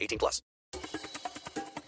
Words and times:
18 0.00 0.18
plus. 0.18 0.42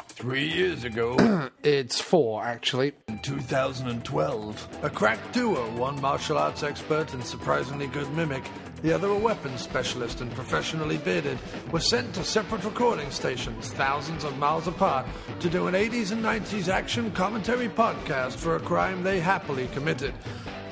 Three 0.09 0.49
years 0.49 0.85
ago, 0.85 1.17
It's 1.63 1.99
four, 2.01 2.45
actually. 2.45 2.93
in 3.09 3.19
2012, 3.21 4.69
a 4.83 4.91
crack 4.91 5.19
duo, 5.33 5.71
one 5.77 5.99
martial 6.01 6.37
arts 6.37 6.63
expert 6.63 7.15
and 7.15 7.25
surprisingly 7.25 7.87
good 7.87 8.11
mimic, 8.13 8.45
the 8.83 8.93
other 8.93 9.09
a 9.09 9.17
weapons 9.17 9.63
specialist 9.63 10.21
and 10.21 10.31
professionally 10.33 10.99
bearded, 10.99 11.39
were 11.73 11.81
sent 11.81 12.15
to 12.15 12.25
separate 12.25 12.65
recording 12.65 13.11
stations 13.11 13.71
thousands 13.71 14.25
of 14.25 14.37
miles 14.39 14.67
apart 14.67 15.07
to 15.39 15.49
do 15.49 15.69
an 15.69 15.75
80s 15.75 16.13
and 16.13 16.23
90s 16.23 16.69
action 16.69 17.11
commentary 17.13 17.69
podcast 17.71 18.37
for 18.37 18.57
a 18.57 18.61
crime 18.61 19.03
they 19.03 19.21
happily 19.21 19.69
committed. 19.69 20.13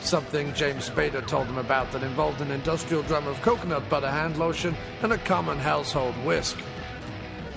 Something 0.01 0.53
James 0.55 0.89
Spader 0.91 1.27
told 1.27 1.49
them 1.49 1.59
about 1.59 1.91
that 1.93 2.03
involved 2.03 2.41
an 2.43 2.51
industrial 2.51 3.03
drum 3.05 3.27
of 3.27 3.41
coconut 3.41 3.89
butter 3.89 4.11
hand 4.11 4.37
lotion 4.39 4.75
and 5.03 5.13
a 5.13 5.19
common 5.19 5.59
household 5.59 6.15
whisk. 6.25 6.59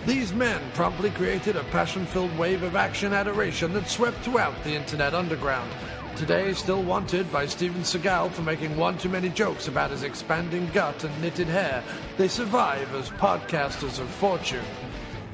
These 0.06 0.34
men 0.34 0.60
promptly 0.74 1.12
created 1.12 1.56
a 1.56 1.64
passion 1.66 2.08
filled 2.08 2.36
wave 2.36 2.64
of 2.64 2.76
action 2.76 3.14
adoration 3.14 3.72
that 3.74 3.88
swept 3.88 4.18
throughout 4.20 4.64
the 4.64 4.74
internet 4.74 5.14
underground. 5.14 5.72
Today, 6.16 6.54
still 6.54 6.82
wanted 6.82 7.32
by 7.32 7.46
Steven 7.46 7.82
Seagal 7.82 8.32
for 8.32 8.42
making 8.42 8.76
one 8.78 8.98
too 8.98 9.10
many 9.10 9.30
jokes 9.30 9.68
about 9.68 9.92
his 9.92 10.02
expanding 10.02 10.68
gut 10.74 11.04
and 11.04 11.22
knitted 11.22 11.48
hair, 11.48 11.84
they 12.18 12.28
survive 12.28 12.94
as 12.96 13.12
podcasters 13.12 14.00
of 14.00 14.10
fortune. 14.10 14.66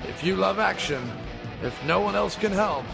If 0.04 0.22
you 0.22 0.36
love 0.36 0.60
action, 0.60 1.12
if 1.64 1.82
no 1.86 2.02
one 2.02 2.16
else 2.16 2.36
can 2.36 2.52
help, 2.52 2.86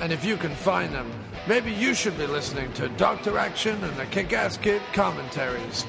and 0.00 0.10
if 0.10 0.24
you 0.24 0.38
can 0.38 0.54
find 0.54 0.92
them, 0.92 1.12
maybe 1.46 1.70
you 1.70 1.92
should 1.92 2.16
be 2.16 2.26
listening 2.26 2.72
to 2.74 2.88
Dr. 2.88 3.38
Action 3.38 3.82
and 3.84 3.96
the 3.98 4.06
Kick 4.06 4.32
Ass 4.32 4.56
Kid 4.56 4.80
commentaries. 4.94 5.84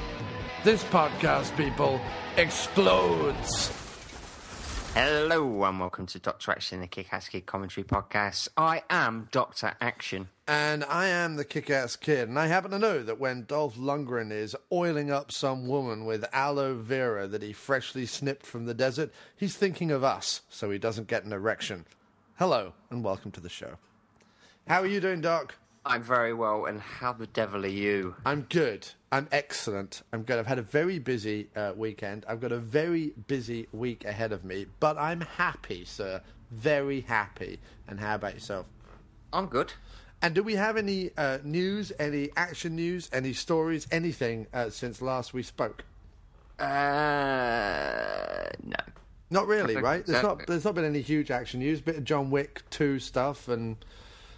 This 0.66 0.84
podcast, 0.84 1.56
people, 1.56 2.02
explodes. 2.38 3.85
Hello 4.96 5.66
and 5.66 5.78
welcome 5.78 6.06
to 6.06 6.20
Doctor 6.20 6.54
Action, 6.54 6.80
the 6.80 6.88
Kick 6.88 7.12
Ass 7.12 7.28
Kid 7.28 7.46
commentary 7.46 7.84
podcast. 7.84 8.48
I 8.56 8.84
am 8.90 9.28
Doctor 9.30 9.74
Action. 9.82 10.30
And 10.48 10.86
I 10.86 11.08
am 11.08 11.36
the 11.36 11.44
kick 11.44 11.70
ass 11.70 11.98
kid. 11.98 12.30
And 12.30 12.40
I 12.40 12.48
happen 12.48 12.72
to 12.72 12.80
know 12.80 13.04
that 13.04 13.20
when 13.20 13.44
Dolph 13.44 13.76
Lundgren 13.76 14.32
is 14.32 14.56
oiling 14.72 15.12
up 15.12 15.34
some 15.34 15.68
woman 15.68 16.06
with 16.06 16.24
aloe 16.32 16.76
vera 16.76 17.28
that 17.28 17.44
he 17.44 17.52
freshly 17.52 18.06
snipped 18.06 18.46
from 18.46 18.68
the 18.68 18.74
desert, 18.74 19.12
he's 19.36 19.58
thinking 19.58 19.92
of 19.92 20.06
us 20.06 20.44
so 20.48 20.72
he 20.72 20.78
doesn't 20.78 21.10
get 21.10 21.26
an 21.26 21.34
erection. 21.34 21.86
Hello, 22.36 22.72
and 22.90 23.04
welcome 23.04 23.32
to 23.32 23.42
the 23.42 23.50
show. 23.50 23.76
How 24.66 24.82
are 24.82 24.88
you 24.88 25.02
doing, 25.02 25.20
Doc? 25.20 25.56
I'm 25.86 26.04
very 26.04 26.34
well, 26.34 26.68
and 26.68 26.80
how 26.80 27.12
the 27.12 27.28
devil 27.28 27.66
are 27.66 27.68
you? 27.68 28.16
I'm 28.26 28.44
good. 28.44 28.88
I'm 29.12 29.28
excellent. 29.32 30.02
I'm 30.12 30.24
good. 30.24 30.40
I've 30.40 30.48
had 30.48 30.60
a 30.60 30.64
very 30.64 31.00
busy 31.00 31.48
uh, 31.56 31.74
weekend. 31.76 32.26
I've 32.28 32.42
got 32.42 32.52
a 32.52 32.58
very 32.58 33.14
busy 33.28 33.68
week 33.72 34.04
ahead 34.06 34.32
of 34.32 34.44
me, 34.44 34.66
but 34.80 34.98
I'm 34.98 35.22
happy, 35.22 35.86
sir. 35.86 36.22
Very 36.52 37.02
happy. 37.02 37.60
And 37.88 38.00
how 38.00 38.16
about 38.16 38.34
yourself? 38.34 38.68
I'm 39.32 39.48
good. 39.48 39.74
And 40.22 40.34
do 40.34 40.44
we 40.44 40.56
have 40.56 40.78
any 40.78 41.12
uh, 41.18 41.40
news, 41.44 41.92
any 42.00 42.30
action 42.36 42.76
news, 42.76 43.10
any 43.14 43.34
stories, 43.34 43.88
anything 43.92 44.48
uh, 44.54 44.70
since 44.70 45.02
last 45.02 45.34
we 45.34 45.44
spoke? 45.44 45.84
Uh, 46.58 46.66
no. 48.64 48.76
Not 49.30 49.48
really, 49.48 49.76
right? 49.76 50.06
There's 50.06 50.22
so. 50.22 50.30
not. 50.30 50.48
There's 50.48 50.64
not 50.64 50.76
been 50.76 50.86
any 50.86 51.02
huge 51.02 51.32
action 51.32 51.60
news. 51.60 51.82
Bit 51.82 51.98
of 51.98 52.04
John 52.04 52.30
Wick 52.30 52.62
two 52.70 53.00
stuff, 53.00 53.48
and 53.50 53.76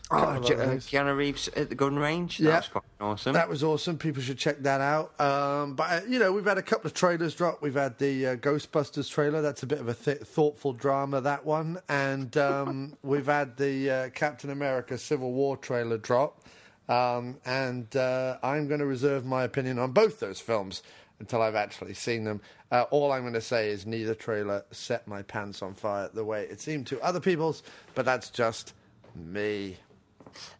Oh, 0.09 0.15
couple 0.15 0.37
of 0.37 0.45
J- 0.45 0.53
other 0.55 0.63
uh. 0.63 0.75
Keanu 0.75 1.17
Reeves 1.17 1.47
at 1.49 1.69
the 1.69 1.75
gun 1.75 1.97
range? 1.97 2.39
Yeah. 2.39 2.51
That 2.51 2.57
was 2.57 2.65
fucking 2.67 2.89
awesome. 3.01 3.33
that 3.33 3.49
was 3.49 3.63
awesome. 3.63 3.97
People 3.97 4.21
should 4.21 4.37
check 4.37 4.59
that 4.59 4.79
out. 4.79 5.19
Um, 5.19 5.75
but 5.75 5.83
uh, 5.91 6.01
you 6.07 6.17
know, 6.19 6.31
we've 6.31 6.45
had 6.45 6.57
a 6.57 6.61
couple 6.61 6.87
of 6.87 6.93
trailers 6.93 7.35
drop. 7.35 7.61
We've 7.61 7.73
had 7.73 7.97
the 7.97 8.27
uh, 8.27 8.35
Ghostbusters 8.37 9.09
trailer. 9.09 9.41
That's 9.41 9.63
a 9.63 9.67
bit 9.67 9.79
of 9.79 9.89
a 9.89 9.93
th- 9.93 10.19
thoughtful 10.19 10.73
drama. 10.73 11.19
That 11.21 11.45
one, 11.45 11.79
and 11.89 12.35
um, 12.37 12.97
we've 13.03 13.25
had 13.25 13.57
the 13.57 13.89
uh, 13.89 14.09
Captain 14.09 14.49
America 14.49 14.97
Civil 14.97 15.33
War 15.33 15.57
trailer 15.57 15.97
drop. 15.97 16.41
Um, 16.89 17.37
and 17.45 17.93
uh, 17.97 18.37
I'm 18.41 18.67
going 18.69 18.79
to 18.79 18.85
reserve 18.85 19.25
my 19.25 19.43
opinion 19.43 19.77
on 19.77 19.91
both 19.91 20.21
those 20.21 20.39
films 20.39 20.83
until 21.19 21.41
I've 21.41 21.55
actually 21.55 21.95
seen 21.95 22.23
them. 22.23 22.39
Uh, 22.71 22.83
all 22.91 23.11
I'm 23.11 23.23
going 23.23 23.33
to 23.33 23.41
say 23.41 23.69
is 23.71 23.85
neither 23.85 24.15
trailer 24.15 24.63
set 24.71 25.05
my 25.05 25.21
pants 25.23 25.61
on 25.61 25.73
fire 25.73 26.09
the 26.13 26.23
way 26.23 26.43
it 26.43 26.61
seemed 26.61 26.87
to 26.87 27.01
other 27.01 27.19
people's, 27.19 27.63
but 27.93 28.05
that's 28.05 28.29
just 28.29 28.73
me. 29.15 29.75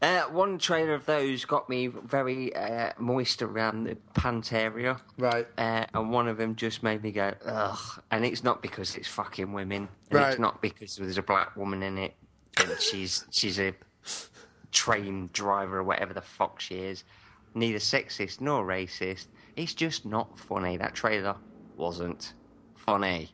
Uh, 0.01 0.23
one 0.23 0.57
trailer 0.57 0.93
of 0.93 1.05
those 1.05 1.45
got 1.45 1.67
me 1.69 1.87
very 1.87 2.55
uh, 2.55 2.91
moist 2.97 3.41
around 3.41 3.85
the 3.85 3.95
pant 4.13 4.53
area. 4.53 4.97
Right. 5.17 5.47
Uh, 5.57 5.85
and 5.93 6.11
one 6.11 6.27
of 6.27 6.37
them 6.37 6.55
just 6.55 6.83
made 6.83 7.03
me 7.03 7.11
go, 7.11 7.33
ugh. 7.45 8.01
And 8.11 8.25
it's 8.25 8.43
not 8.43 8.61
because 8.61 8.95
it's 8.95 9.07
fucking 9.07 9.51
women. 9.53 9.89
And 10.09 10.19
Right. 10.19 10.29
it's 10.31 10.39
not 10.39 10.61
because 10.61 10.95
there's 10.97 11.17
a 11.17 11.21
black 11.23 11.55
woman 11.55 11.83
in 11.83 11.97
it. 11.97 12.15
And 12.59 12.79
she's 12.79 13.25
she's 13.31 13.59
a 13.59 13.73
train 14.71 15.29
driver 15.33 15.79
or 15.79 15.83
whatever 15.83 16.13
the 16.13 16.21
fuck 16.21 16.59
she 16.59 16.75
is. 16.75 17.03
Neither 17.53 17.79
sexist 17.79 18.41
nor 18.41 18.65
racist. 18.65 19.27
It's 19.55 19.73
just 19.73 20.05
not 20.05 20.37
funny. 20.39 20.77
That 20.77 20.93
trailer 20.93 21.35
wasn't 21.75 22.33
funny. 22.75 23.31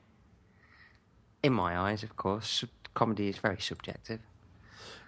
In 1.42 1.54
my 1.54 1.78
eyes, 1.78 2.04
of 2.04 2.16
course. 2.16 2.64
Comedy 2.94 3.28
is 3.28 3.38
very 3.38 3.60
subjective. 3.60 4.20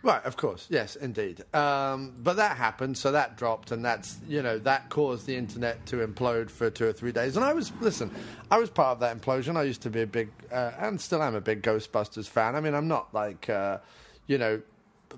Right, 0.06 0.24
of 0.24 0.38
course, 0.38 0.68
yes, 0.70 0.96
indeed. 0.96 1.44
Um, 1.52 2.14
but 2.20 2.36
that 2.36 2.58
happened, 2.58 2.96
so 2.96 3.12
that 3.14 3.38
dropped, 3.38 3.72
and 3.72 3.84
that's 3.84 4.20
you 4.28 4.44
know 4.44 4.60
that 4.60 4.92
caused 4.92 5.26
the 5.26 5.36
internet 5.36 5.84
to 5.88 6.06
implode 6.08 6.52
for 6.52 6.70
two 6.70 6.86
or 6.86 6.94
three 6.94 7.12
days. 7.12 7.36
And 7.36 7.44
I 7.44 7.54
was 7.54 7.72
listen, 7.82 8.12
I 8.52 8.60
was 8.60 8.70
part 8.70 8.90
of 8.92 9.00
that 9.00 9.20
implosion. 9.20 9.58
I 9.58 9.64
used 9.64 9.82
to 9.82 9.90
be 9.90 10.04
a 10.04 10.08
big, 10.08 10.30
uh, 10.52 10.74
and 10.78 11.02
still 11.02 11.24
am 11.24 11.34
a 11.34 11.42
big 11.42 11.64
Ghostbusters 11.64 12.28
fan. 12.28 12.56
I 12.56 12.60
mean, 12.60 12.76
I'm 12.76 12.88
not 12.88 13.16
like, 13.16 13.50
uh, 13.50 13.80
you 14.28 14.38
know, 14.38 14.62
p- 15.10 15.18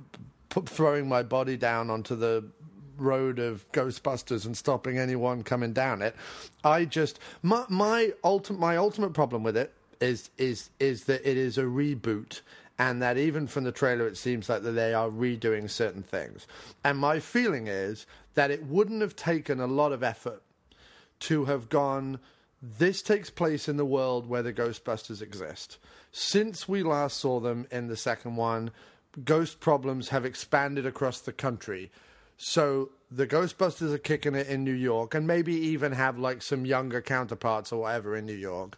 p- 0.51 0.61
throwing 0.61 1.09
my 1.09 1.21
body 1.21 1.57
down 1.57 1.89
onto 1.89 2.15
the 2.15 2.45
road 2.97 3.39
of 3.39 3.69
Ghostbusters 3.73 4.45
and 4.45 4.55
stopping 4.55 4.97
anyone 4.97 5.43
coming 5.43 5.73
down 5.73 6.01
it. 6.01 6.15
I 6.63 6.85
just 6.85 7.19
my 7.43 7.65
my 7.67 8.13
ultimate 8.23 8.59
my 8.59 8.77
ultimate 8.77 9.11
problem 9.11 9.43
with 9.43 9.57
it 9.57 9.73
is 9.99 10.29
is 10.37 10.69
is 10.79 11.03
that 11.05 11.29
it 11.29 11.35
is 11.35 11.57
a 11.57 11.63
reboot 11.63 12.39
and 12.79 13.01
that 13.01 13.17
even 13.17 13.47
from 13.47 13.63
the 13.63 13.71
trailer 13.71 14.07
it 14.07 14.17
seems 14.17 14.49
like 14.49 14.63
that 14.63 14.71
they 14.71 14.93
are 14.93 15.09
redoing 15.09 15.69
certain 15.69 16.03
things. 16.03 16.47
And 16.83 16.97
my 16.97 17.19
feeling 17.19 17.67
is 17.67 18.05
that 18.35 18.51
it 18.51 18.65
wouldn't 18.65 19.01
have 19.01 19.15
taken 19.15 19.59
a 19.59 19.67
lot 19.67 19.91
of 19.91 20.03
effort 20.03 20.43
to 21.21 21.45
have 21.45 21.69
gone 21.69 22.19
this 22.61 23.01
takes 23.01 23.29
place 23.29 23.69
in 23.69 23.77
the 23.77 23.85
world 23.85 24.27
where 24.27 24.41
the 24.41 24.53
Ghostbusters 24.53 25.21
exist. 25.21 25.77
Since 26.11 26.67
we 26.67 26.81
last 26.81 27.17
saw 27.17 27.39
them 27.39 27.67
in 27.71 27.87
the 27.87 27.95
second 27.95 28.35
one, 28.35 28.71
ghost 29.23 29.59
problems 29.59 30.09
have 30.09 30.25
expanded 30.25 30.85
across 30.85 31.19
the 31.19 31.33
country. 31.33 31.91
So 32.37 32.89
the 33.11 33.27
Ghostbusters 33.27 33.93
are 33.93 33.99
kicking 33.99 34.35
it 34.35 34.47
in 34.47 34.63
New 34.63 34.73
York 34.73 35.13
and 35.13 35.27
maybe 35.27 35.53
even 35.53 35.91
have 35.91 36.17
like 36.17 36.41
some 36.41 36.65
younger 36.65 37.01
counterparts 37.01 37.71
or 37.71 37.81
whatever 37.81 38.15
in 38.15 38.25
New 38.25 38.33
York. 38.33 38.77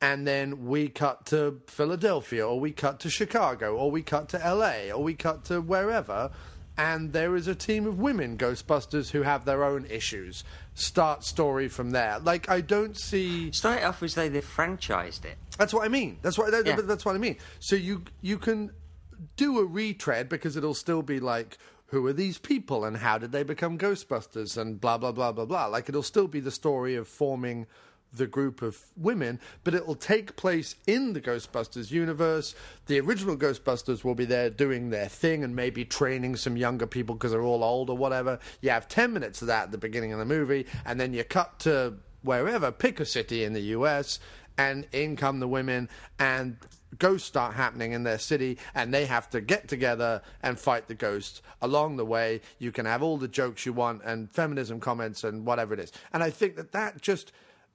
And 0.00 0.26
then 0.26 0.66
we 0.66 0.88
cut 0.88 1.26
to 1.26 1.60
Philadelphia 1.66 2.46
or 2.46 2.60
we 2.60 2.70
cut 2.70 3.00
to 3.00 3.10
Chicago 3.10 3.76
or 3.76 3.90
we 3.90 4.02
cut 4.02 4.28
to 4.30 4.38
LA 4.38 4.92
or 4.94 5.02
we 5.02 5.14
cut 5.14 5.44
to 5.46 5.60
wherever 5.60 6.30
and 6.76 7.12
there 7.12 7.34
is 7.34 7.48
a 7.48 7.54
team 7.56 7.86
of 7.88 7.98
women 7.98 8.38
Ghostbusters 8.38 9.10
who 9.10 9.22
have 9.22 9.44
their 9.44 9.64
own 9.64 9.84
issues. 9.86 10.44
Start 10.74 11.24
story 11.24 11.66
from 11.66 11.90
there. 11.90 12.20
Like 12.20 12.48
I 12.48 12.60
don't 12.60 12.96
see. 12.96 13.50
Start 13.50 13.82
off 13.82 14.00
as 14.04 14.14
though 14.14 14.28
they 14.28 14.40
franchised 14.40 15.24
it. 15.24 15.36
That's 15.58 15.74
what 15.74 15.84
I 15.84 15.88
mean. 15.88 16.18
That's 16.22 16.38
what 16.38 16.52
that, 16.52 16.64
Yeah. 16.64 16.76
that's 16.76 17.04
what 17.04 17.16
I 17.16 17.18
mean. 17.18 17.36
So 17.58 17.74
you 17.74 18.04
you 18.20 18.38
can 18.38 18.70
do 19.36 19.58
a 19.58 19.64
retread 19.64 20.28
because 20.28 20.56
it'll 20.56 20.74
still 20.74 21.02
be 21.02 21.18
like 21.18 21.58
who 21.86 22.06
are 22.06 22.12
these 22.12 22.38
people 22.38 22.84
and 22.84 22.98
how 22.98 23.18
did 23.18 23.32
they 23.32 23.42
become 23.42 23.76
Ghostbusters 23.76 24.56
and 24.56 24.80
blah 24.80 24.98
blah 24.98 25.10
blah 25.10 25.32
blah 25.32 25.46
blah. 25.46 25.66
Like 25.66 25.88
it'll 25.88 26.04
still 26.04 26.28
be 26.28 26.38
the 26.38 26.52
story 26.52 26.94
of 26.94 27.08
forming 27.08 27.66
the 28.12 28.26
group 28.26 28.62
of 28.62 28.80
women, 28.96 29.38
but 29.64 29.74
it 29.74 29.86
will 29.86 29.94
take 29.94 30.36
place 30.36 30.74
in 30.86 31.12
the 31.12 31.20
Ghostbusters 31.20 31.90
universe. 31.90 32.54
The 32.86 33.00
original 33.00 33.36
Ghostbusters 33.36 34.04
will 34.04 34.14
be 34.14 34.24
there 34.24 34.50
doing 34.50 34.90
their 34.90 35.08
thing 35.08 35.44
and 35.44 35.54
maybe 35.54 35.84
training 35.84 36.36
some 36.36 36.56
younger 36.56 36.86
people 36.86 37.14
because 37.14 37.32
they're 37.32 37.42
all 37.42 37.62
old 37.62 37.90
or 37.90 37.96
whatever. 37.96 38.38
You 38.60 38.70
have 38.70 38.88
10 38.88 39.12
minutes 39.12 39.42
of 39.42 39.48
that 39.48 39.64
at 39.64 39.72
the 39.72 39.78
beginning 39.78 40.12
of 40.12 40.18
the 40.18 40.24
movie, 40.24 40.66
and 40.84 41.00
then 41.00 41.12
you 41.12 41.24
cut 41.24 41.58
to 41.60 41.94
wherever, 42.22 42.72
pick 42.72 43.00
a 43.00 43.04
city 43.04 43.44
in 43.44 43.52
the 43.52 43.60
US, 43.60 44.20
and 44.56 44.86
in 44.92 45.16
come 45.16 45.38
the 45.38 45.48
women, 45.48 45.88
and 46.18 46.56
ghosts 46.98 47.28
start 47.28 47.54
happening 47.54 47.92
in 47.92 48.02
their 48.02 48.18
city 48.18 48.58
and 48.74 48.92
they 48.92 49.04
have 49.04 49.28
to 49.28 49.40
get 49.40 49.68
together 49.68 50.22
and 50.42 50.58
fight 50.58 50.88
the 50.88 50.94
ghosts 50.94 51.42
along 51.60 51.96
the 51.96 52.04
way 52.04 52.40
you 52.58 52.72
can 52.72 52.86
have 52.86 53.02
all 53.02 53.18
the 53.18 53.28
jokes 53.28 53.66
you 53.66 53.72
want 53.72 54.00
and 54.04 54.32
feminism 54.32 54.80
comments 54.80 55.22
and 55.22 55.44
whatever 55.44 55.74
it 55.74 55.80
is 55.80 55.92
and 56.14 56.22
i 56.22 56.30
think 56.30 56.56
that 56.56 56.72
that 56.72 57.00
just 57.02 57.30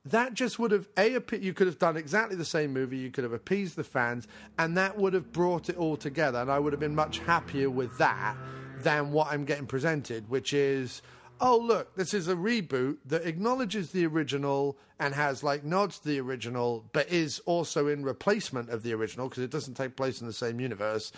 that 0.06 0.34
just 0.34 0.60
would 0.60 0.72
have 0.72 0.88
a 0.98 1.22
you 1.38 1.54
could 1.54 1.68
have 1.68 1.80
done 1.80 1.98
exactly 1.98 2.36
the 2.36 2.46
same 2.46 2.74
movie 2.74 2.98
you 2.98 3.10
could 3.12 3.24
have 3.24 3.34
appeased 3.34 3.76
the 3.76 3.84
fans 3.84 4.28
and 4.60 4.78
that 4.78 4.98
would 4.98 5.14
have 5.14 5.32
brought 5.32 5.70
it 5.70 5.78
all 5.78 5.96
together 5.96 6.40
and 6.40 6.52
i 6.52 6.60
would 6.60 6.74
have 6.74 6.80
been 6.80 6.96
much 6.96 7.20
happier 7.20 7.70
with 7.70 7.98
that 7.98 8.36
than 8.80 9.12
what 9.12 9.28
i'm 9.32 9.46
getting 9.46 9.66
presented 9.66 10.30
which 10.30 10.54
is 10.54 11.02
oh 11.40 11.58
look 11.58 11.96
this 11.96 12.14
is 12.14 12.28
a 12.28 12.36
reboot 12.36 12.98
that 13.06 13.26
acknowledges 13.26 13.92
the 13.92 14.06
original 14.06 14.78
and 15.04 15.14
has 15.14 15.44
like 15.44 15.64
nods 15.64 16.00
to 16.00 16.08
the 16.08 16.20
original 16.20 16.86
but 16.94 17.10
is 17.10 17.40
also 17.46 17.88
in 17.88 18.04
replacement 18.04 18.70
of 18.70 18.84
the 18.84 18.94
original 18.94 19.28
because 19.28 19.44
it 19.44 19.52
doesn't 19.52 19.74
take 19.74 19.96
place 19.96 20.22
in 20.22 20.28
the 20.28 20.34
same 20.34 20.60
universe. 20.60 21.12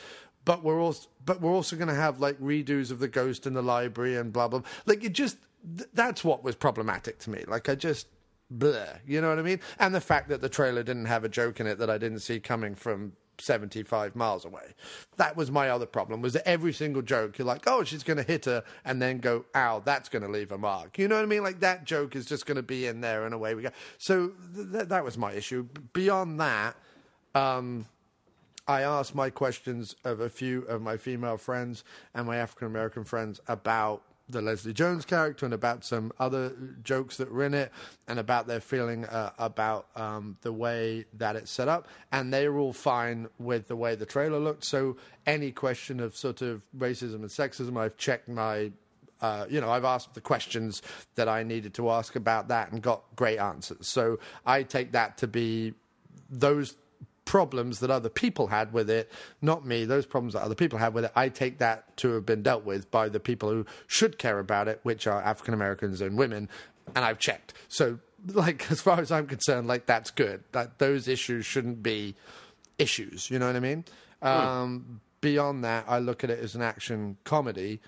But 0.43 0.63
we're 0.63 0.81
also 0.81 1.07
but 1.23 1.41
we're 1.41 1.53
also 1.53 1.75
going 1.75 1.89
to 1.89 1.95
have 1.95 2.19
like 2.19 2.39
redos 2.39 2.91
of 2.91 2.99
the 2.99 3.07
ghost 3.07 3.45
in 3.45 3.53
the 3.53 3.61
library 3.61 4.15
and 4.15 4.33
blah 4.33 4.47
blah 4.47 4.61
like 4.85 5.03
it 5.03 5.13
just 5.13 5.37
th- 5.77 5.89
that's 5.93 6.23
what 6.23 6.43
was 6.43 6.55
problematic 6.55 7.19
to 7.19 7.29
me. 7.29 7.43
Like 7.47 7.69
i 7.69 7.75
just 7.75 8.07
you 8.51 9.21
know 9.21 9.29
what 9.29 9.39
I 9.39 9.43
mean? 9.43 9.59
And 9.79 9.93
the 9.93 10.01
fact 10.01 10.29
that 10.29 10.41
the 10.41 10.49
trailer 10.49 10.83
didn't 10.83 11.05
have 11.05 11.23
a 11.23 11.29
joke 11.29 11.59
in 11.59 11.67
it 11.67 11.79
that 11.79 11.89
I 11.89 11.97
didn't 11.97 12.19
see 12.19 12.39
coming 12.39 12.75
from 12.75 13.13
75 13.39 14.15
miles 14.15 14.45
away. 14.45 14.73
That 15.17 15.35
was 15.35 15.51
my 15.51 15.69
other 15.69 15.85
problem, 15.85 16.21
was 16.21 16.33
that 16.33 16.47
every 16.47 16.73
single 16.73 17.01
joke, 17.01 17.37
you're 17.37 17.47
like, 17.47 17.63
oh, 17.67 17.83
she's 17.83 18.03
going 18.03 18.17
to 18.17 18.23
hit 18.23 18.45
her, 18.45 18.63
and 18.83 19.01
then 19.01 19.19
go, 19.19 19.45
ow, 19.55 19.81
that's 19.83 20.09
going 20.09 20.23
to 20.23 20.29
leave 20.29 20.51
a 20.51 20.57
mark. 20.57 20.97
You 20.97 21.07
know 21.07 21.15
what 21.15 21.23
I 21.23 21.27
mean? 21.27 21.43
Like, 21.43 21.59
that 21.61 21.85
joke 21.85 22.15
is 22.15 22.25
just 22.25 22.45
going 22.45 22.57
to 22.57 22.63
be 22.63 22.87
in 22.87 23.01
there, 23.01 23.25
and 23.25 23.33
away 23.33 23.55
we 23.55 23.63
go. 23.63 23.71
So 23.97 24.31
th- 24.55 24.87
that 24.87 25.03
was 25.03 25.17
my 25.17 25.33
issue. 25.33 25.67
Beyond 25.93 26.39
that, 26.39 26.75
um, 27.33 27.85
I 28.67 28.81
asked 28.81 29.13
my 29.13 29.29
questions 29.29 29.95
of 30.03 30.21
a 30.21 30.29
few 30.29 30.61
of 30.63 30.81
my 30.81 30.97
female 30.97 31.37
friends 31.37 31.83
and 32.13 32.25
my 32.25 32.37
African 32.37 32.67
American 32.67 33.03
friends 33.03 33.39
about 33.47 34.01
the 34.27 34.41
Leslie 34.41 34.73
Jones 34.73 35.05
character 35.05 35.45
and 35.45 35.53
about 35.53 35.85
some 35.85 36.11
other 36.19 36.53
jokes 36.83 37.17
that 37.17 37.31
were 37.31 37.43
in 37.43 37.53
it 37.53 37.71
and 38.07 38.17
about 38.17 38.47
their 38.47 38.59
feeling 38.59 39.05
uh, 39.05 39.31
about 39.37 39.87
um, 39.95 40.37
the 40.41 40.51
way 40.51 41.05
that 41.13 41.35
it's 41.35 41.51
set 41.51 41.67
up. 41.67 41.87
And 42.11 42.33
they 42.33 42.49
were 42.49 42.57
all 42.57 42.73
fine 42.73 43.27
with 43.37 43.67
the 43.67 43.75
way 43.75 43.95
the 43.95 44.05
trailer 44.05 44.39
looked. 44.39 44.65
So 44.65 44.97
any 45.25 45.51
question 45.51 45.99
of 45.99 46.15
sort 46.15 46.41
of 46.41 46.63
racism 46.77 47.15
and 47.15 47.25
sexism, 47.25 47.77
I've 47.77 47.97
checked 47.97 48.27
my. 48.27 48.71
Uh, 49.21 49.45
you 49.49 49.61
know, 49.61 49.71
I've 49.71 49.85
asked 49.85 50.13
the 50.13 50.21
questions 50.21 50.81
that 51.15 51.29
I 51.29 51.41
needed 51.41 51.73
to 51.75 51.89
ask 51.89 52.17
about 52.17 52.49
that 52.49 52.73
and 52.73 52.81
got 52.81 53.01
great 53.15 53.39
answers. 53.39 53.87
So 53.87 54.19
I 54.45 54.63
take 54.63 54.91
that 54.91 55.17
to 55.19 55.27
be 55.27 55.73
those 56.29 56.75
problems 57.25 57.79
that 57.79 57.89
other 57.89 58.09
people 58.09 58.47
had 58.47 58.71
with 58.71 58.89
it, 58.89 59.11
not 59.41 59.65
me, 59.65 59.83
those 59.83 60.05
problems 60.05 60.33
that 60.33 60.43
other 60.43 60.55
people 60.55 60.79
had 60.79 60.93
with 60.93 61.05
it, 61.05 61.11
I 61.15 61.29
take 61.29 61.57
that 61.57 61.97
to 61.97 62.13
have 62.13 62.25
been 62.25 62.43
dealt 62.43 62.63
with 62.63 62.89
by 62.91 63.09
the 63.09 63.19
people 63.19 63.49
who 63.49 63.65
should 63.87 64.17
care 64.17 64.39
about 64.39 64.67
it, 64.67 64.79
which 64.83 65.07
are 65.07 65.21
African 65.21 65.53
Americans 65.53 66.01
and 66.01 66.17
women, 66.17 66.47
and 66.95 67.03
I've 67.03 67.19
checked. 67.19 67.53
So, 67.67 67.99
like, 68.33 68.71
as 68.71 68.79
far 68.79 68.99
as 68.99 69.11
I'm 69.11 69.27
concerned, 69.27 69.67
like, 69.67 69.85
that's 69.85 70.11
good. 70.11 70.43
That 70.51 70.79
those 70.79 71.07
issues 71.07 71.45
shouldn't 71.45 71.83
be 71.83 72.15
issues, 72.77 73.29
you 73.29 73.39
know 73.39 73.47
what 73.47 73.55
I 73.55 73.59
mean? 73.59 73.85
Um, 74.21 75.01
beyond 75.21 75.63
that, 75.63 75.85
I 75.87 75.99
look 75.99 76.23
at 76.23 76.29
it 76.29 76.39
as 76.39 76.55
an 76.55 76.61
action 76.61 77.17
comedy. 77.23 77.81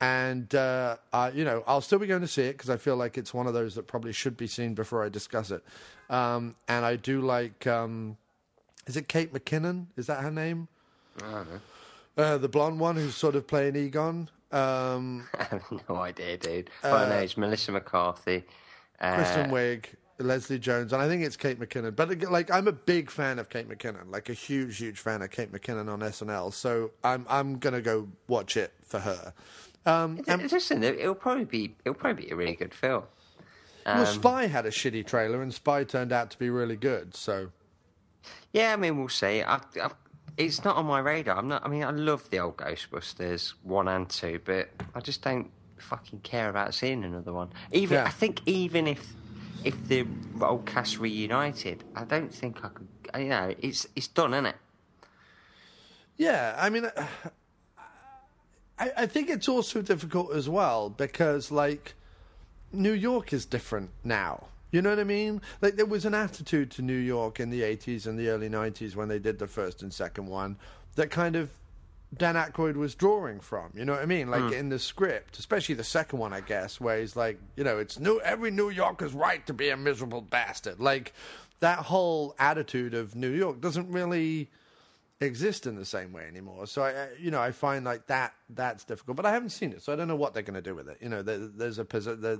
And, 0.00 0.54
uh, 0.54 0.96
I, 1.12 1.30
you 1.30 1.44
know, 1.44 1.64
I'll 1.66 1.80
still 1.80 1.98
be 1.98 2.06
going 2.06 2.20
to 2.20 2.28
see 2.28 2.42
it 2.42 2.52
because 2.52 2.70
I 2.70 2.76
feel 2.76 2.96
like 2.96 3.18
it's 3.18 3.34
one 3.34 3.48
of 3.48 3.54
those 3.54 3.74
that 3.74 3.88
probably 3.88 4.12
should 4.12 4.36
be 4.36 4.46
seen 4.46 4.74
before 4.74 5.04
I 5.04 5.08
discuss 5.08 5.50
it. 5.50 5.64
Um, 6.08 6.54
and 6.68 6.84
I 6.84 6.94
do 6.94 7.20
like, 7.20 7.66
um, 7.66 8.16
is 8.88 8.96
it 8.96 9.06
Kate 9.08 9.32
McKinnon? 9.32 9.86
Is 9.96 10.06
that 10.08 10.20
her 10.22 10.30
name? 10.30 10.66
I 11.18 11.30
don't 11.30 11.48
know. 11.52 11.60
Uh, 12.24 12.38
the 12.38 12.48
blonde 12.48 12.80
one 12.80 12.96
who's 12.96 13.14
sort 13.14 13.36
of 13.36 13.46
playing 13.46 13.76
Egon. 13.76 14.28
Um, 14.50 15.28
I 15.38 15.44
have 15.44 15.62
no 15.88 15.96
idea, 15.96 16.36
dude. 16.36 16.70
Know 16.82 16.90
it's 17.22 17.36
Melissa 17.36 17.70
McCarthy. 17.70 18.44
Uh, 19.00 19.14
Kristen 19.14 19.50
Wiig, 19.50 19.84
Leslie 20.18 20.58
Jones, 20.58 20.92
and 20.92 21.00
I 21.00 21.06
think 21.06 21.22
it's 21.22 21.36
Kate 21.36 21.60
McKinnon. 21.60 21.94
But 21.94 22.20
like, 22.30 22.50
I'm 22.50 22.66
a 22.66 22.72
big 22.72 23.10
fan 23.10 23.38
of 23.38 23.48
Kate 23.48 23.68
McKinnon, 23.68 24.10
like 24.10 24.28
a 24.28 24.32
huge, 24.32 24.78
huge 24.78 24.98
fan 24.98 25.22
of 25.22 25.30
Kate 25.30 25.52
McKinnon 25.52 25.88
on 25.88 26.00
SNL. 26.00 26.52
So 26.52 26.90
I'm 27.04 27.24
I'm 27.28 27.58
gonna 27.58 27.80
go 27.82 28.08
watch 28.26 28.56
it 28.56 28.72
for 28.82 28.98
her. 28.98 29.32
Um, 29.86 30.20
and, 30.26 30.50
Listen, 30.50 30.82
it- 30.82 30.98
it'll 30.98 31.14
probably 31.14 31.44
be 31.44 31.76
it'll 31.84 31.94
probably 31.94 32.24
be 32.24 32.30
a 32.32 32.36
really 32.36 32.56
good 32.56 32.74
film. 32.74 33.04
well, 33.86 34.04
Spy 34.06 34.46
had 34.46 34.66
a 34.66 34.70
shitty 34.70 35.06
trailer, 35.06 35.40
and 35.40 35.54
Spy 35.54 35.84
turned 35.84 36.10
out 36.12 36.30
to 36.30 36.38
be 36.38 36.50
really 36.50 36.76
good. 36.76 37.14
So 37.14 37.50
Yeah, 38.52 38.72
I 38.72 38.76
mean, 38.76 38.98
we'll 38.98 39.08
see. 39.08 39.42
I, 39.42 39.56
I, 39.56 39.90
it's 40.36 40.64
not 40.64 40.76
on 40.76 40.86
my 40.86 41.00
radar. 41.00 41.36
I'm 41.36 41.48
not. 41.48 41.64
I 41.64 41.68
mean, 41.68 41.84
I 41.84 41.90
love 41.90 42.30
the 42.30 42.38
old 42.38 42.56
Ghostbusters 42.56 43.54
one 43.62 43.88
and 43.88 44.08
two, 44.08 44.40
but 44.44 44.70
I 44.94 45.00
just 45.00 45.22
don't 45.22 45.50
fucking 45.78 46.20
care 46.20 46.48
about 46.48 46.74
seeing 46.74 47.04
another 47.04 47.32
one. 47.32 47.50
Even 47.72 47.98
Yeah. 47.98 48.04
I 48.04 48.10
think 48.10 48.40
even 48.46 48.86
if 48.86 49.14
if 49.64 49.88
the 49.88 50.06
old 50.40 50.66
cast 50.66 50.98
reunited, 50.98 51.84
I 51.94 52.04
don't 52.04 52.32
think 52.32 52.64
I 52.64 52.68
could. 52.68 52.88
You 53.16 53.28
know, 53.28 53.54
it's 53.58 53.86
it's 53.96 54.08
done, 54.08 54.34
isn't 54.34 54.46
it? 54.46 54.56
Yeah, 56.16 56.56
I 56.58 56.68
mean, 56.68 56.84
uh, 56.84 57.06
I, 58.78 58.92
I 58.96 59.06
think 59.06 59.30
it's 59.30 59.48
also 59.48 59.82
difficult 59.82 60.34
as 60.34 60.48
well 60.48 60.90
because, 60.90 61.50
like, 61.50 61.94
New 62.72 62.92
York 62.92 63.32
is 63.32 63.46
different 63.46 63.90
now. 64.02 64.46
You 64.70 64.82
know 64.82 64.90
what 64.90 64.98
I 64.98 65.04
mean? 65.04 65.40
Like, 65.62 65.76
there 65.76 65.86
was 65.86 66.04
an 66.04 66.14
attitude 66.14 66.70
to 66.72 66.82
New 66.82 66.98
York 66.98 67.40
in 67.40 67.50
the 67.50 67.62
80s 67.62 68.06
and 68.06 68.18
the 68.18 68.28
early 68.28 68.48
90s 68.50 68.94
when 68.94 69.08
they 69.08 69.18
did 69.18 69.38
the 69.38 69.46
first 69.46 69.82
and 69.82 69.92
second 69.92 70.26
one 70.26 70.56
that 70.96 71.10
kind 71.10 71.36
of 71.36 71.50
Dan 72.16 72.34
Aykroyd 72.34 72.74
was 72.74 72.94
drawing 72.94 73.40
from. 73.40 73.70
You 73.74 73.84
know 73.84 73.92
what 73.92 74.02
I 74.02 74.06
mean? 74.06 74.30
Like, 74.30 74.42
hmm. 74.42 74.52
in 74.52 74.68
the 74.68 74.78
script, 74.78 75.38
especially 75.38 75.74
the 75.74 75.84
second 75.84 76.18
one, 76.18 76.32
I 76.32 76.40
guess, 76.40 76.80
where 76.80 76.98
he's 76.98 77.16
like, 77.16 77.38
you 77.56 77.64
know, 77.64 77.78
it's 77.78 77.98
new, 77.98 78.20
every 78.20 78.50
New 78.50 78.70
Yorker's 78.70 79.12
right 79.12 79.46
to 79.46 79.52
be 79.52 79.68
a 79.70 79.76
miserable 79.76 80.22
bastard. 80.22 80.80
Like, 80.80 81.12
that 81.60 81.78
whole 81.78 82.34
attitude 82.38 82.94
of 82.94 83.14
New 83.14 83.30
York 83.30 83.60
doesn't 83.60 83.90
really 83.90 84.48
exist 85.20 85.66
in 85.66 85.74
the 85.74 85.84
same 85.84 86.12
way 86.12 86.24
anymore. 86.26 86.66
So 86.66 86.82
I, 86.82 87.08
you 87.18 87.30
know, 87.30 87.40
I 87.40 87.50
find 87.50 87.84
like 87.84 88.06
that 88.06 88.34
that's 88.50 88.84
difficult. 88.84 89.16
But 89.16 89.26
I 89.26 89.32
haven't 89.32 89.50
seen 89.50 89.72
it, 89.72 89.82
so 89.82 89.92
I 89.92 89.96
don't 89.96 90.08
know 90.08 90.16
what 90.16 90.34
they're 90.34 90.42
going 90.42 90.54
to 90.54 90.62
do 90.62 90.74
with 90.74 90.88
it. 90.88 90.98
You 91.00 91.08
know, 91.08 91.22
there, 91.22 91.38
there's 91.38 91.78
a 91.78 91.84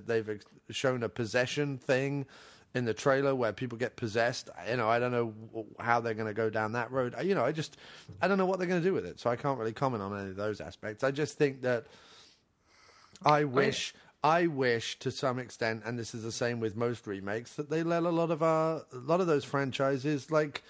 they've 0.06 0.40
shown 0.70 1.02
a 1.02 1.08
possession 1.08 1.78
thing 1.78 2.26
in 2.74 2.84
the 2.84 2.94
trailer 2.94 3.34
where 3.34 3.52
people 3.52 3.78
get 3.78 3.96
possessed. 3.96 4.50
You 4.68 4.76
know, 4.76 4.88
I 4.88 4.98
don't 4.98 5.12
know 5.12 5.66
how 5.80 6.00
they're 6.00 6.14
going 6.14 6.28
to 6.28 6.34
go 6.34 6.50
down 6.50 6.72
that 6.72 6.92
road. 6.92 7.14
You 7.22 7.34
know, 7.34 7.44
I 7.44 7.52
just 7.52 7.76
I 8.22 8.28
don't 8.28 8.38
know 8.38 8.46
what 8.46 8.58
they're 8.58 8.68
going 8.68 8.82
to 8.82 8.88
do 8.88 8.94
with 8.94 9.06
it. 9.06 9.18
So 9.18 9.30
I 9.30 9.36
can't 9.36 9.58
really 9.58 9.72
comment 9.72 10.02
on 10.02 10.16
any 10.18 10.30
of 10.30 10.36
those 10.36 10.60
aspects. 10.60 11.02
I 11.02 11.10
just 11.10 11.36
think 11.36 11.62
that 11.62 11.86
I 13.24 13.44
wish. 13.44 13.94
I 14.24 14.48
wish, 14.48 14.98
to 14.98 15.12
some 15.12 15.38
extent, 15.38 15.84
and 15.86 15.96
this 15.96 16.12
is 16.12 16.24
the 16.24 16.32
same 16.32 16.58
with 16.58 16.74
most 16.76 17.06
remakes, 17.06 17.54
that 17.54 17.70
they 17.70 17.84
let 17.84 18.02
a 18.02 18.10
lot 18.10 18.32
of 18.32 18.42
our, 18.42 18.82
a 18.92 18.96
lot 18.96 19.20
of 19.20 19.28
those 19.28 19.44
franchises 19.44 20.32
like 20.32 20.64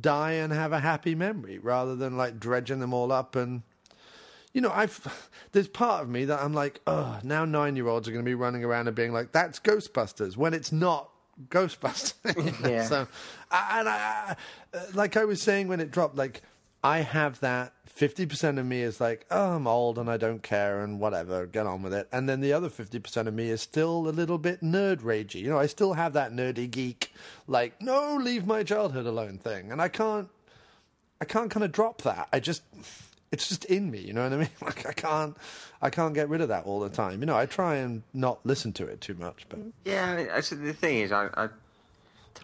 die 0.00 0.32
and 0.32 0.52
have 0.52 0.72
a 0.72 0.80
happy 0.80 1.14
memory, 1.14 1.58
rather 1.58 1.94
than 1.96 2.16
like 2.16 2.38
dredging 2.40 2.80
them 2.80 2.92
all 2.94 3.12
up. 3.12 3.36
And 3.36 3.62
you 4.52 4.60
know, 4.60 4.70
I've 4.72 5.30
there's 5.52 5.68
part 5.68 6.02
of 6.02 6.08
me 6.08 6.24
that 6.26 6.40
I'm 6.40 6.52
like, 6.54 6.80
oh, 6.86 7.18
now 7.22 7.44
nine 7.44 7.76
year 7.76 7.88
olds 7.88 8.08
are 8.08 8.12
going 8.12 8.24
to 8.24 8.28
be 8.28 8.34
running 8.34 8.64
around 8.64 8.86
and 8.88 8.96
being 8.96 9.12
like, 9.12 9.32
that's 9.32 9.58
Ghostbusters, 9.60 10.36
when 10.36 10.54
it's 10.54 10.72
not 10.72 11.10
Ghostbusters. 11.48 12.60
Yeah. 12.70 12.84
so, 12.84 13.00
and 13.50 13.88
I, 13.88 14.36
I- 14.72 14.84
like 14.94 15.16
I 15.16 15.24
was 15.24 15.40
saying 15.42 15.68
when 15.68 15.80
it 15.80 15.90
dropped, 15.90 16.16
like 16.16 16.42
I 16.82 16.98
have 17.00 17.40
that 17.40 17.72
50% 17.96 18.58
of 18.58 18.66
me 18.66 18.82
is 18.82 19.00
like, 19.00 19.24
oh, 19.30 19.52
I'm 19.54 19.68
old 19.68 19.98
and 19.98 20.10
I 20.10 20.16
don't 20.16 20.42
care 20.42 20.82
and 20.82 20.98
whatever, 20.98 21.46
get 21.46 21.66
on 21.66 21.82
with 21.82 21.94
it. 21.94 22.08
And 22.10 22.28
then 22.28 22.40
the 22.40 22.52
other 22.52 22.68
50% 22.68 23.28
of 23.28 23.34
me 23.34 23.50
is 23.50 23.60
still 23.60 24.08
a 24.08 24.10
little 24.10 24.38
bit 24.38 24.62
nerd 24.62 25.00
ragey. 25.02 25.40
You 25.40 25.50
know, 25.50 25.58
I 25.58 25.66
still 25.66 25.92
have 25.92 26.12
that 26.14 26.32
nerdy 26.32 26.68
geek, 26.68 27.12
like, 27.46 27.80
no, 27.80 28.16
leave 28.16 28.46
my 28.46 28.64
childhood 28.64 29.06
alone 29.06 29.38
thing. 29.38 29.70
And 29.70 29.80
I 29.80 29.88
can't, 29.88 30.28
I 31.20 31.24
can't 31.24 31.50
kind 31.50 31.62
of 31.62 31.70
drop 31.70 32.02
that. 32.02 32.28
I 32.32 32.40
just, 32.40 32.62
it's 33.30 33.48
just 33.48 33.64
in 33.66 33.92
me, 33.92 34.00
you 34.00 34.12
know 34.12 34.24
what 34.24 34.32
I 34.32 34.36
mean? 34.38 34.48
Like 34.60 34.86
I 34.86 34.92
can't, 34.92 35.36
I 35.80 35.90
can't 35.90 36.14
get 36.14 36.28
rid 36.28 36.40
of 36.40 36.48
that 36.48 36.64
all 36.64 36.80
the 36.80 36.88
time. 36.88 37.20
You 37.20 37.26
know, 37.26 37.36
I 37.36 37.46
try 37.46 37.76
and 37.76 38.02
not 38.12 38.44
listen 38.44 38.72
to 38.74 38.86
it 38.86 39.00
too 39.00 39.14
much, 39.14 39.46
but 39.48 39.60
Yeah, 39.84 40.10
I 40.10 40.16
mean, 40.16 40.64
the 40.66 40.72
thing 40.72 40.98
is, 40.98 41.12
I, 41.12 41.28
I, 41.34 41.48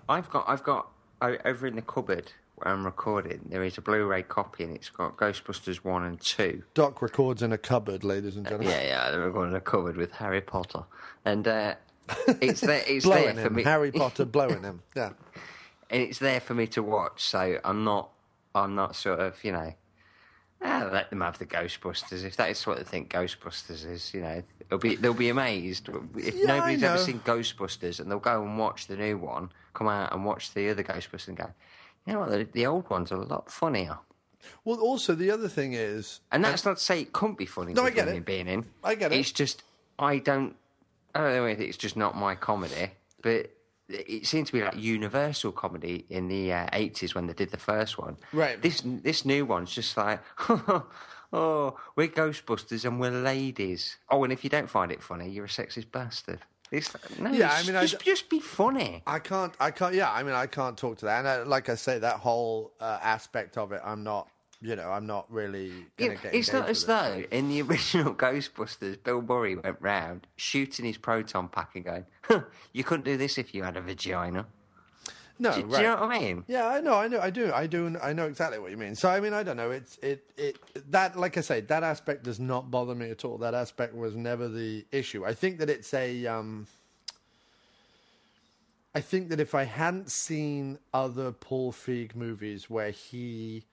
I've 0.08 0.30
got, 0.30 0.44
I've 0.48 0.62
got 0.62 0.90
over 1.20 1.66
in 1.66 1.74
the 1.74 1.82
cupboard 1.82 2.30
I'm 2.62 2.84
recording. 2.84 3.40
There 3.48 3.62
is 3.64 3.78
a 3.78 3.80
Blu-ray 3.80 4.22
copy, 4.22 4.64
and 4.64 4.74
it's 4.74 4.90
got 4.90 5.16
Ghostbusters 5.16 5.76
one 5.76 6.04
and 6.04 6.20
two. 6.20 6.62
Doc 6.74 7.00
records 7.02 7.42
in 7.42 7.52
a 7.52 7.58
cupboard, 7.58 8.04
ladies 8.04 8.36
and 8.36 8.44
gentlemen. 8.46 8.68
Yeah, 8.68 8.82
yeah, 8.82 9.10
I'm 9.14 9.20
recording 9.20 9.54
a 9.54 9.60
cupboard 9.60 9.96
with 9.96 10.12
Harry 10.12 10.40
Potter, 10.40 10.84
and 11.24 11.46
uh, 11.48 11.74
it's 12.40 12.60
there, 12.60 12.82
it's 12.86 13.04
blowing 13.06 13.36
there 13.36 13.44
for 13.44 13.50
him, 13.50 13.54
me. 13.54 13.62
Harry 13.62 13.92
Potter 13.92 14.24
blowing 14.26 14.62
him. 14.62 14.82
Yeah. 14.94 15.10
and 15.90 16.02
it's 16.02 16.18
there 16.18 16.40
for 16.40 16.54
me 16.54 16.66
to 16.68 16.82
watch. 16.82 17.22
So 17.24 17.58
I'm 17.64 17.84
not, 17.84 18.10
I'm 18.54 18.74
not 18.74 18.96
sort 18.96 19.20
of, 19.20 19.42
you 19.44 19.52
know, 19.52 19.74
ah, 20.62 20.88
let 20.92 21.10
them 21.10 21.20
have 21.20 21.38
the 21.38 21.46
Ghostbusters. 21.46 22.24
If 22.24 22.36
that 22.36 22.50
is 22.50 22.66
what 22.66 22.78
they 22.78 22.84
think 22.84 23.10
Ghostbusters 23.10 23.88
is, 23.90 24.12
you 24.14 24.20
know, 24.20 24.42
they'll 24.68 24.78
be 24.78 24.96
they'll 24.96 25.14
be 25.14 25.28
amazed 25.30 25.88
if 26.16 26.34
Yeah, 26.34 26.46
nobody's 26.46 26.82
ever 26.82 26.98
seen 26.98 27.20
Ghostbusters 27.20 28.00
and 28.00 28.10
they'll 28.10 28.18
go 28.18 28.42
and 28.42 28.58
watch 28.58 28.86
the 28.86 28.96
new 28.96 29.16
one, 29.18 29.50
come 29.74 29.88
out 29.88 30.12
and 30.12 30.24
watch 30.24 30.52
the 30.52 30.68
other 30.70 30.82
Ghostbusters 30.82 31.28
and 31.28 31.36
go, 31.36 31.50
You 32.06 32.14
know 32.14 32.20
what? 32.20 32.30
The, 32.30 32.44
the 32.44 32.66
old 32.66 32.88
ones 32.90 33.12
are 33.12 33.16
a 33.16 33.24
lot 33.24 33.50
funnier. 33.50 33.98
Well, 34.64 34.80
also 34.80 35.14
the 35.14 35.30
other 35.30 35.48
thing 35.48 35.74
is, 35.74 36.20
And 36.32 36.44
that's 36.44 36.64
not 36.64 36.78
to 36.78 36.82
say 36.82 37.00
it 37.00 37.12
couldn't 37.12 37.38
be 37.38 37.46
funny. 37.46 37.74
No, 37.74 37.84
I 37.84 37.90
get 37.90 38.08
it. 38.08 38.24
Being 38.24 38.48
in, 38.48 38.66
I 38.82 38.94
get 38.94 39.12
it. 39.12 39.18
It's 39.18 39.32
just 39.32 39.62
I 39.98 40.18
don't. 40.18 40.56
I 41.14 41.20
don't 41.20 41.34
know 41.34 41.46
if 41.46 41.60
it's 41.60 41.76
just 41.76 41.96
not 41.96 42.16
my 42.16 42.34
comedy, 42.34 42.92
but 43.20 43.50
it 43.88 44.26
seemed 44.26 44.46
to 44.46 44.52
be 44.52 44.62
like 44.62 44.76
universal 44.76 45.52
comedy 45.52 46.06
in 46.08 46.28
the 46.28 46.52
uh, 46.52 46.66
eighties 46.72 47.14
when 47.14 47.26
they 47.26 47.32
did 47.32 47.50
the 47.50 47.58
first 47.58 47.98
one. 47.98 48.16
Right. 48.32 48.60
This 48.60 48.82
this 48.84 49.24
new 49.24 49.44
one's 49.44 49.72
just 49.72 49.96
like, 49.96 50.20
oh, 51.32 51.76
we're 51.96 52.08
Ghostbusters 52.08 52.84
and 52.84 53.00
we're 53.00 53.10
ladies. 53.10 53.96
Oh, 54.08 54.24
and 54.24 54.32
if 54.32 54.44
you 54.44 54.50
don't 54.50 54.70
find 54.70 54.90
it 54.92 55.02
funny, 55.02 55.28
you're 55.28 55.46
a 55.46 55.48
sexist 55.48 55.90
bastard. 55.90 56.40
It's 56.70 56.94
no, 57.18 57.30
Yeah, 57.32 57.58
it's 57.58 57.68
I 57.68 57.72
mean, 57.72 57.80
just, 57.82 57.98
d- 57.98 58.04
just 58.10 58.28
be 58.30 58.38
funny. 58.40 59.02
I 59.06 59.18
can't, 59.18 59.52
I 59.58 59.70
can't, 59.72 59.94
yeah, 59.94 60.10
I 60.12 60.22
mean, 60.22 60.34
I 60.34 60.46
can't 60.46 60.76
talk 60.76 60.98
to 60.98 61.06
that. 61.06 61.18
And 61.20 61.28
I, 61.28 61.42
like 61.42 61.68
I 61.68 61.74
say, 61.74 61.98
that 61.98 62.16
whole 62.20 62.72
uh, 62.80 62.98
aspect 63.02 63.58
of 63.58 63.72
it, 63.72 63.80
I'm 63.84 64.04
not, 64.04 64.28
you 64.60 64.76
know, 64.76 64.90
I'm 64.90 65.06
not 65.06 65.30
really 65.32 65.70
going 65.96 66.12
Yeah, 66.12 66.16
to 66.16 66.22
get. 66.22 66.34
it's 66.34 66.52
not 66.52 66.68
as 66.68 66.84
it. 66.84 66.86
though 66.86 67.24
in 67.30 67.48
the 67.48 67.62
original 67.68 68.14
Ghostbusters, 68.14 69.02
Bill 69.02 69.20
Murray 69.22 69.56
went 69.56 69.78
round 69.80 70.26
shooting 70.36 70.84
his 70.84 70.96
proton 70.98 71.48
pack 71.48 71.70
and 71.74 71.84
going, 71.84 72.06
huh, 72.22 72.42
"You 72.72 72.84
couldn't 72.84 73.04
do 73.04 73.16
this 73.16 73.36
if 73.38 73.54
you 73.54 73.62
had 73.64 73.76
a 73.76 73.80
vagina." 73.80 74.46
No, 75.40 75.54
do, 75.54 75.62
do 75.62 75.76
you 75.76 75.82
know 75.82 75.94
what 75.96 76.02
I 76.02 76.18
mean? 76.18 76.44
Yeah, 76.46 76.68
I 76.68 76.80
know, 76.80 76.94
I 76.94 77.08
know, 77.08 77.18
I 77.18 77.30
do, 77.30 77.50
I 77.52 77.66
do, 77.66 77.96
I 78.02 78.12
know 78.12 78.26
exactly 78.26 78.58
what 78.58 78.70
you 78.70 78.76
mean. 78.76 78.94
So, 78.94 79.08
I 79.08 79.20
mean, 79.20 79.32
I 79.32 79.42
don't 79.42 79.56
know. 79.56 79.70
It's 79.70 79.96
it 80.02 80.22
it 80.36 80.58
that, 80.90 81.18
like 81.18 81.38
I 81.38 81.40
say, 81.40 81.62
that 81.62 81.82
aspect 81.82 82.24
does 82.24 82.38
not 82.38 82.70
bother 82.70 82.94
me 82.94 83.10
at 83.10 83.24
all. 83.24 83.38
That 83.38 83.54
aspect 83.54 83.94
was 83.94 84.14
never 84.14 84.48
the 84.48 84.84
issue. 84.92 85.24
I 85.24 85.32
think 85.32 85.58
that 85.58 85.70
it's 85.70 85.92
a. 85.94 86.26
Um, 86.26 86.66
I 88.94 89.00
think 89.00 89.30
that 89.30 89.40
if 89.40 89.54
I 89.54 89.64
hadn't 89.64 90.10
seen 90.10 90.78
other 90.92 91.32
Paul 91.32 91.72
Feig 91.72 92.14
movies 92.14 92.68
where 92.68 92.90
he 92.90 93.64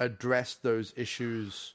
addressed 0.00 0.62
those 0.62 0.92
issues 0.96 1.74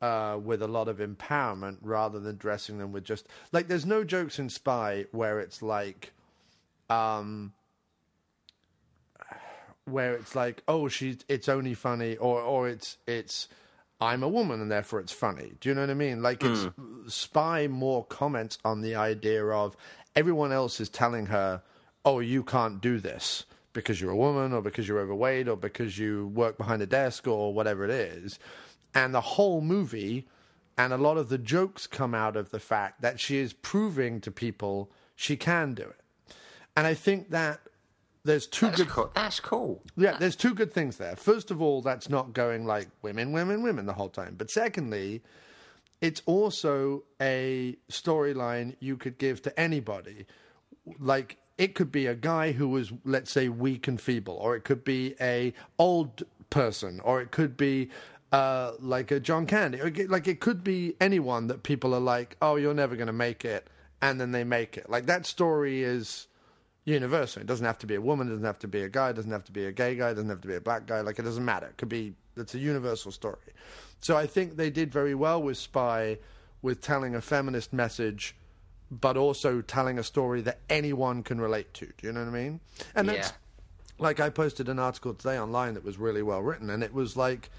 uh, 0.00 0.38
with 0.42 0.62
a 0.62 0.68
lot 0.68 0.88
of 0.88 0.98
empowerment 0.98 1.78
rather 1.82 2.20
than 2.20 2.36
dressing 2.36 2.78
them 2.78 2.92
with 2.92 3.04
just 3.04 3.26
like 3.52 3.68
there's 3.68 3.84
no 3.84 4.04
jokes 4.04 4.38
in 4.38 4.48
Spy 4.48 5.06
where 5.10 5.40
it's 5.40 5.60
like 5.60 6.12
um 6.88 7.52
where 9.90 10.14
it's 10.14 10.34
like 10.34 10.62
oh 10.68 10.88
she's 10.88 11.18
it's 11.28 11.48
only 11.48 11.74
funny 11.74 12.16
or 12.16 12.40
or 12.40 12.68
it's 12.68 12.98
it's 13.06 13.48
I'm 14.00 14.22
a 14.22 14.28
woman 14.28 14.60
and 14.60 14.70
therefore 14.70 15.00
it's 15.00 15.12
funny. 15.12 15.54
Do 15.60 15.68
you 15.68 15.74
know 15.74 15.80
what 15.80 15.90
I 15.90 15.94
mean? 15.94 16.22
Like 16.22 16.44
it's 16.44 16.64
hmm. 16.64 17.08
Spy 17.08 17.66
more 17.66 18.04
comments 18.04 18.58
on 18.64 18.80
the 18.80 18.94
idea 18.94 19.44
of 19.44 19.76
everyone 20.14 20.52
else 20.52 20.80
is 20.80 20.88
telling 20.88 21.26
her, 21.26 21.62
"Oh, 22.04 22.20
you 22.20 22.44
can't 22.44 22.80
do 22.80 23.00
this 23.00 23.44
because 23.72 24.00
you're 24.00 24.12
a 24.12 24.16
woman 24.16 24.52
or 24.52 24.62
because 24.62 24.86
you're 24.86 25.00
overweight 25.00 25.48
or 25.48 25.56
because 25.56 25.98
you 25.98 26.28
work 26.28 26.58
behind 26.58 26.80
a 26.82 26.86
desk 26.86 27.26
or 27.26 27.52
whatever 27.52 27.84
it 27.84 27.90
is." 27.90 28.38
And 28.94 29.14
the 29.14 29.20
whole 29.20 29.60
movie 29.60 30.28
and 30.76 30.92
a 30.92 30.96
lot 30.96 31.18
of 31.18 31.28
the 31.28 31.38
jokes 31.38 31.88
come 31.88 32.14
out 32.14 32.36
of 32.36 32.50
the 32.50 32.60
fact 32.60 33.02
that 33.02 33.18
she 33.18 33.38
is 33.38 33.52
proving 33.52 34.20
to 34.20 34.30
people 34.30 34.92
she 35.16 35.36
can 35.36 35.74
do 35.74 35.82
it. 35.82 36.00
And 36.76 36.86
I 36.86 36.94
think 36.94 37.30
that 37.30 37.60
there's 38.28 38.46
two 38.46 38.66
That's 38.66 38.78
good 38.78 38.88
cool. 38.88 39.10
That's 39.14 39.40
cool. 39.40 39.82
yeah, 39.96 40.16
there's 40.18 40.36
two 40.36 40.54
good 40.54 40.72
things 40.72 40.98
there. 40.98 41.16
First 41.16 41.50
of 41.50 41.62
all, 41.62 41.82
that's 41.82 42.08
not 42.08 42.32
going 42.32 42.66
like 42.66 42.88
women, 43.02 43.32
women, 43.32 43.62
women 43.62 43.86
the 43.86 43.94
whole 43.94 44.10
time. 44.10 44.34
But 44.36 44.50
secondly, 44.50 45.22
it's 46.00 46.22
also 46.26 47.04
a 47.20 47.76
storyline 47.90 48.76
you 48.80 48.96
could 48.96 49.18
give 49.18 49.42
to 49.42 49.60
anybody. 49.60 50.26
Like 50.98 51.38
it 51.56 51.74
could 51.74 51.90
be 51.90 52.06
a 52.06 52.14
guy 52.14 52.52
who 52.52 52.68
was, 52.68 52.92
let's 53.04 53.32
say, 53.32 53.48
weak 53.48 53.88
and 53.88 54.00
feeble, 54.00 54.34
or 54.34 54.54
it 54.54 54.64
could 54.64 54.84
be 54.84 55.14
a 55.20 55.52
old 55.78 56.22
person, 56.50 57.00
or 57.00 57.20
it 57.20 57.30
could 57.30 57.56
be 57.56 57.88
uh, 58.30 58.72
like 58.78 59.10
a 59.10 59.18
John 59.20 59.46
Candy, 59.46 60.06
like 60.06 60.28
it 60.28 60.40
could 60.40 60.62
be 60.62 60.94
anyone 61.00 61.46
that 61.46 61.62
people 61.62 61.94
are 61.94 62.00
like, 62.00 62.36
oh, 62.42 62.56
you're 62.56 62.74
never 62.74 62.94
going 62.94 63.06
to 63.06 63.12
make 63.12 63.44
it, 63.44 63.68
and 64.02 64.20
then 64.20 64.32
they 64.32 64.44
make 64.44 64.76
it. 64.76 64.88
Like 64.90 65.06
that 65.06 65.24
story 65.24 65.82
is 65.82 66.28
universal. 66.88 67.42
It 67.42 67.46
doesn't 67.46 67.64
have 67.66 67.78
to 67.78 67.86
be 67.86 67.94
a 67.94 68.00
woman, 68.00 68.28
it 68.28 68.30
doesn't 68.30 68.44
have 68.44 68.58
to 68.60 68.68
be 68.68 68.82
a 68.82 68.88
guy, 68.88 69.10
it 69.10 69.14
doesn't 69.14 69.30
have 69.30 69.44
to 69.44 69.52
be 69.52 69.66
a 69.66 69.72
gay 69.72 69.94
guy, 69.94 70.10
it 70.10 70.14
doesn't 70.14 70.28
have 70.30 70.40
to 70.40 70.48
be 70.48 70.54
a 70.56 70.60
black 70.60 70.86
guy. 70.86 71.00
Like 71.02 71.18
it 71.18 71.22
doesn't 71.22 71.44
matter. 71.44 71.66
It 71.66 71.76
could 71.76 71.88
be 71.88 72.14
it's 72.36 72.54
a 72.54 72.58
universal 72.58 73.12
story. 73.12 73.36
So 74.00 74.16
I 74.16 74.26
think 74.26 74.56
they 74.56 74.70
did 74.70 74.92
very 74.92 75.14
well 75.14 75.42
with 75.42 75.58
Spy 75.58 76.18
with 76.62 76.80
telling 76.80 77.14
a 77.14 77.20
feminist 77.20 77.72
message 77.72 78.34
but 78.90 79.18
also 79.18 79.60
telling 79.60 79.98
a 79.98 80.02
story 80.02 80.40
that 80.40 80.60
anyone 80.70 81.22
can 81.22 81.38
relate 81.38 81.74
to. 81.74 81.84
Do 81.84 82.06
you 82.06 82.12
know 82.12 82.20
what 82.20 82.30
I 82.30 82.42
mean? 82.42 82.60
And 82.94 83.06
that's 83.08 83.28
Yeah. 83.28 83.34
like 83.98 84.18
I 84.18 84.30
posted 84.30 84.68
an 84.70 84.78
article 84.78 85.12
today 85.12 85.38
online 85.38 85.74
that 85.74 85.84
was 85.84 85.98
really 85.98 86.22
well 86.22 86.40
written 86.40 86.70
and 86.70 86.82
it 86.82 86.94
was 86.94 87.14
like 87.16 87.50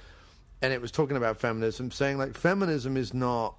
and 0.62 0.74
it 0.74 0.81
was 0.81 0.91
talking 0.91 1.15
about 1.17 1.38
feminism 1.39 1.91
saying 1.91 2.17
like 2.17 2.36
feminism 2.36 2.98
is 2.98 3.13
not 3.13 3.55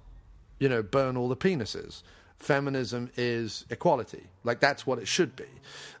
you 0.59 0.69
know, 0.69 0.83
burn 0.83 1.17
all 1.17 1.27
the 1.27 1.35
penises. 1.35 2.03
Feminism 2.41 3.09
is 3.15 3.65
equality. 3.69 4.23
Like 4.43 4.59
that's 4.59 4.85
what 4.87 4.99
it 4.99 5.07
should 5.07 5.35
be. 5.35 5.45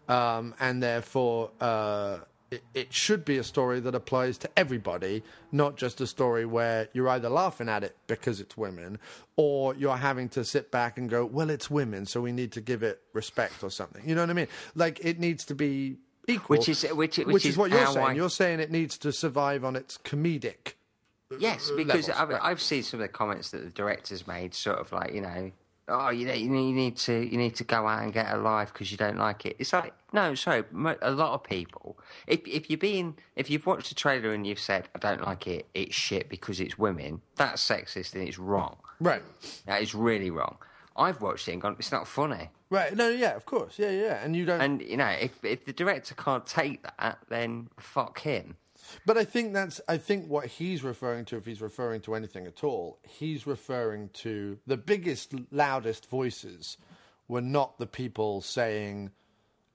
Um, 0.07 0.53
and 0.59 0.81
therefore, 0.81 1.51
uh, 1.61 2.19
it, 2.49 2.63
it 2.73 2.93
should 2.93 3.23
be 3.23 3.37
a 3.37 3.43
story 3.43 3.79
that 3.79 3.95
applies 3.95 4.37
to 4.39 4.49
everybody, 4.57 5.23
not 5.53 5.77
just 5.77 6.01
a 6.01 6.07
story 6.07 6.45
where 6.45 6.89
you're 6.91 7.07
either 7.09 7.29
laughing 7.29 7.69
at 7.69 7.83
it 7.83 7.95
because 8.07 8.41
it's 8.41 8.57
women 8.57 8.99
or 9.37 9.73
you're 9.75 9.95
having 9.95 10.27
to 10.29 10.43
sit 10.43 10.69
back 10.71 10.97
and 10.97 11.09
go, 11.09 11.23
well, 11.25 11.49
it's 11.49 11.69
women, 11.69 12.05
so 12.05 12.19
we 12.19 12.31
need 12.33 12.51
to 12.53 12.61
give 12.61 12.83
it 12.83 13.01
respect 13.13 13.63
or 13.63 13.69
something. 13.69 14.03
You 14.07 14.15
know 14.15 14.21
what 14.21 14.29
I 14.29 14.33
mean? 14.33 14.47
Like 14.75 14.99
it 15.05 15.17
needs 15.19 15.45
to 15.45 15.55
be 15.55 15.97
equal. 16.27 16.57
Which 16.57 16.67
is- 16.67 16.83
which- 16.83 17.17
which 17.19 17.27
which 17.27 17.45
is 17.45 17.51
is 17.53 17.57
what 17.57 17.71
you're 17.71 17.85
saying. 17.87 18.05
I- 18.07 18.13
You're 18.13 18.29
saying 18.29 18.59
it 18.59 18.71
needs 18.71 18.97
to 18.97 19.13
survive 19.13 19.63
on 19.63 19.75
its 19.77 19.97
comedic 19.97 20.73
Yes, 21.39 21.71
because 21.77 22.09
levels, 22.09 22.21
I've, 22.21 22.29
right. 22.29 22.41
I've 22.43 22.61
seen 22.61 22.83
some 22.83 22.99
of 22.99 23.05
the 23.07 23.13
comments 23.13 23.51
that 23.51 23.63
the 23.63 23.69
directors 23.69 24.27
made, 24.27 24.53
sort 24.53 24.79
of 24.79 24.91
like 24.91 25.13
you 25.13 25.21
know, 25.21 25.51
oh, 25.91 26.09
you 26.09 26.25
need, 26.25 26.41
you 26.41 26.49
need 26.49 26.97
to 26.97 27.13
you 27.13 27.37
need 27.37 27.55
to 27.55 27.63
go 27.63 27.87
out 27.87 28.03
and 28.03 28.13
get 28.13 28.31
a 28.33 28.37
life 28.37 28.73
because 28.73 28.91
you 28.91 28.97
don't 28.97 29.17
like 29.17 29.45
it. 29.45 29.55
It's 29.59 29.73
like 29.73 29.93
no, 30.13 30.35
sorry, 30.35 30.63
a 31.01 31.11
lot 31.11 31.33
of 31.33 31.43
people. 31.43 31.97
If 32.27 32.47
if 32.47 32.69
you're 32.69 32.77
being 32.77 33.17
if 33.35 33.49
you've 33.49 33.65
watched 33.65 33.91
a 33.91 33.95
trailer 33.95 34.33
and 34.33 34.45
you've 34.45 34.59
said 34.59 34.89
I 34.95 34.99
don't 34.99 35.21
like 35.21 35.47
it, 35.47 35.67
it's 35.73 35.95
shit 35.95 36.29
because 36.29 36.59
it's 36.59 36.77
women, 36.77 37.21
that's 37.35 37.67
sexist 37.67 38.13
and 38.13 38.27
it's 38.27 38.39
wrong. 38.39 38.77
Right. 38.99 39.23
That 39.65 39.81
is 39.81 39.95
really 39.95 40.29
wrong. 40.29 40.57
I've 40.95 41.21
watched 41.21 41.47
it 41.47 41.53
and 41.53 41.61
gone, 41.61 41.75
it's 41.79 41.91
not 41.91 42.07
funny. 42.07 42.49
Right. 42.69 42.95
No, 42.95 43.09
yeah, 43.09 43.35
of 43.35 43.45
course. 43.45 43.77
Yeah, 43.77 43.91
yeah. 43.91 44.23
And 44.23 44.35
you 44.35 44.45
don't 44.45 44.61
And 44.61 44.81
you 44.81 44.97
know, 44.97 45.07
if 45.07 45.43
if 45.43 45.65
the 45.65 45.73
director 45.73 46.15
can't 46.15 46.45
take 46.45 46.83
that, 46.83 47.19
then 47.29 47.69
fuck 47.79 48.21
him. 48.21 48.57
But 49.05 49.17
I 49.17 49.23
think 49.23 49.53
that's 49.53 49.81
I 49.87 49.97
think 49.97 50.27
what 50.27 50.47
he's 50.47 50.83
referring 50.83 51.25
to, 51.25 51.37
if 51.37 51.45
he's 51.45 51.61
referring 51.61 52.01
to 52.01 52.15
anything 52.15 52.47
at 52.47 52.63
all, 52.63 52.99
he's 53.03 53.47
referring 53.47 54.09
to 54.13 54.59
the 54.67 54.77
biggest, 54.77 55.33
loudest 55.51 56.09
voices 56.09 56.77
were 57.27 57.41
not 57.41 57.77
the 57.77 57.87
people 57.87 58.41
saying 58.41 59.11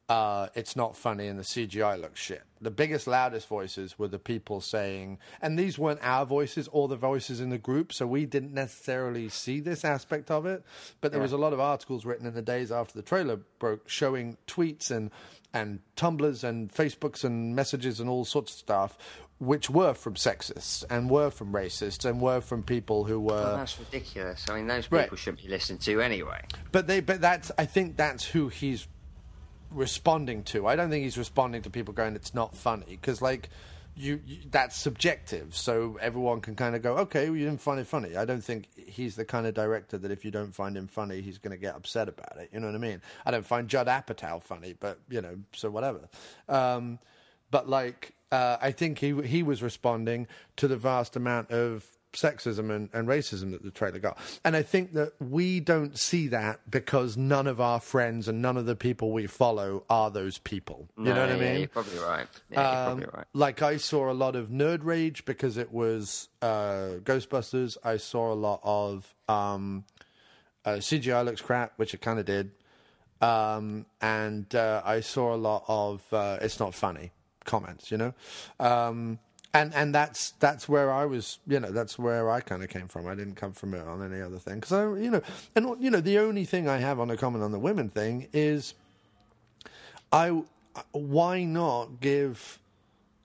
uh, 0.09 0.47
it's 0.55 0.77
not 0.77 0.97
funny 0.97 1.27
and 1.27 1.39
the 1.39 1.43
CGI 1.43 2.01
looks 2.01 2.21
shit. 2.21 2.43
The 2.61 2.71
biggest, 2.71 3.07
loudest 3.07 3.49
voices 3.49 3.99
were 3.99 4.09
the 4.09 4.19
people 4.19 4.61
saying, 4.61 5.19
and 5.43 5.59
these 5.59 5.79
weren't 5.79 5.99
our 6.03 6.25
voices 6.25 6.69
or 6.71 6.87
the 6.87 6.97
voices 6.97 7.41
in 7.41 7.51
the 7.51 7.59
group, 7.59 7.93
so 7.93 8.07
we 8.07 8.25
didn't 8.25 8.55
necessarily 8.55 9.29
see 9.29 9.61
this 9.61 9.85
aspect 9.85 10.31
of 10.31 10.47
it. 10.47 10.65
But 11.01 11.11
there 11.11 11.21
was 11.21 11.33
a 11.33 11.37
lot 11.37 11.53
of 11.53 11.61
articles 11.61 12.05
written 12.05 12.27
in 12.27 12.35
the 12.35 12.43
days 12.43 12.71
after 12.71 12.95
the 12.95 13.03
trailer 13.03 13.41
broke 13.59 13.89
showing 13.89 14.37
tweets 14.47 14.91
and 14.91 15.11
and 15.53 15.81
Tumblrs 15.97 16.45
and 16.45 16.73
Facebooks 16.73 17.25
and 17.25 17.55
messages 17.55 18.01
and 18.01 18.09
all 18.09 18.25
sorts 18.25 18.53
of 18.53 18.59
stuff, 18.59 18.99
which 19.39 19.69
were 19.69 19.93
from 19.95 20.15
sexists 20.15 20.85
and 20.91 21.11
were 21.11 21.31
from 21.31 21.53
racists 21.53 22.05
and 22.05 22.21
were 22.21 22.41
from 22.41 22.63
people 22.63 23.05
who 23.05 23.21
were. 23.21 23.35
Well, 23.35 23.57
that's 23.57 23.79
ridiculous. 23.79 24.47
I 24.49 24.57
mean, 24.57 24.67
those 24.67 24.87
people 24.87 24.99
Right. 24.99 25.19
shouldn't 25.19 25.43
be 25.43 25.49
listened 25.49 25.81
to 25.83 26.01
anyway. 26.01 26.41
But 26.73 26.87
they, 26.87 27.01
but 27.01 27.21
that's, 27.21 27.51
I 27.59 27.67
think 27.67 27.97
that's 27.97 28.25
who 28.25 28.49
he's 28.49 28.87
responding 29.71 30.43
to. 30.45 30.67
I 30.67 30.77
don't 30.77 30.91
think 30.91 31.05
he's 31.05 31.19
responding 31.19 31.63
to 31.63 31.71
people 31.71 31.93
going, 31.93 32.15
"It's 32.17 32.35
not 32.35 32.55
funny," 32.57 32.85
because 32.89 33.21
like 33.21 33.51
you, 33.97 34.21
you, 34.27 34.39
that's 34.51 34.77
subjective. 34.77 35.57
So 35.57 35.99
everyone 36.01 36.41
can 36.41 36.55
kind 36.55 36.77
of 36.77 36.83
go, 36.83 36.97
"Okay, 36.99 37.31
well, 37.31 37.39
you 37.39 37.47
didn't 37.47 37.61
find 37.61 37.81
it 37.81 37.87
funny." 37.87 38.17
I 38.17 38.25
don't 38.25 38.45
think 38.45 38.69
he's 38.77 39.17
the 39.17 39.25
kind 39.25 39.47
of 39.47 39.55
director 39.55 39.97
that 39.99 40.11
if 40.11 40.25
you 40.25 40.31
don't 40.31 40.55
find 40.55 40.77
him 40.77 40.87
funny, 40.87 41.21
he's 41.23 41.39
going 41.39 41.53
to 41.53 41.61
get 41.61 41.75
upset 41.75 42.09
about 42.09 42.37
it. 42.39 42.51
You 42.53 42.61
know 42.61 42.67
what 42.67 42.77
I 42.77 42.79
mean? 42.79 43.01
I 43.25 43.31
don't 43.31 43.47
find 43.47 43.69
Judd 43.69 43.87
Apatow 43.87 44.43
funny, 44.43 44.75
but 44.79 44.99
you 45.09 45.23
know, 45.23 45.39
so 45.53 45.71
whatever. 45.71 46.09
Um, 46.49 46.99
but 47.51 47.69
like, 47.69 48.13
uh, 48.31 48.59
I 48.61 48.71
think 48.73 48.99
he 48.99 49.21
he 49.23 49.43
was 49.43 49.63
responding 49.63 50.27
to 50.57 50.69
the 50.69 50.77
vast 50.77 51.17
amount 51.17 51.51
of 51.51 51.87
sexism 52.13 52.75
and, 52.75 52.89
and 52.93 53.07
racism 53.09 53.51
that 53.53 53.63
the 53.63 53.71
trailer 53.71 53.99
got. 53.99 54.17
And 54.45 54.57
I 54.57 54.63
think 54.63 54.95
that 54.95 55.13
we 55.21 55.61
don't 55.61 55.99
see 55.99 56.29
that 56.29 56.71
because 56.71 57.17
none 57.17 57.47
of 57.47 57.61
our 57.61 57.79
friends 57.81 58.27
and 58.29 58.41
none 58.41 58.57
of 58.57 58.65
the 58.67 58.77
people 58.77 59.13
we 59.13 59.27
follow 59.27 59.85
are 59.91 60.11
those 60.11 60.39
people. 60.39 60.89
You 60.97 61.05
know 61.05 61.15
No, 61.15 61.21
what 61.21 61.31
I 61.31 61.39
mean? 61.39 61.59
You're 61.61 61.69
probably 61.69 61.99
right. 61.99 62.27
Yeah, 62.51 62.61
you're 62.61 62.91
Um, 62.91 62.99
probably 62.99 63.19
right. 63.19 63.27
Like 63.35 63.63
I 63.63 63.77
saw 63.77 64.11
a 64.11 64.15
lot 64.15 64.35
of 64.37 64.49
nerd 64.49 64.81
rage 64.83 65.25
because 65.27 65.57
it 65.59 65.73
was 65.73 66.29
uh, 66.41 67.01
Ghostbusters. 67.03 67.77
I 67.85 67.99
saw 67.99 68.33
a 68.33 68.35
lot 68.35 68.61
of 68.63 69.15
um, 69.29 69.85
uh, 70.65 70.77
CGI 70.77 71.25
looks 71.25 71.41
crap, 71.43 71.73
which 71.77 71.93
it 71.95 72.01
kind 72.01 72.19
of 72.19 72.25
did, 72.25 72.51
um, 73.21 73.87
and 74.01 74.53
uh, 74.55 74.83
I 74.85 75.01
saw 75.01 75.35
a 75.35 75.37
lot 75.37 75.65
of 75.69 76.03
uh, 76.13 76.39
it's 76.41 76.59
not 76.59 76.75
funny 76.75 77.13
comments, 77.45 77.91
you 77.93 77.97
know. 77.99 78.15
And 79.57 79.75
and 79.75 79.95
that's 79.95 80.33
that's 80.33 80.69
where 80.69 80.93
I 80.93 81.07
was, 81.07 81.39
you 81.47 81.59
know, 81.59 81.71
that's 81.71 81.99
where 81.99 82.31
I 82.31 82.41
kind 82.41 82.63
of 82.63 82.69
came 82.69 82.89
from. 82.89 83.07
I 83.07 83.15
didn't 83.15 83.37
come 83.37 83.53
from 83.53 83.73
it 83.73 83.81
on 83.81 84.03
any 84.03 84.21
other 84.21 84.39
thing 84.39 84.57
because 84.57 84.73
I, 84.73 84.83
you 85.01 85.11
know, 85.11 85.23
and 85.55 85.83
you 85.83 85.91
know, 85.91 86.01
the 86.01 86.19
only 86.19 86.45
thing 86.45 86.69
I 86.69 86.77
have 86.77 87.01
on 87.01 87.11
a 87.11 87.17
comment 87.17 87.43
on 87.43 87.53
the 87.53 87.59
women 87.59 87.89
thing 87.89 88.29
is, 88.35 88.75
I 90.13 90.43
why 90.93 91.45
not 91.45 92.01
give 92.01 92.59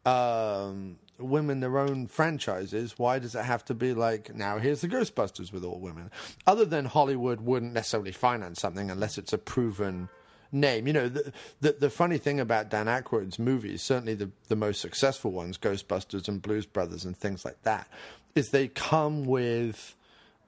um, 0.05 0.99
women 1.17 1.59
their 1.59 1.77
own 1.77 2.07
franchises? 2.07 2.97
Why 2.97 3.19
does 3.19 3.35
it 3.35 3.43
have 3.43 3.65
to 3.65 3.73
be 3.73 3.93
like 3.93 4.33
now? 4.33 4.57
Here's 4.57 4.79
the 4.79 4.87
Ghostbusters 4.87 5.51
with 5.51 5.65
all 5.65 5.79
women. 5.79 6.11
Other 6.47 6.63
than 6.63 6.85
Hollywood 6.85 7.41
wouldn't 7.41 7.73
necessarily 7.73 8.13
finance 8.13 8.61
something 8.61 8.89
unless 8.89 9.17
it's 9.17 9.33
a 9.33 9.37
proven 9.37 10.07
name. 10.51 10.87
You 10.87 10.93
know, 10.93 11.09
the, 11.09 11.33
the, 11.61 11.71
the 11.73 11.89
funny 11.89 12.17
thing 12.17 12.39
about 12.39 12.69
Dan 12.69 12.87
Aykroyd's 12.87 13.39
movies, 13.39 13.81
certainly 13.81 14.15
the 14.15 14.29
the 14.47 14.55
most 14.55 14.81
successful 14.81 15.31
ones, 15.31 15.57
Ghostbusters 15.57 16.27
and 16.27 16.41
Blues 16.41 16.65
Brothers 16.65 17.05
and 17.05 17.15
things 17.15 17.45
like 17.45 17.61
that, 17.63 17.87
is 18.35 18.49
they 18.49 18.67
come 18.67 19.25
with 19.25 19.95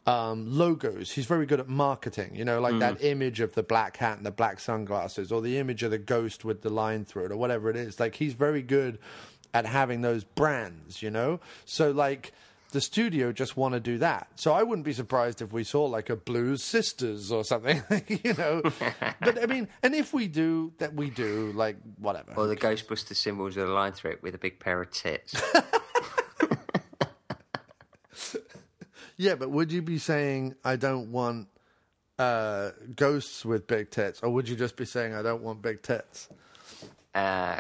um, 0.06 0.58
logos. 0.58 1.12
He's 1.12 1.26
very 1.26 1.46
good 1.46 1.60
at 1.60 1.70
marketing, 1.70 2.36
you 2.36 2.46
know, 2.46 2.60
like 2.60 2.80
that 2.80 3.04
image 3.04 3.40
of 3.40 3.54
the 3.54 3.64
black 3.64 3.98
hat 3.98 4.18
and 4.18 4.26
the 4.26 4.32
black 4.32 4.60
sunglasses, 4.60 5.32
or 5.32 5.42
the 5.42 5.58
image 5.58 5.84
of 5.84 5.92
the 5.92 5.98
ghost 5.98 6.44
with 6.44 6.62
the 6.62 6.70
line 6.70 7.06
through 7.06 7.26
it, 7.26 7.32
or 7.32 7.38
whatever 7.38 7.70
it 7.70 7.76
is. 7.76 8.00
Like 8.00 8.16
he's 8.16 8.34
very 8.34 8.62
good 8.62 9.00
at 9.54 9.66
having 9.66 10.02
those 10.02 10.24
brands, 10.24 11.02
you 11.02 11.12
know. 11.12 11.40
So 11.66 11.92
like 11.92 12.34
the 12.74 12.82
studio 12.82 13.32
just 13.32 13.56
want 13.56 13.74
to 13.74 13.80
do 13.80 13.98
that. 14.00 14.28
So 14.36 14.52
I 14.52 14.64
wouldn't 14.64 14.86
be 14.86 14.94
surprised 14.94 15.42
if 15.42 15.54
we 15.54 15.64
saw 15.64 15.86
like 15.86 16.10
a 16.10 16.16
Blues 16.16 16.64
Sisters 16.64 17.32
or 17.32 17.44
something, 17.44 17.82
you 18.08 18.34
know. 18.34 18.62
but 19.22 19.42
I 19.42 19.46
mean, 19.46 19.70
and 19.82 19.96
if 19.96 20.14
we 20.14 20.28
do, 20.28 20.74
that 20.80 20.94
we 20.94 21.10
do, 21.10 21.52
like 21.56 21.78
whatever. 21.98 22.34
Or 22.36 22.48
the 22.48 22.58
Ghostbuster 22.58 23.16
symbols 23.16 23.56
with 23.56 23.70
a 23.70 23.72
line 23.72 23.94
through 23.94 24.12
it 24.12 24.24
with 24.24 24.36
a 24.36 24.40
big 24.40 24.60
pair 24.60 24.82
of 24.82 24.92
tits. 24.92 25.42
Yeah, 29.16 29.36
but 29.36 29.52
would 29.52 29.72
you 29.72 29.82
be 29.84 30.00
saying 30.00 30.56
I 30.64 30.76
don't 30.76 31.12
want 31.12 31.48
uh, 32.18 32.72
ghosts 32.96 33.46
with 33.46 33.68
big 33.68 33.92
tits, 33.92 34.22
or 34.24 34.30
would 34.30 34.50
you 34.50 34.56
just 34.56 34.76
be 34.76 34.86
saying 34.86 35.14
I 35.14 35.22
don't 35.22 35.44
want 35.44 35.62
big 35.62 35.82
tits? 35.84 36.30
uh, 37.14 37.60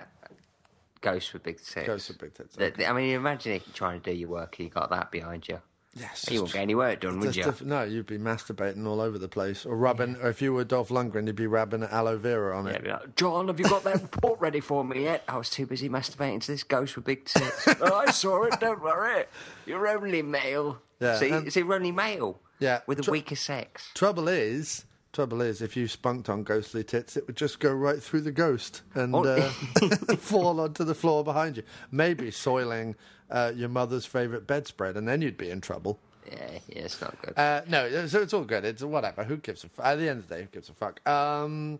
ghosts 1.03 1.31
with 1.33 1.43
big 1.43 1.57
tits. 1.57 1.85
Ghosts 1.85 2.07
with 2.09 2.17
big 2.17 2.33
tits. 2.33 2.55
Okay. 2.57 2.71
the- 2.71 2.89
I 2.89 2.93
mean, 2.93 3.13
imagine 3.13 3.51
if 3.53 3.67
you're 3.67 3.75
trying 3.75 4.01
to 4.01 4.11
do 4.11 4.17
your 4.17 4.29
work 4.29 4.55
and 4.57 4.67
you 4.67 4.73
got 4.73 4.89
that 4.89 5.11
behind 5.11 5.47
you. 5.47 5.59
Yes, 5.95 6.27
You 6.31 6.39
won't 6.41 6.53
get 6.53 6.61
any 6.63 6.73
work 6.73 7.01
done, 7.01 7.19
would 7.19 7.35
you? 7.35 7.43
if- 7.47 7.61
no, 7.61 7.83
you'd 7.83 8.07
be 8.07 8.17
masturbating 8.17 8.87
all 8.87 8.99
over 8.99 9.19
the 9.19 9.27
place, 9.27 9.63
or 9.63 9.75
rubbing. 9.77 10.15
Or 10.15 10.29
if 10.29 10.41
you 10.41 10.51
were 10.51 10.63
Dolph 10.63 10.89
Lundgren, 10.89 11.27
you'd 11.27 11.35
be 11.35 11.45
rubbing 11.45 11.83
aloe 11.83 12.17
vera 12.17 12.57
on 12.57 12.65
Yeah, 12.65 12.71
it. 12.73 12.83
be 12.83 12.89
like, 12.89 13.15
John, 13.15 13.47
have 13.47 13.59
you 13.59 13.65
got 13.69 13.83
that 13.83 14.01
report 14.01 14.39
ready 14.39 14.59
for 14.59 14.83
me 14.83 15.03
yet? 15.03 15.23
I 15.27 15.37
was 15.37 15.51
too 15.51 15.67
busy 15.67 15.89
masturbating 15.89 16.41
to 16.41 16.47
this 16.51 16.63
ghost 16.63 16.95
with 16.95 17.05
big 17.05 17.25
tits. 17.25 17.67
oh, 17.81 17.93
I 17.93 18.09
saw 18.09 18.41
it. 18.45 18.59
Don't 18.59 18.81
worry. 18.81 19.25
You're 19.67 19.87
only 19.87 20.23
male. 20.23 20.81
Yeah, 20.99 21.19
See, 21.19 21.29
and- 21.29 21.55
you're 21.55 21.71
only 21.73 21.91
male. 21.91 22.39
Yeah, 22.59 22.79
With 22.87 22.97
a 22.99 23.03
tr- 23.03 23.11
weaker 23.11 23.35
sex. 23.35 23.91
Trouble 23.93 24.27
is, 24.29 24.85
trouble 25.13 25.41
is, 25.41 25.61
if 25.61 25.77
you 25.77 25.87
spunked 25.87 26.27
on 26.27 26.43
ghostly 26.43 26.83
tits, 26.83 27.15
it 27.15 27.25
would 27.27 27.37
just 27.37 27.59
go 27.59 27.71
right 27.71 28.01
through 28.01 28.21
the 28.21 28.31
ghost 28.31 28.81
and 28.95 29.15
Oh. 29.15 29.23
uh, 29.23 29.49
fall 30.17 30.59
onto 30.59 30.83
the 30.83 30.95
floor 30.95 31.23
behind 31.23 31.55
you. 31.57 31.63
Maybe 31.91 32.31
soiling 32.31 32.95
uh, 33.29 33.51
your 33.55 33.69
mother's 33.69 34.05
favorite 34.05 34.45
bedspread, 34.47 34.97
and 34.97 35.07
then 35.07 35.21
you'd 35.21 35.37
be 35.37 35.49
in 35.49 35.61
trouble. 35.61 35.99
Yeah, 36.29 36.49
yeah, 36.67 36.79
it's 36.83 36.99
not 37.01 37.21
good. 37.21 37.37
Uh, 37.37 37.61
no, 37.67 38.07
so 38.07 38.21
it's 38.21 38.33
all 38.33 38.43
good. 38.43 38.65
It's 38.65 38.81
whatever. 38.81 39.23
Who 39.23 39.37
gives 39.37 39.63
a 39.63 39.69
fuck? 39.69 39.85
At 39.85 39.95
the 39.99 40.09
end 40.09 40.19
of 40.19 40.29
the 40.29 40.35
day, 40.35 40.41
who 40.41 40.47
gives 40.47 40.69
a 40.69 40.73
fuck? 40.73 41.07
Um, 41.07 41.79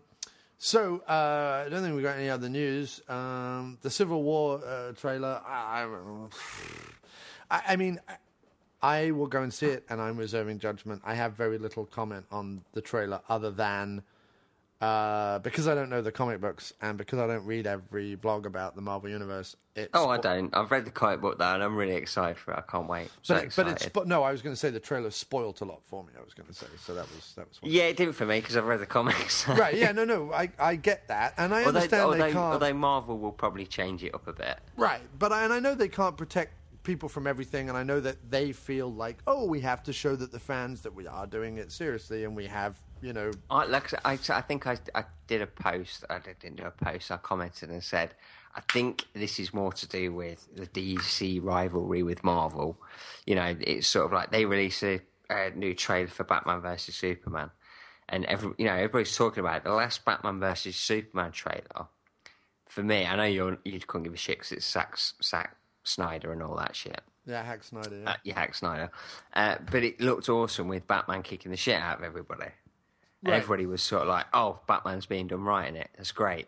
so 0.58 1.02
uh, 1.08 1.64
I 1.66 1.68
don't 1.70 1.82
think 1.82 1.96
we 1.96 2.02
got 2.02 2.16
any 2.18 2.28
other 2.30 2.48
news. 2.48 3.00
Um, 3.08 3.78
the 3.82 3.90
Civil 3.90 4.22
War 4.22 4.60
uh, 4.64 4.92
trailer. 4.92 5.40
I, 5.46 5.86
I, 7.50 7.62
I 7.68 7.76
mean, 7.76 8.00
I 8.84 9.10
will 9.12 9.26
go 9.26 9.42
and 9.42 9.52
see 9.52 9.66
it, 9.66 9.84
and 9.88 10.00
I'm 10.00 10.16
reserving 10.18 10.58
judgment. 10.58 11.00
I 11.04 11.14
have 11.14 11.32
very 11.32 11.56
little 11.56 11.86
comment 11.86 12.26
on 12.30 12.62
the 12.72 12.82
trailer 12.82 13.20
other 13.28 13.50
than. 13.50 14.02
Uh, 14.80 15.38
because 15.38 15.66
I 15.66 15.74
don't 15.74 15.88
know 15.88 16.02
the 16.02 16.12
comic 16.12 16.42
books 16.42 16.74
and 16.82 16.98
because 16.98 17.18
I 17.18 17.26
don't 17.26 17.46
read 17.46 17.66
every 17.66 18.16
blog 18.16 18.44
about 18.44 18.74
the 18.74 18.82
Marvel 18.82 19.08
Universe, 19.08 19.56
it's 19.74 19.88
oh, 19.94 20.10
I 20.10 20.18
don't. 20.18 20.54
I've 20.54 20.70
read 20.70 20.84
the 20.84 20.90
comic 20.90 21.22
book 21.22 21.38
though, 21.38 21.54
and 21.54 21.62
I'm 21.62 21.74
really 21.74 21.94
excited 21.94 22.36
for 22.36 22.52
it. 22.52 22.58
I 22.58 22.70
can't 22.70 22.86
wait. 22.86 23.08
So 23.22 23.34
But, 23.36 23.56
but 23.56 23.68
it's 23.68 23.86
spo- 23.86 24.04
no. 24.04 24.22
I 24.24 24.30
was 24.30 24.42
going 24.42 24.52
to 24.54 24.58
say 24.58 24.68
the 24.68 24.80
trailer 24.80 25.10
spoilt 25.10 25.62
a 25.62 25.64
lot 25.64 25.80
for 25.84 26.02
me. 26.04 26.10
I 26.18 26.22
was 26.22 26.34
going 26.34 26.48
to 26.48 26.52
say 26.52 26.66
so 26.78 26.92
that 26.94 27.06
was 27.14 27.32
that 27.36 27.48
was. 27.48 27.58
Yeah, 27.62 27.84
it 27.84 27.96
didn't 27.96 28.12
for 28.14 28.26
me 28.26 28.40
because 28.40 28.58
I've 28.58 28.66
read 28.66 28.80
the 28.80 28.86
comics. 28.86 29.48
Right, 29.64 29.76
yeah, 29.76 29.92
no, 29.92 30.04
no, 30.04 30.32
I, 30.32 30.50
I 30.58 30.76
get 30.76 31.08
that, 31.08 31.32
and 31.38 31.54
I 31.54 31.58
although, 31.64 31.68
understand 31.78 32.02
although, 32.02 32.18
they 32.18 32.32
can't. 32.32 32.36
although 32.36 32.74
Marvel 32.74 33.16
will 33.18 33.32
probably 33.32 33.64
change 33.64 34.04
it 34.04 34.14
up 34.14 34.26
a 34.26 34.32
bit. 34.34 34.58
Right, 34.76 35.00
but 35.18 35.32
I, 35.32 35.44
and 35.44 35.52
I 35.52 35.60
know 35.60 35.74
they 35.74 35.88
can't 35.88 36.16
protect 36.16 36.52
people 36.84 37.08
from 37.08 37.26
everything, 37.26 37.68
and 37.68 37.76
I 37.76 37.82
know 37.82 37.98
that 38.00 38.30
they 38.30 38.52
feel 38.52 38.92
like, 38.92 39.18
oh, 39.26 39.44
we 39.46 39.60
have 39.60 39.82
to 39.84 39.92
show 39.92 40.14
that 40.14 40.30
the 40.30 40.38
fans 40.38 40.82
that 40.82 40.94
we 40.94 41.06
are 41.06 41.26
doing 41.26 41.56
it 41.56 41.72
seriously, 41.72 42.24
and 42.24 42.36
we 42.36 42.46
have, 42.46 42.80
you 43.02 43.12
know, 43.12 43.32
I, 43.50 43.64
like 43.64 43.92
I, 44.04 44.12
I, 44.12 44.40
think 44.42 44.66
I, 44.66 44.78
I 44.94 45.04
did 45.26 45.42
a 45.42 45.46
post. 45.46 46.04
I 46.08 46.18
didn't 46.20 46.56
do 46.56 46.64
a 46.64 46.70
post. 46.70 47.10
I 47.10 47.16
commented 47.16 47.70
and 47.70 47.82
said, 47.82 48.14
I 48.54 48.60
think 48.72 49.04
this 49.14 49.40
is 49.40 49.52
more 49.52 49.72
to 49.72 49.88
do 49.88 50.12
with 50.12 50.46
the 50.54 50.66
DC 50.66 51.42
rivalry 51.42 52.04
with 52.04 52.22
Marvel. 52.22 52.78
You 53.26 53.34
know, 53.34 53.56
it's 53.60 53.88
sort 53.88 54.06
of 54.06 54.12
like 54.12 54.30
they 54.30 54.44
release 54.44 54.82
a, 54.84 55.00
a 55.28 55.50
new 55.50 55.74
trailer 55.74 56.06
for 56.06 56.22
Batman 56.22 56.60
versus 56.60 56.94
Superman, 56.94 57.50
and 58.08 58.24
every 58.26 58.52
you 58.58 58.66
know 58.66 58.74
everybody's 58.74 59.16
talking 59.16 59.40
about 59.40 59.56
it. 59.56 59.64
the 59.64 59.72
last 59.72 60.04
Batman 60.04 60.38
versus 60.38 60.76
Superman 60.76 61.32
trailer. 61.32 61.88
For 62.66 62.82
me, 62.82 63.06
I 63.06 63.14
know 63.14 63.24
you're, 63.24 63.58
you 63.64 63.78
couldn't 63.78 64.02
give 64.02 64.14
a 64.14 64.16
shit 64.16 64.38
because 64.38 64.50
it's 64.50 64.68
Zack, 64.68 64.98
Zack 65.22 65.56
Snyder 65.84 66.32
and 66.32 66.42
all 66.42 66.56
that 66.56 66.74
shit. 66.74 67.00
yeah, 67.26 67.42
Hack 67.44 67.62
Snyder. 67.64 68.00
Yeah. 68.02 68.10
Uh, 68.10 68.16
yeah, 68.24 68.34
Hack 68.34 68.54
Snyder. 68.54 68.90
Uh, 69.32 69.56
but 69.70 69.82
it 69.84 70.00
looked 70.00 70.28
awesome 70.28 70.68
with 70.68 70.86
Batman 70.86 71.22
kicking 71.22 71.50
the 71.50 71.56
shit 71.56 71.78
out 71.80 71.98
of 71.98 72.04
everybody. 72.04 72.42
And 73.22 73.30
Right. 73.32 73.36
everybody 73.36 73.64
was 73.66 73.82
sort 73.82 74.02
of 74.02 74.08
like, 74.08 74.26
oh, 74.34 74.60
Batman's 74.66 75.06
being 75.06 75.28
done 75.28 75.44
right 75.44 75.66
in 75.68 75.76
it. 75.76 75.88
That's 75.96 76.12
great. 76.12 76.46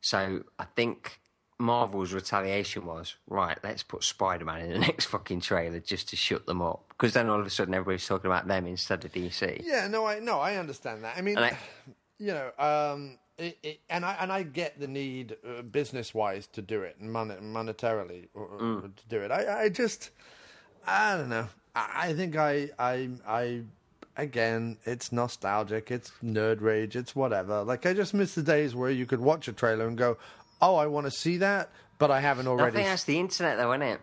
So 0.00 0.44
I 0.58 0.64
think 0.76 1.20
Marvel's 1.58 2.12
retaliation 2.12 2.86
was, 2.86 3.16
right, 3.28 3.58
let's 3.62 3.82
put 3.82 4.02
Spider 4.04 4.44
Man 4.46 4.60
in 4.62 4.72
the 4.72 4.78
next 4.88 5.06
fucking 5.06 5.40
trailer 5.40 5.80
just 5.80 6.08
to 6.10 6.16
shut 6.16 6.46
them 6.46 6.62
up. 6.62 6.84
Because 6.88 7.12
then 7.12 7.28
all 7.28 7.40
of 7.40 7.46
a 7.46 7.50
sudden 7.50 7.74
everybody's 7.74 8.06
talking 8.06 8.30
about 8.30 8.46
them 8.46 8.66
instead 8.66 9.04
of 9.04 9.12
DC. 9.12 9.62
Yeah, 9.64 9.88
no, 9.88 10.06
I 10.06 10.18
no, 10.20 10.38
I 10.38 10.56
understand 10.56 11.04
that. 11.04 11.16
I 11.16 11.20
mean, 11.22 11.36
I- 11.38 11.58
you 12.18 12.32
know, 12.32 12.50
um, 12.58 13.18
it, 13.38 13.58
it, 13.62 13.80
and 13.90 14.04
I 14.04 14.16
and 14.20 14.32
I 14.32 14.42
get 14.42 14.78
the 14.80 14.86
need, 14.88 15.36
uh, 15.46 15.62
business 15.62 16.14
wise, 16.14 16.46
to 16.48 16.62
do 16.62 16.82
it 16.82 16.96
and 17.00 17.12
mon- 17.12 17.36
monetarily 17.42 18.28
or, 18.34 18.42
or 18.46 18.58
Mm. 18.58 18.82
to 18.96 19.02
do 19.08 19.20
it. 19.20 19.30
I, 19.30 19.64
I 19.64 19.68
just, 19.68 20.10
I 20.86 21.16
don't 21.16 21.28
know. 21.28 21.48
I, 21.74 22.08
I 22.08 22.12
think 22.14 22.36
I, 22.36 22.70
I, 22.78 23.10
I, 23.26 23.62
again, 24.16 24.78
it's 24.84 25.12
nostalgic. 25.12 25.90
It's 25.90 26.12
nerd 26.24 26.60
rage. 26.60 26.96
It's 26.96 27.14
whatever. 27.14 27.62
Like 27.62 27.84
I 27.86 27.92
just 27.92 28.14
miss 28.14 28.34
the 28.34 28.42
days 28.42 28.74
where 28.74 28.90
you 28.90 29.06
could 29.06 29.20
watch 29.20 29.48
a 29.48 29.52
trailer 29.52 29.86
and 29.86 29.96
go, 29.98 30.16
"Oh, 30.62 30.76
I 30.76 30.86
want 30.86 31.06
to 31.06 31.10
see 31.10 31.36
that," 31.38 31.70
but 31.98 32.10
I 32.10 32.20
haven't 32.20 32.46
already. 32.46 32.70
I 32.70 32.74
think 32.74 32.88
that's 32.88 33.04
the 33.04 33.18
internet, 33.20 33.58
though, 33.58 33.72
isn't 33.72 33.82
it? 33.82 34.00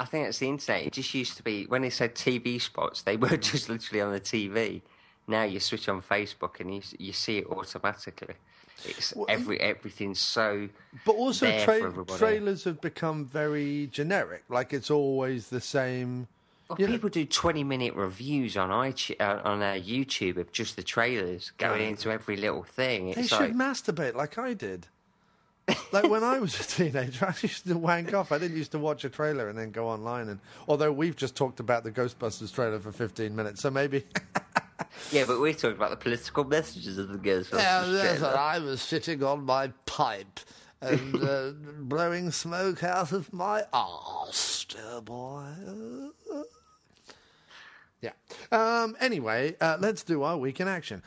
I 0.00 0.06
think 0.06 0.26
it's 0.26 0.38
the 0.38 0.48
internet. 0.48 0.86
It 0.86 0.92
just 0.94 1.14
used 1.14 1.36
to 1.36 1.44
be 1.44 1.66
when 1.66 1.82
they 1.82 1.90
said 1.90 2.16
TV 2.16 2.60
spots, 2.60 3.02
they 3.02 3.16
were 3.16 3.36
just 3.52 3.68
literally 3.68 4.00
on 4.00 4.12
the 4.12 4.20
TV. 4.20 4.82
Now 5.28 5.44
you 5.44 5.60
switch 5.60 5.88
on 5.88 6.02
Facebook 6.02 6.58
and 6.60 6.74
you 6.74 6.82
you 6.98 7.12
see 7.12 7.38
it 7.38 7.46
automatically. 7.46 8.34
It's 8.84 9.14
every 9.28 9.60
everything's 9.60 10.18
so. 10.20 10.68
But 11.06 11.12
also, 11.12 11.46
tra- 11.64 12.04
trailers 12.16 12.64
have 12.64 12.80
become 12.80 13.24
very 13.24 13.88
generic. 13.92 14.44
Like 14.48 14.72
it's 14.72 14.90
always 14.90 15.48
the 15.48 15.60
same. 15.60 16.28
Well, 16.68 16.78
you 16.80 16.86
know- 16.86 16.92
people 16.92 17.10
do 17.10 17.24
twenty-minute 17.24 17.94
reviews 17.94 18.56
on 18.56 18.70
iTunes, 18.70 19.20
uh, 19.20 19.40
on 19.48 19.62
uh, 19.62 19.72
YouTube 19.74 20.36
of 20.38 20.50
just 20.52 20.76
the 20.76 20.82
trailers, 20.82 21.52
going 21.58 21.82
into 21.88 22.10
every 22.10 22.36
little 22.36 22.62
thing. 22.64 23.12
They 23.12 23.20
It's 23.22 23.28
should 23.30 23.40
like, 23.40 23.52
masturbate 23.54 24.14
like 24.14 24.38
I 24.38 24.54
did. 24.54 24.86
like 25.92 26.10
when 26.10 26.22
I 26.22 26.40
was 26.40 26.60
a 26.60 26.62
teenager, 26.62 27.24
I 27.26 27.34
used 27.40 27.66
to 27.66 27.78
wank 27.78 28.12
off. 28.12 28.32
I 28.32 28.38
didn't 28.38 28.56
used 28.58 28.72
to 28.72 28.78
watch 28.78 29.04
a 29.04 29.08
trailer 29.08 29.48
and 29.48 29.58
then 29.58 29.70
go 29.70 29.88
online. 29.88 30.28
And 30.28 30.38
although 30.68 30.92
we've 30.92 31.16
just 31.16 31.36
talked 31.36 31.58
about 31.58 31.84
the 31.84 31.90
Ghostbusters 31.90 32.52
trailer 32.52 32.78
for 32.80 32.92
fifteen 32.92 33.34
minutes, 33.34 33.62
so 33.62 33.70
maybe. 33.70 34.04
Yeah, 35.10 35.24
but 35.26 35.40
we're 35.40 35.52
talking 35.52 35.76
about 35.76 35.90
the 35.90 35.96
political 35.96 36.44
messages 36.44 36.98
of 36.98 37.08
the 37.08 37.18
girls. 37.18 37.50
Yeah, 37.52 37.86
yes, 37.90 38.16
and 38.18 38.26
I 38.26 38.58
was 38.58 38.80
sitting 38.80 39.22
on 39.22 39.44
my 39.44 39.68
pipe 39.86 40.40
and 40.80 41.22
uh, 41.22 41.50
blowing 41.78 42.30
smoke 42.30 42.82
out 42.84 43.12
of 43.12 43.32
my 43.32 43.64
arse, 43.72 44.66
boy. 45.04 45.44
Yeah. 48.00 48.12
Um, 48.52 48.96
anyway, 49.00 49.56
uh, 49.62 49.78
let's 49.80 50.02
do 50.02 50.22
our 50.22 50.36
week 50.36 50.60
in 50.60 50.68
action. 50.68 51.02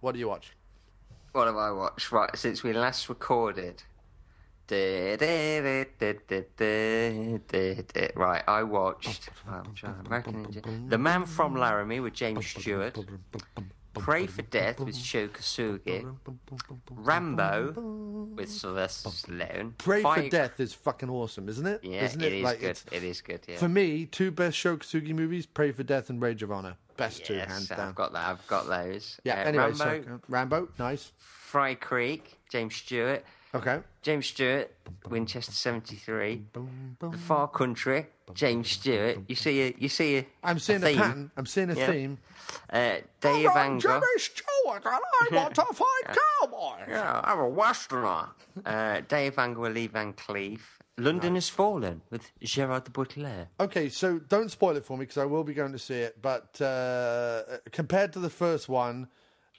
What 0.00 0.12
do 0.12 0.18
you 0.18 0.28
watch? 0.28 0.56
What 1.32 1.46
have 1.46 1.56
I 1.56 1.70
watched? 1.70 2.10
Right, 2.10 2.36
since 2.36 2.64
we 2.64 2.72
last 2.72 3.08
recorded, 3.08 3.84
Right, 8.14 8.42
I 8.46 8.62
watched 8.62 9.30
I'm 9.48 9.74
trying 9.74 10.86
The 10.88 10.98
Man 10.98 11.24
from 11.24 11.54
Laramie 11.56 12.00
with 12.00 12.12
James 12.14 12.46
Stewart. 12.46 12.98
Pray 13.94 14.26
for 14.26 14.42
Death 14.42 14.78
with 14.78 14.94
Sho 14.96 15.26
Kosugi, 15.28 16.14
Rambo 16.90 18.28
with 18.36 18.48
Sylvester 18.50 19.08
Stallone. 19.08 19.72
Pray 19.78 20.02
for 20.02 20.28
Death 20.28 20.60
is 20.60 20.72
fucking 20.72 21.10
awesome, 21.10 21.48
isn't 21.48 21.66
it? 21.66 21.80
Yeah, 21.82 22.04
isn't 22.04 22.22
it 22.22 22.32
is 22.34 22.44
Like, 22.44 22.60
good. 22.60 22.70
it's- 22.70 22.84
It 22.92 23.02
is 23.02 23.20
good. 23.22 23.40
Yeah. 23.48 23.56
For 23.58 23.68
me, 23.68 24.06
two 24.06 24.30
best 24.30 24.56
Sho 24.56 24.76
Kosugi 24.76 25.14
movies: 25.14 25.46
Pray 25.46 25.72
for 25.72 25.82
Death 25.82 26.10
and 26.10 26.22
Rage 26.22 26.42
of 26.44 26.52
Honor. 26.52 26.76
Best 26.96 27.24
two, 27.24 27.34
yes, 27.34 27.48
hands 27.50 27.70
I've 27.72 27.76
down. 27.78 27.92
got 27.94 28.12
that. 28.12 28.28
I've 28.28 28.46
got 28.46 28.66
those. 28.68 29.18
yeah. 29.24 29.40
Uh, 29.40 29.44
anyway, 29.44 29.64
Rambo, 29.72 30.02
so, 30.02 30.20
Rambo, 30.28 30.68
nice. 30.78 31.12
Firecreek, 31.52 32.20
James 32.50 32.74
Stewart. 32.76 33.24
Okay. 33.54 33.80
James 34.02 34.26
Stewart, 34.26 34.74
Winchester 35.08 35.52
73. 35.52 36.42
The 37.00 37.10
Far 37.12 37.48
Country, 37.48 38.06
James 38.34 38.68
Stewart. 38.70 39.18
You 39.26 39.34
see 39.34 39.62
a, 39.62 39.74
you 39.78 39.88
see 39.88 40.18
a, 40.18 40.26
I'm 40.44 40.58
seeing 40.58 40.82
a, 40.82 40.86
theme. 40.86 40.96
pattern. 40.98 41.30
I'm 41.36 41.46
seeing 41.46 41.70
a 41.70 41.74
Yeah. 41.74 41.90
theme. 41.90 42.18
Uh, 42.70 42.96
Day 43.20 43.46
of 43.46 43.56
Anger. 43.56 44.00
Stewart, 44.18 44.84
and 44.84 44.94
I 44.94 45.28
want 45.32 45.54
to 45.54 45.64
fight 45.72 46.16
cowboys. 46.40 46.86
Yeah, 46.88 47.20
I'm 47.24 47.38
a 47.40 47.48
Westerner. 47.48 48.28
Uh, 48.64 49.00
Day 49.08 49.28
of 49.28 49.38
Anger 49.38 49.60
with 49.60 49.74
Lee 49.74 49.86
Van 49.86 50.12
Cleef. 50.12 50.60
London 50.98 51.36
has 51.36 51.48
fallen 51.48 52.02
with 52.10 52.30
Gerard 52.42 52.92
Butler. 52.92 53.48
Okay, 53.60 53.88
so 53.88 54.18
don't 54.18 54.50
spoil 54.50 54.76
it 54.76 54.84
for 54.84 54.96
me 54.98 55.04
because 55.04 55.18
I 55.18 55.24
will 55.26 55.44
be 55.44 55.54
going 55.54 55.70
to 55.72 55.78
see 55.78 55.94
it. 56.00 56.20
But 56.20 56.60
uh, 56.60 57.58
compared 57.70 58.12
to 58.14 58.18
the 58.18 58.30
first 58.30 58.68
one, 58.68 59.06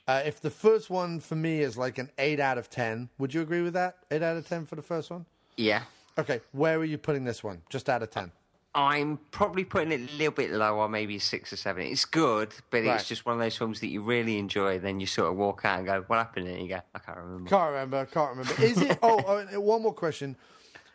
uh, 0.09 0.23
if 0.25 0.41
the 0.41 0.49
first 0.49 0.89
one 0.89 1.19
for 1.19 1.35
me 1.35 1.61
is 1.61 1.77
like 1.77 1.99
an 1.99 2.09
eight 2.17 2.39
out 2.39 2.57
of 2.57 2.67
ten, 2.67 3.09
would 3.19 3.31
you 3.31 3.41
agree 3.41 3.61
with 3.61 3.73
that? 3.73 3.97
Eight 4.09 4.23
out 4.23 4.37
of 4.37 4.47
ten 4.47 4.65
for 4.65 4.75
the 4.75 4.81
first 4.81 5.11
one. 5.11 5.25
Yeah. 5.55 5.83
Okay, 6.17 6.41
where 6.51 6.79
are 6.79 6.83
you 6.85 6.97
putting 6.97 7.25
this 7.25 7.43
one? 7.43 7.61
Just 7.69 7.89
out 7.89 8.01
of 8.01 8.09
ten. 8.09 8.31
I'm 8.73 9.19
probably 9.31 9.63
putting 9.63 9.91
it 9.91 10.09
a 10.11 10.17
little 10.17 10.33
bit 10.33 10.51
lower, 10.51 10.89
maybe 10.89 11.19
six 11.19 11.53
or 11.53 11.57
seven. 11.57 11.83
It's 11.85 12.05
good, 12.05 12.53
but 12.71 12.83
Right. 12.83 12.95
it's 12.95 13.07
just 13.07 13.25
one 13.25 13.35
of 13.35 13.39
those 13.41 13.55
films 13.55 13.79
that 13.81 13.87
you 13.87 14.01
really 14.01 14.39
enjoy. 14.39 14.79
Then 14.79 14.99
you 14.99 15.05
sort 15.05 15.29
of 15.29 15.37
walk 15.37 15.61
out 15.63 15.77
and 15.77 15.87
go, 15.87 16.03
"What 16.07 16.17
happened?" 16.17 16.47
And 16.47 16.59
you 16.61 16.69
go, 16.69 16.81
"I 16.95 16.99
can't 16.99 17.17
remember." 17.17 17.49
Can't 17.49 17.71
remember. 17.71 18.05
Can't 18.07 18.29
remember. 18.31 18.63
Is 18.63 18.81
it? 18.81 18.97
oh, 19.03 19.21
oh, 19.27 19.37
and 19.37 19.63
one 19.63 19.83
more 19.83 19.93
question. 19.93 20.35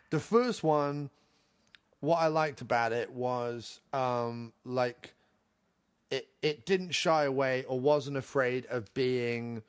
The 0.09 0.19
first 0.19 0.61
one, 0.63 1.09
what 2.01 2.17
I 2.17 2.27
liked 2.27 2.59
about 2.59 2.91
it 2.91 3.11
was 3.11 3.79
um, 3.93 4.51
like 4.65 5.13
it 6.15 6.27
it 6.41 6.65
didn't 6.65 6.91
shy 6.91 7.23
away 7.25 7.63
or 7.67 7.79
wasn't 7.79 8.17
afraid 8.17 8.65
of 8.67 8.93
being 8.93 9.61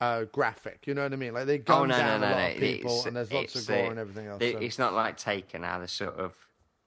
uh, 0.00 0.24
graphic. 0.32 0.86
You 0.86 0.94
know 0.94 1.02
what 1.04 1.12
I 1.12 1.16
mean? 1.16 1.32
Like 1.34 1.46
they 1.46 1.58
oh 1.58 1.62
gunned 1.62 1.88
no, 1.90 1.96
down 1.98 2.20
no, 2.20 2.26
a 2.26 2.30
no! 2.30 2.36
lot 2.36 2.50
of 2.52 2.58
people, 2.58 2.90
It's- 2.90 3.06
and 3.06 3.16
there's 3.16 3.32
lots 3.32 3.54
of 3.54 3.66
gore 3.66 3.86
uh, 3.86 3.90
and 3.90 3.98
everything 3.98 4.26
else. 4.26 4.42
it- 4.42 4.52
so. 4.54 4.58
It's 4.58 4.78
not 4.78 4.94
like 4.94 5.16
Taken 5.16 5.62
how 5.62 5.78
they 5.78 5.86
sort 5.86 6.16
of 6.16 6.34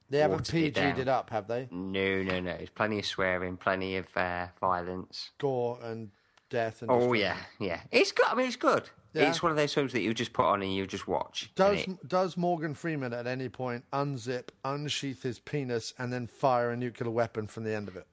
They 0.10 0.20
haven't 0.20 0.54
it 0.54 0.74
PG'd 0.74 0.74
down. 0.76 1.00
it 1.00 1.08
up, 1.08 1.30
have 1.30 1.48
they? 1.48 1.68
No, 1.72 2.24
no, 2.24 2.40
no. 2.42 2.58
There's 2.58 2.70
plenty 2.70 3.00
of 3.00 3.06
swearing, 3.06 3.56
plenty 3.58 3.96
of 3.98 4.06
uh, 4.18 4.48
violence. 4.60 5.32
Gore 5.40 5.80
and 5.82 6.12
death 6.50 6.82
and. 6.82 6.92
Oh 6.92 7.14
yeah, 7.14 7.38
yeah. 7.60 7.82
It's 7.92 8.12
good. 8.12 8.26
I 8.28 8.36
mean, 8.36 8.48
it's 8.48 8.56
good. 8.58 8.90
Yeah. 9.14 9.30
It's 9.30 9.42
one 9.42 9.50
of 9.50 9.58
those 9.58 9.74
films 9.74 9.94
that 9.94 10.02
you 10.02 10.14
just 10.14 10.34
put 10.34 10.44
on 10.44 10.62
and 10.62 10.76
you 10.76 10.86
just 10.86 11.08
watch. 11.08 11.50
Does 11.56 11.88
it- 11.88 12.06
does 12.10 12.36
Morgan 12.36 12.74
Freeman 12.74 13.14
at 13.14 13.28
any 13.28 13.48
point 13.48 13.86
unzip, 13.94 14.50
unsheath 14.66 15.24
his 15.24 15.40
penis, 15.40 15.94
and 15.98 16.12
then 16.12 16.28
fire 16.28 16.70
a 16.72 16.76
nuclear 16.76 17.10
weapon 17.12 17.48
from 17.48 17.64
the 17.64 17.74
end 17.74 17.88
of 17.88 17.96
it? 17.96 18.06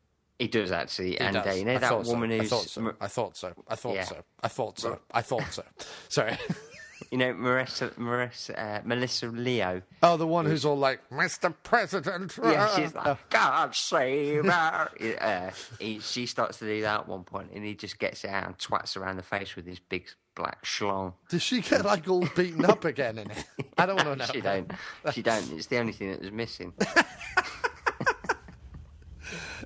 He 0.43 0.49
does 0.49 0.73
actually, 0.73 1.19
and 1.21 1.37
uh, 1.37 1.51
you 1.53 1.65
know 1.65 1.75
I 1.77 1.79
that 1.79 1.89
thought 1.89 2.07
so. 2.07 2.13
woman 2.13 2.33
I 2.33 2.39
who's 2.39 2.51
thought 2.51 2.69
so. 2.69 2.95
I 3.01 3.07
thought 3.09 3.37
so. 3.37 3.53
I 3.69 3.75
thought 3.77 3.95
Yeah. 3.95 4.05
so. 4.05 4.17
I 4.43 4.49
thought 4.49 4.79
so. 4.79 4.99
I 5.13 5.23
thought 5.23 5.53
so. 5.53 5.63
Sorry. 6.09 6.37
you 7.13 7.19
know 7.19 7.33
Marissa, 7.35 7.91
Marissa, 7.95 8.59
uh, 8.59 8.81
Melissa 8.85 9.27
Leo. 9.29 9.83
Oh, 10.03 10.17
the 10.17 10.27
one 10.27 10.47
who's 10.47 10.65
all 10.65 10.77
like, 10.77 11.01
Mr. 11.11 11.55
President. 11.63 12.37
Yeah, 12.43 12.65
uh, 12.65 12.77
she's 12.77 12.95
like, 12.97 13.31
God 13.31 13.75
save 13.75 14.45
her. 14.47 14.91
uh, 15.21 15.51
he, 15.79 16.01
she 16.01 16.27
starts 16.27 16.59
to 16.59 16.65
do 16.65 16.81
that 16.83 17.01
at 17.01 17.09
one 17.09 17.23
point, 17.25 17.51
and 17.55 17.65
he 17.65 17.75
just 17.75 17.99
gets 18.01 18.25
it 18.25 18.31
out 18.31 18.47
and 18.47 18.59
twats 18.59 18.97
around 18.97 19.17
the 19.17 19.23
face 19.23 19.55
with 19.55 19.67
his 19.67 19.79
big 19.79 20.07
black 20.35 20.65
schlong. 20.65 21.13
Does 21.29 21.43
she 21.43 21.61
get 21.61 21.85
like 21.85 22.09
all 22.09 22.27
beaten 22.35 22.65
up 22.65 22.85
again 22.85 23.19
in 23.19 23.31
it? 23.31 23.45
I 23.79 23.87
don't 23.87 23.97
want 23.97 24.09
to 24.09 24.17
know. 24.17 24.33
She 24.33 24.41
don't. 24.41 24.73
She 25.13 25.23
don't. 25.23 25.53
It's 25.53 25.67
the 25.67 25.79
only 25.79 25.93
thing 25.93 26.11
that 26.11 26.21
was 26.21 26.33
missing. 26.33 26.73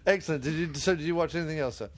Excellent. 0.07 0.45
Did 0.45 0.55
you? 0.55 0.75
So 0.75 0.95
did 0.95 1.05
you 1.05 1.15
watch 1.15 1.35
anything 1.35 1.59
else? 1.59 1.77
Sir? 1.77 1.91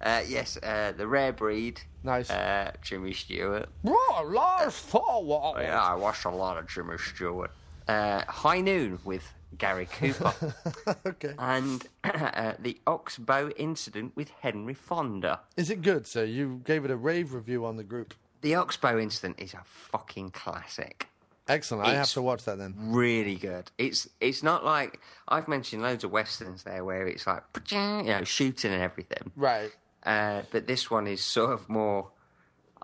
Uh, 0.00 0.22
yes, 0.26 0.56
uh, 0.62 0.92
the 0.96 1.06
rare 1.06 1.32
breed. 1.32 1.80
Nice. 2.02 2.30
Uh, 2.30 2.72
Jimmy 2.82 3.12
Stewart. 3.12 3.68
Oh, 3.84 4.24
Lars 4.26 4.72
Thorwald. 4.90 5.60
Yeah, 5.60 5.82
I 5.82 5.94
watched 5.94 6.24
a 6.24 6.30
lot 6.30 6.56
of 6.56 6.66
Jimmy 6.68 6.96
Stewart. 6.96 7.50
Uh, 7.86 8.22
High 8.26 8.62
Noon 8.62 8.98
with 9.04 9.30
Gary 9.58 9.86
Cooper. 9.86 10.32
okay. 11.06 11.34
and 11.38 11.86
uh, 12.04 12.52
the 12.58 12.80
Oxbow 12.86 13.50
incident 13.56 14.12
with 14.16 14.30
Henry 14.40 14.74
Fonda. 14.74 15.40
Is 15.56 15.68
it 15.68 15.82
good, 15.82 16.06
sir? 16.06 16.24
You 16.24 16.62
gave 16.64 16.86
it 16.86 16.90
a 16.90 16.96
rave 16.96 17.34
review 17.34 17.66
on 17.66 17.76
the 17.76 17.84
group. 17.84 18.14
The 18.40 18.54
Oxbow 18.54 18.98
incident 18.98 19.38
is 19.38 19.52
a 19.52 19.60
fucking 19.64 20.30
classic. 20.30 21.09
Excellent. 21.50 21.88
I 21.88 21.94
have 21.94 22.10
to 22.10 22.22
watch 22.22 22.44
that 22.44 22.58
then. 22.58 22.74
Really 22.78 23.34
good. 23.34 23.70
It's 23.76 24.08
it's 24.20 24.42
not 24.42 24.64
like 24.64 25.00
I've 25.26 25.48
mentioned 25.48 25.82
loads 25.82 26.04
of 26.04 26.12
westerns 26.12 26.62
there 26.62 26.84
where 26.84 27.08
it's 27.08 27.26
like 27.26 27.42
you 27.70 27.76
know 28.04 28.22
shooting 28.22 28.72
and 28.72 28.80
everything. 28.80 29.32
Right. 29.34 29.72
Uh, 30.04 30.42
but 30.52 30.68
this 30.68 30.90
one 30.90 31.08
is 31.08 31.22
sort 31.22 31.50
of 31.50 31.68
more. 31.68 32.10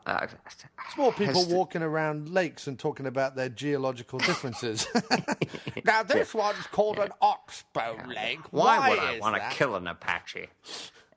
Uh, 0.05 0.27
It's 0.47 0.97
more 0.97 1.13
people 1.13 1.45
walking 1.47 1.83
around 1.83 2.29
lakes 2.29 2.67
and 2.67 2.79
talking 2.79 3.07
about 3.07 3.35
their 3.37 3.49
geological 3.49 4.19
differences. 4.19 4.87
now, 5.85 6.03
this 6.03 6.33
one's 6.35 6.67
called 6.69 6.99
an 6.99 7.11
oxbow 7.21 7.99
lake. 8.07 8.41
Why, 8.53 8.79
Why, 8.79 8.91
would 8.91 8.99
I 8.99 9.19
want 9.21 9.37
to 9.37 9.49
kill 9.51 9.75
an 9.75 9.87
Apache? 9.87 10.49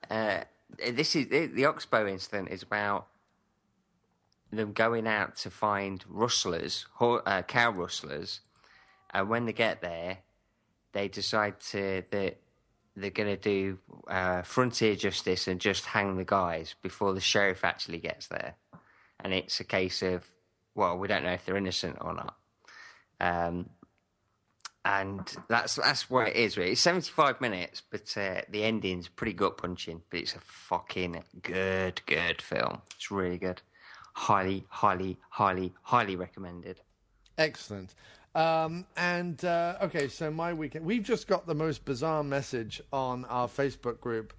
Uh, 0.10 0.42
this 0.92 1.16
is 1.16 1.28
the, 1.28 1.48
the 1.48 1.66
Oxbow 1.66 2.08
incident 2.08 2.50
is 2.50 2.64
about 2.64 3.08
them 4.52 4.74
going 4.74 5.08
out 5.08 5.36
to 5.38 5.50
find 5.50 6.04
rustlers, 6.08 6.86
uh, 7.00 7.42
cow 7.44 7.72
rustlers, 7.72 8.42
and 9.12 9.30
when 9.30 9.46
they 9.46 9.54
get 9.54 9.82
there, 9.82 10.20
they 10.94 11.08
decide 11.08 11.60
to 11.60 12.04
that 12.12 12.38
they're 12.96 13.10
going 13.10 13.30
to 13.30 13.38
do 13.38 13.78
uh, 14.08 14.42
frontier 14.42 14.96
justice 14.96 15.48
and 15.48 15.62
just 15.62 15.86
hang 15.86 16.18
the 16.18 16.26
guys 16.26 16.76
before 16.82 17.14
the 17.14 17.22
sheriff 17.22 17.64
actually 17.64 18.00
gets 18.00 18.28
there, 18.28 18.56
and 19.20 19.34
it's 19.34 19.60
a 19.60 19.64
case 19.64 20.02
of 20.02 20.28
well, 20.76 20.98
we 20.98 21.08
don't 21.08 21.24
know 21.24 21.34
if 21.34 21.46
they're 21.46 21.58
innocent 21.58 21.98
or 22.00 22.14
not. 22.14 22.36
Um, 23.20 23.70
and 24.86 25.36
that's 25.50 25.76
that's 25.76 26.10
what 26.10 26.30
it 26.30 26.36
is. 26.36 26.58
Really, 26.58 26.72
it's 26.72 26.82
seventy 26.82 27.12
five 27.12 27.42
minutes, 27.42 27.82
but 27.90 28.16
uh, 28.18 28.42
the 28.50 28.64
ending's 28.64 29.08
pretty 29.08 29.34
gut 29.34 29.58
punching. 29.58 30.02
But 30.10 30.22
it's 30.22 30.36
a 30.36 30.40
fucking 30.40 31.24
good, 31.42 32.02
good 32.06 32.42
film. 32.42 32.82
It's 32.96 33.12
really 33.12 33.38
good. 33.38 33.62
Highly, 34.14 34.66
highly, 34.70 35.18
highly, 35.30 35.74
highly 35.82 36.16
recommended. 36.16 36.82
Excellent. 37.38 37.96
Um, 38.36 38.86
and 38.96 39.44
uh, 39.44 39.78
okay, 39.82 40.08
so 40.08 40.30
my 40.30 40.54
weekend. 40.54 40.86
We've 40.86 41.04
just 41.04 41.28
got 41.28 41.48
the 41.48 41.56
most 41.56 41.84
bizarre 41.86 42.24
message 42.24 42.82
on 42.94 43.26
our 43.26 43.48
Facebook 43.48 44.00
group 44.00 44.34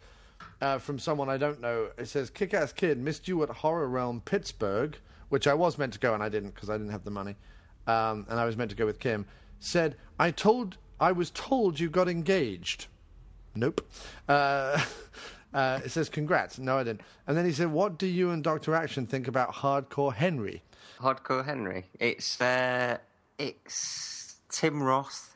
uh, 0.60 0.78
from 0.78 0.98
someone 0.98 1.28
I 1.28 1.36
don't 1.36 1.60
know. 1.60 1.88
It 1.98 2.06
says, 2.06 2.30
"Kick 2.30 2.54
ass 2.54 2.72
kid, 2.72 2.98
missed 2.98 3.26
you 3.26 3.42
at 3.42 3.48
Horror 3.48 3.88
Realm 3.88 4.20
Pittsburgh," 4.20 4.96
which 5.28 5.46
I 5.46 5.54
was 5.54 5.78
meant 5.78 5.92
to 5.94 5.98
go 5.98 6.14
and 6.14 6.22
I 6.22 6.28
didn't 6.28 6.54
because 6.54 6.70
I 6.70 6.74
didn't 6.74 6.92
have 6.92 7.04
the 7.04 7.10
money, 7.10 7.36
um, 7.86 8.26
and 8.28 8.38
I 8.38 8.44
was 8.44 8.56
meant 8.56 8.70
to 8.70 8.76
go 8.76 8.86
with 8.86 9.00
Kim. 9.00 9.26
Said, 9.58 9.96
"I 10.18 10.30
told, 10.30 10.76
I 11.00 11.12
was 11.12 11.30
told 11.30 11.80
you 11.80 11.90
got 11.90 12.08
engaged." 12.08 12.86
Nope. 13.54 13.84
Uh, 14.28 14.80
uh, 15.54 15.80
it 15.84 15.90
says, 15.90 16.08
"Congrats." 16.08 16.58
No, 16.58 16.78
I 16.78 16.84
didn't. 16.84 17.00
And 17.26 17.36
then 17.36 17.44
he 17.44 17.52
said, 17.52 17.70
"What 17.72 17.98
do 17.98 18.06
you 18.06 18.30
and 18.30 18.42
Doctor 18.42 18.74
Action 18.74 19.06
think 19.06 19.28
about 19.28 19.52
Hardcore 19.54 20.14
Henry?" 20.14 20.62
Hardcore 21.00 21.44
Henry. 21.44 21.86
It's 21.98 22.40
uh, 22.40 22.98
it's 23.38 24.36
Tim 24.50 24.82
Roth 24.82 25.34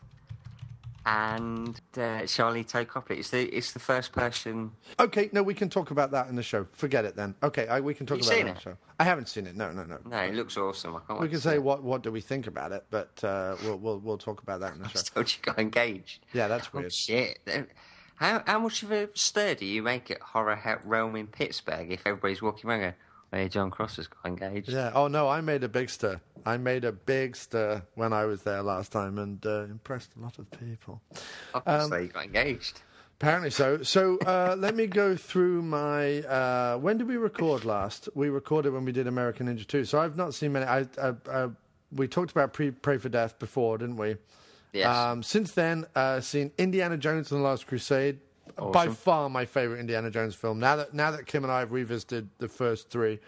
and 1.07 1.81
uh, 1.96 2.24
Sharlto 2.24 2.87
Copley. 2.87 3.18
It's 3.18 3.31
the 3.31 3.42
it's 3.55 3.72
the 3.72 3.79
first 3.79 4.12
person. 4.12 4.72
Okay, 4.98 5.29
no, 5.33 5.42
we 5.42 5.53
can 5.55 5.68
talk 5.68 5.90
about 5.90 6.11
that 6.12 6.29
in 6.29 6.37
the 6.37 6.42
show. 6.42 6.66
Forget 6.72 7.05
it 7.05 7.14
then. 7.16 7.35
Okay, 7.42 7.66
I, 7.68 7.81
we 7.81 7.92
can 7.94 8.07
talk 8.07 8.20
about 8.20 8.33
it 8.33 8.46
in 8.46 8.55
the 8.55 8.61
show. 8.61 8.77
I 8.98 9.05
haven't 9.05 9.29
seen 9.29 9.46
it. 9.46 9.57
No, 9.57 9.70
no, 9.72 9.85
no. 9.85 9.98
No, 10.09 10.16
it 10.18 10.35
looks 10.35 10.57
awesome. 10.57 10.96
I 10.96 11.00
can't 11.07 11.20
We 11.20 11.29
can 11.29 11.40
say 11.40 11.55
it. 11.55 11.62
what 11.62 11.83
what 11.83 12.03
do 12.03 12.11
we 12.12 12.20
think 12.20 12.46
about 12.46 12.72
it, 12.72 12.85
but 12.90 13.22
uh, 13.22 13.57
we'll 13.64 13.77
we'll 13.79 13.98
we'll 13.98 14.18
talk 14.18 14.42
about 14.42 14.61
that 14.61 14.74
in 14.74 14.81
the 14.81 14.87
I 14.87 14.88
show. 14.90 15.00
told 15.14 15.31
you 15.33 15.38
got 15.42 15.59
engaged. 15.59 16.24
Yeah, 16.33 16.48
that's 16.48 16.68
Oh, 16.72 16.79
weird. 16.79 16.92
shit. 16.92 17.38
How 18.16 18.42
how 18.46 18.59
much 18.61 18.83
of 18.83 18.92
a 18.92 19.09
stir 19.14 19.55
do 19.55 19.66
you 19.66 19.83
make 19.83 20.11
at 20.11 20.20
Horror 20.20 20.81
Realm 20.85 21.16
in 21.16 21.27
Pittsburgh 21.27 21.90
if 21.90 22.07
everybody's 22.07 22.40
walking 22.40 22.70
around 22.70 22.81
going, 22.81 22.94
"Hey, 23.33 23.48
John 23.48 23.70
Cross 23.70 23.96
has 23.96 24.07
got 24.07 24.24
engaged"? 24.24 24.68
Yeah. 24.70 24.92
Oh 24.94 25.09
no, 25.09 25.29
I 25.29 25.40
made 25.40 25.64
a 25.64 25.68
big 25.68 25.90
stir. 25.90 26.20
I 26.46 26.57
made 26.57 26.85
a 26.85 26.92
big 26.92 27.37
stir 27.37 27.83
when 27.94 28.12
I 28.12 28.24
was 28.27 28.42
there 28.42 28.62
last 28.62 28.92
time 28.92 29.18
and 29.18 29.44
uh, 29.46 29.64
impressed 29.64 30.11
a 30.16 30.20
lot 30.20 30.38
of 30.38 30.50
people. 30.53 31.00
Obviously, 31.55 32.03
you 32.03 32.09
got 32.09 32.24
engaged. 32.24 32.83
Apparently 33.20 33.50
so. 33.50 33.83
So 33.83 34.18
uh, 34.18 34.55
let 34.59 34.74
me 34.74 34.87
go 34.87 35.16
through 35.16 35.62
my. 35.62 36.20
Uh, 36.22 36.77
when 36.79 36.98
did 36.98 37.09
we 37.09 37.16
record 37.16 37.64
last? 37.64 38.09
We 38.14 38.29
recorded 38.29 38.72
when 38.72 38.85
we 38.85 38.92
did 38.92 39.07
American 39.07 39.46
Ninja 39.46 39.66
2. 39.66 39.85
So 39.85 40.00
I've 40.00 40.16
not 40.16 40.35
seen 40.35 40.53
many. 40.53 40.66
I, 40.66 40.87
uh, 40.98 41.12
uh, 41.29 41.48
we 41.92 42.09
talked 42.09 42.33
about 42.33 42.53
pre- 42.53 42.72
Pray 42.72 42.98
for 42.98 43.09
Death 43.09 43.38
before, 43.38 43.79
didn't 43.79 43.96
we? 43.96 44.16
Yes. 44.75 44.95
Um, 44.95 45.23
since 45.23 45.53
then, 45.53 45.87
uh, 45.95 46.21
seen 46.21 46.51
Indiana 46.59 46.97
Jones 46.97 47.31
and 47.31 47.41
the 47.41 47.45
Last 47.45 47.67
Crusade. 47.67 48.19
by 48.73 48.89
far 48.89 49.31
my 49.31 49.45
favorite 49.45 49.81
Indiana 49.81 50.11
Jones 50.11 50.35
film. 50.35 50.59
Now 50.59 50.77
that 50.77 50.93
now 50.93 51.11
that 51.13 51.27
Kim 51.27 51.45
and 51.45 51.53
I 51.53 51.61
have 51.61 51.73
revisited 51.73 52.29
the 52.39 52.49
first 52.49 52.91
three, 52.91 53.21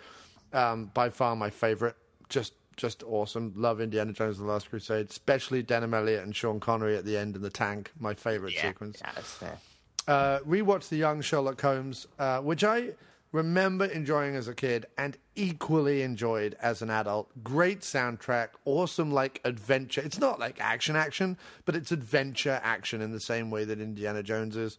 um, 0.52 0.90
by 0.92 1.08
far 1.08 1.36
my 1.36 1.50
favorite. 1.50 1.96
Just 2.28 2.54
just 2.76 3.02
awesome. 3.04 3.52
Love 3.56 3.80
Indiana 3.80 4.12
Jones: 4.12 4.38
and 4.38 4.48
The 4.48 4.52
Last 4.52 4.68
Crusade, 4.68 5.08
especially 5.08 5.62
Denholm 5.62 5.94
Elliott 5.94 6.24
and 6.24 6.34
Sean 6.34 6.60
Connery 6.60 6.96
at 6.96 7.04
the 7.04 7.16
end 7.16 7.36
in 7.36 7.42
the 7.42 7.50
tank. 7.50 7.92
My 7.98 8.12
favorite 8.12 8.54
yeah, 8.54 8.62
sequence. 8.62 8.98
yeah, 9.00 9.12
that's 9.14 9.32
fair. 9.32 9.58
Uh, 10.06 10.38
rewatched 10.40 10.88
the 10.88 10.96
Young 10.96 11.20
Sherlock 11.20 11.60
Holmes, 11.60 12.06
uh, 12.18 12.40
which 12.40 12.62
I 12.62 12.90
remember 13.32 13.84
enjoying 13.86 14.36
as 14.36 14.48
a 14.48 14.54
kid 14.54 14.86
and 14.96 15.16
equally 15.34 16.02
enjoyed 16.02 16.56
as 16.60 16.82
an 16.82 16.90
adult. 16.90 17.30
Great 17.42 17.80
soundtrack, 17.80 18.48
awesome 18.64 19.10
like 19.10 19.40
adventure. 19.44 20.00
It's 20.00 20.18
not 20.18 20.38
like 20.38 20.60
action 20.60 20.96
action, 20.96 21.36
but 21.64 21.76
it's 21.76 21.92
adventure 21.92 22.60
action 22.62 23.00
in 23.00 23.12
the 23.12 23.20
same 23.20 23.50
way 23.50 23.64
that 23.64 23.80
Indiana 23.80 24.22
Jones 24.22 24.56
is. 24.56 24.78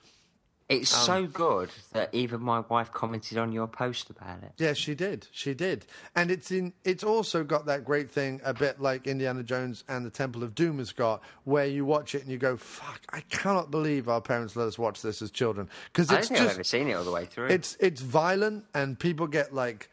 It's 0.70 0.94
Um, 0.94 1.06
so 1.06 1.28
good 1.28 1.70
that 1.94 2.14
even 2.14 2.42
my 2.42 2.60
wife 2.60 2.92
commented 2.92 3.38
on 3.38 3.54
your 3.54 3.68
post 3.68 4.10
about 4.10 4.44
it. 4.44 4.52
Yeah, 4.58 4.74
she 4.74 4.96
did. 4.96 5.28
She 5.32 5.54
did. 5.54 5.86
And 6.14 6.30
it's 6.30 6.52
in 6.52 6.74
it's 6.84 7.04
also 7.06 7.44
got 7.46 7.68
that 7.68 7.86
great 7.86 8.12
thing 8.12 8.42
a 8.44 8.54
bit 8.54 8.82
like 8.82 9.08
Indiana 9.08 9.44
Jones 9.44 9.86
and 9.88 10.06
the 10.06 10.10
Temple 10.10 10.44
of 10.44 10.56
Doom 10.56 10.80
has 10.80 10.92
got 10.92 11.24
where 11.46 11.66
you 11.68 11.86
watch 11.86 12.16
it 12.16 12.22
and 12.24 12.30
you 12.30 12.38
go, 12.38 12.58
"Fuck, 12.58 13.02
I 13.14 13.22
cannot 13.30 13.72
believe 13.72 14.10
our 14.10 14.20
parents 14.20 14.58
let 14.58 14.68
us 14.68 14.78
watch 14.78 15.02
this 15.02 15.22
as 15.22 15.32
children." 15.32 15.70
Cuz 15.94 16.12
it's 16.12 16.28
think 16.28 16.42
I've 16.42 16.46
just 16.48 16.56
ever 16.56 16.64
seen 16.66 16.90
it 16.90 16.94
all 16.94 17.06
the 17.06 17.12
way 17.12 17.26
through. 17.26 17.48
it's 17.48 17.78
it's 17.80 18.02
violent 18.02 18.66
and 18.74 19.00
people 19.00 19.28
get 19.28 19.54
like 19.54 19.90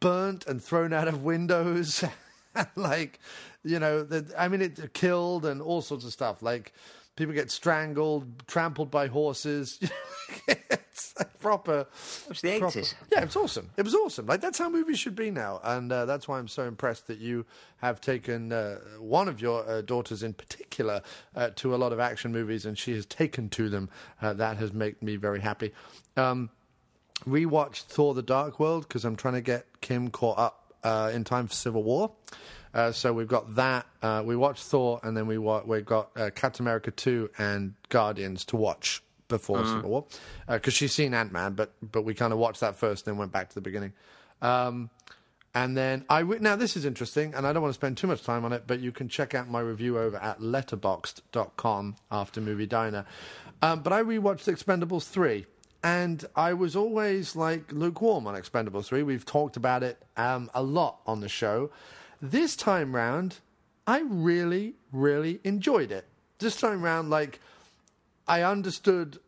burnt 0.00 0.46
and 0.46 0.62
thrown 0.62 0.92
out 0.92 1.08
of 1.08 1.22
windows 1.22 2.04
like 2.76 3.18
you 3.64 3.78
know 3.78 4.02
the, 4.02 4.30
i 4.36 4.46
mean 4.48 4.60
it 4.60 4.92
killed 4.92 5.46
and 5.46 5.62
all 5.62 5.80
sorts 5.80 6.04
of 6.04 6.12
stuff 6.12 6.42
like 6.42 6.74
people 7.18 7.34
get 7.34 7.50
strangled 7.50 8.46
trampled 8.46 8.90
by 8.90 9.08
horses. 9.08 9.78
It's 10.70 11.14
like 11.16 11.38
proper 11.38 11.86
it 12.22 12.28
was 12.28 12.40
the 12.40 12.48
80s. 12.60 12.94
yeah 13.12 13.22
it's 13.22 13.36
awesome. 13.36 13.70
It 13.76 13.84
was 13.84 13.94
awesome. 13.94 14.26
Like 14.26 14.40
that's 14.40 14.58
how 14.58 14.68
movies 14.68 14.98
should 14.98 15.14
be 15.14 15.30
now. 15.30 15.60
And 15.62 15.90
uh, 15.92 16.06
that's 16.06 16.26
why 16.26 16.38
i'm 16.38 16.48
so 16.48 16.64
impressed 16.64 17.06
that 17.06 17.18
you 17.18 17.46
have 17.78 18.00
taken 18.00 18.52
uh, 18.52 18.78
one 18.98 19.28
of 19.28 19.40
your 19.40 19.66
uh, 19.68 19.80
daughters 19.82 20.22
in 20.22 20.32
particular 20.34 21.00
uh, 21.36 21.50
to 21.56 21.74
a 21.74 21.76
lot 21.76 21.92
of 21.92 22.00
action 22.00 22.32
movies 22.32 22.66
and 22.66 22.76
she 22.76 22.92
has 22.94 23.06
taken 23.06 23.48
to 23.50 23.68
them. 23.68 23.88
Uh, 24.20 24.32
that 24.34 24.56
has 24.56 24.72
made 24.72 25.00
me 25.00 25.16
very 25.16 25.40
happy. 25.40 25.72
Um, 26.16 26.50
rewatched 27.26 27.84
Thor: 27.84 28.12
The 28.12 28.22
Dark 28.22 28.58
World 28.58 28.86
because 28.88 29.04
I'm 29.04 29.16
trying 29.16 29.34
to 29.34 29.40
get 29.40 29.80
Kim 29.80 30.10
caught 30.10 30.38
up 30.38 30.74
uh, 30.82 31.10
in 31.14 31.24
time 31.24 31.46
for 31.46 31.54
Civil 31.54 31.84
War. 31.84 32.12
Uh, 32.78 32.92
so 32.92 33.12
we've 33.12 33.26
got 33.28 33.56
that. 33.56 33.86
Uh, 34.02 34.22
we 34.24 34.36
watched 34.36 34.62
Thor, 34.62 35.00
and 35.02 35.16
then 35.16 35.26
we 35.26 35.36
wa- 35.36 35.62
we've 35.66 35.84
got 35.84 36.10
uh, 36.16 36.30
Captain 36.32 36.62
America 36.62 36.92
two 36.92 37.28
and 37.36 37.74
Guardians 37.88 38.44
to 38.46 38.56
watch 38.56 39.02
before 39.26 39.58
Civil 39.64 39.90
War 39.90 40.04
because 40.46 40.74
she's 40.74 40.92
seen 40.92 41.12
Ant 41.12 41.32
Man, 41.32 41.54
but 41.54 41.72
but 41.82 42.02
we 42.02 42.14
kind 42.14 42.32
of 42.32 42.38
watched 42.38 42.60
that 42.60 42.76
first, 42.76 43.04
then 43.04 43.16
went 43.16 43.32
back 43.32 43.48
to 43.48 43.54
the 43.56 43.60
beginning. 43.60 43.92
Um, 44.42 44.90
and 45.54 45.76
then 45.76 46.04
I 46.08 46.20
re- 46.20 46.38
now 46.40 46.54
this 46.54 46.76
is 46.76 46.84
interesting, 46.84 47.34
and 47.34 47.46
I 47.46 47.52
don't 47.52 47.62
want 47.62 47.74
to 47.74 47.78
spend 47.80 47.96
too 47.96 48.06
much 48.06 48.22
time 48.22 48.44
on 48.44 48.52
it, 48.52 48.62
but 48.68 48.78
you 48.78 48.92
can 48.92 49.08
check 49.08 49.34
out 49.34 49.50
my 49.50 49.60
review 49.60 49.98
over 49.98 50.16
at 50.18 50.38
letterboxd.com 50.40 51.96
after 52.12 52.40
movie 52.40 52.66
diner. 52.66 53.04
Um, 53.60 53.80
but 53.82 53.92
I 53.92 54.02
rewatched 54.04 54.46
Expendables 54.54 55.08
three, 55.08 55.46
and 55.82 56.24
I 56.36 56.52
was 56.54 56.76
always 56.76 57.34
like 57.34 57.72
lukewarm 57.72 58.26
on 58.28 58.34
Expendables 58.34 58.86
three. 58.86 59.02
We've 59.02 59.26
talked 59.26 59.56
about 59.56 59.82
it 59.82 60.00
um, 60.16 60.48
a 60.54 60.62
lot 60.62 61.00
on 61.06 61.20
the 61.20 61.28
show. 61.28 61.70
This 62.20 62.56
time 62.56 62.94
round, 62.94 63.36
I 63.86 64.00
really, 64.00 64.74
really 64.92 65.40
enjoyed 65.44 65.92
it. 65.92 66.04
This 66.38 66.56
time 66.56 66.82
round, 66.82 67.10
like 67.10 67.40
I 68.26 68.42
understood 68.42 69.18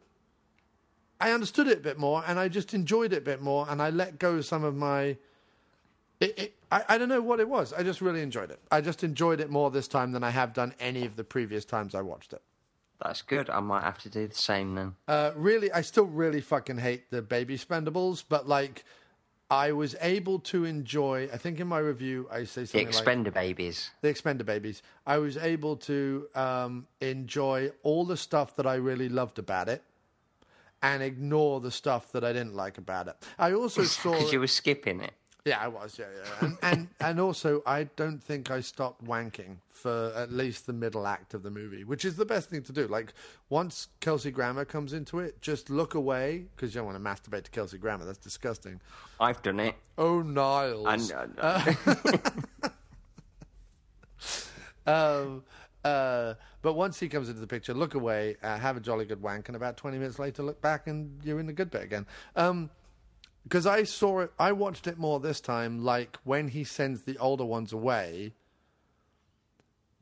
I 1.20 1.33
understood 1.33 1.68
it 1.68 1.79
a 1.79 1.81
bit 1.81 1.98
more 1.98 2.24
and 2.26 2.38
I 2.38 2.48
just 2.48 2.72
enjoyed 2.72 3.12
it 3.12 3.18
a 3.18 3.20
bit 3.20 3.42
more 3.42 3.66
and 3.68 3.83
I 3.83 3.90
let 3.90 4.18
go 4.18 4.40
some 4.40 4.64
of 4.64 4.74
my 4.74 5.16
it, 6.20 6.38
it, 6.38 6.55
I, 6.70 6.85
I 6.90 6.98
don't 6.98 7.09
know 7.09 7.22
what 7.22 7.40
it 7.40 7.48
was. 7.48 7.72
I 7.72 7.83
just 7.83 8.00
really 8.00 8.20
enjoyed 8.20 8.50
it. 8.50 8.61
I 8.70 8.81
just 8.83 9.03
enjoyed 9.03 9.40
it 9.40 9.50
more 9.50 9.70
this 9.70 9.88
time 9.88 10.12
than 10.12 10.22
I 10.22 10.31
have 10.31 10.53
done 10.53 10.74
any 10.79 11.07
of 11.07 11.16
the 11.16 11.24
previous 11.24 11.64
times 11.64 11.94
I 11.94 12.03
watched 12.03 12.33
it. 12.33 12.42
That's 13.03 13.22
good. 13.22 13.48
I 13.48 13.61
might 13.61 13.83
have 13.83 13.98
to 14.03 14.11
do 14.11 14.26
the 14.26 14.35
same 14.35 14.74
then. 14.74 14.94
Uh, 15.09 15.31
really, 15.35 15.72
I 15.72 15.81
still 15.81 16.05
really 16.05 16.42
fucking 16.42 16.76
hate 16.76 17.11
the 17.11 17.22
baby 17.22 17.57
spendables, 17.57 18.22
but 18.29 18.46
like, 18.46 18.85
I 19.51 19.73
was 19.73 19.97
able 20.01 20.39
to 20.41 20.65
enjoy. 20.65 21.29
I 21.33 21.37
think 21.37 21.59
in 21.59 21.67
my 21.67 21.79
review, 21.79 22.29
I 22.31 22.45
say 22.45 22.65
something 22.67 22.87
like 22.87 22.95
The 22.95 23.03
Expender 23.03 23.35
babies. 23.35 23.91
the 24.01 24.09
Expender 24.09 24.45
Babies. 24.47 24.83
I 25.07 25.19
was 25.19 25.37
able 25.37 25.77
to 25.79 26.29
um, 26.37 26.87
enjoy 27.01 27.73
all 27.83 28.05
the 28.05 28.17
stuff 28.17 28.55
that 28.57 28.67
I 28.67 28.75
really 28.77 29.09
loved 29.09 29.39
about 29.41 29.69
it, 29.69 29.83
and 30.83 31.03
ignore 31.03 31.61
the 31.61 31.71
stuff 31.71 32.13
that 32.13 32.25
I 32.25 32.33
didn't 32.33 32.55
like 32.55 32.79
about 32.79 33.09
it. 33.09 33.17
I 33.39 33.53
also 33.53 33.83
saw. 33.85 34.13
Because 34.13 34.33
you 34.33 34.41
were 34.41 34.47
skipping 34.47 35.01
it. 35.01 35.13
Yeah, 35.44 35.59
I 35.59 35.68
was. 35.68 35.98
Yeah, 35.98 36.07
yeah. 36.14 36.46
And, 36.46 36.59
and 36.62 36.88
and 37.00 37.20
also, 37.20 37.62
I 37.66 37.85
don't 37.96 38.22
think 38.22 38.50
I 38.50 38.61
stopped 38.61 39.05
wanking 39.05 39.57
for 39.70 40.12
at 40.14 40.31
least 40.31 40.66
the 40.66 40.72
middle 40.72 41.07
act 41.07 41.33
of 41.35 41.42
the 41.42 41.50
movie, 41.50 41.85
which 41.85 42.05
is 42.05 42.16
the 42.16 42.26
best 42.26 42.50
thing 42.50 42.62
to 42.64 42.72
do. 42.72 42.87
Like 42.87 43.14
once 43.48 43.88
Kelsey 44.00 44.31
Grammer 44.31 44.64
comes 44.64 44.92
into 44.92 45.20
it, 45.20 45.40
just 45.40 45.70
look 45.70 45.94
away 45.94 46.44
because 46.55 46.74
you 46.74 46.81
don't 46.81 46.87
want 46.87 47.03
to 47.03 47.31
masturbate 47.31 47.44
to 47.44 47.50
Kelsey 47.50 47.79
Grammer. 47.79 48.05
That's 48.05 48.18
disgusting. 48.18 48.81
I've 49.18 49.40
done 49.42 49.61
it. 49.61 49.74
Oh, 49.96 50.20
Niles. 50.20 51.12
I 51.12 51.26
know. 51.37 51.74
Um, 54.87 55.44
uh, 55.85 56.35
but 56.62 56.74
once 56.74 56.98
he 56.98 57.09
comes 57.09 57.29
into 57.29 57.40
the 57.40 57.46
picture, 57.46 57.72
look 57.72 57.94
away, 57.94 58.37
uh, 58.42 58.59
have 58.59 58.76
a 58.76 58.81
jolly 58.81 59.05
good 59.05 59.22
wank, 59.22 59.48
and 59.48 59.57
about 59.57 59.76
20 59.76 59.98
minutes 59.98 60.18
later, 60.18 60.42
look 60.42 60.61
back 60.61 60.87
and 60.87 61.18
you're 61.24 61.40
in 61.40 61.46
the 61.46 61.53
good 61.53 61.70
bit 61.70 61.83
again. 61.83 62.07
Because 63.44 63.66
I 63.66 63.85
saw 63.85 64.20
it, 64.20 64.33
I 64.38 64.53
watched 64.53 64.87
it 64.87 64.98
more 64.98 65.18
this 65.18 65.40
time, 65.40 65.83
like 65.85 66.18
when 66.24 66.48
he 66.48 66.62
sends 66.64 67.03
the 67.03 67.16
older 67.18 67.44
ones 67.44 67.72
away, 67.72 68.33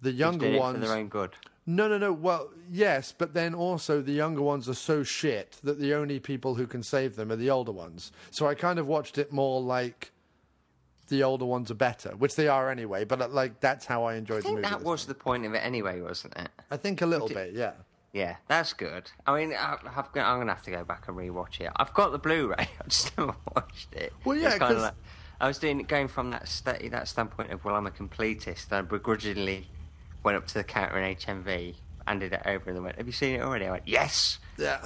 the 0.01 0.13
younger 0.13 0.47
did 0.47 0.57
it 0.57 0.61
ones. 0.61 0.79
for 0.79 0.87
their 0.87 0.97
own 0.97 1.09
good. 1.09 1.35
No, 1.67 1.87
no, 1.87 1.99
no. 1.99 2.13
Well, 2.13 2.51
yes, 2.71 3.13
but 3.17 3.35
then 3.35 3.55
also 3.55 4.01
the 4.01 4.13
younger 4.13 4.41
ones 4.41 4.69
are 4.69 4.75
so 4.75 5.03
shit 5.03 5.59
that 5.63 5.79
the 5.79 5.93
only 5.95 6.19
people 6.19 6.55
who 6.55 6.67
can 6.67 6.83
save 6.83 7.15
them 7.17 7.31
are 7.31 7.37
the 7.37 7.51
older 7.51 7.73
ones. 7.73 8.11
So 8.31 8.47
I 8.47 8.55
kind 8.55 8.79
of 8.79 8.87
watched 8.87 9.19
it 9.19 9.33
more 9.33 9.61
like 9.61 10.13
the 11.09 11.23
older 11.23 11.45
ones 11.45 11.71
are 11.71 11.75
better, 11.75 12.11
which 12.17 12.37
they 12.37 12.49
are 12.49 12.71
anyway. 12.71 13.05
But 13.05 13.21
uh, 13.21 13.29
like 13.29 13.61
that's 13.61 13.85
how 13.85 14.05
I 14.05 14.15
enjoyed 14.15 14.39
I 14.39 14.41
the 14.41 14.43
think 14.45 14.57
movie. 14.57 14.69
that 14.69 14.83
was 14.83 15.05
time. 15.05 15.09
the 15.09 15.15
point 15.15 15.47
of 15.47 15.55
it 15.55 15.59
anyway, 15.59 16.01
wasn't 16.01 16.37
it? 16.37 16.49
I 16.71 16.77
think 16.79 17.03
a 17.03 17.07
little 17.07 17.29
bit, 17.29 17.53
yeah. 17.55 17.73
Yeah, 18.13 18.37
that's 18.49 18.73
good. 18.73 19.11
I 19.27 19.37
mean, 19.39 19.53
I- 19.53 19.75
I've 19.97 20.13
got, 20.13 20.27
I'm 20.27 20.37
going 20.39 20.47
to 20.49 20.55
have 20.55 20.63
to 20.63 20.71
go 20.71 20.83
back 20.85 21.09
and 21.09 21.17
rewatch 21.17 21.61
it. 21.61 21.71
I've 21.77 21.93
got 21.93 22.11
the 22.13 22.19
Blu-ray. 22.19 22.55
I 22.59 22.69
just 22.89 23.17
never 23.19 23.35
watched 23.55 23.95
it. 23.95 24.13
Well, 24.25 24.37
yeah, 24.37 24.49
It's 24.49 24.59
kinda 24.59 24.75
'cause- 24.75 24.83
like, 24.83 24.95
I 25.41 25.47
was 25.47 25.59
doing 25.59 25.79
going 25.85 26.09
from 26.09 26.31
that 26.33 26.49
sta- 26.49 26.89
that 26.89 27.07
standpoint 27.07 27.53
of 27.53 27.65
well, 27.65 27.77
I'm 27.77 27.87
a 27.87 27.93
completist. 27.93 28.73
I 28.73 28.81
begrudgingly 28.81 29.69
went 30.25 30.37
up 30.37 30.49
to 30.49 30.55
the 30.55 30.65
counter 30.65 30.99
in 30.99 31.15
HMV, 31.17 31.77
handed 32.09 32.33
it 32.33 32.43
over, 32.45 32.71
and 32.71 32.77
they 32.77 32.81
went, 32.81 32.97
"Have 32.97 33.07
you 33.07 33.13
seen 33.13 33.37
it 33.37 33.43
already?" 33.43 33.67
I 33.67 33.71
went, 33.71 33.87
"Yes." 33.87 34.41
Yeah. 34.57 34.85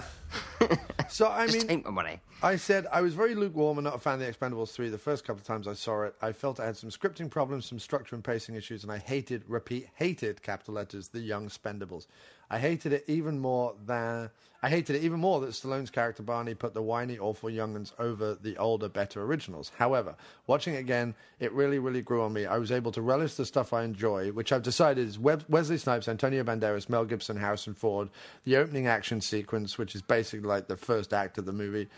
so 1.09 1.29
I 1.31 1.47
mean, 1.47 1.67
take 1.67 1.85
my 1.87 1.91
money. 1.91 2.21
I 2.43 2.57
said 2.57 2.87
I 2.93 3.01
was 3.01 3.15
very 3.15 3.35
lukewarm 3.35 3.79
and 3.79 3.85
not 3.87 3.95
a 3.95 3.99
fan 3.99 4.15
of 4.15 4.21
the 4.21 4.31
Expendables 4.31 4.73
3 4.73 4.91
the 4.91 4.99
first 4.99 5.25
couple 5.25 5.41
of 5.41 5.47
times 5.47 5.67
I 5.67 5.73
saw 5.73 6.03
it. 6.03 6.15
I 6.21 6.33
felt 6.33 6.61
I 6.61 6.67
had 6.67 6.77
some 6.77 6.91
scripting 6.91 7.31
problems, 7.31 7.65
some 7.65 7.79
structure 7.79 8.15
and 8.15 8.23
pacing 8.23 8.55
issues, 8.55 8.83
and 8.83 8.93
I 8.93 8.99
hated, 8.99 9.45
repeat, 9.49 9.89
hated 9.95 10.43
capital 10.43 10.75
letters, 10.75 11.09
the 11.09 11.21
young 11.21 11.49
Spendables. 11.49 12.07
I 12.53 12.59
hated 12.59 12.93
it 12.93 13.05
even 13.09 13.41
more 13.41 13.75
than. 13.87 14.31
I 14.65 14.69
hated 14.69 14.95
it 14.95 15.03
even 15.03 15.19
more 15.19 15.41
that 15.41 15.51
Stallone's 15.51 15.91
character 15.91 16.23
Barney 16.23 16.55
put 16.55 16.73
the 16.73 16.83
whiny, 16.83 17.19
awful 17.19 17.49
younguns 17.51 17.93
over 17.99 18.37
the 18.41 18.57
older, 18.59 18.89
better 18.89 19.23
originals. 19.23 19.73
However, 19.77 20.15
watching 20.47 20.75
it 20.75 20.79
again, 20.79 21.17
it 21.41 21.51
really, 21.53 21.81
really 21.81 22.03
grew 22.03 22.23
on 22.23 22.33
me. 22.33 22.47
I 22.47 22.59
was 22.59 22.71
able 22.71 22.93
to 22.93 23.03
relish 23.03 23.35
the 23.35 23.45
stuff 23.45 23.73
I 23.73 23.83
enjoy, 23.83 24.31
which 24.31 24.53
I've 24.53 24.63
decided 24.63 25.09
is 25.09 25.19
Wesley 25.19 25.79
Snipes, 25.79 26.07
Antonio 26.07 26.45
Banderas, 26.45 26.89
Mel 26.89 27.05
Gibson, 27.05 27.37
Harrison 27.37 27.75
Ford, 27.75 28.09
the 28.45 28.57
opening 28.57 28.87
action 28.87 29.21
sequence, 29.21 29.79
which 29.79 29.97
is 29.97 30.03
basically 30.03 30.47
like 30.47 30.69
the 30.69 30.77
first 30.77 31.13
act 31.13 31.39
of 31.39 31.45
the 31.45 31.53
movie, 31.53 31.89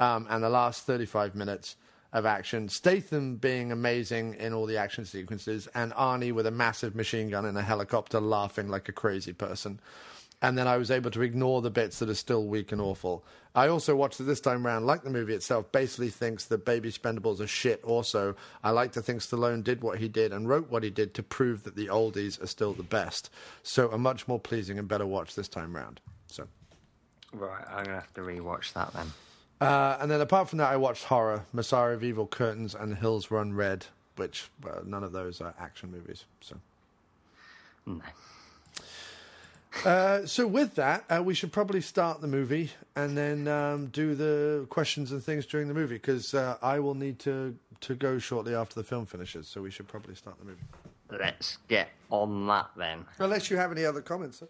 um, 0.00 0.26
and 0.30 0.42
the 0.42 0.48
last 0.48 0.86
35 0.86 1.34
minutes 1.34 1.76
of 2.14 2.24
action. 2.24 2.68
Statham 2.70 3.36
being 3.36 3.70
amazing 3.70 4.34
in 4.34 4.54
all 4.54 4.64
the 4.64 4.78
action 4.78 5.04
sequences, 5.04 5.68
and 5.74 5.92
Arnie 5.92 6.32
with 6.32 6.46
a 6.46 6.50
massive 6.50 6.94
machine 6.94 7.28
gun 7.28 7.44
in 7.44 7.56
a 7.56 7.62
helicopter 7.62 8.20
laughing 8.20 8.68
like 8.68 8.88
a 8.88 8.92
crazy 8.92 9.34
person. 9.34 9.80
And 10.40 10.56
then 10.58 10.66
I 10.66 10.76
was 10.76 10.90
able 10.90 11.10
to 11.12 11.22
ignore 11.22 11.62
the 11.62 11.70
bits 11.70 11.98
that 11.98 12.08
are 12.10 12.14
still 12.14 12.46
weak 12.46 12.70
and 12.70 12.80
awful. 12.80 13.24
I 13.54 13.68
also 13.68 13.96
watched 13.96 14.20
it 14.20 14.24
this 14.24 14.40
time 14.40 14.66
round, 14.66 14.86
like 14.86 15.02
the 15.02 15.10
movie 15.10 15.34
itself, 15.34 15.70
basically 15.72 16.10
thinks 16.10 16.46
that 16.46 16.64
Baby 16.64 16.90
Spendables 16.90 17.40
are 17.40 17.46
shit 17.46 17.82
also. 17.84 18.36
I 18.62 18.70
like 18.70 18.92
to 18.92 19.02
think 19.02 19.20
Stallone 19.20 19.64
did 19.64 19.82
what 19.82 19.98
he 19.98 20.08
did 20.08 20.32
and 20.32 20.48
wrote 20.48 20.70
what 20.70 20.82
he 20.82 20.90
did 20.90 21.14
to 21.14 21.22
prove 21.22 21.62
that 21.62 21.76
the 21.76 21.86
oldies 21.86 22.42
are 22.42 22.46
still 22.46 22.72
the 22.72 22.82
best. 22.82 23.30
So 23.62 23.90
a 23.90 23.98
much 23.98 24.28
more 24.28 24.40
pleasing 24.40 24.78
and 24.78 24.88
better 24.88 25.06
watch 25.06 25.34
this 25.34 25.48
time 25.48 25.74
round. 25.74 26.00
So 26.26 26.46
Right, 27.32 27.64
I'm 27.68 27.84
gonna 27.84 27.96
have 27.96 28.14
to 28.14 28.20
rewatch 28.20 28.72
that 28.74 28.92
then. 28.92 29.12
Uh, 29.60 29.96
and 30.00 30.10
then 30.10 30.20
apart 30.20 30.48
from 30.48 30.58
that, 30.58 30.70
I 30.70 30.76
watched 30.76 31.04
horror, 31.04 31.46
Messiah 31.52 31.92
of 31.92 32.02
Evil, 32.04 32.26
Curtains, 32.26 32.74
and 32.74 32.96
Hills 32.96 33.30
Run 33.30 33.54
Red, 33.54 33.86
which 34.16 34.48
well, 34.62 34.82
none 34.84 35.04
of 35.04 35.12
those 35.12 35.40
are 35.40 35.54
action 35.58 35.90
movies. 35.90 36.24
So 36.40 36.56
No. 37.86 38.00
Uh, 39.84 40.24
so 40.24 40.46
with 40.46 40.76
that, 40.76 41.04
uh, 41.10 41.20
we 41.22 41.34
should 41.34 41.52
probably 41.52 41.80
start 41.80 42.20
the 42.20 42.28
movie 42.28 42.70
and 42.94 43.16
then 43.18 43.48
um, 43.48 43.86
do 43.86 44.14
the 44.14 44.66
questions 44.70 45.10
and 45.10 45.22
things 45.22 45.46
during 45.46 45.66
the 45.66 45.74
movie 45.74 45.96
because 45.96 46.32
uh, 46.32 46.56
I 46.62 46.78
will 46.78 46.94
need 46.94 47.18
to 47.20 47.56
to 47.80 47.94
go 47.94 48.18
shortly 48.18 48.54
after 48.54 48.76
the 48.76 48.84
film 48.84 49.04
finishes. 49.04 49.48
So 49.48 49.60
we 49.60 49.70
should 49.70 49.88
probably 49.88 50.14
start 50.14 50.38
the 50.38 50.44
movie. 50.44 50.62
Let's 51.10 51.58
get 51.68 51.88
on 52.10 52.46
that 52.46 52.70
then. 52.76 53.04
Unless 53.18 53.50
you 53.50 53.56
have 53.56 53.72
any 53.72 53.84
other 53.84 54.00
comments. 54.00 54.38
sir. 54.38 54.48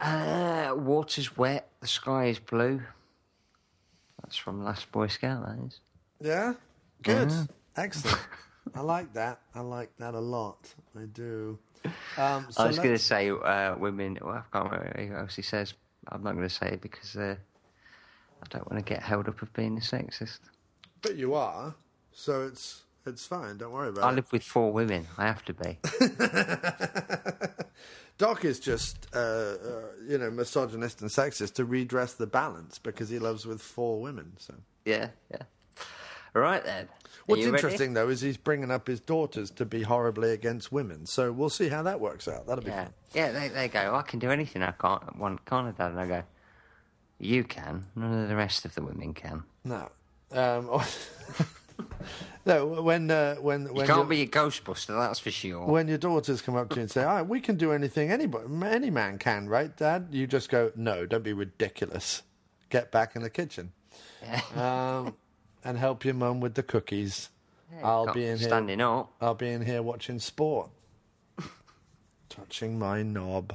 Uh, 0.00 0.74
water's 0.76 1.36
wet, 1.36 1.68
the 1.80 1.88
sky 1.88 2.26
is 2.26 2.38
blue. 2.38 2.80
That's 4.28 4.36
from 4.36 4.62
Last 4.62 4.92
Boy 4.92 5.06
Scout, 5.06 5.46
that 5.46 5.56
is. 5.64 5.80
Yeah, 6.20 6.52
good, 7.02 7.32
excellent. 7.74 8.18
I 8.74 8.82
like 8.82 9.14
that. 9.14 9.40
I 9.54 9.60
like 9.60 9.90
that 9.96 10.12
a 10.12 10.20
lot. 10.20 10.74
I 10.94 11.04
do. 11.04 11.58
Um, 12.18 12.46
so 12.50 12.62
I 12.62 12.66
was 12.66 12.76
going 12.76 12.94
to 12.94 12.98
say 12.98 13.30
uh, 13.30 13.74
women. 13.78 14.18
Well, 14.20 14.34
I 14.34 14.42
can't 14.52 14.70
remember 14.70 15.02
who 15.02 15.14
else 15.14 15.34
he 15.34 15.40
says. 15.40 15.72
I'm 16.08 16.22
not 16.22 16.34
going 16.34 16.46
to 16.46 16.54
say 16.54 16.72
it 16.72 16.82
because 16.82 17.16
uh, 17.16 17.36
I 18.42 18.46
don't 18.50 18.70
want 18.70 18.84
to 18.84 18.94
get 18.94 19.02
held 19.02 19.28
up 19.30 19.40
of 19.40 19.50
being 19.54 19.78
a 19.78 19.80
sexist. 19.80 20.40
but 21.00 21.16
you 21.16 21.32
are, 21.32 21.74
so 22.12 22.42
it's 22.42 22.82
it's 23.06 23.26
fine. 23.26 23.56
Don't 23.58 23.72
worry 23.72 23.88
about 23.88 24.04
I 24.04 24.08
it. 24.08 24.12
I 24.12 24.14
live 24.16 24.32
with 24.32 24.42
four 24.42 24.72
women. 24.72 25.06
I 25.16 25.26
have 25.26 25.44
to 25.46 25.54
be. 25.54 25.78
Doc 28.18 28.44
is 28.44 28.58
just, 28.58 29.06
uh, 29.14 29.18
uh, 29.18 29.54
you 30.06 30.18
know, 30.18 30.30
misogynist 30.30 31.00
and 31.02 31.10
sexist 31.10 31.54
to 31.54 31.64
redress 31.64 32.14
the 32.14 32.26
balance 32.26 32.78
because 32.78 33.08
he 33.08 33.18
loves 33.20 33.46
with 33.46 33.62
four 33.62 34.00
women. 34.00 34.32
So 34.38 34.54
yeah, 34.84 35.08
yeah. 35.30 35.42
All 36.34 36.42
right 36.42 36.64
then. 36.64 36.86
Are 36.86 36.88
what's 37.26 37.42
you 37.42 37.52
ready? 37.52 37.62
interesting 37.62 37.94
though 37.94 38.08
is 38.08 38.20
he's 38.20 38.36
bringing 38.36 38.70
up 38.72 38.88
his 38.88 39.00
daughters 39.00 39.50
to 39.52 39.64
be 39.64 39.82
horribly 39.82 40.32
against 40.32 40.72
women. 40.72 41.06
So 41.06 41.30
we'll 41.30 41.48
see 41.50 41.68
how 41.68 41.82
that 41.84 42.00
works 42.00 42.26
out. 42.26 42.46
That'll 42.46 42.64
be 42.64 42.70
Yeah, 42.70 42.84
fun. 42.84 42.94
yeah. 43.14 43.32
They 43.32 43.48
they 43.48 43.68
go. 43.68 43.94
I 43.94 44.02
can 44.02 44.18
do 44.18 44.30
anything. 44.30 44.62
I 44.62 44.72
can't. 44.72 45.16
One 45.16 45.38
can't, 45.46 45.76
Dad? 45.78 45.92
And 45.92 46.00
I 46.00 46.06
go. 46.06 46.22
You 47.20 47.44
can. 47.44 47.86
None 47.94 48.22
of 48.24 48.28
the 48.28 48.36
rest 48.36 48.64
of 48.64 48.74
the 48.74 48.82
women 48.82 49.14
can. 49.14 49.44
No, 49.64 49.90
um, 50.32 50.68
no. 52.46 52.66
When 52.82 53.10
uh, 53.10 53.36
when 53.36 53.66
You 53.66 53.72
when 53.72 53.86
can't 53.86 54.08
be 54.08 54.22
a 54.22 54.26
Ghostbuster. 54.26 54.98
That's 54.98 55.18
for 55.18 55.30
sure. 55.30 55.66
when 55.66 55.88
your 55.88 55.98
daughters 55.98 56.42
come 56.42 56.56
up 56.56 56.70
to 56.70 56.76
you 56.76 56.82
and 56.82 56.90
say, 56.90 57.04
"Ah, 57.04 57.22
we 57.22 57.40
can 57.40 57.56
do 57.56 57.72
anything 57.72 58.10
anybody, 58.10 58.46
any 58.64 58.90
man 58.90 59.18
can, 59.18 59.48
right, 59.48 59.74
Dad?" 59.76 60.08
You 60.10 60.26
just 60.26 60.48
go, 60.48 60.72
"No, 60.74 61.06
don't 61.06 61.24
be 61.24 61.32
ridiculous. 61.32 62.22
Get 62.70 62.90
back 62.90 63.16
in 63.16 63.22
the 63.22 63.30
kitchen." 63.30 63.72
um, 64.56 65.14
and 65.64 65.78
help 65.78 66.04
your 66.04 66.14
mum 66.14 66.40
with 66.40 66.54
the 66.54 66.62
cookies. 66.62 67.30
I'll 67.82 68.12
be 68.12 68.26
in 68.26 68.38
here. 68.38 68.48
standing 68.48 68.80
up. 68.80 69.12
I'll 69.20 69.34
be 69.34 69.48
in 69.48 69.64
here 69.64 69.82
watching 69.82 70.18
sport, 70.18 70.70
touching 72.28 72.78
my 72.78 73.02
knob. 73.02 73.54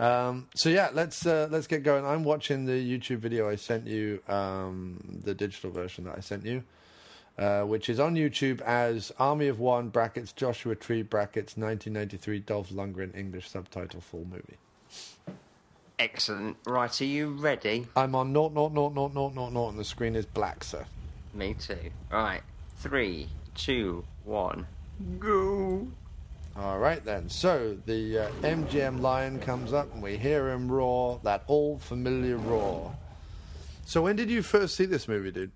Um, 0.00 0.48
so 0.54 0.68
yeah, 0.68 0.90
let's 0.92 1.26
uh, 1.26 1.48
let's 1.50 1.66
get 1.66 1.82
going. 1.82 2.04
I'm 2.04 2.24
watching 2.24 2.64
the 2.64 2.72
YouTube 2.72 3.18
video 3.18 3.48
I 3.48 3.56
sent 3.56 3.86
you, 3.86 4.20
um, 4.28 5.20
the 5.24 5.34
digital 5.34 5.70
version 5.70 6.04
that 6.04 6.16
I 6.16 6.20
sent 6.20 6.44
you, 6.44 6.64
uh, 7.38 7.62
which 7.62 7.88
is 7.88 7.98
on 7.98 8.14
YouTube 8.14 8.60
as 8.62 9.12
Army 9.18 9.48
of 9.48 9.58
One 9.58 9.88
brackets 9.88 10.32
Joshua 10.32 10.74
Tree 10.74 11.02
brackets 11.02 11.56
1993 11.56 12.40
Dolph 12.40 12.70
Lundgren 12.70 13.16
English 13.16 13.48
subtitle 13.48 14.00
full 14.00 14.24
movie. 14.30 14.56
Excellent. 15.98 16.56
Right, 16.66 17.00
are 17.00 17.04
you 17.04 17.30
ready? 17.30 17.86
I'm 17.96 18.14
on 18.14 18.32
naught 18.32 18.52
naught 18.52 18.72
naught 18.72 18.94
naught 18.94 19.14
naught 19.14 19.34
naught 19.34 19.52
naught, 19.52 19.70
and 19.70 19.78
the 19.78 19.84
screen 19.84 20.16
is 20.16 20.26
black, 20.26 20.64
sir. 20.64 20.84
Me 21.32 21.54
too. 21.54 21.90
Right. 22.10 22.42
Three, 22.78 23.28
two, 23.54 24.04
one, 24.24 24.66
go. 25.18 25.86
All 26.56 26.78
right 26.78 27.04
then. 27.04 27.28
So 27.28 27.76
the 27.86 28.18
uh, 28.18 28.28
MGM 28.42 29.00
lion 29.00 29.40
comes 29.40 29.72
up, 29.72 29.92
and 29.92 30.02
we 30.02 30.16
hear 30.16 30.50
him 30.50 30.70
roar 30.70 31.20
that 31.24 31.44
old 31.48 31.82
familiar 31.82 32.36
roar. 32.36 32.94
So 33.86 34.02
when 34.02 34.16
did 34.16 34.30
you 34.30 34.42
first 34.42 34.76
see 34.76 34.86
this 34.86 35.08
movie, 35.08 35.30
dude? 35.30 35.50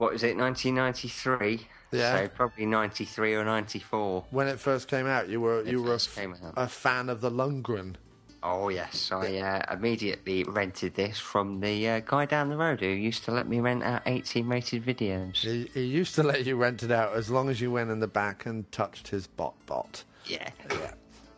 What 0.00 0.14
is 0.14 0.22
it? 0.22 0.34
1993. 0.34 1.60
Yeah. 1.92 2.16
So 2.16 2.28
probably 2.28 2.64
93 2.64 3.34
or 3.34 3.44
94. 3.44 4.24
When 4.30 4.48
it 4.48 4.58
first 4.58 4.88
came 4.88 5.06
out, 5.06 5.28
you 5.28 5.42
were 5.42 5.62
you 5.62 5.82
were 5.82 5.92
a, 5.94 6.62
a 6.62 6.68
fan 6.68 7.10
of 7.10 7.20
the 7.20 7.30
Lundgren. 7.30 7.96
Oh 8.42 8.70
yes, 8.70 9.12
I 9.12 9.36
uh, 9.36 9.74
immediately 9.74 10.44
rented 10.44 10.94
this 10.94 11.18
from 11.18 11.60
the 11.60 11.86
uh, 11.86 12.00
guy 12.00 12.24
down 12.24 12.48
the 12.48 12.56
road 12.56 12.80
who 12.80 12.86
used 12.86 13.24
to 13.26 13.30
let 13.30 13.46
me 13.46 13.60
rent 13.60 13.82
out 13.82 14.00
18 14.06 14.48
rated 14.48 14.86
videos. 14.86 15.36
He, 15.36 15.68
he 15.74 15.84
used 15.84 16.14
to 16.14 16.22
let 16.22 16.46
you 16.46 16.56
rent 16.56 16.82
it 16.82 16.90
out 16.90 17.14
as 17.14 17.28
long 17.28 17.50
as 17.50 17.60
you 17.60 17.70
went 17.70 17.90
in 17.90 18.00
the 18.00 18.08
back 18.08 18.46
and 18.46 18.72
touched 18.72 19.08
his 19.08 19.26
bot 19.26 19.52
bot. 19.66 20.02
Yeah. 20.24 20.48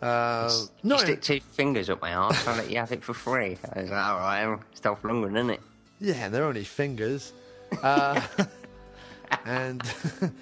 Uh, 0.01 0.49
You 0.53 0.69
no, 0.91 0.99
stick 0.99 1.21
two 1.23 1.41
fingers 1.41 1.91
up 1.91 2.01
my 2.01 2.15
arse, 2.15 2.47
I'll 2.47 2.57
let 2.57 2.71
you 2.71 2.77
have 2.77 2.93
it 2.93 3.03
for 3.03 3.15
free. 3.15 3.59
I 3.75 3.81
was 3.81 3.91
like, 3.91 4.07
all 4.07 4.19
right, 4.19 4.59
it's 4.71 4.79
Dolph 4.79 5.03
Lundgren, 5.03 5.37
isn't 5.37 5.51
it? 5.51 5.61
Yeah, 5.99 6.29
they're 6.29 6.45
only 6.45 6.63
fingers. 6.63 7.33
Uh, 7.83 8.21
and 9.45 9.83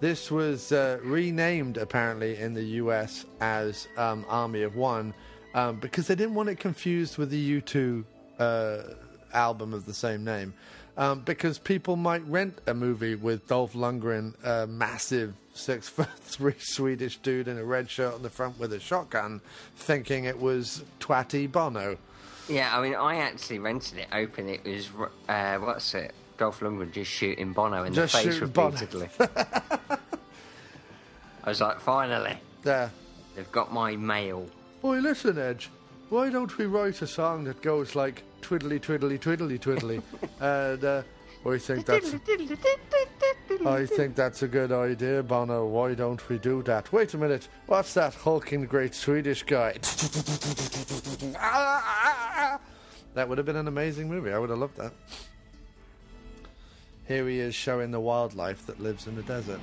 this 0.00 0.30
was 0.30 0.72
uh, 0.72 0.98
renamed 1.02 1.76
apparently 1.76 2.36
in 2.38 2.54
the 2.54 2.64
US 2.64 3.24
as 3.40 3.88
um, 3.96 4.24
Army 4.28 4.62
of 4.62 4.76
One 4.76 5.14
um, 5.54 5.76
because 5.76 6.06
they 6.06 6.14
didn't 6.14 6.34
want 6.34 6.48
it 6.48 6.58
confused 6.58 7.18
with 7.18 7.30
the 7.30 7.60
U2 7.60 8.04
uh, 8.38 8.82
album 9.32 9.74
of 9.74 9.86
the 9.86 9.94
same 9.94 10.24
name. 10.24 10.54
Um, 10.96 11.20
because 11.20 11.58
people 11.58 11.96
might 11.96 12.26
rent 12.28 12.60
a 12.66 12.74
movie 12.74 13.14
with 13.14 13.46
Dolph 13.46 13.72
Lundgren, 13.72 14.34
a 14.44 14.66
massive 14.66 15.34
six 15.54 15.88
foot 15.88 16.10
three 16.20 16.54
Swedish 16.58 17.16
dude 17.18 17.48
in 17.48 17.56
a 17.56 17.64
red 17.64 17.88
shirt 17.88 18.12
on 18.12 18.22
the 18.22 18.30
front 18.30 18.58
with 18.58 18.74
a 18.74 18.80
shotgun, 18.80 19.40
thinking 19.76 20.24
it 20.24 20.38
was 20.38 20.84
Twatty 21.00 21.50
Bono. 21.50 21.96
Yeah, 22.48 22.76
I 22.76 22.82
mean, 22.82 22.94
I 22.94 23.16
actually 23.16 23.58
rented 23.58 23.98
it 23.98 24.08
open. 24.12 24.48
It 24.48 24.64
was, 24.64 24.90
uh, 25.28 25.56
what's 25.58 25.94
it? 25.94 26.12
Dolph 26.42 26.58
Lundgren 26.58 26.90
just 26.90 27.08
shooting 27.08 27.52
Bono 27.52 27.84
in 27.84 27.94
Just 27.94 28.14
the 28.14 28.32
face 28.32 28.40
repeatedly. 28.40 29.08
I 29.20 29.98
was 31.46 31.60
like, 31.60 31.78
finally, 31.78 32.36
There. 32.64 32.90
they've 33.36 33.52
got 33.52 33.72
my 33.72 33.94
mail. 33.94 34.48
Boy, 34.80 34.98
listen, 34.98 35.38
Edge. 35.38 35.70
Why 36.08 36.30
don't 36.30 36.58
we 36.58 36.66
write 36.66 37.00
a 37.00 37.06
song 37.06 37.44
that 37.44 37.62
goes 37.62 37.94
like 37.94 38.24
twiddly, 38.40 38.80
twiddly, 38.80 39.20
twiddly, 39.20 39.56
twiddly? 39.56 40.02
and 40.40 40.84
uh, 40.84 41.02
I 41.48 41.58
think 41.58 41.86
that's. 41.86 42.12
I 43.64 43.86
think 43.86 44.16
that's 44.16 44.42
a 44.42 44.48
good 44.48 44.72
idea, 44.72 45.22
Bono. 45.22 45.66
Why 45.66 45.94
don't 45.94 46.28
we 46.28 46.38
do 46.38 46.64
that? 46.64 46.92
Wait 46.92 47.14
a 47.14 47.18
minute. 47.18 47.46
What's 47.66 47.94
that 47.94 48.14
hulking 48.14 48.64
great 48.64 48.96
Swedish 48.96 49.44
guy? 49.44 49.76
Ah, 51.34 51.82
ah, 51.84 52.32
ah, 52.36 52.60
that 53.14 53.28
would 53.28 53.38
have 53.38 53.46
been 53.46 53.56
an 53.56 53.68
amazing 53.68 54.08
movie. 54.08 54.32
I 54.32 54.38
would 54.38 54.50
have 54.50 54.58
loved 54.58 54.76
that. 54.76 54.92
Here 57.12 57.28
he 57.28 57.40
is 57.40 57.54
showing 57.54 57.90
the 57.90 58.00
wildlife 58.00 58.64
that 58.64 58.80
lives 58.80 59.06
in 59.06 59.16
the 59.16 59.22
desert. 59.24 59.60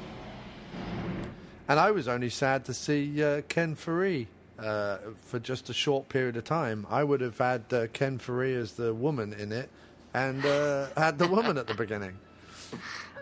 And 1.67 1.79
I 1.79 1.89
was 1.89 2.07
only 2.07 2.29
sad 2.29 2.63
to 2.65 2.75
see 2.75 3.23
uh, 3.23 3.41
Ken 3.47 3.75
Foree 3.75 4.27
uh, 4.59 4.99
for 5.25 5.39
just 5.39 5.67
a 5.67 5.73
short 5.73 6.07
period 6.09 6.37
of 6.37 6.43
time. 6.43 6.85
I 6.91 7.03
would 7.03 7.21
have 7.21 7.39
had 7.39 7.63
uh, 7.71 7.87
Ken 7.91 8.19
Foree 8.19 8.53
as 8.55 8.73
the 8.73 8.93
woman 8.93 9.33
in 9.33 9.51
it 9.51 9.67
and 10.13 10.45
uh, 10.45 10.89
had 10.97 11.17
the 11.17 11.27
woman 11.27 11.57
at 11.57 11.65
the 11.65 11.73
beginning. 11.73 12.19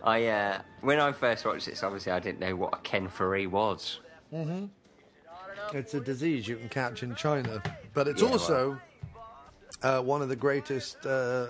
I, 0.03 0.27
uh, 0.27 0.59
when 0.81 0.99
I 0.99 1.13
first 1.13 1.45
watched 1.45 1.67
this, 1.67 1.81
obviously 1.81 2.11
I 2.11 2.19
didn't 2.19 2.41
know 2.41 2.57
what 2.57 2.73
a 2.73 2.81
Ken 2.81 3.07
Foree 3.07 3.47
was. 3.47 4.01
Mm-hmm. 4.33 4.65
It's 5.71 5.93
a 5.93 6.01
disease 6.01 6.49
you 6.49 6.57
can 6.57 6.67
catch 6.67 7.01
in 7.01 7.15
China, 7.15 7.63
but 7.93 8.09
it's 8.09 8.21
Yeah, 8.21 8.31
also 8.31 8.77
uh, 9.83 10.01
one 10.01 10.21
of 10.21 10.27
the 10.27 10.35
greatest 10.35 11.05
uh, 11.05 11.47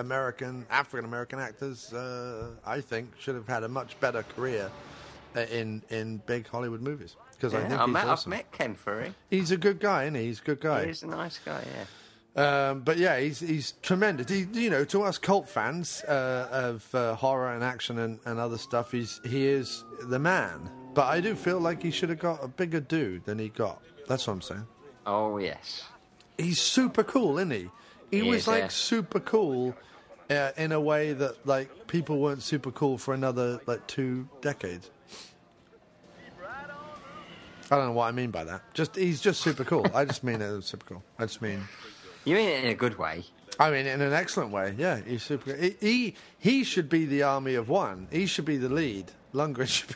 American, 0.00 0.66
African 0.70 1.04
American 1.04 1.38
actors. 1.38 1.92
Uh, 1.92 2.50
I 2.66 2.80
think 2.80 3.10
should 3.18 3.34
have 3.34 3.46
had 3.46 3.62
a 3.64 3.68
much 3.68 3.98
better 4.00 4.22
career 4.22 4.70
uh, 5.36 5.40
in 5.40 5.82
in 5.90 6.18
big 6.26 6.48
Hollywood 6.48 6.80
movies 6.82 7.16
because 7.36 7.54
I 7.54 7.60
think 7.60 7.80
I 7.80 7.84
he's 7.84 7.92
met, 7.92 8.06
I've 8.06 8.26
met 8.26 8.52
Ken 8.52 8.74
Foree. 8.74 9.14
He's 9.30 9.50
a 9.50 9.56
good 9.56 9.80
guy, 9.80 10.04
isn't 10.04 10.16
he? 10.16 10.24
He's 10.24 10.40
a 10.40 10.44
good 10.44 10.60
guy. 10.60 10.86
He's 10.86 11.02
a 11.02 11.06
nice 11.06 11.38
guy, 11.38 11.62
yeah. 11.74 11.84
Um, 12.36 12.80
but 12.80 12.96
yeah, 12.96 13.18
he's 13.18 13.40
he's 13.40 13.72
tremendous. 13.82 14.30
He, 14.30 14.46
you 14.52 14.70
know, 14.70 14.84
to 14.84 15.02
us 15.02 15.18
cult 15.18 15.48
fans 15.48 16.02
uh, 16.04 16.48
of 16.52 16.94
uh, 16.94 17.14
horror 17.16 17.52
and 17.54 17.64
action 17.64 17.98
and, 17.98 18.20
and 18.24 18.38
other 18.38 18.58
stuff, 18.58 18.92
he's 18.92 19.20
he 19.24 19.46
is 19.48 19.84
the 20.02 20.18
man. 20.18 20.70
But 20.94 21.06
I 21.06 21.20
do 21.20 21.34
feel 21.34 21.60
like 21.60 21.82
he 21.82 21.90
should 21.90 22.08
have 22.08 22.18
got 22.18 22.42
a 22.42 22.48
bigger 22.48 22.80
dude 22.80 23.24
than 23.24 23.38
he 23.38 23.48
got. 23.48 23.82
That's 24.08 24.26
what 24.26 24.34
I'm 24.34 24.42
saying. 24.42 24.66
Oh, 25.06 25.38
yes. 25.38 25.84
He's 26.36 26.60
super 26.60 27.04
cool, 27.04 27.38
isn't 27.38 27.50
he? 27.50 27.68
He, 28.10 28.22
He 28.22 28.28
was 28.28 28.42
is, 28.42 28.48
like 28.48 28.62
yeah. 28.62 28.68
super 28.68 29.20
cool 29.20 29.74
uh, 30.30 30.52
in 30.56 30.72
a 30.72 30.80
way 30.80 31.12
that 31.12 31.46
like 31.46 31.86
people 31.86 32.18
weren't 32.18 32.42
super 32.42 32.70
cool 32.70 32.98
for 32.98 33.14
another 33.14 33.60
like 33.66 33.86
two 33.86 34.28
decades. 34.40 34.90
I 37.72 37.76
don't 37.76 37.86
know 37.86 37.92
what 37.92 38.06
I 38.06 38.10
mean 38.10 38.30
by 38.30 38.44
that. 38.44 38.62
Just 38.74 38.96
he's 38.96 39.20
just 39.20 39.40
super 39.40 39.64
cool. 39.64 39.86
I 39.94 40.04
just 40.04 40.24
mean 40.24 40.40
it 40.40 40.62
super 40.62 40.86
cool. 40.86 41.02
I 41.18 41.26
just 41.26 41.40
mean. 41.40 41.60
You 42.24 42.34
mean 42.34 42.48
it 42.48 42.64
in 42.64 42.70
a 42.70 42.74
good 42.74 42.98
way? 42.98 43.24
I 43.58 43.70
mean, 43.70 43.86
in 43.86 44.00
an 44.00 44.12
excellent 44.12 44.50
way. 44.50 44.74
Yeah, 44.76 45.00
he's 45.06 45.22
super. 45.22 45.54
He 45.54 45.76
he, 45.80 46.14
he 46.38 46.64
should 46.64 46.88
be 46.88 47.04
the 47.04 47.22
army 47.22 47.54
of 47.54 47.68
one. 47.68 48.08
He 48.10 48.26
should 48.26 48.44
be 48.44 48.56
the 48.56 48.68
lead. 48.68 49.12
Lundgren 49.32 49.68
should 49.68 49.88
be, 49.88 49.94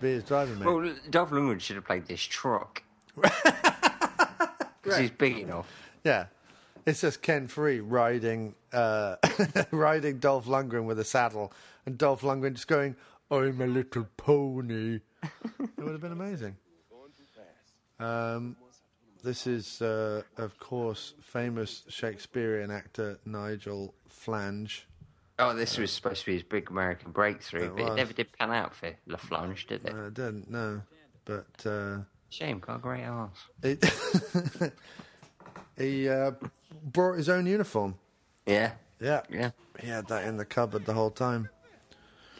be 0.00 0.08
his 0.12 0.24
driving 0.24 0.58
mate. 0.58 0.66
Well, 0.66 0.94
Dolph 1.10 1.30
Lundgren 1.30 1.60
should 1.60 1.76
have 1.76 1.84
played 1.84 2.06
this 2.06 2.22
truck. 2.22 2.82
Because 4.88 5.00
he's 5.00 5.10
big 5.10 5.38
enough. 5.38 5.66
Yeah. 6.02 6.26
It's 6.88 7.02
just 7.02 7.20
Ken 7.20 7.48
Foree 7.48 7.82
riding 7.84 8.54
uh, 8.72 9.16
riding 9.70 10.20
Dolph 10.20 10.46
Lundgren 10.46 10.86
with 10.86 10.98
a 10.98 11.04
saddle, 11.04 11.52
and 11.84 11.98
Dolph 11.98 12.22
Lundgren 12.22 12.54
just 12.54 12.66
going, 12.66 12.96
"I'm 13.30 13.60
a 13.60 13.66
little 13.66 14.06
pony." 14.16 15.00
it 15.22 15.70
would 15.76 15.92
have 15.92 16.00
been 16.00 16.12
amazing. 16.12 16.56
Um, 18.00 18.56
this 19.22 19.46
is, 19.46 19.82
uh, 19.82 20.22
of 20.38 20.58
course, 20.58 21.12
famous 21.20 21.82
Shakespearean 21.88 22.70
actor 22.70 23.18
Nigel 23.26 23.92
Flange. 24.08 24.86
Oh, 25.38 25.54
this 25.54 25.76
was 25.76 25.92
supposed 25.92 26.20
to 26.20 26.26
be 26.26 26.34
his 26.34 26.42
big 26.42 26.70
American 26.70 27.12
breakthrough, 27.12 27.66
It 27.66 27.76
but 27.76 27.92
it 27.92 27.94
never 27.96 28.14
did 28.14 28.32
pan 28.32 28.50
out 28.50 28.74
for 28.74 28.94
LaFlange, 29.06 29.66
did 29.66 29.84
it? 29.84 29.92
I 29.94 30.08
didn't 30.08 30.50
know, 30.50 30.80
but 31.26 31.66
uh, 31.66 31.98
Shame, 32.30 32.60
got 32.60 32.76
a 32.76 32.78
great 32.78 33.04
arse. 33.04 33.30
it 33.62 33.84
he 35.76 36.08
uh, 36.08 36.30
brought 36.82 37.16
his 37.16 37.28
own 37.28 37.46
uniform. 37.46 37.96
Yeah, 38.46 38.72
Yeah, 39.00 39.22
yeah, 39.30 39.50
he 39.80 39.88
had 39.88 40.08
that 40.08 40.24
in 40.26 40.36
the 40.36 40.44
cupboard 40.44 40.84
the 40.86 40.94
whole 40.94 41.10
time. 41.10 41.48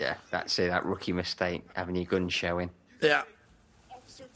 yeah. 0.01 0.15
That's 0.31 0.59
it. 0.59 0.69
That 0.71 0.85
rookie 0.87 1.13
mistake, 1.13 1.65
having 1.75 1.95
your 1.97 2.05
gun 2.07 2.29
showing, 2.29 2.71
Yeah, 3.01 3.23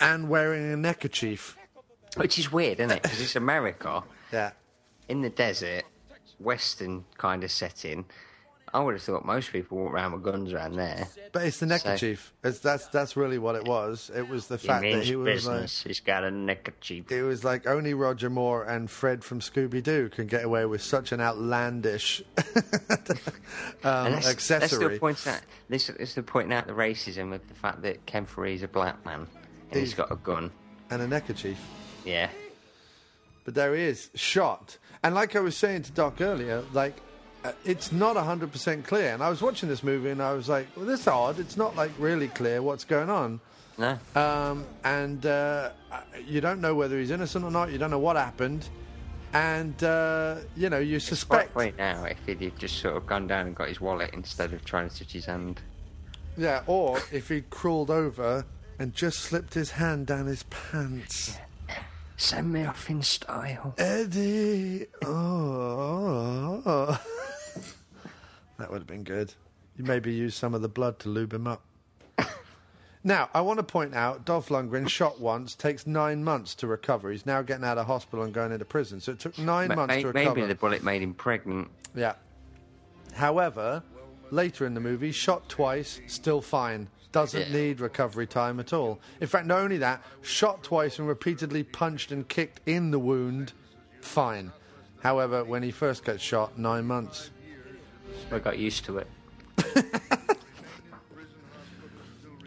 and 0.01 0.29
wearing 0.29 0.73
a 0.73 0.77
neckerchief. 0.77 1.57
which 2.17 2.39
is 2.39 2.53
weird, 2.53 2.79
isn't 2.81 2.91
it? 2.91 3.03
Because 3.03 3.21
it's 3.21 3.37
America 3.37 4.03
Yeah. 4.33 4.53
in 5.09 5.23
the 5.23 5.31
desert, 5.31 5.85
Western 6.39 7.05
kind 7.17 7.43
of 7.45 7.51
setting. 7.51 8.05
I 8.75 8.81
would 8.81 8.95
have 8.95 9.03
thought 9.03 9.25
most 9.27 9.53
people 9.53 9.77
walk 9.79 9.93
around 9.93 10.13
with 10.13 10.23
guns 10.23 10.51
around 10.53 10.77
there. 10.77 11.07
But 11.33 11.45
it's 11.45 11.59
the 11.61 11.67
neckerchief. 11.67 12.33
It's, 12.43 12.59
that's 12.61 12.87
that's 12.87 13.17
really 13.17 13.39
what 13.39 13.55
it 13.55 13.65
was. 13.65 14.11
It 14.15 14.29
was 14.29 14.47
the 14.47 14.57
fact 14.57 14.83
that 14.83 15.05
he 15.05 15.15
was 15.15 15.27
business. 15.45 15.83
He's 15.83 16.01
got 16.01 16.25
a 16.25 16.31
neckerchief. 16.31 17.13
it 17.13 17.23
was 17.23 17.45
like 17.45 17.67
only 17.67 17.93
Roger 17.93 18.31
Moore 18.31 18.65
and 18.65 18.91
Fred 18.91 19.23
from 19.25 19.41
Scooby 19.41 19.83
Doo 19.83 20.09
can 20.09 20.27
get 20.27 20.43
away 20.45 20.65
with 20.65 20.81
such 20.83 21.13
an 21.13 21.21
outlandish 21.21 22.23
um, 23.85 24.13
that's, 24.13 24.49
that's 24.49 24.67
still 24.73 24.89
accessory. 24.91 25.33
out. 25.35 25.41
This 25.69 25.91
is 25.91 26.11
still 26.11 26.23
pointing 26.23 26.53
out 26.53 26.67
the 26.67 26.73
racism 26.73 27.35
of 27.35 27.47
the 27.49 27.55
fact 27.55 27.83
that 27.83 28.05
Ken 28.07 28.27
Foree's 28.27 28.63
a 28.63 28.69
black 28.69 29.05
man 29.05 29.27
and 29.71 29.81
he's 29.81 29.91
He's- 29.91 29.95
got 29.95 30.11
a 30.13 30.17
gun. 30.17 30.51
and 30.91 31.03
a 31.03 31.07
neckerchief. 31.09 31.59
Yeah, 32.05 32.31
But 33.45 33.55
there 33.55 33.75
he 33.75 33.83
is, 33.83 34.11
shot. 34.15 34.79
And 35.03 35.15
like 35.15 35.37
I 35.37 35.41
was 35.41 35.57
saying 35.57 35.83
to 35.85 35.93
Doc 35.93 36.21
earlier, 36.21 36.65
like 36.73 36.97
it's 37.65 37.93
not 37.93 38.17
hundred 38.17 38.53
percent 38.53 38.85
clear. 38.87 39.13
And 39.13 39.23
I 39.23 39.31
was 39.31 39.43
watching 39.43 39.69
this 39.69 39.83
movie 39.83 40.11
and 40.11 40.23
I 40.23 40.33
was 40.33 40.49
like, 40.49 40.67
well, 40.77 40.87
this 40.87 41.01
is 41.01 41.09
odd. 41.09 41.39
It's 41.39 41.57
not 41.57 41.77
like 41.77 41.91
really 41.99 42.29
clear 42.29 42.63
what's 42.63 42.85
going 42.85 43.11
on. 43.11 43.41
no. 43.79 43.99
um, 44.15 44.65
and 44.85 45.25
uh, 45.27 45.71
you 46.27 46.41
don't 46.41 46.61
know 46.61 46.75
whether 46.75 46.99
he's 46.99 47.11
innocent 47.11 47.45
or 47.45 47.51
not. 47.51 47.73
You 47.73 47.79
don't 47.79 47.91
know 47.91 47.99
what 47.99 48.17
happened, 48.17 48.69
and 49.33 49.83
uh, 49.83 50.37
you 50.57 50.69
know 50.71 50.79
you 50.79 51.01
suspect. 51.01 51.55
Right 51.57 51.77
now 51.77 52.05
if 52.05 52.19
he'd 52.27 52.41
have 52.43 52.59
just 52.59 52.79
sort 52.79 52.97
of 52.97 53.07
gone 53.07 53.27
down 53.27 53.47
and 53.47 53.57
got 53.57 53.69
his 53.69 53.81
wallet 53.81 54.11
instead 54.13 54.53
of 54.53 54.65
trying 54.65 54.89
to 54.89 54.99
touch 54.99 55.13
his 55.13 55.27
hand. 55.27 55.61
Yeah, 56.37 56.63
or 56.67 56.99
if 57.13 57.29
he'd 57.29 57.51
crawled 57.51 57.91
over 57.91 58.45
and 58.79 58.95
just 58.95 59.19
slipped 59.21 59.55
his 59.55 59.73
hand 59.73 60.07
down 60.07 60.27
his 60.27 60.45
pants. 60.45 61.37
Send 62.17 62.53
me 62.53 62.63
er 62.63 62.69
off 62.69 62.89
in 62.91 63.03
style. 63.03 63.75
Eddie, 63.79 64.87
oh, 65.05 66.61
that 68.59 68.71
would 68.71 68.79
have 68.79 68.87
been 68.87 69.05
good. 69.05 69.35
You 69.77 69.85
maybe 69.85 70.13
use 70.13 70.35
some 70.35 70.55
of 70.55 70.63
the 70.63 70.69
blood 70.69 70.99
to 71.01 71.09
lube 71.09 71.33
him 71.35 71.47
up. 71.47 71.63
Now, 73.05 73.29
I 73.35 73.41
want 73.41 73.59
to 73.59 73.65
point 73.65 73.97
out 73.97 74.25
Dolph 74.25 74.49
Lundgren 74.49 74.89
shot 74.89 75.21
once, 75.21 75.57
takes 75.57 75.89
nine 75.89 76.23
months 76.23 76.55
to 76.57 76.69
recover. 76.69 77.11
He's 77.11 77.27
now 77.27 77.43
getting 77.43 77.65
out 77.65 77.77
of 77.77 77.85
hospital 77.89 78.25
and 78.25 78.33
going 78.33 78.53
into 78.53 78.65
prison. 78.65 79.01
So 79.01 79.11
it 79.11 79.19
took 79.19 79.37
nine 79.39 79.67
Ma- 79.71 79.75
months 79.75 79.97
may- 79.97 80.03
to 80.03 80.09
recover. 80.13 80.35
maybe 80.37 80.47
the 80.47 80.55
bullet 80.55 80.85
made 80.85 81.03
him 81.03 81.13
pregnant. 81.13 81.69
Yeah. 81.97 82.13
However, 83.13 83.83
later 84.31 84.67
in 84.67 84.75
the 84.75 84.81
movie, 84.81 85.11
shot 85.11 85.49
twice, 85.49 86.01
still 86.07 86.41
fine. 86.41 86.87
Doesn't 87.13 87.49
Yeah. 87.49 87.53
need 87.53 87.81
recovery 87.81 88.27
time 88.27 88.59
at 88.59 88.73
all. 88.73 88.99
In 89.21 89.27
fact, 89.27 89.47
not 89.47 89.61
only 89.61 89.79
that, 89.79 90.03
shot 90.23 90.63
twice 90.65 90.99
and 90.99 91.07
repeatedly 91.07 91.63
punched 91.63 92.11
and 92.11 92.27
kicked 92.29 92.61
in 92.67 92.91
the 92.91 92.99
wound, 92.99 93.53
fine. 94.01 94.51
However, 95.03 95.45
when 95.45 95.63
he 95.63 95.71
first 95.71 96.05
gets 96.05 96.23
shot, 96.23 96.59
nine 96.59 96.87
months. 96.87 97.31
I 98.31 98.39
got 98.39 98.59
used 98.59 98.85
to 98.87 98.99
it. 98.99 99.09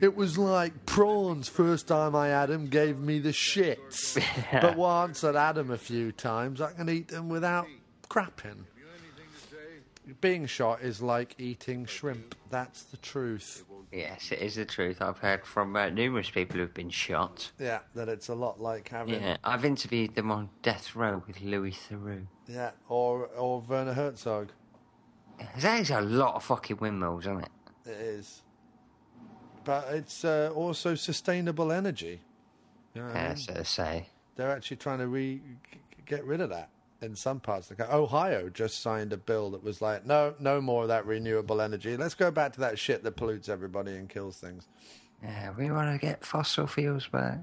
It 0.01 0.15
was 0.15 0.37
like 0.37 0.85
prawns. 0.85 1.47
First 1.47 1.87
time 1.87 2.15
I 2.15 2.27
had 2.27 2.47
them, 2.47 2.67
gave 2.67 2.99
me 2.99 3.19
the 3.19 3.29
shits. 3.29 4.21
But 4.61 4.75
once 4.75 5.23
I'd 5.23 5.35
had 5.35 5.53
them 5.53 5.71
a 5.71 5.77
few 5.77 6.11
times, 6.11 6.59
I 6.59 6.73
can 6.73 6.89
eat 6.89 7.07
them 7.07 7.29
without 7.29 7.65
crapping. 8.09 8.65
Being 10.21 10.45
shot 10.47 10.81
is 10.81 11.01
like 11.01 11.35
eating 11.39 11.85
shrimp. 11.85 12.35
That's 12.49 12.83
the 12.83 12.97
truth. 12.97 13.63
Yes, 13.95 14.31
it 14.33 14.39
is 14.39 14.55
the 14.55 14.65
truth. 14.65 15.01
I've 15.01 15.19
heard 15.19 15.45
from 15.45 15.73
uh, 15.75 15.87
numerous 15.89 16.29
people 16.29 16.57
who've 16.57 16.73
been 16.73 16.89
shot. 16.89 17.51
Yeah, 17.57 17.79
that 17.95 18.09
it's 18.09 18.27
a 18.27 18.35
lot 18.35 18.59
like 18.59 18.89
having 18.89 19.21
Yeah, 19.21 19.37
I've 19.43 19.63
interviewed 19.63 20.15
them 20.15 20.31
on 20.31 20.49
death 20.61 20.95
row 20.95 21.23
with 21.25 21.39
Louis 21.41 21.71
Theroux. 21.89 22.25
Yeah, 22.47 22.71
or 22.89 23.27
or 23.27 23.61
Werner 23.61 23.93
Herzog. 23.93 24.51
That 25.59 25.79
is 25.79 25.91
a 25.91 26.01
lot 26.01 26.35
of 26.35 26.43
fucking 26.43 26.77
windmills, 26.77 27.23
isn't 27.25 27.43
it? 27.43 27.49
It 27.85 27.91
is, 27.97 28.41
but 29.63 29.87
it's 29.91 30.25
uh, 30.25 30.51
also 30.53 30.95
sustainable 30.95 31.71
energy. 31.71 32.19
You 32.93 33.01
know 33.01 33.07
what 33.07 33.15
I 33.15 33.19
Yeah, 33.21 33.27
mean? 33.29 33.37
so 33.37 33.53
to 33.53 33.65
say. 33.65 34.07
They're 34.35 34.51
actually 34.51 34.77
trying 34.77 34.99
to 34.99 35.07
re 35.07 35.41
get 36.05 36.25
rid 36.25 36.41
of 36.41 36.49
that 36.49 36.69
in 37.05 37.15
some 37.15 37.39
parts 37.39 37.69
of 37.71 37.77
the 37.77 37.83
country. 37.83 37.97
Ohio 37.99 38.49
just 38.49 38.81
signed 38.81 39.13
a 39.13 39.17
bill 39.17 39.51
that 39.51 39.63
was 39.63 39.81
like, 39.81 40.05
no, 40.05 40.33
no 40.39 40.59
more 40.59 40.81
of 40.83 40.87
that 40.89 41.05
renewable 41.05 41.61
energy. 41.61 41.95
Let's 41.95 42.15
go 42.15 42.31
back 42.31 42.51
to 42.53 42.59
that 42.61 42.77
shit 42.77 43.03
that 43.03 43.15
pollutes 43.15 43.47
everybody 43.47 43.91
and 43.95 44.09
kills 44.09 44.37
things. 44.37 44.67
Yeah, 45.23 45.51
we 45.57 45.71
want 45.71 45.99
to 45.99 46.05
get 46.05 46.25
fossil 46.25 46.67
fuels 46.67 47.07
back. 47.07 47.39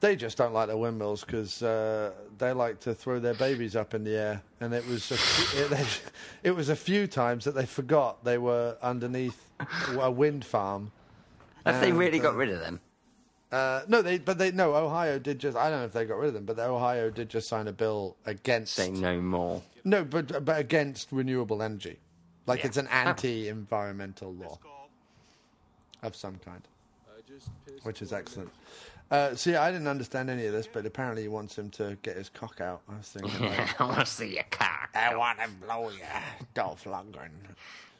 They 0.00 0.14
just 0.14 0.38
don't 0.38 0.54
like 0.54 0.68
the 0.68 0.76
windmills 0.76 1.24
because 1.24 1.60
uh, 1.60 2.12
they 2.38 2.52
like 2.52 2.78
to 2.80 2.94
throw 2.94 3.18
their 3.18 3.34
babies 3.34 3.74
up 3.74 3.94
in 3.94 4.04
the 4.04 4.14
air, 4.16 4.42
and 4.60 4.72
it 4.72 4.86
was 4.86 5.10
a 5.10 5.16
few, 5.16 5.64
it, 5.76 6.02
it 6.44 6.50
was 6.52 6.68
a 6.68 6.76
few 6.76 7.08
times 7.08 7.44
that 7.44 7.56
they 7.56 7.66
forgot 7.66 8.22
they 8.24 8.38
were 8.38 8.76
underneath 8.80 9.50
a 9.98 10.10
wind 10.10 10.44
farm. 10.44 10.92
Have 11.66 11.80
they 11.80 11.90
And, 11.90 11.98
really 11.98 12.20
got 12.20 12.34
uh, 12.34 12.38
rid 12.38 12.50
of 12.50 12.60
them? 12.60 12.80
Uh, 13.50 13.82
no, 13.88 14.02
they 14.02 14.18
but 14.18 14.36
they 14.38 14.50
no. 14.52 14.74
Ohio 14.74 15.18
did 15.18 15.38
just. 15.38 15.56
I 15.56 15.70
don't 15.70 15.80
know 15.80 15.86
if 15.86 15.92
they 15.92 16.04
got 16.04 16.18
rid 16.18 16.28
of 16.28 16.34
them, 16.34 16.44
but 16.44 16.58
Ohio 16.58 17.08
did 17.10 17.30
just 17.30 17.48
sign 17.48 17.66
a 17.68 17.72
bill 17.72 18.16
against. 18.26 18.74
Say 18.74 18.90
no 18.90 19.20
more. 19.20 19.62
No, 19.84 20.04
but 20.04 20.44
but 20.44 20.58
against 20.58 21.08
renewable 21.12 21.62
energy, 21.62 21.98
like 22.46 22.60
Yeah. 22.60 22.66
it's 22.66 22.76
an 22.76 22.88
anti-environmental 22.88 24.34
law 24.34 24.58
of 26.02 26.14
some 26.14 26.36
kind, 26.44 26.62
which 27.84 28.02
is 28.02 28.12
excellent. 28.12 28.50
Uh, 29.10 29.34
see, 29.34 29.54
I 29.56 29.72
didn't 29.72 29.88
understand 29.88 30.28
any 30.28 30.44
of 30.44 30.52
this, 30.52 30.66
but 30.70 30.84
apparently 30.84 31.22
he 31.22 31.28
wants 31.28 31.56
him 31.56 31.70
to 31.70 31.96
get 32.02 32.16
his 32.16 32.28
cock 32.28 32.60
out. 32.60 32.82
I 32.90 32.98
was 32.98 33.08
thinking, 33.08 33.40
like, 33.48 33.80
I 33.80 33.84
want 33.86 34.00
to 34.00 34.04
see 34.06 34.34
your 34.34 34.44
cock. 34.50 34.90
I 34.94 35.16
want 35.16 35.38
to 35.38 35.48
blow 35.66 35.88
you, 35.88 36.00
Dolph 36.52 36.84
Lundgren. 36.84 37.30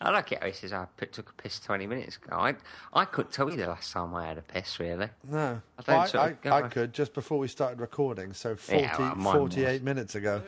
I 0.00 0.10
like 0.10 0.30
it 0.30 0.44
he 0.44 0.52
says 0.52 0.72
I 0.72 0.86
put, 0.96 1.12
took 1.12 1.30
a 1.30 1.32
piss 1.42 1.58
20 1.58 1.86
minutes 1.88 2.16
ago. 2.18 2.36
I, 2.36 2.54
I 2.92 3.04
couldn't 3.04 3.32
tell 3.32 3.50
you 3.50 3.56
the 3.56 3.66
last 3.66 3.92
time 3.92 4.14
I 4.14 4.26
had 4.28 4.38
a 4.38 4.42
piss, 4.42 4.78
really. 4.78 5.08
No, 5.28 5.60
I 5.78 5.82
don't 5.82 6.00
I, 6.00 6.06
sort 6.06 6.24
I, 6.24 6.28
of 6.30 6.40
go 6.40 6.52
I 6.52 6.62
back- 6.62 6.70
could 6.70 6.92
just 6.92 7.14
before 7.14 7.38
we 7.38 7.48
started 7.48 7.80
recording, 7.80 8.32
so 8.32 8.54
40, 8.54 8.80
Yeah, 8.82 9.14
well, 9.14 9.32
48 9.34 9.72
was. 9.72 9.82
minutes 9.82 10.14
ago. 10.14 10.42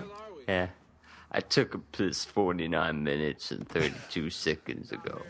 Yeah. 0.49 0.69
I 1.33 1.41
took 1.41 1.75
a 1.75 1.79
piss 1.79 2.25
49 2.25 3.03
minutes 3.03 3.51
and 3.51 3.69
32 3.69 4.31
seconds 4.31 4.93
ago. 4.93 5.23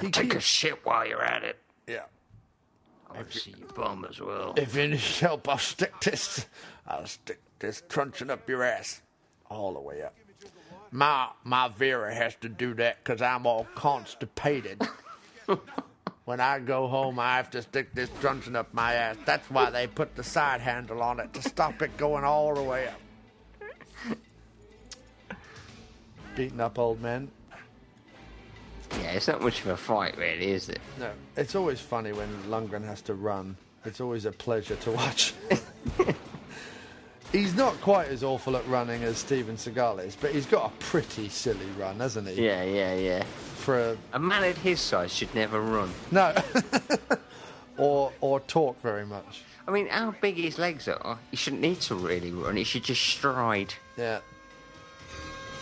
He 0.00 0.10
Take 0.10 0.34
a 0.34 0.40
shit 0.40 0.84
while 0.84 1.06
you're 1.06 1.22
at 1.22 1.42
it. 1.44 1.58
yeah. 1.86 2.02
I 3.10 3.18
want 3.18 3.30
to 3.30 3.38
see 3.38 3.54
your 3.56 3.68
bum 3.68 4.04
as 4.10 4.20
well. 4.20 4.54
If 4.56 4.74
you 4.74 4.88
need 4.88 4.98
help, 4.98 5.48
I'll 5.48 5.58
stick 5.58 6.00
this. 6.00 6.46
I'll 6.86 7.06
stick 7.06 7.40
this 7.60 7.82
truncheon 7.88 8.28
up 8.30 8.48
your 8.48 8.64
ass, 8.64 9.02
all 9.48 9.72
the 9.74 9.80
way 9.80 10.02
up. 10.02 10.14
My 10.94 11.28
my 11.42 11.66
Vera 11.66 12.14
has 12.14 12.36
to 12.36 12.48
do 12.48 12.72
that 12.74 13.02
because 13.02 13.20
I'm 13.20 13.46
all 13.46 13.66
constipated. 13.74 14.80
when 16.24 16.38
I 16.38 16.60
go 16.60 16.86
home, 16.86 17.18
I 17.18 17.34
have 17.34 17.50
to 17.50 17.62
stick 17.62 17.92
this 17.94 18.08
truncheon 18.20 18.54
up 18.54 18.72
my 18.72 18.94
ass. 18.94 19.16
That's 19.24 19.50
why 19.50 19.70
they 19.70 19.88
put 19.88 20.14
the 20.14 20.22
side 20.22 20.60
handle 20.60 21.02
on 21.02 21.18
it 21.18 21.34
to 21.34 21.42
stop 21.42 21.82
it 21.82 21.96
going 21.96 22.22
all 22.22 22.54
the 22.54 22.62
way 22.62 22.86
up. 22.86 24.16
Beating 26.36 26.60
up 26.60 26.78
old 26.78 27.02
men. 27.02 27.28
Yeah, 28.92 29.14
it's 29.14 29.26
not 29.26 29.42
much 29.42 29.62
of 29.62 29.66
a 29.66 29.76
fight, 29.76 30.16
really, 30.16 30.52
is 30.52 30.68
it? 30.68 30.78
No, 31.00 31.10
it's 31.36 31.56
always 31.56 31.80
funny 31.80 32.12
when 32.12 32.28
Lundgren 32.44 32.84
has 32.84 33.02
to 33.02 33.14
run. 33.14 33.56
It's 33.84 34.00
always 34.00 34.26
a 34.26 34.32
pleasure 34.32 34.76
to 34.76 34.92
watch. 34.92 35.34
he's 37.34 37.54
not 37.54 37.78
quite 37.80 38.08
as 38.08 38.22
awful 38.22 38.56
at 38.56 38.66
running 38.68 39.02
as 39.02 39.18
Steven 39.18 39.56
Seagal 39.56 40.04
is, 40.06 40.16
but 40.16 40.32
he's 40.32 40.46
got 40.46 40.70
a 40.70 40.76
pretty 40.84 41.28
silly 41.28 41.66
run, 41.78 41.96
hasn't 41.96 42.28
he? 42.28 42.46
Yeah, 42.46 42.62
yeah, 42.62 42.94
yeah. 42.94 43.24
For 43.56 43.90
a 43.90 43.96
A 44.12 44.18
man 44.18 44.44
at 44.44 44.56
his 44.56 44.80
size 44.80 45.12
should 45.12 45.34
never 45.34 45.60
run. 45.60 45.90
no. 46.10 46.32
or 47.76 48.12
or 48.20 48.40
talk 48.40 48.80
very 48.80 49.04
much. 49.04 49.42
I 49.66 49.70
mean, 49.72 49.88
how 49.88 50.14
big 50.20 50.36
his 50.36 50.58
legs 50.58 50.86
are, 50.88 51.18
he 51.30 51.36
shouldn't 51.36 51.62
need 51.62 51.80
to 51.82 51.94
really 51.94 52.30
run. 52.30 52.56
He 52.56 52.64
should 52.64 52.84
just 52.84 53.02
stride. 53.02 53.74
Yeah. 53.96 54.20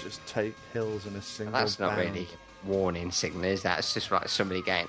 Just 0.03 0.25
take 0.27 0.55
hills 0.73 1.07
in 1.07 1.15
a 1.15 1.23
single. 1.23 1.53
That's 1.53 1.79
not 1.79 1.97
bound. 1.97 2.01
really 2.01 2.27
warning 2.65 3.11
signal, 3.13 3.45
is 3.45 3.63
that? 3.63 3.79
It's 3.79 3.95
just 3.95 4.11
like 4.11 4.29
somebody 4.29 4.61
going. 4.63 4.89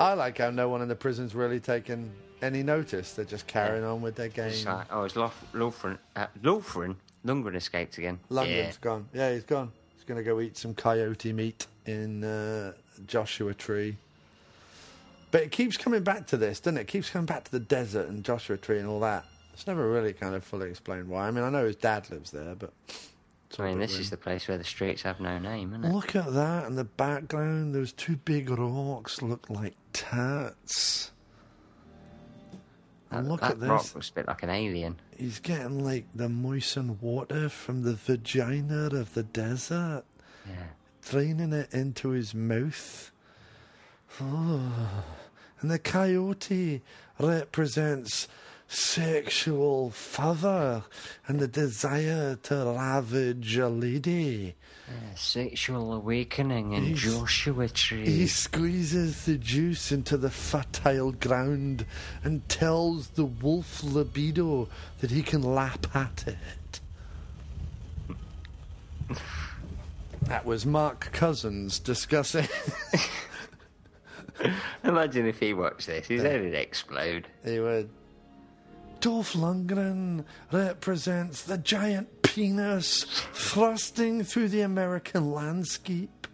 I 0.00 0.14
like 0.14 0.38
how 0.38 0.50
no 0.50 0.68
one 0.68 0.82
in 0.82 0.88
the 0.88 0.94
prison's 0.94 1.34
really 1.34 1.60
taking 1.60 2.10
any 2.44 2.62
notice. 2.62 3.12
They're 3.14 3.24
just 3.24 3.46
carrying 3.46 3.84
on 3.84 4.02
with 4.02 4.14
their 4.16 4.28
game. 4.28 4.46
It's 4.48 4.64
like, 4.66 4.86
oh, 4.90 5.04
it's 5.04 5.16
Lof- 5.16 5.44
Lawfren. 5.52 5.98
Uh, 6.14 6.26
Lawfren? 6.42 6.96
Lundgren 7.26 7.54
escaped 7.56 7.98
again. 7.98 8.18
London's 8.28 8.56
Yeah. 8.56 8.72
gone. 8.80 9.08
Yeah, 9.14 9.32
he's 9.32 9.44
gone. 9.44 9.72
He's 9.94 10.04
going 10.04 10.18
to 10.18 10.24
go 10.24 10.40
eat 10.40 10.56
some 10.56 10.74
coyote 10.74 11.32
meat 11.32 11.66
in 11.86 12.22
uh, 12.22 12.72
Joshua 13.06 13.54
Tree. 13.54 13.96
But 15.30 15.42
it 15.42 15.50
keeps 15.50 15.76
coming 15.76 16.02
back 16.04 16.26
to 16.28 16.36
this, 16.36 16.60
doesn't 16.60 16.76
it? 16.76 16.82
It 16.82 16.86
keeps 16.88 17.10
coming 17.10 17.26
back 17.26 17.44
to 17.44 17.50
the 17.50 17.60
desert 17.60 18.08
and 18.08 18.22
Joshua 18.24 18.56
Tree 18.56 18.78
and 18.78 18.86
all 18.86 19.00
that. 19.00 19.24
It's 19.52 19.66
never 19.66 19.88
really 19.90 20.12
kind 20.12 20.34
of 20.34 20.44
fully 20.44 20.68
explained 20.70 21.08
why. 21.08 21.26
I 21.26 21.30
mean, 21.30 21.42
I 21.44 21.50
know 21.50 21.64
his 21.66 21.76
dad 21.76 22.08
lives 22.10 22.30
there, 22.30 22.54
but. 22.54 22.72
I 23.58 23.62
mean, 23.66 23.78
this 23.78 23.98
is 23.98 24.10
the 24.10 24.16
place 24.16 24.48
where 24.48 24.58
the 24.58 24.64
streets 24.64 25.02
have 25.02 25.20
no 25.20 25.38
name, 25.38 25.70
isn't 25.74 25.84
it? 25.84 25.92
Look 25.92 26.16
at 26.16 26.32
that 26.34 26.66
in 26.66 26.74
the 26.74 26.82
background. 26.84 27.72
Those 27.72 27.92
two 27.92 28.16
big 28.16 28.50
rocks 28.50 29.22
look 29.22 29.48
like 29.48 29.74
tats. 29.92 31.12
That, 33.14 33.28
look 33.28 33.40
that 33.40 33.52
at 33.52 33.60
this. 33.60 33.68
rock 33.68 33.94
looks 33.94 34.10
a 34.10 34.12
bit 34.12 34.26
like 34.28 34.42
an 34.42 34.50
alien. 34.50 35.00
He's 35.16 35.38
getting 35.40 35.84
like 35.84 36.06
the 36.14 36.28
moistened 36.28 37.00
water 37.00 37.48
from 37.48 37.82
the 37.82 37.94
vagina 37.94 38.86
of 38.86 39.14
the 39.14 39.22
desert, 39.22 40.04
Yeah. 40.46 40.66
draining 41.08 41.52
it 41.52 41.72
into 41.72 42.10
his 42.10 42.34
mouth. 42.34 43.10
Oh. 44.20 45.04
And 45.60 45.70
the 45.70 45.78
coyote 45.78 46.82
represents 47.18 48.28
sexual 48.68 49.90
fervor 49.90 50.84
and 51.26 51.38
the 51.40 51.48
desire 51.48 52.36
to 52.44 52.54
ravage 52.76 53.56
a 53.56 53.68
lady. 53.68 54.54
Yeah, 54.88 55.14
Sexual 55.14 55.94
awakening 55.94 56.72
in 56.72 56.84
He's- 56.84 56.98
Joshua 57.00 57.68
Tree. 57.68 58.04
He 58.04 58.26
squeezes 58.26 59.24
the 59.24 59.38
juice 59.38 59.90
into 59.90 60.16
the 60.18 60.28
fertile 60.30 61.12
ground 61.12 61.86
and 62.22 62.46
tells 62.50 63.08
the 63.08 63.24
wolf 63.24 63.82
libido 63.82 64.68
that 65.00 65.10
he 65.10 65.22
can 65.22 65.42
lap 65.42 65.86
at 65.94 66.24
it. 66.26 66.80
That 70.22 70.44
was 70.44 70.64
Mark 70.66 71.10
Cousins 71.12 71.78
discussing. 71.78 72.48
Imagine 74.84 75.26
if 75.26 75.38
he 75.38 75.54
watched 75.54 75.86
this. 75.86 76.06
His 76.06 76.22
head 76.22 76.42
would 76.42 76.54
explode. 76.54 77.26
he 77.44 77.60
would. 77.60 77.88
Dolph 79.00 79.34
Lundgren 79.34 80.24
represents 80.50 81.42
the 81.42 81.58
giant 81.58 82.22
penis 82.22 83.04
thrusting 83.32 84.24
through 84.24 84.48
the 84.48 84.62
American 84.62 85.32
landscape, 85.32 86.26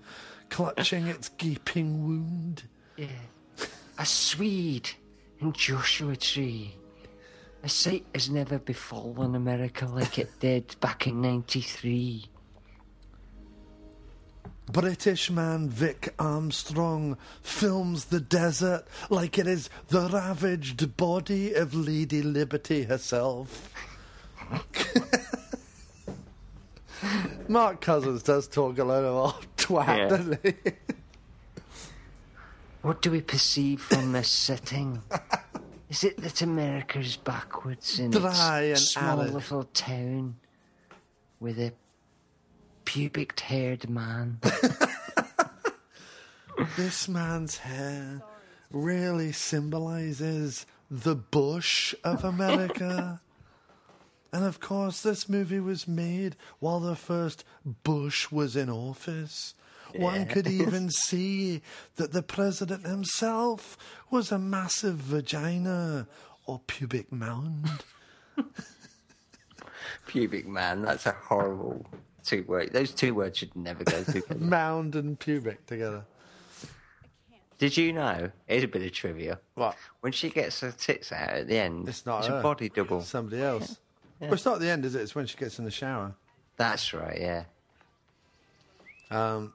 clutching 0.49 1.07
its 1.07 1.29
gaping 1.31 2.07
wound. 2.07 2.65
Yeah. 2.97 3.09
A 3.99 4.07
Swede 4.07 4.91
in 5.41 5.53
Joshua 5.53 6.17
Tree. 6.17 6.77
A 7.63 7.69
sight 7.69 8.07
has 8.15 8.31
never 8.31 8.59
befallen 8.59 9.35
America 9.35 9.85
like 9.87 10.19
it 10.19 10.31
did 10.41 10.77
back 10.81 11.07
in 11.07 11.21
93. 11.21 12.25
British 14.73 15.31
man 15.31 15.69
Vic 15.69 16.15
Armstrong 16.19 17.17
films 17.43 18.07
the 18.07 18.21
desert 18.21 18.85
like 19.09 19.39
it 19.39 19.47
is 19.47 19.69
the 19.89 20.09
ravaged 20.13 20.97
body 20.97 21.55
of 21.55 21.75
Lady 21.75 22.23
Liberty 22.23 22.85
herself. 22.85 23.73
Mark 27.49 27.81
Cousins 27.81 28.23
does 28.23 28.47
talk 28.47 28.79
a 28.79 28.85
lot 28.85 29.03
of 29.05 29.15
old 29.15 29.47
twat, 29.57 29.87
Yeah. 29.97 30.09
doesn't 30.09 30.41
he? 30.45 30.55
What 32.83 33.03
do 33.03 33.11
we 33.11 33.21
perceive 33.21 33.81
from 33.81 34.13
this 34.13 34.29
setting? 34.31 35.03
Is 35.89 36.05
it 36.05 36.19
that 36.19 36.41
America 36.43 36.99
is 37.01 37.17
backwards 37.17 37.99
in 37.99 38.11
Dry 38.11 38.63
and 38.63 38.73
its 38.73 38.91
small 38.91 39.21
arid. 39.21 39.35
little 39.35 39.65
town 39.65 40.37
with 41.41 41.59
a 41.59 41.73
pubic-haired 42.91 43.89
man? 43.89 44.41
this 46.77 47.09
man's 47.09 47.59
hair 47.59 48.21
really 48.73 49.31
symbolizes 49.31 50.67
the 50.91 51.15
bush 51.15 51.95
of 52.03 52.25
America. 52.25 53.21
and 54.33 54.45
of 54.45 54.59
course, 54.59 55.03
this 55.03 55.29
movie 55.29 55.61
was 55.61 55.87
made 55.87 56.35
while 56.59 56.81
the 56.81 56.97
first 56.97 57.45
Bush 57.85 58.33
was 58.33 58.57
in 58.57 58.69
office. 58.69 59.55
One 59.95 60.27
could 60.27 60.49
even 60.49 60.91
see 60.91 61.63
that 61.95 62.11
the 62.13 62.25
president 62.25 62.85
himself 62.85 63.79
was 64.11 64.33
a 64.33 64.39
massive 64.39 64.97
vagina 64.97 66.09
or 66.45 66.61
pubic 66.67 67.13
mound. 67.13 67.71
Pubic 70.09 70.49
man, 70.49 70.83
that's 70.83 71.07
a 71.07 71.13
horrible 71.13 71.87
two 72.25 72.45
words. 72.45 72.73
Those 72.73 72.93
two 72.93 73.15
words 73.15 73.39
should 73.39 73.55
never 73.57 73.85
go 73.85 74.03
together. 74.05 74.35
mound 74.39 74.95
and 74.97 75.19
pubic 75.19 75.67
together. 75.67 76.05
Did 77.59 77.77
you 77.77 77.93
know? 77.93 78.31
Here's 78.47 78.65
a 78.65 78.69
bit 78.69 78.83
of 78.83 78.93
trivia. 78.93 79.39
What? 79.55 79.77
When 80.01 80.13
she 80.13 80.31
gets 80.31 80.61
her 80.61 80.73
tits 80.73 81.13
out 81.13 81.29
at 81.31 81.47
the 81.49 81.59
end, 81.59 81.89
It's 81.89 82.07
not 82.07 82.21
it's 82.21 82.29
her. 82.29 82.39
a 82.39 82.43
body 82.43 82.71
double. 82.71 83.03
Somebody 83.03 83.43
else. 83.43 83.79
Well, 84.19 84.33
it's 84.33 84.45
not 84.45 84.61
the 84.61 84.69
end, 84.71 84.85
is 84.85 84.95
it? 84.95 85.03
It's 85.03 85.15
when 85.15 85.27
she 85.27 85.37
gets 85.37 85.59
in 85.59 85.65
the 85.65 85.71
shower. 85.71 86.15
That's 86.57 86.93
right, 86.95 87.19
yeah. 87.21 87.45
Um, 89.11 89.53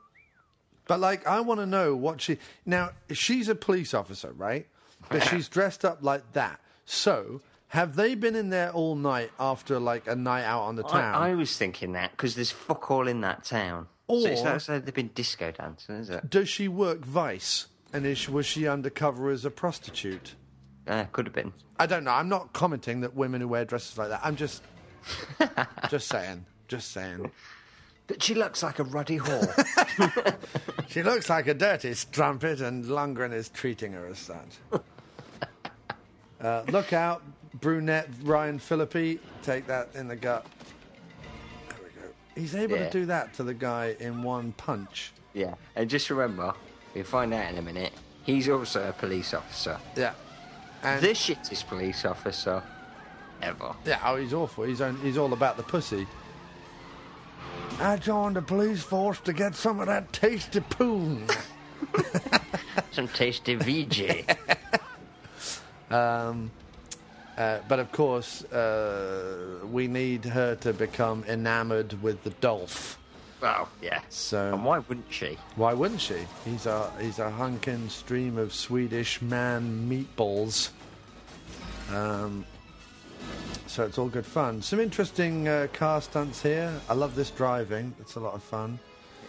but 0.88 1.00
like, 1.00 1.26
I 1.28 1.40
want 1.42 1.60
to 1.62 1.66
know 1.66 1.96
what 1.96 2.22
she 2.22 2.38
now. 2.66 2.92
She's 3.12 3.48
a 3.50 3.56
police 3.56 3.94
officer, 3.94 4.32
right? 4.34 4.68
But 5.10 5.24
she's 5.24 5.48
dressed 5.48 5.86
up 5.86 6.00
like 6.02 6.24
that. 6.34 6.60
So, 6.86 7.42
have 7.76 7.96
they 7.96 8.16
been 8.16 8.36
in 8.36 8.50
there 8.50 8.72
all 8.72 8.96
night 8.96 9.32
after 9.40 9.80
like 9.80 10.08
a 10.08 10.16
night 10.16 10.44
out 10.44 10.64
on 10.64 10.76
the 10.76 10.84
town? 10.84 11.14
I, 11.16 11.30
I 11.30 11.36
was 11.36 11.56
thinking 11.58 11.94
that 11.94 12.12
because 12.12 12.36
there's 12.36 12.52
fuck 12.52 12.90
all 12.90 13.08
in 13.08 13.22
that 13.22 13.44
town. 13.44 13.88
so 14.10 14.16
it's 14.26 14.42
Or- 14.42 14.46
not 14.46 14.56
as 14.56 14.66
though 14.68 14.80
they've 14.80 14.94
been 14.94 15.12
disco 15.14 15.52
dancing, 15.52 15.96
is 15.96 16.10
it? 16.10 16.30
Does 16.30 16.50
she 16.50 16.68
work 16.68 17.06
Vice? 17.06 17.68
And 17.94 18.06
is, 18.06 18.28
was 18.28 18.46
she 18.46 18.68
undercover 18.68 19.30
as 19.30 19.46
a 19.46 19.52
prostitute? 19.52 20.36
Uh, 20.88 21.06
could 21.12 21.26
have 21.28 21.34
been. 21.34 21.54
I 21.80 21.86
don't 21.86 22.04
know. 22.04 22.12
I'm 22.12 22.30
not 22.30 22.52
commenting 22.54 23.02
that 23.02 23.16
women 23.16 23.42
who 23.42 23.48
wear 23.48 23.64
dresses 23.66 23.98
like 23.98 24.10
that. 24.10 24.22
I'm 24.24 24.36
just, 24.36 24.62
just 25.90 26.08
saying, 26.08 26.46
just 26.68 26.92
saying. 26.92 27.32
But 28.08 28.22
she 28.22 28.36
looks 28.36 28.62
like 28.64 28.80
a 28.80 28.84
ruddy 28.84 29.18
whore. 29.20 30.36
She 30.90 31.04
looks 31.04 31.30
like 31.30 31.48
a 31.48 31.54
dirty 31.54 31.94
strumpet, 31.94 32.62
and 32.62 32.86
Lundgren 32.86 33.34
is 33.34 33.50
treating 33.50 33.92
her 33.94 34.06
as 34.08 34.18
such. 34.20 34.82
Uh, 36.40 36.64
look 36.70 36.94
out, 36.94 37.22
brunette 37.60 38.10
Ryan 38.24 38.60
Phillippe. 38.60 39.20
Take 39.44 39.68
that 39.68 39.90
in 39.96 40.08
the 40.08 40.16
gut. 40.16 40.46
There 41.70 41.78
we 41.84 41.90
go. 42.02 42.08
He's 42.36 42.56
able 42.56 42.78
Yeah. 42.78 42.86
to 42.86 42.92
do 42.92 43.06
that 43.08 43.34
to 43.36 43.44
the 43.44 43.54
guy 43.54 43.96
in 44.00 44.24
one 44.24 44.54
punch. 44.54 45.12
yeah, 45.34 45.56
and 45.76 45.90
just 45.90 46.10
remember, 46.10 46.54
we 46.94 47.02
will 47.02 47.08
find 47.08 47.34
out 47.34 47.52
in 47.52 47.58
a 47.58 47.62
minute, 47.62 47.94
he's 48.24 48.48
also 48.50 48.88
a 48.90 48.94
police 48.94 49.34
officer. 49.34 49.78
Yeah. 49.96 50.14
And 50.84 51.02
The 51.02 51.10
shittest 51.10 51.68
police 51.68 52.06
officer 52.06 52.62
ever. 53.42 53.74
yeah, 53.86 54.00
oh, 54.04 54.16
he's 54.18 54.34
awful. 54.34 54.64
He's 54.66 54.82
on, 54.82 54.98
he's 55.02 55.18
all 55.18 55.34
about 55.34 55.58
the 55.58 55.64
pussy. 55.64 56.08
I 57.80 57.98
joined 57.98 58.36
the 58.38 58.42
police 58.42 58.82
force 58.84 59.20
to 59.22 59.34
get 59.34 59.56
some 59.56 59.80
of 59.82 59.88
that 59.88 60.14
tasty 60.14 60.62
poon. 60.62 61.28
Some 62.92 63.08
tasty 63.10 63.56
VJ. 63.56 64.26
Um, 65.92 66.50
Uh, 67.38 67.60
but 67.68 67.80
of 67.80 67.92
course, 67.92 68.44
uh, 68.46 69.60
we 69.70 69.88
need 69.88 70.24
her 70.26 70.56
to 70.56 70.72
become 70.74 71.24
enamored 71.28 72.02
with 72.02 72.24
the 72.24 72.30
Dolph. 72.42 72.98
well, 73.42 73.68
yeah. 73.82 74.00
So- 74.10 74.54
And 74.54 74.64
why 74.64 74.80
wouldn't 74.80 75.12
she? 75.12 75.38
Why 75.56 75.74
wouldn't 75.74 76.00
she? 76.02 76.20
He's 76.46 76.66
a 76.66 76.92
he's 77.00 77.20
a 77.20 77.30
hunkin 77.30 77.90
stream 77.90 78.38
of 78.38 78.54
Swedish 78.54 79.22
man 79.22 79.88
meatballs. 79.90 80.70
Um, 81.92 82.46
so 83.68 83.84
it's 83.84 83.98
all 83.98 84.08
good 84.08 84.26
fun. 84.26 84.62
Some 84.62 84.80
interesting 84.80 85.48
uh, 85.48 85.68
car 85.74 86.02
stunts 86.02 86.42
here. 86.42 86.74
I 86.90 86.94
love 86.94 87.16
this 87.16 87.30
driving. 87.32 87.94
It's 88.00 88.16
a 88.16 88.20
lot 88.20 88.34
of 88.34 88.42
fun. 88.44 88.80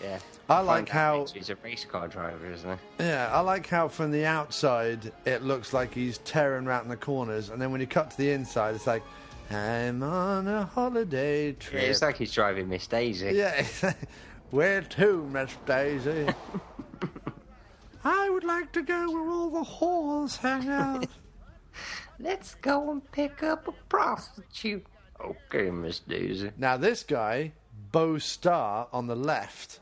Yeah. 0.02 0.18
I 0.48 0.60
like 0.60 0.88
how- 0.88 1.26
He's 1.26 1.50
a 1.50 1.56
race 1.56 1.84
car 1.84 2.06
driver, 2.08 2.46
isn't 2.52 2.78
he? 2.98 3.04
Yeah, 3.04 3.28
I 3.32 3.40
like 3.40 3.66
how 3.66 3.88
from 3.88 4.12
the 4.12 4.24
outside 4.24 5.12
it 5.24 5.42
looks 5.42 5.72
like 5.72 5.92
he's 5.92 6.18
tearing 6.18 6.66
around 6.66 6.88
the 6.88 6.96
corners, 6.96 7.50
and 7.50 7.60
then 7.60 7.72
when 7.72 7.80
you 7.80 7.86
cut 7.86 8.10
to 8.12 8.16
the 8.16 8.30
inside, 8.30 8.74
it's 8.76 8.86
like 8.86 9.02
I'm 9.50 10.02
on 10.02 10.46
a 10.48 10.64
holiday 10.66 11.48
Yeah, 11.48 11.52
trip. 11.58 11.82
it's 11.82 12.02
like 12.02 12.16
he's 12.16 12.32
driving 12.32 12.68
Miss 12.68 12.86
Daisy. 12.86 13.32
Yeah, 13.34 13.66
where 14.50 14.82
to, 14.82 15.24
Miss 15.32 15.54
Daisy? 15.66 16.28
I 18.04 18.30
would 18.30 18.44
like 18.44 18.70
to 18.72 18.82
go 18.82 19.10
where 19.10 19.28
all 19.28 19.50
the 19.50 19.64
whores 19.64 20.36
hang 20.38 20.68
out. 20.68 21.06
Let's 22.20 22.54
go 22.56 22.90
and 22.92 23.10
pick 23.12 23.42
up 23.42 23.66
a 23.68 23.72
prostitute. 23.88 24.86
Okay, 25.20 25.70
Miss 25.70 25.98
Daisy. 26.00 26.52
now, 26.56 26.76
this 26.76 27.02
guy, 27.02 27.52
Beau 27.92 28.18
Starr 28.18 28.86
on 28.92 29.06
the 29.06 29.16
left, 29.16 29.80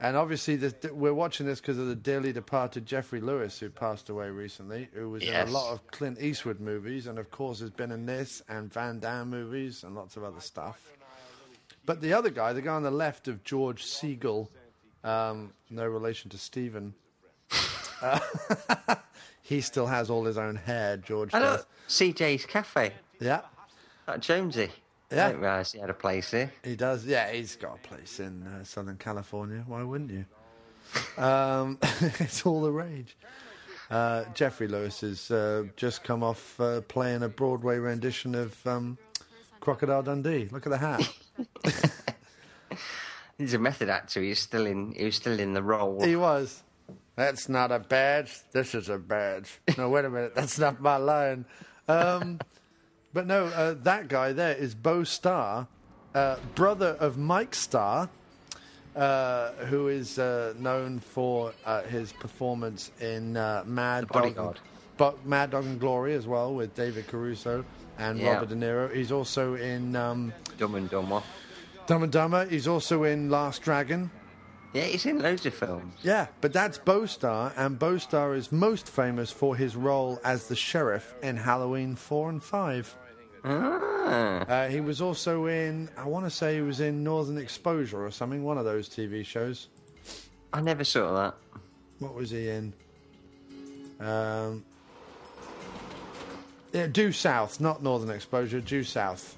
and 0.00 0.16
obviously 0.16 0.56
this, 0.56 0.74
we're 0.92 1.14
watching 1.14 1.46
this 1.46 1.60
because 1.60 1.78
of 1.78 1.86
the 1.86 1.94
dearly 1.94 2.32
departed 2.32 2.86
Geoffrey 2.86 3.20
Lewis, 3.20 3.58
who 3.58 3.68
passed 3.68 4.08
away 4.08 4.30
recently, 4.30 4.88
who 4.94 5.10
was 5.10 5.22
in 5.22 5.34
a 5.34 5.44
lot 5.50 5.72
of 5.72 5.86
Clint 5.88 6.20
Eastwood 6.20 6.58
movies, 6.60 7.06
and 7.06 7.18
of 7.18 7.30
course 7.30 7.60
has 7.60 7.70
been 7.70 7.92
in 7.92 8.06
this 8.06 8.42
and 8.48 8.72
Van 8.72 8.98
Damme 8.98 9.28
movies 9.30 9.84
and 9.84 9.94
lots 9.94 10.16
of 10.16 10.24
other 10.24 10.40
stuff. 10.40 10.92
But 11.86 12.00
the 12.00 12.12
other 12.12 12.30
guy, 12.30 12.52
the 12.52 12.62
guy 12.62 12.74
on 12.74 12.82
the 12.82 12.90
left 12.90 13.28
of 13.28 13.42
George 13.44 13.84
Segal, 13.84 14.48
um, 15.04 15.52
no 15.70 15.86
relation 15.86 16.30
to 16.30 16.38
Stephen, 16.38 16.94
uh, 18.02 18.20
he 19.42 19.60
still 19.60 19.86
has 19.86 20.08
all 20.10 20.24
his 20.24 20.38
own 20.38 20.56
hair, 20.56 20.96
George 20.96 21.32
does. 21.32 21.66
CJ's 21.88 22.46
Cafe. 22.46 22.92
Yeah, 23.20 23.40
That 24.06 24.20
Jonesy. 24.20 24.70
Yeah. 25.10 25.26
I 25.26 25.28
didn't 25.30 25.42
realise 25.42 25.72
he 25.72 25.78
had 25.78 25.90
a 25.90 25.94
place 25.94 26.30
here. 26.30 26.52
He 26.64 26.76
does, 26.76 27.04
yeah. 27.04 27.30
He's 27.32 27.56
got 27.56 27.78
a 27.82 27.88
place 27.88 28.20
in 28.20 28.42
uh, 28.44 28.64
Southern 28.64 28.96
California. 28.96 29.64
Why 29.66 29.82
wouldn't 29.82 30.10
you? 30.10 30.24
Um, 31.22 31.78
it's 32.20 32.46
all 32.46 32.60
the 32.60 32.70
rage. 32.70 33.16
Uh, 33.90 34.24
Geoffrey 34.34 34.68
Lewis 34.68 35.00
has 35.00 35.30
uh, 35.30 35.64
just 35.76 36.04
come 36.04 36.22
off 36.22 36.60
uh, 36.60 36.80
playing 36.82 37.24
a 37.24 37.28
Broadway 37.28 37.78
rendition 37.78 38.36
of 38.36 38.64
um, 38.66 38.98
Crocodile 39.58 40.02
Dundee. 40.02 40.48
Look 40.52 40.66
at 40.66 40.70
the 40.70 40.78
hat. 40.78 41.12
He's 43.38 43.54
a 43.54 43.58
method 43.58 43.88
actor. 43.88 44.22
He's 44.22 44.38
still 44.38 44.66
in. 44.66 44.92
He 44.92 45.06
was 45.06 45.16
still 45.16 45.38
in 45.40 45.54
the 45.54 45.62
role. 45.62 46.02
he 46.04 46.14
was. 46.14 46.62
That's 47.16 47.48
not 47.48 47.72
a 47.72 47.78
badge. 47.80 48.38
This 48.52 48.74
is 48.74 48.88
a 48.88 48.98
badge. 48.98 49.60
No, 49.76 49.88
wait 49.90 50.04
a 50.04 50.10
minute. 50.10 50.34
That's 50.34 50.58
not 50.58 50.80
my 50.80 50.96
line. 50.96 51.44
Um, 51.88 52.38
but 53.12 53.26
no, 53.26 53.46
uh, 53.46 53.74
that 53.82 54.08
guy 54.08 54.32
there 54.32 54.54
is 54.54 54.74
Beau 54.74 55.04
Starr, 55.04 55.66
uh, 56.14 56.36
brother 56.54 56.96
of 57.00 57.18
Mike 57.18 57.54
Starr, 57.54 58.08
uh, 58.96 59.50
who 59.66 59.88
is 59.88 60.18
uh, 60.18 60.54
known 60.58 60.98
for 60.98 61.52
uh, 61.64 61.82
his 61.82 62.12
performance 62.12 62.90
in 63.00 63.36
uh, 63.36 63.62
Mad 63.66 64.08
Dog, 64.08 64.12
Bodyguard. 64.22 64.60
but 64.96 65.24
Mad 65.26 65.50
Dog 65.50 65.64
and 65.64 65.78
Glory 65.80 66.14
as 66.14 66.26
well 66.26 66.54
with 66.54 66.74
David 66.74 67.06
Caruso 67.06 67.64
and 67.98 68.18
Yeah. 68.18 68.34
Robert 68.34 68.48
De 68.48 68.54
Niro. 68.56 68.94
He's 68.94 69.12
also 69.12 69.54
in 69.54 69.94
um, 69.96 70.32
Dumb 70.58 70.74
and 70.74 70.90
Dumber. 70.90 71.22
Dumb 71.86 72.02
and 72.02 72.12
Dumber. 72.12 72.46
He's 72.46 72.66
also 72.68 73.04
in 73.04 73.30
Last 73.30 73.62
Dragon. 73.62 74.10
Yeah, 74.72 74.82
he's 74.84 75.04
in 75.04 75.20
loads 75.20 75.44
of 75.46 75.54
films. 75.54 75.94
Yeah, 76.02 76.28
but 76.40 76.52
that's 76.52 76.78
Beau 76.78 77.04
Starr, 77.06 77.52
and 77.56 77.76
Beau 77.76 77.98
Starr 77.98 78.34
is 78.36 78.52
most 78.52 78.88
famous 78.88 79.32
for 79.32 79.56
his 79.56 79.74
role 79.74 80.20
as 80.24 80.46
the 80.46 80.54
sheriff 80.54 81.12
in 81.22 81.36
Halloween 81.36 81.96
4 81.96 82.28
and 82.30 82.42
5. 82.42 82.96
Ah, 83.44 84.40
Uh, 84.40 84.68
he 84.68 84.80
was 84.80 85.00
also 85.00 85.46
in, 85.46 85.88
I 85.96 86.06
want 86.06 86.24
to 86.26 86.30
say 86.30 86.56
he 86.56 86.62
was 86.62 86.80
in 86.80 87.02
Northern 87.04 87.38
Exposure 87.38 88.04
or 88.04 88.10
something, 88.10 88.42
one 88.42 88.58
of 88.58 88.64
those 88.64 88.88
TV 88.88 89.24
shows. 89.24 89.68
I 90.52 90.60
never 90.60 90.84
saw 90.84 91.14
that. 91.14 91.34
What 92.00 92.14
was 92.14 92.30
he 92.30 92.48
in? 92.48 92.72
Um, 94.00 94.64
yeah, 96.72 96.86
Due 96.86 97.12
South, 97.12 97.60
not 97.60 97.82
Northern 97.82 98.10
Exposure, 98.10 98.60
Due 98.60 98.84
South. 98.84 99.36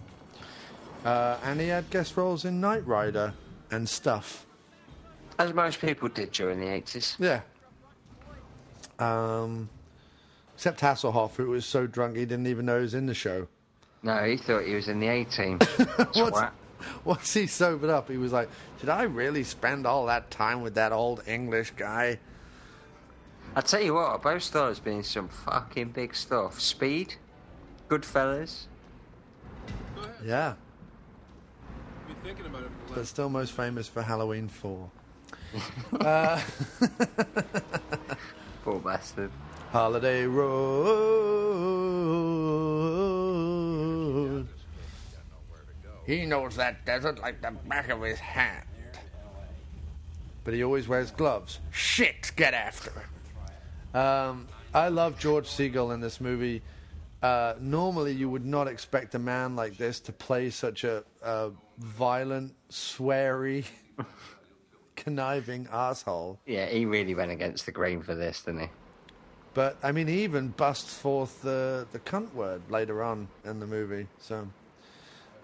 Uh, 1.04 1.36
and 1.44 1.60
he 1.60 1.66
had 1.68 1.88
guest 1.90 2.16
roles 2.16 2.44
in 2.44 2.60
Knight 2.60 2.86
Rider 2.86 3.32
and 3.70 3.88
stuff. 3.88 4.46
As 5.38 5.52
most 5.52 5.80
people 5.80 6.08
did 6.08 6.30
during 6.32 6.60
the 6.60 6.66
80s. 6.66 7.16
Yeah. 7.18 7.40
Um, 8.98 9.68
except 10.54 10.80
Hasselhoff, 10.80 11.34
who 11.34 11.48
was 11.48 11.64
so 11.66 11.86
drunk 11.86 12.16
he 12.16 12.24
didn't 12.24 12.46
even 12.46 12.66
know 12.66 12.76
he 12.76 12.82
was 12.82 12.94
in 12.94 13.06
the 13.06 13.14
show. 13.14 13.48
No, 14.02 14.24
he 14.24 14.36
thought 14.36 14.64
he 14.64 14.74
was 14.74 14.88
in 14.88 14.98
the 14.98 15.06
A 15.08 15.24
team. 15.24 15.58
What's, 15.58 16.18
Twat. 16.18 16.50
once 17.04 17.32
he 17.32 17.46
sobered 17.46 17.90
up, 17.90 18.08
he 18.10 18.16
was 18.16 18.32
like, 18.32 18.48
Did 18.80 18.88
I 18.88 19.04
really 19.04 19.44
spend 19.44 19.86
all 19.86 20.06
that 20.06 20.30
time 20.30 20.62
with 20.62 20.74
that 20.74 20.92
old 20.92 21.22
English 21.26 21.72
guy? 21.76 22.18
I 23.54 23.60
tell 23.60 23.82
you 23.82 23.94
what, 23.94 24.22
Beau 24.22 24.38
Starr's 24.38 24.80
been 24.80 24.98
in 24.98 25.02
some 25.04 25.28
fucking 25.28 25.90
big 25.90 26.14
stuff. 26.14 26.58
Speed, 26.58 27.14
good 27.88 28.02
Goodfellas. 28.02 28.64
Yeah. 30.24 30.54
Been 32.06 32.16
thinking 32.24 32.46
about 32.46 32.62
it 32.62 32.70
for 32.86 32.94
But 32.94 33.06
still 33.06 33.28
most 33.28 33.52
famous 33.52 33.86
for 33.86 34.02
Halloween 34.02 34.48
4. 34.48 34.90
Uh, 36.00 36.40
Poor 38.64 38.80
bastard. 38.80 39.30
Holiday 39.70 40.24
Road. 40.24 41.42
He 46.12 46.26
knows 46.26 46.56
that 46.56 46.84
desert 46.84 47.18
like 47.20 47.40
the 47.40 47.52
back 47.66 47.88
of 47.88 48.02
his 48.02 48.18
hand. 48.18 48.66
But 50.44 50.52
he 50.52 50.62
always 50.62 50.86
wears 50.86 51.10
gloves. 51.10 51.58
Shit, 51.70 52.32
get 52.36 52.52
after 52.52 52.90
it. 52.90 53.96
Um, 53.96 54.46
I 54.74 54.88
love 54.88 55.18
George 55.18 55.46
Segal 55.46 55.94
in 55.94 56.00
this 56.00 56.20
movie. 56.20 56.60
Uh, 57.22 57.54
normally, 57.60 58.12
you 58.12 58.28
would 58.28 58.44
not 58.44 58.68
expect 58.68 59.14
a 59.14 59.18
man 59.18 59.56
like 59.56 59.78
this 59.78 60.00
to 60.00 60.12
play 60.12 60.50
such 60.50 60.84
a, 60.84 61.02
a 61.22 61.50
violent, 61.78 62.52
sweary, 62.68 63.64
conniving 64.96 65.66
asshole. 65.72 66.38
Yeah, 66.44 66.66
he 66.66 66.84
really 66.84 67.14
went 67.14 67.30
against 67.30 67.64
the 67.64 67.72
grain 67.72 68.02
for 68.02 68.14
this, 68.14 68.42
didn't 68.42 68.60
he? 68.60 68.68
But 69.54 69.78
I 69.82 69.92
mean, 69.92 70.08
he 70.08 70.24
even 70.24 70.48
busts 70.48 70.92
forth 70.92 71.40
the 71.40 71.86
the 71.92 72.00
cunt 72.00 72.34
word 72.34 72.60
later 72.68 73.02
on 73.02 73.28
in 73.46 73.60
the 73.60 73.66
movie. 73.66 74.06
So 74.18 74.46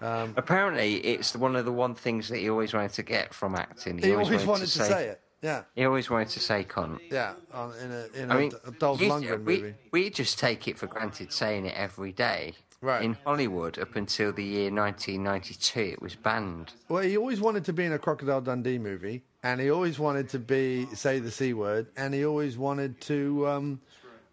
Apparently, 0.00 0.96
it's 0.96 1.34
one 1.36 1.56
of 1.56 1.64
the 1.64 1.72
one 1.72 1.94
things 1.94 2.28
that 2.28 2.38
he 2.38 2.48
always 2.50 2.72
wanted 2.74 2.92
to 2.94 3.02
get 3.02 3.34
from 3.34 3.54
acting. 3.54 3.98
he 3.98 4.12
always 4.12 4.44
wanted 4.46 4.66
to 4.68 4.78
say 4.82 5.04
it. 5.08 5.20
Yeah, 5.40 5.62
He 5.76 5.84
always 5.84 6.10
wanted 6.10 6.30
to 6.30 6.40
say 6.40 6.64
cunt. 6.64 6.98
yeah. 7.12 7.34
On, 7.54 7.72
in 7.78 7.92
a 7.92 8.06
in 8.22 8.30
I 8.32 8.34
a, 8.34 8.38
mean, 8.40 8.52
a 8.66 8.72
Dolph 8.72 8.98
Lundgren 9.00 9.44
we, 9.44 9.60
movie. 9.62 9.74
we 9.92 10.10
just 10.10 10.36
take 10.36 10.66
it 10.66 10.76
for 10.76 10.88
granted 10.88 11.32
saying 11.32 11.64
it 11.66 11.74
every 11.76 12.10
day. 12.10 12.54
Right. 12.80 13.04
In 13.04 13.16
Hollywood, 13.24 13.78
up 13.78 13.94
until 13.94 14.32
the 14.32 14.42
year 14.42 14.72
1992, 14.72 15.80
it 15.80 16.02
was 16.02 16.16
banned. 16.16 16.72
Well, 16.88 17.02
he 17.04 17.16
always 17.16 17.40
wanted 17.40 17.64
to 17.66 17.72
be 17.72 17.84
in 17.84 17.92
a 17.92 17.98
Crocodile 18.00 18.40
Dundee 18.40 18.78
movie, 18.78 19.22
and 19.44 19.60
he 19.60 19.70
always 19.70 19.98
wanted 20.00 20.28
to 20.30 20.38
be 20.40 20.86
say 20.94 21.20
the 21.20 21.30
c 21.30 21.52
word, 21.54 21.86
and 21.96 22.12
he 22.14 22.24
always 22.24 22.56
wanted 22.58 23.00
to 23.02 23.46
um, 23.48 23.80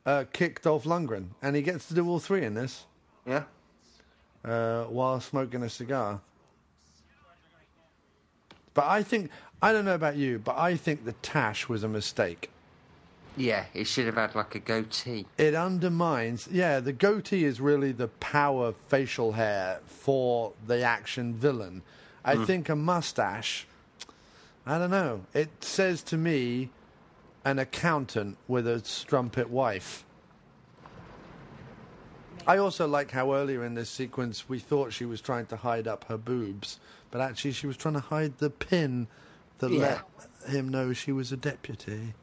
uh, 0.07 0.25
kick 0.33 0.61
Dolph 0.63 0.85
Lundgren, 0.85 1.27
and 1.43 1.55
he 1.55 1.61
gets 1.61 1.87
to 1.89 1.93
do 1.93 2.07
all 2.09 2.19
three 2.19 2.43
in 2.45 2.53
this 2.55 2.85
Yeah. 3.27 3.43
Uh, 4.45 4.83
while 4.85 5.19
smoking 5.19 5.63
a 5.63 5.69
cigar. 5.69 6.19
But 8.73 8.85
I 8.85 9.03
think 9.03 9.31
I 9.61 9.71
don't 9.71 9.85
know 9.85 9.95
about 9.95 10.17
you, 10.17 10.39
but 10.39 10.57
I 10.57 10.75
think 10.75 11.05
the 11.05 11.13
tash 11.13 11.69
was 11.69 11.83
a 11.83 11.87
mistake. 11.87 12.49
Yeah, 13.37 13.65
it 13.73 13.85
should 13.85 14.05
have 14.05 14.15
had 14.15 14.33
like 14.35 14.55
a 14.55 14.59
goatee. 14.59 15.25
it 15.37 15.55
undermines 15.55 16.47
yeah 16.49 16.79
the 16.79 16.93
goatee 16.93 17.43
is 17.43 17.59
really 17.59 17.91
the 17.91 18.07
power 18.07 18.73
facial 18.87 19.33
hair 19.33 19.81
for 19.85 20.53
the 20.65 20.81
action 20.81 21.33
villain 21.33 21.81
i 22.23 22.45
think 22.45 22.69
a 22.69 22.75
mustache 22.77 23.67
i 24.65 24.77
don't 24.77 24.89
know 24.89 25.19
it 25.33 25.49
says 25.59 26.01
to 26.03 26.15
me 26.17 26.69
an 27.43 27.59
accountant 27.59 28.37
with 28.47 28.65
a 28.65 28.79
strumpet 28.85 29.49
wife 29.49 30.05
i 32.47 32.57
also 32.57 32.87
like 32.87 33.11
how 33.11 33.33
earlier 33.33 33.63
in 33.63 33.73
this 33.75 33.89
sequence 33.89 34.47
we 34.49 34.59
thought 34.59 34.93
she 34.93 35.05
was 35.05 35.21
trying 35.21 35.45
to 35.45 35.55
hide 35.57 35.87
up 35.87 36.05
her 36.05 36.17
boobs 36.17 36.79
but 37.11 37.21
actually 37.21 37.51
she 37.51 37.67
was 37.67 37.77
trying 37.77 37.93
to 37.93 37.99
hide 37.99 38.37
the 38.39 38.49
pin 38.49 39.07
that 39.59 39.71
Yeah. 39.71 40.01
let 40.43 40.49
him 40.53 40.69
know 40.69 40.93
she 40.93 41.11
was 41.11 41.31
a 41.31 41.37
deputy 41.37 42.13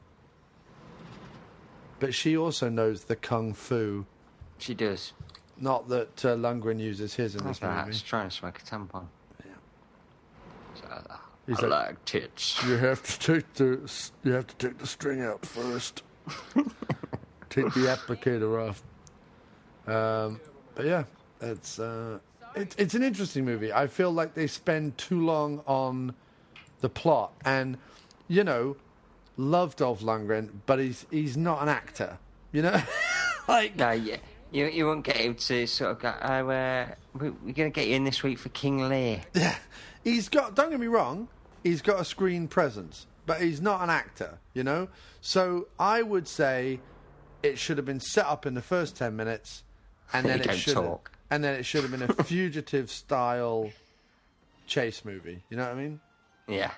but 1.98 2.12
she 2.14 2.36
also 2.36 2.68
knows 2.68 3.04
the 3.04 3.14
kung 3.14 3.54
fu. 3.54 4.06
She 4.58 4.74
does. 4.74 5.12
Not 5.56 5.88
that 5.88 6.24
uh, 6.24 6.34
Lundgren 6.34 6.80
uses 6.80 7.14
his 7.14 7.36
in 7.36 7.44
this 7.46 7.60
Perhaps 7.60 7.86
movie. 7.86 7.98
trying 8.04 8.28
to 8.28 8.34
smoke 8.34 8.58
a 8.58 8.62
tampon. 8.62 9.06
Yeah. 9.44 9.52
So, 10.74 10.86
uh, 10.88 11.16
He's 11.46 11.60
I 11.60 11.66
like- 11.68 11.86
like 11.88 12.04
tits. 12.04 12.60
You 12.64 12.76
have 12.78 13.02
to 13.04 13.18
take 13.34 13.54
the 13.54 13.88
you 14.24 14.32
have 14.32 14.46
to 14.48 14.56
take 14.68 14.78
the 14.78 14.86
string 14.88 15.20
out 15.22 15.46
first. 15.46 16.02
take 17.50 17.72
the 17.74 17.86
applicator 17.96 18.68
off. 18.68 18.82
Um, 19.86 20.40
but 20.74 20.86
yeah, 20.86 21.04
it's 21.40 21.78
uh, 21.78 22.18
it, 22.54 22.74
it's 22.78 22.94
an 22.94 23.02
interesting 23.02 23.44
movie. 23.44 23.72
I 23.72 23.86
feel 23.86 24.10
like 24.10 24.34
they 24.34 24.46
spend 24.46 24.96
too 24.98 25.24
long 25.24 25.62
on 25.66 26.14
the 26.80 26.88
plot, 26.88 27.32
and 27.44 27.78
you 28.28 28.44
know, 28.44 28.76
love 29.36 29.76
Dolph 29.76 30.00
Lundgren, 30.00 30.50
but 30.66 30.78
he's 30.78 31.06
he's 31.10 31.36
not 31.36 31.62
an 31.62 31.68
actor. 31.68 32.18
You 32.52 32.62
know, 32.62 32.82
like 33.48 33.76
No, 33.76 33.90
yeah. 33.92 34.16
You, 34.52 34.66
you 34.66 34.84
won't 34.84 35.02
get 35.02 35.16
him 35.16 35.34
to 35.34 35.66
sort 35.66 35.92
of 35.92 35.98
go, 35.98 36.14
oh, 36.20 36.50
uh, 36.50 36.86
we, 37.14 37.30
we're 37.30 37.54
going 37.54 37.70
to 37.72 37.74
get 37.74 37.88
you 37.88 37.96
in 37.96 38.04
this 38.04 38.22
week 38.22 38.38
for 38.38 38.50
King 38.50 38.86
Lear. 38.86 39.22
Yeah, 39.34 39.56
he's 40.04 40.28
got. 40.28 40.54
Don't 40.54 40.70
get 40.70 40.78
me 40.78 40.88
wrong. 40.88 41.28
He's 41.64 41.80
got 41.80 41.98
a 42.00 42.04
screen 42.04 42.48
presence, 42.48 43.06
but 43.24 43.40
he's 43.40 43.62
not 43.62 43.80
an 43.80 43.88
actor, 43.88 44.38
you 44.52 44.62
know. 44.62 44.88
So 45.22 45.68
I 45.78 46.02
would 46.02 46.28
say 46.28 46.80
it 47.42 47.58
should 47.58 47.78
have 47.78 47.86
been 47.86 48.00
set 48.00 48.26
up 48.26 48.44
in 48.44 48.52
the 48.52 48.60
first 48.60 48.94
ten 48.94 49.16
minutes, 49.16 49.62
and 50.12 50.26
then 50.26 50.40
He 50.42 50.48
it 50.50 50.56
should 50.56 50.74
have, 50.74 50.84
talk. 50.84 51.12
and 51.30 51.42
then 51.42 51.54
it 51.54 51.64
should 51.64 51.82
have 51.82 51.90
been 51.90 52.02
a 52.02 52.24
fugitive 52.24 52.90
style 52.90 53.70
chase 54.66 55.04
movie. 55.04 55.42
You 55.50 55.56
know 55.56 55.64
what 55.64 55.72
I 55.72 55.80
mean? 55.80 56.00
Yeah. 56.48 56.70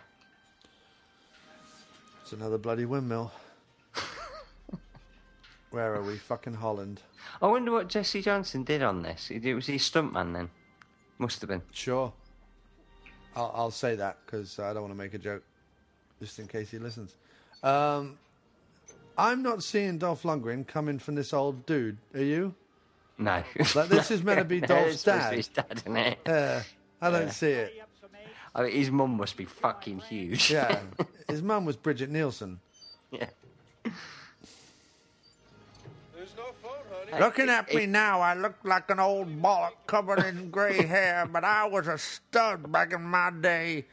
It's 2.23 2.33
another 2.33 2.59
bloody 2.59 2.85
windmill. 2.87 3.33
Where 5.71 5.95
are 5.95 6.03
we? 6.03 6.17
Fucking 6.17 6.55
Holland. 6.55 7.01
I 7.43 7.47
wonder 7.49 7.73
what 7.73 7.89
Jesse 7.89 8.23
Johnson 8.23 8.63
did 8.65 8.83
on 8.83 9.03
this. 9.03 9.29
He- 9.29 9.55
Was 9.55 9.67
he 9.67 9.77
stuntman 9.77 10.33
then? 10.33 10.51
Must 11.19 11.41
have 11.41 11.49
been. 11.49 11.63
Sure. 11.73 12.13
I'll, 13.37 13.53
I'll 13.55 13.71
say 13.71 13.97
that 13.97 14.19
because 14.25 14.59
I 14.59 14.73
don't 14.73 14.83
want 14.83 14.93
to 14.95 14.99
make 14.99 15.15
a 15.15 15.19
joke, 15.19 15.43
just 16.21 16.39
in 16.39 16.47
case 16.47 16.71
he 16.71 16.79
listens. 16.79 17.15
Um, 17.63 18.19
I'm 19.19 19.43
not 19.43 19.63
seeing 19.63 19.99
Dolph 19.99 20.23
Lundgren 20.23 20.67
coming 20.67 20.99
from 20.99 21.15
this 21.17 21.33
old 21.33 21.67
dude. 21.67 21.99
Are 22.15 22.23
you? 22.23 22.55
No. 23.19 23.43
Like, 23.75 23.89
this 23.89 24.11
is 24.11 24.23
meant 24.23 24.39
to 24.41 24.45
be 24.45 24.61
No, 24.63 24.67
Dolph's 24.67 24.95
it's 24.95 25.05
dad. 25.05 25.33
his 25.35 25.49
dad, 25.49 25.67
isn't 25.77 25.97
it? 25.97 26.19
Yeah. 26.27 26.63
I 27.01 27.11
don't 27.11 27.23
Yeah. 27.27 27.31
see 27.31 27.51
it. 27.51 27.83
I 28.57 28.63
mean, 28.63 28.73
his 28.73 28.91
mum 28.91 29.17
must 29.17 29.37
be 29.37 29.45
fucking 29.47 29.99
huge. 30.01 30.51
Yeah. 30.51 30.81
His 31.29 31.43
mum 31.43 31.65
was 31.65 31.77
Brigitte 31.77 32.11
Nielsen. 32.11 32.61
yeah. 33.11 33.27
There's 36.15 36.35
no 36.37 36.45
phone, 36.63 36.73
honey. 37.11 37.21
Looking 37.25 37.49
at 37.51 37.73
me 37.75 37.87
now, 37.87 38.21
I 38.21 38.35
look 38.35 38.55
like 38.63 38.89
an 38.91 39.01
old 39.01 39.29
bollock 39.43 39.73
covered 39.89 40.21
in 40.21 40.51
grey 40.51 40.83
hair, 40.87 41.27
but 41.31 41.45
I 41.45 41.67
was 41.67 41.89
a 41.89 41.99
stud 41.99 42.71
back 42.71 42.93
in 42.93 43.03
my 43.03 43.31
day. 43.41 43.87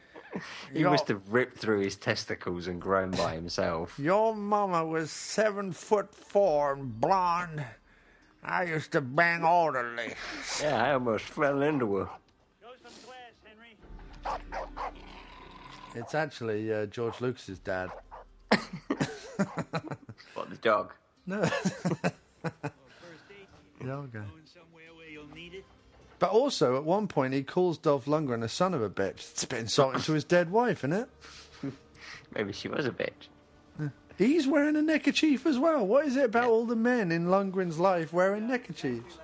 He 0.72 0.80
Your- 0.80 0.90
must 0.90 1.08
have 1.08 1.28
ripped 1.32 1.58
through 1.58 1.80
his 1.80 1.96
testicles 1.96 2.66
and 2.68 2.80
grown 2.80 3.10
by 3.10 3.34
himself. 3.34 3.98
Your 3.98 4.34
mama 4.34 4.84
was 4.86 5.10
seven 5.10 5.72
foot 5.72 6.14
four 6.14 6.72
and 6.74 7.00
blonde. 7.00 7.64
I 8.42 8.64
used 8.64 8.92
to 8.92 9.00
bang 9.00 9.44
orderly. 9.44 10.14
Yeah, 10.60 10.82
I 10.82 10.92
almost 10.94 11.24
fell 11.24 11.62
into 11.62 11.96
her. 11.96 12.08
It's 15.94 16.14
actually 16.14 16.72
uh, 16.72 16.86
George 16.86 17.20
Lucas's 17.20 17.58
dad. 17.58 17.90
What, 20.34 20.50
the 20.50 20.56
dog? 20.56 20.92
No. 21.26 21.42
Yeah, 23.84 23.94
okay. 23.94 24.20
But 26.18 26.30
also, 26.30 26.76
at 26.76 26.84
one 26.84 27.08
point, 27.08 27.34
he 27.34 27.42
calls 27.42 27.78
Dolph 27.78 28.04
Lundgren 28.04 28.44
a 28.44 28.48
son 28.48 28.74
of 28.74 28.82
a 28.82 28.88
bitch. 28.88 29.32
It's 29.32 29.42
a 29.42 29.48
bit 29.48 29.58
insulting 29.58 30.00
to 30.02 30.12
his 30.12 30.22
dead 30.22 30.52
wife, 30.52 30.84
isn't 30.84 30.92
it? 30.92 31.08
Maybe 32.34 32.52
she 32.52 32.68
was 32.68 32.86
a 32.86 32.90
bitch. 32.90 33.28
He's 34.18 34.46
wearing 34.46 34.76
a 34.76 34.82
neckerchief 34.82 35.46
as 35.46 35.58
well. 35.58 35.86
What 35.86 36.06
is 36.06 36.16
it 36.16 36.24
about 36.26 36.48
all 36.50 36.64
the 36.66 36.76
men 36.76 37.10
in 37.12 37.26
Lundgren's 37.26 37.78
life 37.78 38.12
wearing 38.12 38.46
neckerchiefs? 38.48 39.18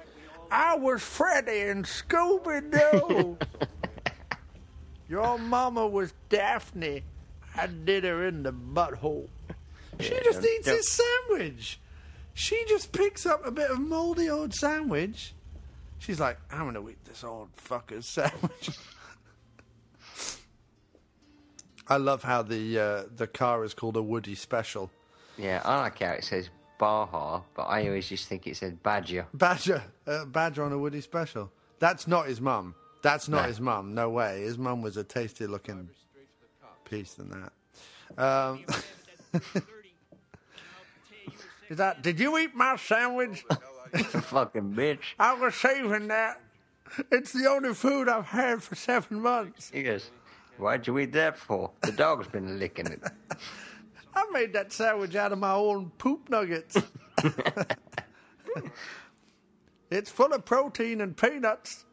I 0.50 0.76
was 0.76 1.02
Freddy 1.02 1.60
and 1.62 1.84
Scooby 1.84 2.70
Doo. 2.72 3.36
Your 5.08 5.38
mama 5.38 5.86
was 5.86 6.12
Daphne. 6.28 7.02
I 7.56 7.66
did 7.66 8.04
her 8.04 8.26
in 8.26 8.42
the 8.42 8.52
butthole. 8.52 9.28
She 10.00 10.12
Yeah, 10.12 10.20
just 10.24 10.42
don't- 10.42 10.50
eats 10.58 10.68
his 10.68 10.90
sandwich. 10.90 11.80
She 12.34 12.62
just 12.68 12.92
picks 12.92 13.26
up 13.26 13.44
a 13.46 13.50
bit 13.50 13.70
of 13.70 13.80
mouldy 13.80 14.30
old 14.30 14.54
sandwich. 14.54 15.34
She's 15.98 16.20
like, 16.20 16.38
I'm 16.52 16.70
going 16.70 16.74
to 16.74 16.88
eat 16.90 17.04
this 17.04 17.24
old 17.24 17.48
fucker's 17.56 18.08
sandwich. 18.08 18.70
I 21.88 21.96
love 21.96 22.22
how 22.22 22.42
the 22.42 22.78
uh, 22.78 23.02
the 23.16 23.26
car 23.26 23.64
is 23.64 23.74
called 23.74 23.96
a 23.96 24.02
Woody 24.02 24.34
Special. 24.34 24.90
Yeah, 25.36 25.62
I 25.64 25.78
like 25.82 25.98
how 26.00 26.10
it 26.12 26.24
says 26.24 26.50
Baja, 26.78 27.42
but 27.54 27.62
I 27.62 27.86
always 27.86 28.08
just 28.08 28.28
think 28.28 28.46
it 28.46 28.56
said 28.56 28.82
Badger. 28.82 29.26
Badger, 29.34 29.82
uh, 30.06 30.24
Badger 30.26 30.64
on 30.64 30.72
a 30.72 30.78
Woody 30.78 31.00
Special. 31.00 31.50
That's 31.78 32.06
not 32.06 32.26
his 32.26 32.40
mum. 32.40 32.74
That's 33.02 33.28
not 33.28 33.42
No. 33.42 33.48
his 33.48 33.60
mum. 33.60 33.94
No 33.94 34.10
way. 34.10 34.42
His 34.42 34.58
mum 34.58 34.82
was 34.82 34.96
a 34.96 35.04
tasty 35.04 35.46
looking 35.46 35.88
piece 36.84 37.14
than 37.14 37.30
that. 37.30 37.52
Um, 38.22 38.64
is 41.68 41.76
that? 41.76 42.02
Did 42.02 42.18
you 42.18 42.36
eat 42.38 42.54
my 42.54 42.76
sandwich? 42.76 43.44
Fucking 43.94 44.74
bitch. 44.74 45.14
I 45.18 45.34
was 45.34 45.54
saving 45.54 46.08
that. 46.08 46.40
It's 47.12 47.32
the 47.32 47.46
only 47.48 47.74
food 47.74 48.08
I've 48.08 48.24
had 48.26 48.62
for 48.62 48.74
seven 48.74 49.20
months. 49.20 49.70
He 49.72 49.82
goes, 49.82 50.10
Why'd 50.58 50.86
you 50.86 50.98
eat 50.98 51.12
that 51.12 51.38
for? 51.38 51.70
The 51.82 51.92
dog's 51.92 52.26
been 52.28 52.58
licking 52.58 52.86
it. 52.88 53.00
I 54.14 54.26
made 54.32 54.52
that 54.54 54.72
sandwich 54.72 55.14
out 55.14 55.32
of 55.32 55.38
my 55.38 55.52
own 55.52 55.90
poop 55.98 56.28
nuggets. 56.28 56.76
it's 59.90 60.10
full 60.10 60.32
of 60.32 60.44
protein 60.44 61.00
and 61.00 61.16
peanuts. 61.16 61.84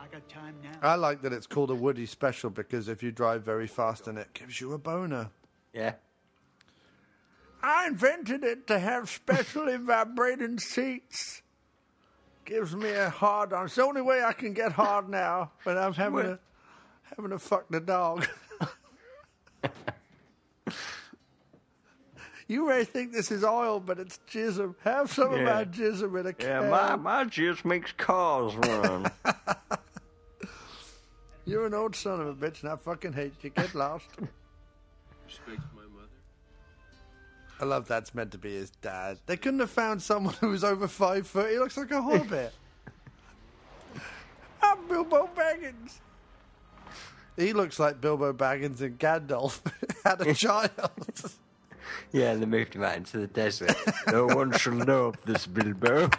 I 0.00 0.06
got 0.08 0.28
time 0.28 0.56
now. 0.62 0.72
I 0.82 0.96
like 0.96 1.22
that 1.22 1.32
it's 1.32 1.46
called 1.46 1.70
a 1.70 1.74
Woody 1.74 2.06
Special 2.06 2.50
because 2.50 2.88
if 2.88 3.02
you 3.02 3.12
drive 3.12 3.44
very 3.44 3.68
fast 3.68 4.08
and 4.08 4.18
it, 4.18 4.32
gives 4.34 4.60
you 4.60 4.72
a 4.72 4.78
boner. 4.78 5.30
Yeah. 5.72 5.94
I 7.62 7.86
invented 7.86 8.42
it 8.42 8.66
to 8.66 8.78
have 8.80 9.08
specially 9.08 9.76
vibrating 9.80 10.58
seats. 10.58 11.42
Gives 12.44 12.74
me 12.74 12.90
a 12.90 13.08
hard 13.08 13.52
on. 13.52 13.66
It's 13.66 13.76
the 13.76 13.84
only 13.84 14.02
way 14.02 14.24
I 14.24 14.32
can 14.32 14.52
get 14.52 14.72
hard 14.72 15.08
now 15.08 15.52
when 15.62 15.78
I'm 15.78 15.92
having 15.94 16.14
What? 16.14 16.22
to 16.24 16.38
having 17.16 17.30
to 17.30 17.38
fuck 17.38 17.68
the 17.68 17.80
dog. 17.80 18.26
you 22.48 22.66
may 22.68 22.84
think 22.84 23.12
this 23.12 23.30
is 23.30 23.44
oil, 23.44 23.80
but 23.80 23.98
it's 23.98 24.18
jism. 24.30 24.74
Have 24.84 25.10
some 25.12 25.32
of 25.32 25.38
Yeah. 25.40 25.44
my 25.44 25.64
jism 25.64 26.18
in 26.20 26.26
a 26.26 26.34
Yeah, 26.38 26.68
my, 26.68 26.96
my 26.96 27.24
juice 27.24 27.64
makes 27.64 27.92
cars 27.92 28.54
run. 28.56 29.10
You're 31.44 31.66
an 31.66 31.74
old 31.74 31.96
son 31.96 32.20
of 32.20 32.28
a 32.28 32.34
bitch, 32.34 32.62
and 32.62 32.70
I 32.72 32.76
fucking 32.76 33.12
hate 33.14 33.34
you. 33.42 33.50
Get 33.50 33.74
lost. 33.74 34.06
Respect 35.26 35.60
my 35.74 35.82
mother. 35.82 36.06
I 37.60 37.64
love 37.64 37.88
that's 37.88 38.14
meant 38.14 38.30
to 38.32 38.38
be 38.38 38.54
his 38.54 38.70
dad. 38.70 39.18
They 39.26 39.36
couldn't 39.36 39.60
have 39.60 39.70
found 39.70 40.00
someone 40.02 40.34
who 40.40 40.48
was 40.50 40.62
over 40.62 40.86
five 40.86 41.26
foot. 41.26 41.50
He 41.50 41.58
looks 41.58 41.76
like 41.76 41.90
a 41.90 42.00
hobbit. 42.00 42.52
I'm 44.62 44.86
Bilbo 44.88 45.28
Baggins. 45.36 45.98
He 47.36 47.52
looks 47.52 47.78
like 47.78 48.00
Bilbo 48.00 48.32
Baggins 48.32 48.80
and 48.80 48.98
Gandalf 48.98 49.60
had 50.04 50.20
a 50.20 50.34
child. 50.34 50.70
yeah, 52.12 52.32
and 52.32 52.42
they 52.42 52.46
moved 52.46 52.74
him 52.74 52.84
out 52.84 52.96
into 52.96 53.18
the 53.18 53.26
desert. 53.26 53.74
no 54.10 54.26
one 54.26 54.52
shall 54.52 54.74
know 54.74 55.06
of 55.06 55.22
this 55.24 55.46
Bilbo. 55.46 56.10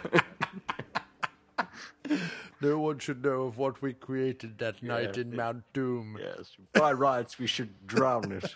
no 2.60 2.78
one 2.78 2.98
should 2.98 3.24
know 3.24 3.42
of 3.42 3.58
what 3.58 3.80
we 3.80 3.92
created 3.92 4.58
that 4.58 4.82
night 4.82 5.16
Yeah. 5.16 5.22
in 5.22 5.36
Mount 5.36 5.64
Doom. 5.72 6.18
yes, 6.20 6.56
by 6.72 6.92
rights 6.92 7.38
we 7.38 7.46
should 7.46 7.86
drown 7.86 8.32
it. 8.32 8.54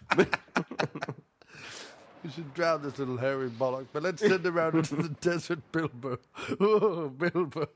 We 2.25 2.31
should 2.31 2.53
drown 2.53 2.83
this 2.83 2.99
little 2.99 3.17
hairy 3.17 3.49
bollock, 3.49 3.87
but 3.93 4.03
let's 4.03 4.21
send 4.21 4.45
him 4.45 4.59
out 4.59 4.75
into 4.75 4.97
the 4.97 5.09
desert, 5.09 5.61
Bilbo. 5.71 6.19
Oh, 6.59 7.09
Bilbo. 7.09 7.69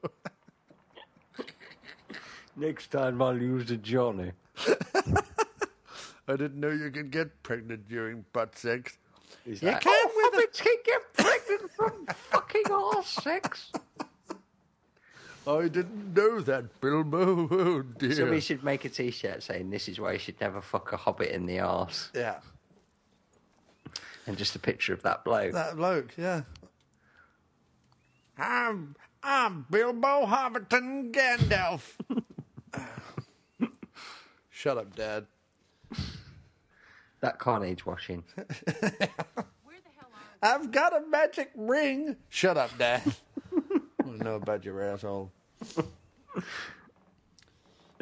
Next 2.57 2.91
time 2.91 3.23
I'll 3.23 3.41
use 3.41 3.71
a 3.71 3.77
Johnny. 3.77 4.33
I 6.29 6.37
didn't 6.37 6.61
know 6.61 6.71
you 6.71 6.91
could 6.91 7.11
get 7.11 7.43
pregnant 7.43 7.89
during 7.89 8.25
butt 8.33 8.57
sex. 8.57 8.97
He's 9.45 9.61
You 9.63 9.69
like, 9.73 9.81
can 9.81 9.93
oh, 9.93 10.31
with 10.33 10.45
a- 10.45 10.47
hobbits 10.47 10.63
can 10.63 10.77
get 10.85 11.13
pregnant 11.15 11.73
from 11.73 12.07
fucking 12.31 12.71
arse 12.71 13.09
sex. 13.09 13.73
I 15.47 15.63
didn't 15.67 16.15
know 16.15 16.39
that, 16.41 16.81
Bilbo. 16.81 17.49
Oh, 17.51 17.83
dear. 17.83 18.13
Somebody 18.15 18.41
should 18.41 18.63
make 18.63 18.85
a 18.85 18.89
T-shirt 18.89 19.43
saying 19.43 19.71
this 19.71 19.89
is 19.89 19.99
why 19.99 20.13
you 20.13 20.19
should 20.21 20.41
never 20.41 20.61
fuck 20.61 20.93
a 20.93 20.97
hobbit 20.97 21.31
in 21.31 21.47
the 21.47 21.59
arse, 21.59 22.11
Yeah. 22.15 22.37
and 24.29 24.37
just 24.39 24.55
a 24.55 24.61
picture 24.61 24.93
of 24.95 25.03
that 25.03 25.25
bloke. 25.25 25.53
That 25.53 25.75
bloke, 25.77 26.13
yeah. 26.17 26.43
I'm 28.39 28.95
I'm 29.25 29.67
Bilbo 29.71 30.27
Hobbiton 30.27 31.11
Gandalf. 31.13 31.83
Shut 34.63 34.79
up, 34.79 34.95
Dad. 34.95 35.27
That 37.21 37.39
car 37.39 37.61
needs 37.61 37.87
washing. 37.87 38.25
I've 40.43 40.73
got 40.73 40.97
a 40.97 41.07
magic 41.07 41.53
ring. 41.55 42.17
Shut 42.29 42.57
up, 42.57 42.77
Dad. 42.77 43.01
I 43.55 44.05
don't 44.05 44.25
know 44.25 44.35
about 44.35 44.65
your 44.65 44.83
asshole. 44.83 45.31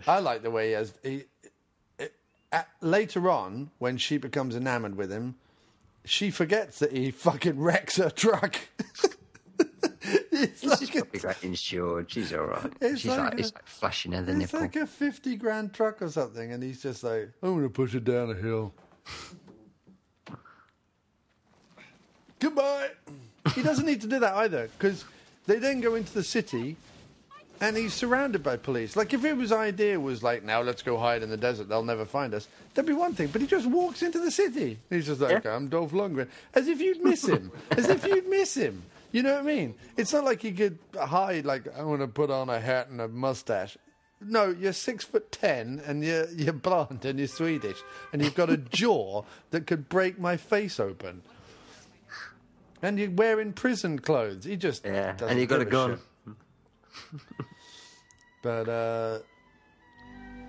I 0.09 0.21
like 0.21 0.43
the 0.43 0.51
way 0.51 0.69
he 0.69 0.73
has. 0.73 0.95
He, 1.03 1.25
it, 1.99 2.15
at, 2.51 2.71
later 2.81 3.29
on, 3.29 3.71
when 3.79 3.99
she 3.99 4.17
becomes 4.17 4.57
enamored 4.57 4.97
with 4.97 5.13
him, 5.13 5.35
she 6.07 6.31
forgets 6.31 6.79
that 6.79 6.93
he 6.93 7.11
fucking 7.11 7.61
wrecks 7.61 7.97
her 7.97 8.09
truck. 8.09 8.57
it's 10.43 10.61
She's 10.61 10.71
like 10.71 10.95
a, 10.97 10.99
probably 11.03 11.21
got 11.21 11.45
insured. 11.45 12.11
She's 12.11 12.33
all 12.33 12.47
right. 12.47 12.73
It's 12.81 13.01
She's 13.01 13.11
like 13.11 13.19
like, 13.21 13.35
a- 13.35 13.39
it's 13.39 13.55
like 13.55 13.67
flashing 13.67 14.13
her 14.13 14.23
the 14.23 14.33
it's 14.33 14.39
nipple. 14.53 14.61
like 14.61 14.77
a 14.77 14.87
fifty 14.87 15.37
grand 15.37 15.73
truck 15.75 16.01
or 16.03 16.09
something, 16.09 16.53
and 16.53 16.63
he's 16.63 16.83
just 16.83 17.03
like, 17.05 17.31
"I'm 17.43 17.55
gonna 17.57 17.69
push 17.69 17.95
it 17.95 18.05
down 18.05 18.31
a 18.31 18.35
hill." 18.35 18.73
Goodbye. 22.39 22.91
He 23.55 23.63
doesn't 23.63 23.85
need 23.87 24.01
to 24.03 24.07
do 24.07 24.19
that 24.21 24.35
either, 24.35 24.69
because 24.79 25.05
they 25.47 25.59
then 25.59 25.81
go 25.81 25.95
into 25.95 26.13
the 26.15 26.23
city, 26.23 26.77
and 27.61 27.77
he's 27.77 27.93
surrounded 27.93 28.43
by 28.43 28.57
police. 28.57 28.97
Like 28.97 29.13
if 29.13 29.23
his 29.23 29.53
idea 29.53 29.99
was 30.01 30.23
like, 30.23 30.43
now 30.45 30.63
let's 30.63 30.83
go 30.83 30.97
hide 30.97 31.23
in 31.23 31.29
the 31.31 31.37
desert, 31.37 31.69
they'll 31.69 31.83
never 31.83 32.05
find 32.07 32.33
us. 32.33 32.49
That'd 32.75 32.87
be 32.89 32.95
one 32.95 33.15
thing. 33.15 33.29
But 33.29 33.41
he 33.43 33.47
just 33.47 33.67
walks 33.67 34.03
into 34.03 34.19
the 34.21 34.31
city. 34.31 34.79
He's 34.89 35.07
just 35.07 35.21
like, 35.21 35.45
Yeah. 35.45 35.55
I'm 35.57 35.69
Dolph 35.69 35.93
Lundgren, 35.93 36.29
as 36.55 36.69
if 36.69 36.81
you'd 36.81 37.03
miss 37.05 37.27
him, 37.27 37.51
as 37.73 37.89
if 37.89 38.07
you'd 38.07 38.29
miss 38.29 38.55
him. 38.57 38.83
You 39.13 39.23
know 39.23 39.35
what 39.35 39.41
I 39.41 39.47
mean? 39.47 39.75
It's 39.97 40.13
not 40.13 40.25
like 40.25 40.45
you 40.45 40.53
could 40.53 40.79
hide. 40.97 41.45
Like 41.45 41.67
I 41.77 41.83
want 41.83 42.01
to 42.01 42.09
put 42.09 42.31
on 42.31 42.49
a 42.49 42.61
hat 42.61 42.89
and 42.89 43.01
a 43.01 43.09
mustache. 43.09 43.77
No, 44.21 44.51
you're 44.51 44.73
six 44.73 45.05
foot 45.05 45.33
ten, 45.33 45.83
and 45.87 46.05
you're 46.05 46.29
you're 46.31 46.53
blonde, 46.53 47.05
and 47.05 47.19
you're 47.19 47.29
Swedish, 47.29 47.83
and 48.13 48.23
you've 48.23 48.35
got 48.35 48.51
a 48.51 48.57
jaw 48.71 49.25
that 49.51 49.67
could 49.67 49.89
break 49.89 50.19
my 50.19 50.37
face 50.37 50.79
open. 50.79 51.23
And 52.83 52.99
you're 52.99 53.11
wearing 53.11 53.53
prison 53.53 53.99
clothes. 53.99 54.47
You 54.47 54.57
just 54.57 54.85
Yeah, 54.85 55.17
and 55.27 55.39
you 55.39 55.47
got 55.47 55.61
a 55.61 55.67
gun. 55.67 56.01
But 58.43 58.69
uh, 58.69 59.19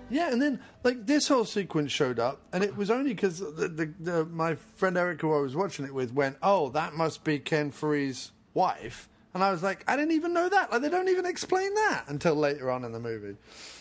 yeah, 0.09 0.32
and 0.32 0.41
then 0.41 0.62
like 0.84 1.05
this 1.05 1.28
whole 1.28 1.45
sequence 1.45 1.91
showed 1.91 2.20
up, 2.20 2.41
and 2.53 2.64
it 2.64 2.76
was 2.76 2.89
only 2.89 3.14
because 3.14 3.39
the, 3.39 3.68
the, 3.68 3.93
the, 3.99 4.26
my 4.26 4.55
friend 4.76 4.97
Eric, 4.97 5.22
who 5.22 5.34
I 5.34 5.39
was 5.39 5.55
watching 5.55 5.86
it 5.86 5.93
with, 5.93 6.14
went, 6.14 6.38
"Oh, 6.41 6.70
that 6.70 6.93
must 6.93 7.24
be 7.24 7.39
Ken 7.39 7.72
Foree's 7.72 8.32
wife," 8.54 9.08
and 9.34 9.43
I 9.43 9.52
was 9.52 9.64
like, 9.64 9.84
"I 9.88 9.95
didn't 9.95 10.12
even 10.14 10.34
know 10.34 10.49
that. 10.49 10.72
Like, 10.72 10.82
they 10.82 10.89
don't 10.89 11.10
even 11.10 11.26
explain 11.26 11.74
that 11.76 12.06
until 12.08 12.36
later 12.36 12.70
on 12.72 12.84
in 12.86 12.91
the 12.91 12.99
movie." 12.99 13.38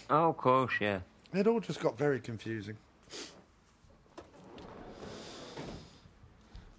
Oh, 0.09 0.29
of 0.31 0.37
course, 0.37 0.73
yeah. 0.81 1.01
It 1.33 1.47
all 1.47 1.61
just 1.61 1.81
got 1.81 1.97
very 1.97 2.21
confusing. 2.21 2.77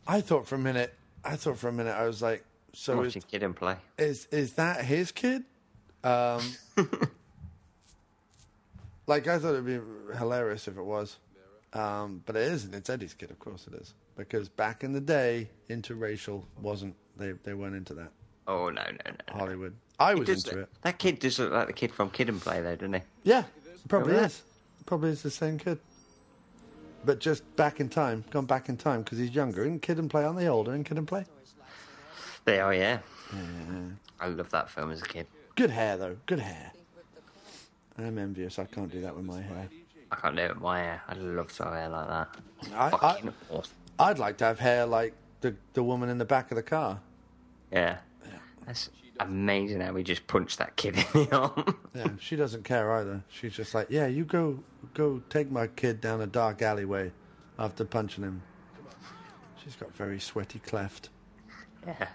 I 0.08 0.22
thought 0.22 0.48
for 0.48 0.56
a 0.56 0.60
minute. 0.60 0.94
I 1.24 1.36
thought 1.36 1.58
for 1.58 1.70
a 1.70 1.72
minute. 1.74 1.92
I 1.96 2.06
was 2.06 2.22
like, 2.22 2.44
"So 2.74 3.02
is, 3.02 3.16
Watching 3.16 3.22
kid 3.30 3.44
and 3.44 3.56
play. 3.56 3.78
is 3.98 4.28
is 4.32 4.54
that 4.54 4.84
his 4.86 5.12
kid?" 5.12 5.44
Um, 6.04 6.42
like 9.08 9.28
I 9.28 9.38
thought 9.39 9.54
it'd 9.54 9.66
be 9.66 9.80
hilarious 10.18 10.68
if 10.68 10.78
it 10.78 10.84
was, 10.84 11.18
um, 11.74 12.24
but 12.26 12.36
it 12.36 12.52
isn't. 12.52 12.74
It's 12.74 12.89
Eddie's 12.89 13.14
kid, 13.14 13.30
of 13.32 13.39
course 13.39 13.68
it 13.68 13.80
is, 13.80 13.94
because 14.18 14.50
back 14.50 14.84
in 14.84 14.94
the 14.94 15.00
day, 15.02 15.48
interracial 15.70 16.44
wasn't. 16.60 16.96
They 17.18 17.32
they 17.43 17.53
weren't 17.53 17.76
into 17.76 17.93
that. 17.95 18.09
Oh 18.47 18.70
no, 18.70 18.82
no, 18.84 18.91
no. 19.05 19.12
no. 19.12 19.34
Hollywood. 19.39 19.76
I 19.99 20.16
was 20.16 20.28
into 20.30 20.49
look- 20.55 20.64
it. 20.64 20.70
That 20.82 20.97
kid 20.97 21.20
does 21.20 21.38
look 21.39 21.51
like 21.51 21.68
the 21.68 21.74
kid 21.74 21.91
from 21.93 22.09
Kid 22.09 22.30
and 22.30 22.41
Play, 22.41 22.62
though, 22.62 22.76
doesn't 22.76 22.93
he? 22.93 23.01
Yeah, 23.24 23.43
probably 23.88 24.14
Yeah. 24.16 24.26
is. 24.26 24.41
Probably 24.86 25.12
is 25.12 25.22
the 25.22 25.30
same 25.32 25.59
kid. 25.59 25.78
But 27.05 27.20
just 27.20 27.43
back 27.55 27.80
in 27.80 27.89
time, 27.89 28.24
gone 28.32 28.45
back 28.45 28.68
in 28.70 28.78
time 28.78 29.01
because 29.03 29.18
he's 29.20 29.30
younger. 29.32 29.64
In 29.66 29.80
Kid 29.80 29.97
and 29.99 30.09
Play, 30.09 30.24
aren't 30.24 30.38
they 30.38 30.47
older 30.47 30.74
in 30.74 30.84
Kid 30.84 30.97
and 30.97 31.07
Play? 31.07 31.26
They 32.45 32.59
are, 32.59 32.74
yeah. 32.74 32.99
I 34.20 34.28
love 34.28 34.49
that 34.51 34.70
film 34.70 34.91
as 34.91 35.01
a 35.01 35.05
kid. 35.05 35.28
Good 35.55 35.70
hair 35.70 35.97
though, 35.97 36.18
good 36.26 36.39
hair. 36.39 36.72
I'm 37.97 38.18
envious. 38.18 38.57
I 38.59 38.66
can't 38.66 38.91
do 38.91 39.01
that 39.01 39.16
with 39.16 39.26
my 39.26 39.41
hair. 39.41 39.70
I 40.12 40.16
can't 40.16 40.36
do 40.36 40.41
it 40.43 40.49
with 40.55 40.62
my 40.64 40.80
hair. 40.80 41.01
I'd 41.07 41.18
love 41.18 41.51
to 41.57 41.64
have 41.64 41.74
hair 41.74 41.89
like 41.89 42.07
that. 42.07 42.38
I- 42.76 42.89
I- 43.07 43.32
awesome. 43.49 43.74
I'd 43.99 44.20
like 44.20 44.38
to 44.38 44.45
have 44.45 44.59
hair 44.59 44.86
like 44.86 45.14
the 45.42 45.56
the 45.74 45.84
woman 45.84 46.10
in 46.10 46.18
the 46.18 46.26
back 46.26 46.52
of 46.52 46.56
the 46.56 46.64
car. 46.64 47.00
Yeah. 47.72 47.98
That's 48.66 48.89
amazing 49.20 49.82
how 49.82 49.94
we 49.94 50.04
just 50.04 50.26
punched 50.28 50.58
that 50.60 50.76
kid 50.76 50.96
in 50.98 51.06
the 51.14 51.36
arm. 51.36 51.78
Yeah, 51.94 52.08
she 52.20 52.38
doesn't 52.38 52.64
care 52.64 52.89
either. 52.94 53.22
She's 53.28 53.54
just 53.54 53.76
like, 53.76 53.88
yeah, 53.89 54.08
you 54.08 54.24
go 54.24 54.64
go 54.94 55.22
take 55.30 55.52
my 55.52 55.68
kid 55.68 56.00
down 56.00 56.22
a 56.22 56.28
dark 56.28 56.62
alleyway 56.62 57.12
after 57.60 57.84
punching 57.84 58.24
him. 58.24 58.42
She's 59.64 59.76
got 59.76 59.94
very 59.94 60.20
sweaty 60.20 60.60
cleft. 60.60 61.10
yeah. 61.86 62.08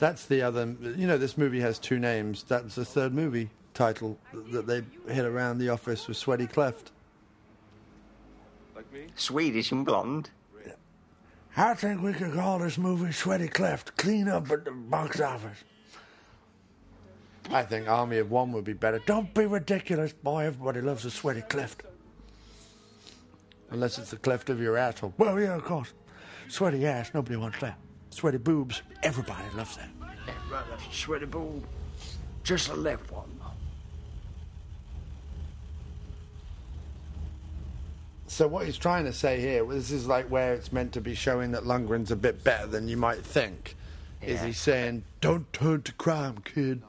That's 0.00 0.26
the 0.26 0.42
other. 0.42 0.74
You 0.80 1.06
know, 1.06 1.16
this 1.16 1.38
movie 1.38 1.60
has 1.60 1.78
two 1.78 2.00
names. 2.00 2.42
That's 2.42 2.74
the 2.74 2.84
third 2.84 3.14
movie 3.14 3.50
title 3.72 4.18
that 4.50 4.66
they 4.66 4.82
hit 5.12 5.24
around 5.24 5.58
the 5.58 5.68
office 5.68 6.08
with 6.08 6.16
Sweaty 6.16 6.48
Cleft. 6.48 6.90
Like 8.74 8.92
me? 8.92 9.06
Swedish 9.14 9.70
and 9.70 9.86
blonde. 9.86 10.30
I 11.56 11.74
think 11.74 12.00
we 12.00 12.12
could 12.14 12.32
call 12.32 12.60
this 12.60 12.78
movie 12.78 13.12
Sweaty 13.12 13.48
Cleft. 13.48 13.96
Clean 13.96 14.28
up 14.28 14.50
at 14.50 14.64
the 14.64 14.70
box 14.70 15.20
office. 15.20 15.64
I 17.50 17.62
think 17.62 17.88
Army 17.88 18.18
of 18.18 18.30
One 18.30 18.52
would 18.52 18.64
be 18.64 18.72
better. 18.72 19.00
Don't 19.04 19.34
be 19.34 19.44
ridiculous, 19.44 20.12
boy. 20.12 20.44
Everybody 20.44 20.80
loves 20.80 21.04
a 21.04 21.10
sweaty 21.10 21.42
cleft. 21.42 21.82
Unless 23.70 23.98
it's 23.98 24.10
the 24.10 24.16
cleft 24.16 24.48
of 24.48 24.60
your 24.60 24.76
asshole. 24.76 25.12
Well, 25.18 25.38
yeah, 25.40 25.56
of 25.56 25.64
course. 25.64 25.92
Sweaty 26.48 26.86
ass, 26.86 27.10
nobody 27.12 27.36
wants 27.36 27.58
that. 27.60 27.78
Sweaty 28.10 28.38
boobs, 28.38 28.82
everybody 29.02 29.44
loves 29.56 29.76
that. 29.76 29.88
Sweaty 30.90 31.26
ball. 31.26 31.62
Just 32.44 32.68
a 32.68 32.74
left 32.74 33.10
one. 33.10 33.30
So 38.32 38.48
what 38.48 38.64
he's 38.64 38.78
trying 38.78 39.04
to 39.04 39.12
say 39.12 39.38
here, 39.42 39.62
this 39.66 39.90
is 39.90 40.06
like 40.06 40.26
where 40.30 40.54
it's 40.54 40.72
meant 40.72 40.94
to 40.94 41.02
be 41.02 41.14
showing 41.14 41.50
that 41.50 41.64
Lundgren's 41.64 42.10
a 42.10 42.16
bit 42.16 42.42
better 42.42 42.66
than 42.66 42.88
you 42.88 42.96
might 42.96 43.22
think. 43.22 43.76
Is 44.22 44.40
he 44.40 44.54
saying, 44.54 45.04
"Don't 45.20 45.52
turn 45.52 45.82
to 45.82 45.92
crime, 45.92 46.38
kid"? 46.38 46.82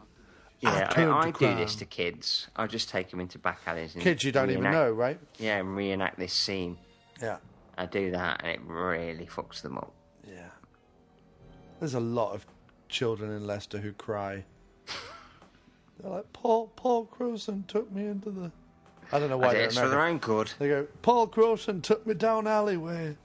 Yeah, 0.62 0.88
I, 0.90 0.94
turned 0.94 1.12
I, 1.12 1.32
do 1.32 1.54
this 1.56 1.76
to 1.76 1.86
kids. 1.86 2.48
I 2.56 2.66
just 2.68 2.88
take 2.88 3.10
them 3.10 3.20
into 3.20 3.40
back 3.40 3.60
alleys. 3.68 3.94
And 3.94 4.02
Kids 4.02 4.24
you 4.24 4.32
don't 4.32 4.52
even 4.52 4.64
know, 4.64 4.90
right? 4.90 5.20
Yeah, 5.38 5.58
and 5.58 5.76
reenact 5.76 6.18
this 6.18 6.32
scene. 6.32 6.78
Yeah, 7.22 7.40
I 7.78 7.88
do 7.88 8.12
that, 8.12 8.40
and 8.42 8.50
it 8.50 8.62
really 8.66 9.26
fucks 9.26 9.62
them 9.62 9.78
up. 9.78 9.92
yeah. 10.26 10.48
There's 11.82 11.94
a 11.94 12.00
lot 12.00 12.36
of 12.36 12.46
children 12.88 13.30
in 13.32 13.46
Leicester 13.46 13.80
who 13.80 13.92
cry. 13.92 14.46
They're 16.00 16.10
like, 16.10 16.32
"Paul, 16.32 16.72
Paul 16.78 17.06
Crowson 17.14 17.68
took 17.68 17.92
me 17.92 18.06
into 18.06 18.32
the." 18.32 18.54
I 19.14 19.20
don't 19.20 19.30
know 19.30 19.38
why 19.38 19.54
they're 19.54 19.66
it's 19.66 19.78
for 19.78 19.88
their 19.88 20.02
own 20.02 20.18
good. 20.18 20.52
They 20.58 20.70
go, 20.70 20.88
Paul 21.04 21.28
Crowson 21.28 21.84
took 21.84 22.08
me 22.08 22.16
down 22.16 22.48
alleyway, 22.48 23.16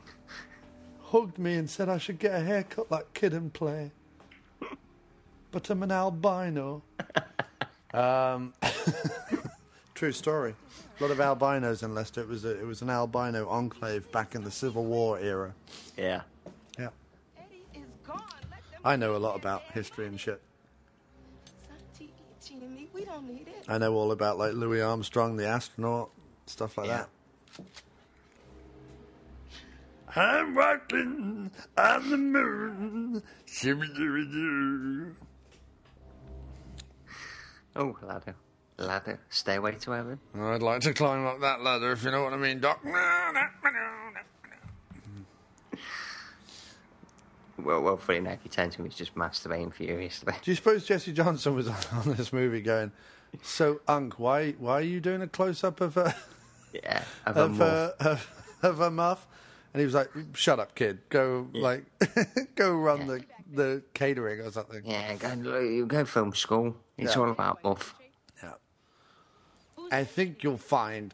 hugged 1.04 1.38
me 1.38 1.54
and 1.54 1.68
said 1.68 1.88
I 1.88 1.96
should 1.96 2.18
get 2.18 2.34
a 2.34 2.44
haircut 2.44 2.90
like 2.90 3.14
Kid 3.14 3.32
and 3.32 3.50
Play. 3.50 3.92
But 5.50 5.70
I'm 5.70 5.82
an 5.82 5.90
albino. 5.90 6.82
um, 7.94 8.52
true 9.94 10.12
story. 10.12 10.54
A 11.00 11.02
lot 11.02 11.10
of 11.10 11.20
albinos 11.20 11.82
in 11.82 11.94
Leicester. 11.94 12.20
It 12.20 12.28
was 12.28 12.44
a, 12.44 12.60
it 12.60 12.66
was 12.66 12.82
an 12.82 12.90
albino 12.90 13.48
enclave 13.48 14.12
back 14.12 14.34
in 14.34 14.44
the 14.44 14.50
Civil 14.50 14.84
War 14.84 15.18
era. 15.18 15.54
Yeah. 15.96 16.20
Yeah, 16.78 16.88
Eddie 17.38 17.62
is 17.74 17.86
gone. 18.06 18.22
Let 18.50 18.60
them 18.70 18.80
I 18.84 18.96
know 18.96 19.16
a 19.16 19.18
lot 19.18 19.36
about 19.36 19.62
history 19.72 20.06
and 20.06 20.20
shit. 20.20 20.42
Santi, 23.08 23.26
Jimmy, 23.26 23.38
we 23.38 23.44
don't 23.44 23.46
need 23.46 23.48
it. 23.48 23.64
I 23.68 23.78
know 23.78 23.94
all 23.94 24.12
about 24.12 24.38
like 24.38 24.54
Louis 24.54 24.80
Armstrong, 24.80 25.36
the 25.36 25.46
astronaut, 25.46 26.10
stuff 26.46 26.76
like 26.78 26.88
Yeah. 26.88 27.04
that. 27.56 27.66
I'm 30.16 30.54
walking 30.54 31.50
on 31.76 32.10
the 32.10 32.16
moon. 32.16 33.22
Shibby-dibby-doo. 33.46 35.14
Oh, 37.76 37.96
ladder. 38.02 38.34
Ladder. 38.78 39.20
Stairway 39.28 39.74
to 39.76 39.90
heaven. 39.92 40.18
I'd 40.34 40.62
like 40.62 40.80
to 40.82 40.94
climb 40.94 41.26
up 41.26 41.40
that 41.40 41.60
ladder, 41.60 41.92
if 41.92 42.02
you 42.04 42.10
know 42.10 42.24
what 42.24 42.32
I 42.32 42.36
mean, 42.36 42.58
Doc. 42.60 42.80
Well, 47.58 47.82
well, 47.82 47.96
funny 47.96 48.18
enough, 48.18 48.38
he 48.42 48.48
turns 48.48 48.74
to 48.76 48.80
him, 48.82 48.86
he's 48.88 48.94
just 48.96 49.14
masturbating 49.14 49.72
furiously. 49.74 50.32
Do 50.42 50.50
you 50.50 50.54
suppose 50.54 50.84
Jesse 50.86 51.12
Johnson 51.12 51.54
was 51.54 51.68
on, 51.68 51.76
on 51.92 52.14
this 52.14 52.32
movie 52.32 52.60
going, 52.60 52.92
so, 53.42 53.80
Unc, 53.88 54.18
why, 54.18 54.52
why 54.52 54.74
are 54.78 54.82
you 54.82 55.00
doing 55.00 55.20
a 55.22 55.26
close 55.28 55.62
up 55.64 55.80
of 55.80 55.96
a, 55.96 56.14
Yeah. 56.72 57.02
Of 57.26 57.36
a 57.36 57.40
of, 57.42 57.50
muff. 57.52 57.68
a, 58.00 58.04
of, 58.10 58.30
of 58.62 58.80
a 58.80 58.90
muff? 58.90 59.26
And 59.74 59.80
he 59.80 59.84
was 59.84 59.94
like, 59.94 60.08
shut 60.34 60.58
up, 60.58 60.74
kid. 60.74 61.00
Go, 61.10 61.48
like, 61.52 61.84
go 62.54 62.72
run 62.74 63.06
the, 63.06 63.22
the 63.52 63.82
catering 63.92 64.40
or 64.40 64.50
something. 64.50 64.82
Yeah, 64.84 65.14
go, 65.16 65.58
you 65.58 65.84
go 65.86 66.04
film 66.06 66.34
school. 66.34 66.74
It's 66.96 67.14
Yeah. 67.16 67.22
all 67.22 67.30
about 67.30 67.62
muff. 67.62 67.94
Yeah. 68.42 68.52
I 69.92 70.04
think 70.04 70.42
you'll 70.42 70.56
find, 70.56 71.12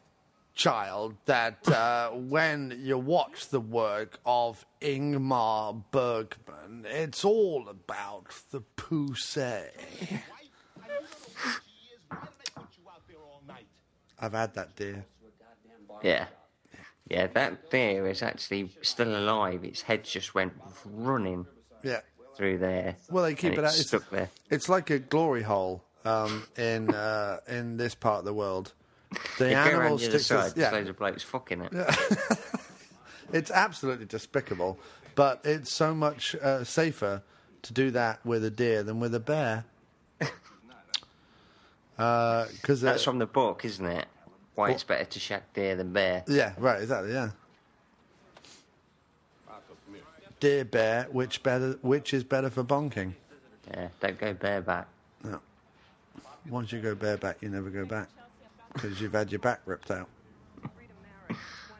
child, 0.55 1.15
that 1.25 1.67
uh, 1.69 2.09
when 2.11 2.79
you 2.81 2.97
watch 2.97 3.49
the 3.49 3.59
work 3.59 4.19
of 4.25 4.65
Ingmar 4.81 5.83
Bergman, 5.91 6.85
it's 6.89 7.23
all 7.25 7.67
about 7.69 8.27
the 8.51 8.61
poussey. 8.77 9.65
I've 14.19 14.31
had 14.33 14.53
that, 14.55 14.75
dear. 14.75 15.05
Yeah. 16.03 16.25
Yeah, 17.09 17.27
that 17.27 17.69
deer 17.69 18.07
is 18.07 18.23
actually 18.23 18.71
still 18.81 19.15
alive. 19.15 19.63
Its 19.63 19.83
head 19.83 20.03
just 20.03 20.33
went 20.33 20.53
running 20.85 21.45
Yeah. 21.83 22.01
through 22.35 22.57
there. 22.59 22.95
Well, 23.11 23.23
they 23.25 23.35
keep 23.35 23.51
and 23.51 23.59
it 23.59 23.65
out. 23.65 23.71
It's 23.71 23.81
It's, 23.81 23.87
stuck 23.89 24.09
there. 24.09 24.29
it's 24.49 24.69
like 24.69 24.89
a 24.89 24.97
glory 24.99 25.43
hole 25.43 25.83
um, 26.03 26.47
in 26.57 26.89
uh, 26.93 27.39
in 27.47 27.77
this 27.77 27.93
part 27.93 28.19
of 28.19 28.25
the 28.25 28.33
world. 28.33 28.73
The 29.37 29.49
You 29.49 29.55
around 29.55 29.99
the 29.99 30.19
side, 30.19 30.47
its- 30.47 30.57
yeah, 30.57 30.73
of 30.75 30.97
blokes 30.97 31.23
fucking 31.23 31.61
it. 31.61 31.73
It's 33.33 33.51
absolutely 33.51 34.05
despicable, 34.05 34.79
but 35.15 35.41
it's 35.43 35.71
so 35.71 35.93
much 35.95 36.35
uh, 36.35 36.63
safer 36.63 37.23
to 37.63 37.73
do 37.73 37.91
that 37.91 38.23
with 38.25 38.45
a 38.45 38.49
deer 38.49 38.83
than 38.83 38.99
with 38.99 39.15
a 39.15 39.19
bear. 39.19 39.65
Because 41.97 42.81
That's 42.81 43.03
from 43.03 43.19
the 43.19 43.25
book, 43.25 43.63
isn't 43.65 43.85
it? 43.85 44.05
Why 44.55 44.71
it's 44.71 44.83
better 44.83 45.05
to 45.05 45.19
shag 45.19 45.43
deer 45.53 45.75
than 45.75 45.91
bear. 45.91 46.23
yeah, 46.27 46.53
right, 46.57 46.81
exactly, 46.81 47.13
yeah. 47.13 47.31
Deer 50.39 50.65
bear, 50.65 51.07
which 51.11 51.41
better? 51.41 51.79
Which 51.81 52.13
is 52.13 52.23
better 52.23 52.49
for 52.49 52.63
bonking? 52.63 53.13
Yeah, 53.71 53.87
don't 53.99 54.19
go 54.19 54.33
bareback. 54.33 54.87
No. 55.23 55.39
Once 56.49 56.71
you 56.71 56.81
go 56.81 56.93
bareback, 56.95 57.41
you 57.41 57.49
never 57.49 57.69
go 57.69 57.85
back 57.85 58.09
because 58.75 59.01
you've 59.01 59.13
had 59.13 59.31
your 59.31 59.39
back 59.39 59.61
ripped 59.65 59.89
out. 59.89 60.07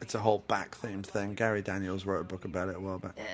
It's 0.00 0.14
a 0.14 0.18
whole 0.18 0.40
back 0.48 0.76
themed 0.76 1.06
thing. 1.06 1.34
Gary 1.34 1.62
Daniels 1.62 2.04
wrote 2.04 2.20
a 2.20 2.24
book 2.24 2.44
about 2.44 2.68
it 2.68 2.76
a 2.76 2.80
while 2.80 2.98
back. 2.98 3.12
Yeah, 3.16 3.24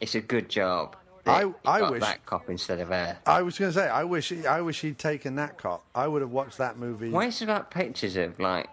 it's 0.00 0.14
a 0.14 0.20
good 0.20 0.48
job. 0.48 0.96
I- 1.26 1.52
I 1.64 1.88
wish- 1.90 2.00
that 2.00 2.24
cop 2.26 2.48
instead 2.50 2.80
of 2.80 2.88
her. 2.88 3.16
I 3.26 3.42
was 3.42 3.58
going 3.58 3.72
to 3.72 3.78
say, 3.78 3.88
I 3.88 4.04
wish, 4.04 4.30
he, 4.30 4.46
I 4.46 4.60
wish 4.62 4.80
he'd 4.80 4.98
taken 4.98 5.36
that 5.36 5.58
cop. 5.58 5.84
I 5.94 6.08
would 6.08 6.22
have 6.22 6.30
watched 6.32 6.58
that 6.58 6.78
movie 6.78 7.10
Why 7.10 7.26
is 7.26 7.38
there 7.38 7.48
like 7.48 7.70
pictures 7.70 8.16
of 8.16 8.38
like 8.40 8.68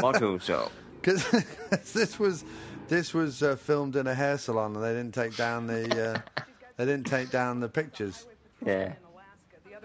models 0.00 0.48
up? 0.50 0.72
because 1.00 1.28
this 1.92 2.18
was, 2.18 2.44
this 2.88 3.12
was 3.12 3.42
uh, 3.42 3.56
filmed 3.56 3.96
in 3.96 4.06
a 4.06 4.14
hair 4.14 4.38
salon, 4.38 4.74
and 4.76 4.84
they 4.84 4.92
didn't 4.94 5.14
take 5.14 5.36
down 5.36 5.66
the, 5.66 6.14
uh, 6.14 6.42
they 6.76 6.84
didn't 6.86 7.06
take 7.06 7.30
down 7.30 7.60
the 7.60 7.68
pictures. 7.68 8.26
Yeah. 8.64 8.94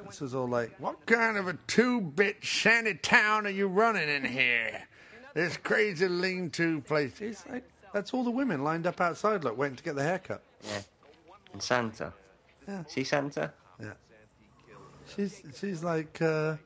This 0.07 0.21
was 0.21 0.33
all 0.35 0.47
like, 0.47 0.71
what 0.79 1.05
kind 1.05 1.37
of 1.37 1.47
a 1.47 1.57
two-bit 1.67 2.43
shanty 2.43 2.95
town 2.95 3.45
are 3.45 3.51
you 3.51 3.67
running 3.67 4.09
in 4.09 4.23
here? 4.25 4.87
This 5.33 5.57
crazy 5.57 6.07
lean-to 6.07 6.81
place. 6.81 7.19
It's 7.21 7.45
like, 7.47 7.63
that's 7.93 8.13
all 8.13 8.23
the 8.23 8.31
women 8.31 8.63
lined 8.63 8.87
up 8.87 9.01
outside, 9.01 9.43
like 9.43 9.57
waiting 9.57 9.75
to 9.75 9.83
get 9.83 9.95
the 9.95 10.03
haircut. 10.03 10.41
Yeah. 10.63 10.81
And 11.53 11.61
Santa. 11.61 12.13
Yeah. 12.67 12.83
See 12.87 13.03
Santa? 13.03 13.53
Yeah. 13.79 13.93
She's 15.15 15.41
she's 15.57 15.83
like 15.83 16.21
uh, 16.21 16.57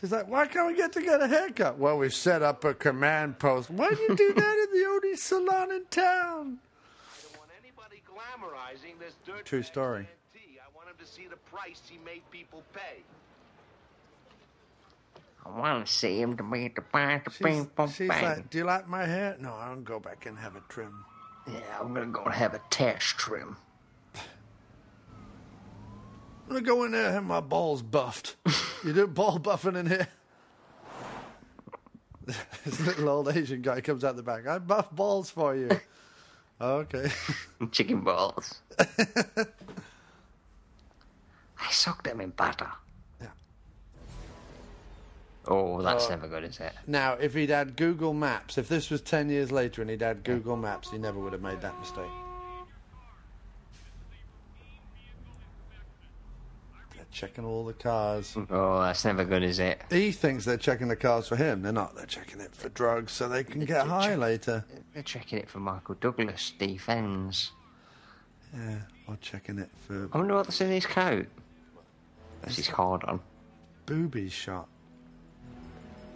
she's 0.00 0.12
like, 0.12 0.28
why 0.28 0.46
can't 0.46 0.68
we 0.68 0.76
get 0.76 0.92
to 0.92 1.02
get 1.02 1.20
a 1.20 1.26
haircut? 1.26 1.78
Well, 1.78 1.98
we've 1.98 2.14
set 2.14 2.42
up 2.42 2.64
a 2.64 2.74
command 2.74 3.38
post. 3.38 3.70
Why 3.70 3.90
do 3.90 4.00
you 4.00 4.14
do 4.14 4.32
that 4.34 4.68
in 4.68 4.80
the 4.80 4.86
only 4.86 5.16
salon 5.16 5.72
in 5.72 5.84
town? 5.86 6.58
want 7.36 7.50
anybody 7.60 8.02
glamorizing 8.06 8.98
this 8.98 9.14
dirt 9.26 9.44
True 9.44 9.60
bag 9.60 9.66
story. 9.66 10.08
To 10.98 11.06
see 11.06 11.26
the 11.28 11.36
price 11.54 11.80
he 11.88 11.98
made 12.04 12.22
people 12.30 12.62
pay. 12.72 13.02
I 15.46 15.58
want 15.58 15.86
to 15.86 15.92
see 15.92 16.20
him 16.20 16.36
to 16.36 16.42
make 16.42 16.74
the 16.74 16.82
bang, 16.92 17.22
the 17.24 17.30
bang, 17.42 17.62
She's, 17.62 17.66
bang, 17.66 17.88
she's 17.88 18.08
bang. 18.08 18.24
like, 18.24 18.50
do 18.50 18.58
you 18.58 18.64
like 18.64 18.88
my 18.88 19.06
hair? 19.06 19.36
No, 19.40 19.54
I 19.54 19.68
don't 19.68 19.84
go 19.84 20.00
back 20.00 20.26
and 20.26 20.36
have 20.38 20.56
it 20.56 20.62
trimmed. 20.68 20.92
Yeah, 21.46 21.60
I'm 21.80 21.94
gonna 21.94 22.06
go 22.06 22.24
and 22.24 22.34
have 22.34 22.54
a 22.54 22.60
test 22.70 23.16
trim. 23.16 23.56
I'm 24.14 24.22
gonna 26.48 26.60
go 26.62 26.84
in 26.84 26.92
there 26.92 27.06
and 27.06 27.14
have 27.14 27.24
my 27.24 27.40
balls 27.40 27.82
buffed. 27.82 28.36
you 28.84 28.92
do 28.92 29.06
ball 29.06 29.38
buffing 29.38 29.76
in 29.76 29.86
here? 29.86 30.08
this 32.64 32.80
little 32.80 33.08
old 33.08 33.28
Asian 33.34 33.62
guy 33.62 33.80
comes 33.80 34.04
out 34.04 34.16
the 34.16 34.22
back. 34.22 34.46
I 34.46 34.58
buff 34.58 34.90
balls 34.90 35.30
for 35.30 35.54
you. 35.54 35.70
okay. 36.60 37.10
Chicken 37.70 38.00
balls. 38.00 38.60
I 41.60 41.70
soak 41.70 42.02
them 42.02 42.20
in 42.20 42.30
butter. 42.30 42.68
Yeah. 43.20 43.28
Oh, 45.46 45.82
that's 45.82 46.06
oh. 46.06 46.10
never 46.10 46.28
good, 46.28 46.44
is 46.44 46.60
it? 46.60 46.72
Now, 46.86 47.14
if 47.14 47.34
he'd 47.34 47.50
had 47.50 47.76
Google 47.76 48.14
Maps, 48.14 48.58
if 48.58 48.68
this 48.68 48.90
was 48.90 49.00
10 49.00 49.30
years 49.30 49.50
later 49.50 49.82
and 49.82 49.90
he'd 49.90 50.02
had 50.02 50.22
Google 50.22 50.56
Maps, 50.56 50.90
he 50.90 50.98
never 50.98 51.18
would 51.18 51.32
have 51.32 51.42
made 51.42 51.60
that 51.60 51.78
mistake. 51.80 52.04
They're 56.94 57.06
checking 57.10 57.44
all 57.44 57.64
the 57.64 57.72
cars. 57.72 58.36
Oh, 58.50 58.80
that's 58.82 59.04
never 59.04 59.24
good, 59.24 59.42
is 59.42 59.58
it? 59.58 59.82
He 59.90 60.12
thinks 60.12 60.44
they're 60.44 60.56
checking 60.56 60.88
the 60.88 60.96
cars 60.96 61.28
for 61.28 61.36
him. 61.36 61.62
They're 61.62 61.72
not. 61.72 61.96
They're 61.96 62.06
checking 62.06 62.40
it 62.40 62.54
for 62.54 62.68
drugs 62.68 63.12
so 63.12 63.28
they 63.28 63.44
can 63.44 63.64
get 63.64 63.86
high 63.86 64.14
later. 64.14 64.64
They're 64.94 65.02
checking 65.02 65.38
it 65.38 65.48
for 65.48 65.58
Michael 65.58 65.96
Douglas, 66.00 66.52
defence. 66.58 67.52
Yeah, 68.54 68.78
or 69.06 69.16
checking 69.20 69.58
it 69.58 69.70
for 69.86 70.08
I 70.12 70.18
wonder 70.18 70.34
what's 70.34 70.60
in 70.60 70.70
his 70.70 70.86
coat. 70.86 71.26
That's 72.42 72.56
his 72.56 72.68
card 72.68 73.04
on. 73.04 73.20
boobies 73.86 74.32
shot. 74.32 74.68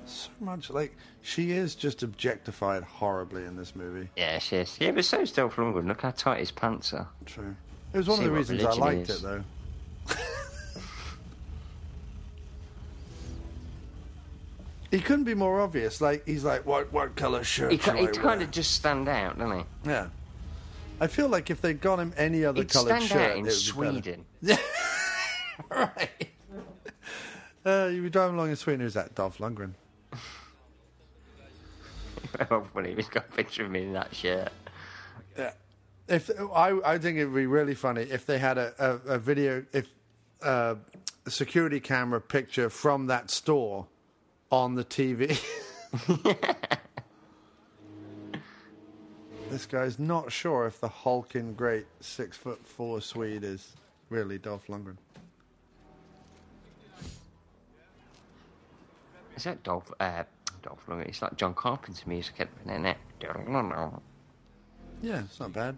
So 0.05 0.31
much 0.41 0.68
like 0.70 0.97
she 1.20 1.53
is 1.53 1.75
just 1.75 2.03
objectified 2.03 2.83
horribly 2.83 3.45
in 3.45 3.57
this 3.57 3.77
movie. 3.77 4.09
Yeah, 4.16 4.39
she 4.39 4.57
is. 4.57 4.77
Yeah, 4.81 4.91
but 4.91 5.05
so's 5.05 5.33
Dolph 5.33 5.57
Lundgren. 5.57 5.87
Look 5.87 6.03
how 6.03 6.11
tight 6.11 6.41
his 6.41 6.51
pants 6.51 6.93
are. 6.93 7.09
True. 7.25 7.55
It 7.93 7.97
was 7.99 8.09
one 8.09 8.18
See 8.18 8.25
of 8.25 8.31
the 8.31 8.37
reasons 8.37 8.64
I 8.64 8.73
liked 8.73 9.11
it, 9.11 9.23
though. 9.23 9.45
he 14.91 15.01
couldn't 15.01 15.25
be 15.25 15.35
more 15.35 15.61
obvious. 15.61 16.01
Like 16.01 16.27
he's 16.27 16.45
like, 16.45 16.66
what 16.66 16.93
what 16.93 17.16
color 17.16 17.45
shirt? 17.45 17.73
He, 17.73 17.77
he 17.79 18.07
kind 18.09 18.43
of 18.43 18.51
just 18.51 18.73
stand 18.75 19.09
out, 19.09 19.39
doesn't 19.39 19.59
he? 19.59 19.64
yeah. 19.87 20.09
I 21.01 21.07
feel 21.09 21.29
like 21.29 21.51
if 21.51 21.61
they'd 21.61 21.81
got 21.81 21.99
him 21.99 22.12
any 22.16 22.45
other 22.45 22.61
He'd 22.61 22.70
coloured 22.70 23.03
stand 23.03 23.05
shirt, 23.05 23.31
out 23.33 23.37
in 23.37 23.47
it 23.47 23.73
would 23.77 24.03
be 24.03 24.03
better. 24.03 24.25
Sweden. 24.25 24.25
right. 25.71 26.29
Uh, 27.65 27.91
you 27.93 28.03
were 28.03 28.09
driving 28.09 28.37
along 28.37 28.51
in 28.51 28.57
Sweden. 28.57 28.81
Who's 28.81 28.95
that? 28.95 29.15
Dolph 29.15 29.39
Lundgren. 29.39 29.75
Hopefully, 32.49 32.95
he's 32.95 33.09
got 33.09 33.27
a 33.29 33.33
picture 33.33 33.65
of 33.65 33.71
me 33.71 33.83
in 33.83 33.93
that 33.93 34.15
shirt. 34.15 34.51
Yeah. 35.37 35.53
If 36.09 36.31
I, 36.55 36.79
I 36.85 36.99
think 36.99 37.19
it'd 37.19 37.35
be 37.35 37.47
really 37.47 37.75
funny 37.75 38.03
if 38.03 38.27
they 38.27 38.39
had 38.39 38.59
a, 38.59 38.75
a, 38.79 39.15
a 39.15 39.19
video, 39.19 39.65
if 39.73 39.89
uh, 40.43 40.75
a 41.25 41.31
security 41.31 41.81
camera 41.81 42.21
picture 42.21 42.69
from 42.69 43.07
that 43.07 43.31
store 43.31 43.87
on 44.51 44.75
the 44.75 44.85
TV. 44.85 45.41
this 49.51 49.67
guy's 49.67 49.99
not 49.99 50.33
sure 50.33 50.67
if 50.67 50.81
the 50.81 50.89
hulking 50.89 51.55
great 51.55 51.87
six 52.01 52.37
foot 52.37 52.67
four 52.67 53.01
Swede 53.01 53.45
is 53.45 53.77
really 54.11 54.39
Dolph 54.39 54.67
Lundgren. 54.67 54.97
Is 59.43 59.47
that 59.47 59.64
Dolph? 59.64 59.93
Uh, 59.99 60.22
Dolph 60.62 60.86
Lundgren. 60.86 61.09
It's 61.09 61.20
like 61.20 61.34
John 61.34 61.53
Carpenter 61.53 62.05
music 62.07 62.36
at 62.38 62.49
the 62.62 62.70
minute, 62.70 62.97
it? 63.20 64.03
Yeah, 65.03 65.24
it's 65.24 65.40
not 65.40 65.53
bad. 65.53 65.76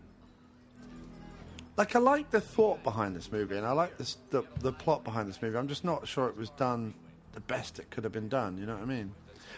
Like 1.79 1.97
I 1.97 1.99
like 1.99 2.31
the 2.31 2.43
thought 2.43 2.83
behind 2.83 3.17
this 3.17 3.33
movie, 3.33 3.57
and 3.57 3.67
I 3.67 3.73
like 3.73 3.97
this, 3.97 4.19
the 4.29 4.43
the 4.61 4.71
plot 4.71 5.03
behind 5.03 5.31
this 5.31 5.41
movie. 5.41 5.57
I'm 5.57 5.67
just 5.67 5.83
not 5.83 6.07
sure 6.07 6.29
it 6.29 6.37
was 6.37 6.51
done 6.51 6.93
the 7.33 7.41
best 7.41 7.79
it 7.79 7.89
could 7.89 8.05
have 8.05 8.13
been 8.13 8.29
done. 8.29 8.59
You 8.59 8.67
know 8.67 8.75
what 8.75 8.83
I 8.83 8.85
mean? 8.85 9.15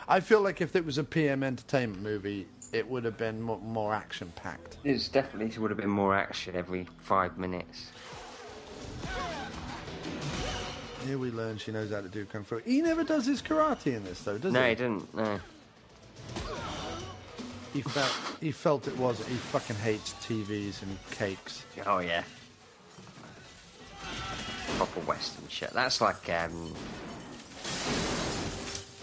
I 0.07 0.21
feel 0.21 0.41
like 0.41 0.61
if 0.61 0.77
it 0.77 0.87
was 0.87 0.99
a 0.99 1.05
PM 1.05 1.43
Entertainment 1.43 2.01
movie, 2.01 2.47
it 2.73 2.89
would 2.89 3.05
have 3.05 3.19
been 3.19 3.43
more, 3.43 3.59
more 3.59 3.93
action 3.93 4.33
packed. 4.37 4.77
There's 4.85 5.09
definitely 5.09 5.61
would 5.61 5.73
have 5.73 5.79
been 5.79 5.91
more 5.91 6.15
action 6.15 6.55
every 6.55 6.87
five 6.99 7.37
minutes. 7.39 7.91
Here 11.07 11.19
we 11.19 11.31
learn 11.31 11.57
she 11.59 11.71
knows 11.71 11.91
how 11.93 12.01
to 12.01 12.09
do 12.09 12.25
kung 12.25 12.43
fu. 12.43 12.59
He 12.59 12.83
never 12.83 13.05
does 13.05 13.27
his 13.27 13.41
karate 13.41 13.95
in 13.95 14.05
this, 14.05 14.23
though, 14.23 14.39
does 14.39 14.53
No, 14.53 14.61
he? 14.61 14.65
No, 14.65 14.69
he 14.69 14.75
didn't. 14.75 15.15
No. 15.15 15.41
He 17.73 17.83
felt 17.83 18.13
he 18.41 18.53
felt 18.53 18.89
it 18.89 18.97
was. 18.97 19.19
He 19.19 19.35
fucking 19.35 19.77
hates 19.77 20.15
TVs 20.15 20.83
and 20.83 20.97
cakes. 21.11 21.65
Oh 21.87 21.99
yeah. 21.99 22.25
Proper 24.79 25.01
Western 25.01 25.47
shit. 25.49 25.71
That's 25.73 26.01
like 26.01 26.29
um, 26.31 26.73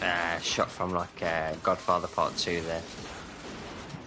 uh, 0.01 0.39
shot 0.39 0.71
from 0.71 0.91
like 0.91 1.21
uh, 1.21 1.53
Godfather 1.61 2.07
Part 2.07 2.35
Two. 2.35 2.61
There. 2.61 2.81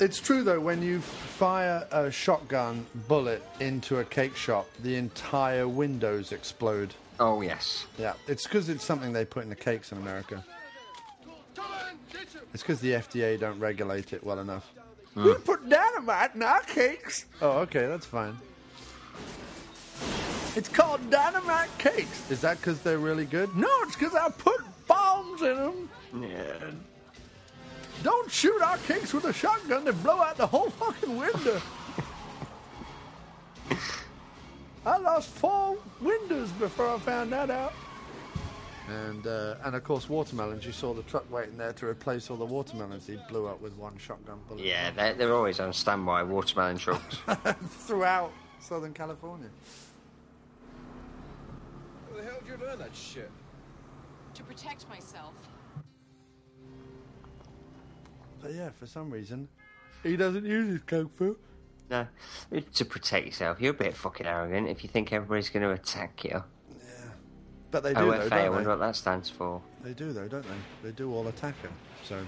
It's 0.00 0.20
true 0.20 0.42
though, 0.42 0.60
when 0.60 0.82
you 0.82 1.00
fire 1.00 1.86
a 1.92 2.10
shotgun 2.10 2.84
bullet 3.08 3.42
into 3.60 4.00
a 4.00 4.04
cake 4.04 4.36
shop, 4.36 4.68
the 4.82 4.96
entire 4.96 5.68
windows 5.68 6.32
explode. 6.32 6.92
Oh 7.18 7.40
yes. 7.40 7.86
Yeah, 7.98 8.14
it's 8.26 8.44
because 8.44 8.68
it's 8.68 8.84
something 8.84 9.12
they 9.12 9.24
put 9.24 9.42
in 9.42 9.48
the 9.48 9.56
cakes 9.56 9.92
in 9.92 9.98
America. 9.98 10.44
It's 12.52 12.62
because 12.62 12.80
the 12.80 12.92
FDA 12.92 13.38
don't 13.38 13.58
regulate 13.58 14.12
it 14.12 14.24
well 14.24 14.38
enough. 14.38 14.70
Hmm. 15.14 15.24
We 15.24 15.34
put 15.34 15.68
dynamite 15.68 16.34
in 16.34 16.42
our 16.42 16.60
cakes. 16.62 17.26
Oh, 17.40 17.58
okay, 17.60 17.86
that's 17.86 18.06
fine. 18.06 18.36
It's 20.54 20.68
called 20.68 21.10
dynamite 21.10 21.68
cakes. 21.78 22.30
Is 22.30 22.40
that 22.40 22.58
because 22.58 22.80
they're 22.80 22.98
really 22.98 23.26
good? 23.26 23.54
No, 23.56 23.68
it's 23.82 23.94
because 23.94 24.14
I 24.14 24.30
put 24.30 24.60
bombs 24.86 25.42
in 25.42 25.56
them. 25.56 25.90
Yeah. 26.20 26.70
Don't 28.02 28.30
shoot 28.30 28.60
our 28.62 28.78
cakes 28.78 29.12
with 29.12 29.24
a 29.24 29.32
shotgun. 29.32 29.84
They 29.84 29.90
blow 29.90 30.20
out 30.20 30.36
the 30.36 30.46
whole 30.46 30.70
fucking 30.70 31.16
window. 31.16 31.60
I 34.86 34.98
lost 34.98 35.30
four 35.30 35.76
windows 36.00 36.52
before 36.52 36.88
I 36.88 36.98
found 37.00 37.32
that 37.32 37.50
out. 37.50 37.72
And 38.88 39.26
uh, 39.26 39.56
and 39.64 39.74
of 39.74 39.82
course 39.82 40.08
watermelons. 40.08 40.64
You 40.64 40.70
saw 40.70 40.94
the 40.94 41.02
truck 41.02 41.28
waiting 41.28 41.58
there 41.58 41.72
to 41.72 41.86
replace 41.86 42.30
all 42.30 42.36
the 42.36 42.44
watermelons 42.44 43.04
he 43.04 43.18
blew 43.28 43.48
up 43.48 43.60
with 43.60 43.72
one 43.76 43.98
shotgun 43.98 44.38
bullet. 44.46 44.64
Yeah, 44.64 44.92
they're, 44.92 45.14
they're 45.14 45.34
always 45.34 45.58
on 45.58 45.72
standby, 45.72 46.22
watermelon 46.22 46.78
trucks. 46.78 47.18
throughout 47.68 48.32
Southern 48.60 48.94
California. 48.94 49.48
Where 52.08 52.22
the 52.22 52.30
hell 52.30 52.38
did 52.38 52.48
you 52.48 52.64
learn 52.64 52.78
that 52.78 52.94
shit? 52.94 53.30
To 54.34 54.44
protect 54.44 54.88
myself. 54.88 55.34
But 58.40 58.54
yeah, 58.54 58.70
for 58.70 58.86
some 58.86 59.10
reason, 59.10 59.48
he 60.04 60.16
doesn't 60.16 60.44
use 60.44 60.70
his 60.70 60.82
kung 60.82 61.10
fu. 61.16 61.36
No, 61.90 62.06
to 62.74 62.84
protect 62.84 63.26
yourself. 63.26 63.60
You're 63.60 63.72
a 63.72 63.74
bit 63.74 63.96
fucking 63.96 64.26
arrogant 64.26 64.68
if 64.68 64.82
you 64.82 64.88
think 64.88 65.12
everybody's 65.12 65.50
going 65.50 65.62
to 65.62 65.70
attack 65.70 66.24
you. 66.24 66.42
Yeah, 66.78 66.84
but 67.70 67.82
they 67.82 67.94
do, 67.94 68.00
OFA, 68.00 68.28
though, 68.28 68.36
I 68.36 68.48
wonder 68.48 68.64
they? 68.64 68.68
what 68.70 68.80
that 68.80 68.96
stands 68.96 69.30
for. 69.30 69.62
They 69.82 69.92
do, 69.92 70.12
though, 70.12 70.28
don't 70.28 70.44
they? 70.44 70.88
They 70.88 70.92
do 70.92 71.12
all 71.12 71.26
attack 71.28 71.54
her. 71.62 71.70
So 72.04 72.24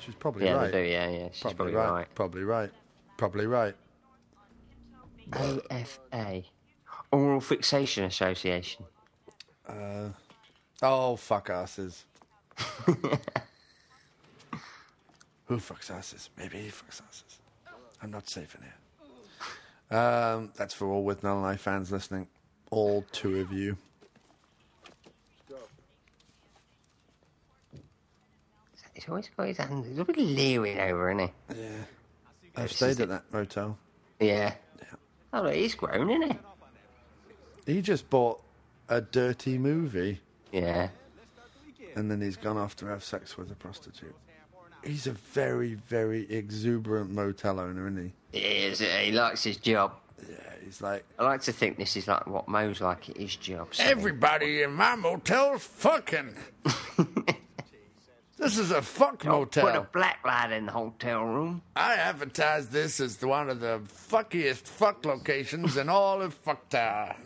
she's 0.00 0.14
probably 0.14 0.46
Yeah, 0.46 0.54
right. 0.54 0.72
they 0.72 0.82
do, 0.84 0.88
yeah, 0.90 1.08
yeah. 1.08 1.28
She's 1.32 1.52
probably, 1.52 1.74
right. 1.74 1.90
right. 1.90 2.14
Probably 2.14 2.44
right. 2.44 2.70
Probably 3.16 3.46
right. 3.46 3.74
OFA. 5.30 6.44
Oral 7.10 7.40
Fixation 7.40 8.04
Association. 8.04 8.84
Uh, 9.68 10.10
oh, 10.82 11.16
fuck 11.16 11.48
asses. 11.50 12.04
Who 15.46 15.56
fucks 15.58 15.90
asses? 15.90 16.30
Maybe 16.38 16.58
he 16.58 16.68
fucks 16.68 17.02
asses. 17.08 17.23
I'm 18.04 18.10
not 18.10 18.28
safe 18.28 18.54
in 18.54 18.60
here. 19.90 19.98
Um, 19.98 20.52
that's 20.56 20.74
for 20.74 20.86
all 20.88 21.04
with 21.04 21.22
Null 21.22 21.38
and 21.38 21.46
I 21.46 21.56
fans 21.56 21.90
listening. 21.90 22.28
All 22.70 23.02
two 23.12 23.40
of 23.40 23.50
you. 23.50 23.78
He's 28.92 29.08
always 29.08 29.28
got 29.36 29.48
his 29.48 29.56
hands. 29.56 29.86
He's 29.88 29.98
always 29.98 30.16
leering 30.16 30.78
over, 30.78 31.10
isn't 31.10 31.30
he? 31.48 31.60
Yeah. 31.62 31.68
I've 32.56 32.70
stayed 32.72 33.00
at 33.00 33.08
that 33.08 33.24
motel. 33.32 33.76
Yeah. 34.20 34.54
Oh, 35.32 35.42
look, 35.42 35.54
he's 35.54 35.74
grown, 35.74 36.10
isn't 36.10 36.38
he? 37.66 37.72
He 37.74 37.82
just 37.82 38.08
bought 38.10 38.40
a 38.88 39.00
dirty 39.00 39.56
movie 39.58 40.20
Yeah. 40.52 40.88
and 41.96 42.10
then 42.10 42.20
he's 42.20 42.36
gone 42.36 42.56
off 42.58 42.76
to 42.76 42.86
have 42.86 43.02
sex 43.02 43.36
with 43.38 43.50
a 43.50 43.54
prostitute. 43.54 44.14
He's 44.84 45.06
a 45.06 45.12
very, 45.12 45.74
very 45.74 46.30
exuberant 46.30 47.10
motel 47.10 47.58
owner, 47.60 47.86
isn't 47.88 48.12
he? 48.32 48.38
He 48.38 48.46
is. 48.66 48.80
He 48.80 49.12
likes 49.12 49.42
his 49.44 49.56
job. 49.56 49.92
Yeah, 50.28 50.36
he's 50.64 50.80
like, 50.82 51.04
I 51.18 51.24
like 51.24 51.42
to 51.42 51.52
think 51.52 51.78
this 51.78 51.96
is 51.96 52.06
like 52.08 52.26
what 52.26 52.48
Mo's 52.48 52.80
like 52.80 53.08
at 53.10 53.16
his 53.16 53.36
job. 53.36 53.68
so- 53.74 53.84
Everybody 53.84 54.62
in 54.62 54.72
my 54.72 54.94
motel's 54.96 55.62
fucking. 55.64 56.34
this 58.36 58.58
is 58.58 58.70
a 58.70 58.82
fuck 58.82 59.22
Don't 59.22 59.50
Put 59.50 59.74
a 59.74 59.86
black 59.92 60.18
light 60.24 60.52
in 60.52 60.66
the 60.66 60.72
hotel 60.72 61.24
room. 61.24 61.62
I 61.76 61.94
advertise 61.94 62.68
this 62.68 63.00
as 63.00 63.20
one 63.22 63.48
of 63.48 63.60
the 63.60 63.80
fuckiest 64.10 64.62
fuck 64.66 65.04
locations 65.06 65.76
in 65.76 65.88
all 65.88 66.20
of 66.20 66.42
fucktown. 66.44 67.16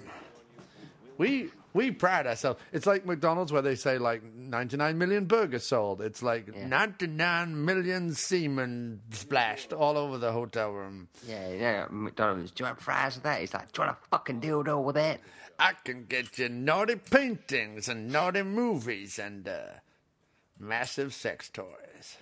We 1.16 1.50
we 1.78 1.92
pride 1.92 2.26
ourselves. 2.26 2.60
It's 2.72 2.86
like 2.86 3.06
McDonald's 3.06 3.52
where 3.52 3.62
they 3.62 3.76
say 3.76 3.98
like 3.98 4.24
99 4.34 4.98
million 4.98 5.26
burgers 5.26 5.64
sold. 5.64 6.00
It's 6.02 6.24
like 6.24 6.52
99 6.52 7.64
million 7.64 8.14
semen 8.14 9.00
splashed 9.12 9.72
all 9.72 9.96
over 9.96 10.18
the 10.18 10.32
hotel 10.32 10.72
room. 10.72 11.06
Yeah, 11.28 11.48
yeah. 11.50 11.86
McDonald's. 11.88 12.50
Do 12.50 12.64
you 12.64 12.66
want 12.66 12.80
fries 12.80 13.14
with 13.14 13.22
that? 13.22 13.40
He's 13.40 13.54
like, 13.54 13.70
do 13.70 13.80
you 13.80 13.86
want 13.86 13.96
a 13.96 14.08
fucking 14.08 14.40
dildo 14.40 14.82
with 14.82 14.96
that? 14.96 15.20
I 15.56 15.74
can 15.84 16.06
get 16.06 16.36
you 16.36 16.48
naughty 16.48 16.96
paintings 16.96 17.88
and 17.88 18.10
naughty 18.10 18.42
movies 18.42 19.16
and 19.20 19.46
uh, 19.46 19.78
massive 20.58 21.14
sex 21.14 21.48
toys. 21.48 22.16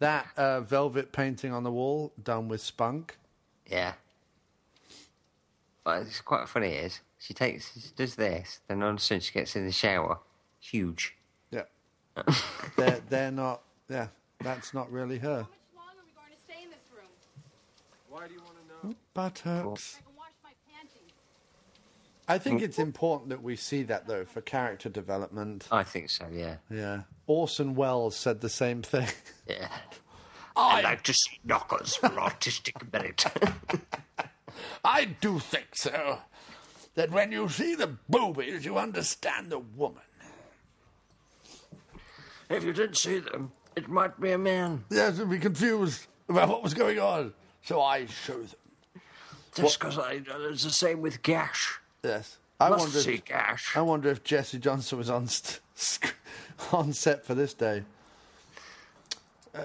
That 0.00 0.26
uh, 0.36 0.62
velvet 0.62 1.12
painting 1.12 1.52
on 1.52 1.62
the 1.62 1.70
wall 1.70 2.12
done 2.20 2.48
with 2.48 2.60
spunk. 2.60 3.18
Yeah. 3.70 3.92
Well, 5.86 6.02
it's 6.02 6.20
quite 6.20 6.48
funny. 6.48 6.70
It 6.70 6.86
is. 6.86 7.00
She 7.18 7.34
takes, 7.34 7.72
she 7.72 7.90
does 7.96 8.14
this, 8.14 8.60
then 8.68 8.82
all 8.82 8.90
of 8.90 8.96
a 8.96 9.00
sudden 9.00 9.20
she 9.20 9.32
gets 9.32 9.56
in 9.56 9.66
the 9.66 9.72
shower. 9.72 10.20
Huge. 10.60 11.16
Yeah. 11.50 11.62
they're, 12.76 13.00
they're 13.08 13.30
not, 13.30 13.62
yeah, 13.88 14.08
that's 14.40 14.72
not 14.72 14.90
really 14.90 15.18
her. 15.18 15.28
How 15.28 15.38
much 15.40 15.48
longer 15.76 16.00
are 16.00 16.04
we 16.06 16.12
going 16.12 16.32
to 16.32 16.42
stay 16.42 16.62
in 16.62 16.70
this 16.70 16.78
room? 16.94 17.08
Why 18.08 18.28
do 18.28 18.34
you 18.34 18.40
want 18.40 18.56
to 18.56 18.88
know? 18.88 18.94
Buttocks. 19.14 19.98
I 19.98 20.04
can 20.04 20.16
wash 20.16 20.30
my 20.44 20.50
panties. 20.72 21.12
I 22.28 22.38
think 22.38 22.62
it's 22.62 22.78
important 22.78 23.30
that 23.30 23.42
we 23.42 23.56
see 23.56 23.82
that, 23.84 24.06
though, 24.06 24.24
for 24.24 24.40
character 24.40 24.88
development. 24.88 25.66
I 25.72 25.82
think 25.82 26.10
so. 26.10 26.26
Yeah. 26.32 26.56
Yeah. 26.70 27.02
Orson 27.26 27.74
Welles 27.74 28.16
said 28.16 28.40
the 28.40 28.48
same 28.48 28.82
thing. 28.82 29.08
Yeah. 29.48 29.68
I 30.56 30.80
like 30.82 31.04
to 31.04 31.14
see 31.14 31.38
knockers 31.44 31.94
for 31.94 32.18
artistic 32.18 32.92
merit. 32.92 33.24
I 34.84 35.04
do 35.04 35.38
think 35.38 35.68
so. 35.74 36.18
That 36.98 37.12
when 37.12 37.30
you 37.30 37.48
see 37.48 37.76
the 37.76 37.96
boobies, 38.08 38.64
you 38.64 38.76
understand 38.76 39.50
the 39.50 39.60
woman. 39.60 40.02
if 42.50 42.64
you 42.64 42.72
didn't 42.72 42.96
see 42.96 43.20
them, 43.20 43.52
it 43.76 43.88
might 43.88 44.20
be 44.20 44.32
a 44.32 44.38
man. 44.38 44.84
Yes, 44.90 45.20
and 45.20 45.30
be 45.30 45.38
confused 45.38 46.08
about 46.28 46.48
what 46.48 46.60
was 46.60 46.74
going 46.74 46.98
on. 46.98 47.34
So 47.62 47.80
I 47.80 48.06
show 48.06 48.38
them. 48.38 49.00
Just 49.54 49.78
because 49.78 49.96
I 49.96 50.16
uh, 50.28 50.48
it's 50.50 50.64
the 50.64 50.70
same 50.72 51.00
with 51.00 51.22
Gash. 51.22 51.78
Yes. 52.02 52.38
I 52.58 52.68
Must 52.70 52.86
wonder. 52.86 52.98
see 53.00 53.14
If, 53.14 53.26
Gash. 53.26 53.76
I 53.76 53.82
wonder 53.82 54.08
if 54.08 54.24
Jesse 54.24 54.58
Johnson 54.58 54.98
was 54.98 55.08
on 55.08 55.28
st- 55.28 55.60
on 56.72 56.92
set 56.92 57.24
for 57.24 57.36
this 57.36 57.54
day. 57.54 57.84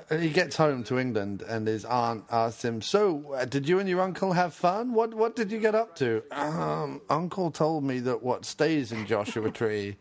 Uh, 0.09 0.17
he 0.17 0.29
gets 0.29 0.55
home 0.55 0.83
to 0.85 0.97
England, 0.97 1.41
and 1.41 1.67
his 1.67 1.85
aunt 1.85 2.23
asks 2.31 2.63
him, 2.63 2.81
"So, 2.81 3.33
uh, 3.33 3.45
did 3.45 3.67
you 3.67 3.79
and 3.79 3.87
your 3.87 4.01
uncle 4.01 4.33
have 4.33 4.53
fun? 4.53 4.93
What 4.93 5.13
What 5.13 5.35
did 5.35 5.51
you 5.51 5.59
get 5.59 5.75
up 5.75 5.95
to?" 5.97 6.23
Um, 6.31 7.01
uncle 7.09 7.51
told 7.51 7.83
me 7.83 7.99
that 7.99 8.23
what 8.23 8.45
stays 8.45 8.91
in 8.91 9.05
Joshua 9.05 9.51
Tree, 9.59 9.97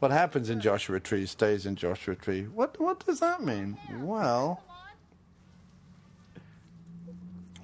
what 0.00 0.10
happens 0.10 0.50
in 0.50 0.60
Joshua 0.60 1.00
Tree, 1.00 1.26
stays 1.26 1.66
in 1.66 1.76
Joshua 1.76 2.14
Tree. 2.14 2.42
What 2.42 2.78
What 2.80 3.04
does 3.06 3.20
that 3.20 3.42
mean? 3.42 3.78
Well, 4.00 4.62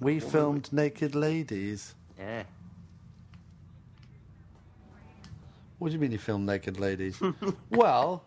we 0.01 0.21
filmed 0.21 0.73
Naked 0.73 1.15
Ladies. 1.15 1.95
Yeah. 2.19 2.45
What 5.83 5.89
do 5.89 5.95
you 5.95 5.99
mean 5.99 6.13
you 6.13 6.19
filmed 6.19 6.47
naked 6.47 6.79
ladies? 6.79 7.21
well, 7.71 8.23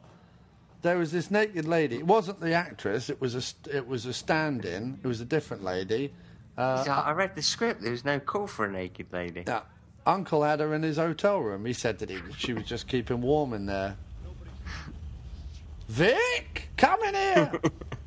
there 0.86 0.98
was 0.98 1.12
this 1.12 1.32
naked 1.32 1.66
lady. 1.68 1.96
It 1.98 2.06
wasn't 2.06 2.40
the 2.40 2.54
actress. 2.54 3.10
It 3.10 3.20
was 3.20 3.34
a 3.36 3.76
it 3.76 3.88
was 3.88 4.06
a 4.06 4.14
stand-in. 4.14 5.00
It 5.04 5.08
was 5.08 5.20
a 5.20 5.26
different 5.26 5.64
lady. 5.64 6.14
Uh, 6.58 6.84
So 6.84 6.92
I 6.92 7.12
read 7.12 7.36
the 7.36 7.42
script. 7.42 7.82
There 7.82 7.92
was 7.92 8.06
no 8.06 8.20
call 8.20 8.48
for 8.48 8.66
a 8.66 8.72
naked 8.72 9.08
lady. 9.12 9.44
yeah, 9.48 9.62
Uncle 10.06 10.44
had 10.44 10.60
her 10.60 10.74
in 10.76 10.84
his 10.84 10.98
hotel 10.98 11.40
room. 11.40 11.66
He 11.66 11.74
said 11.74 11.98
that 12.00 12.10
he 12.10 12.20
she 12.38 12.54
was 12.54 12.66
just 12.66 12.88
keeping 12.88 13.22
warm 13.22 13.54
in 13.54 13.66
there. 13.66 13.98
Vic, 15.88 16.70
come 16.78 17.02
in 17.04 17.16
here. 17.16 17.52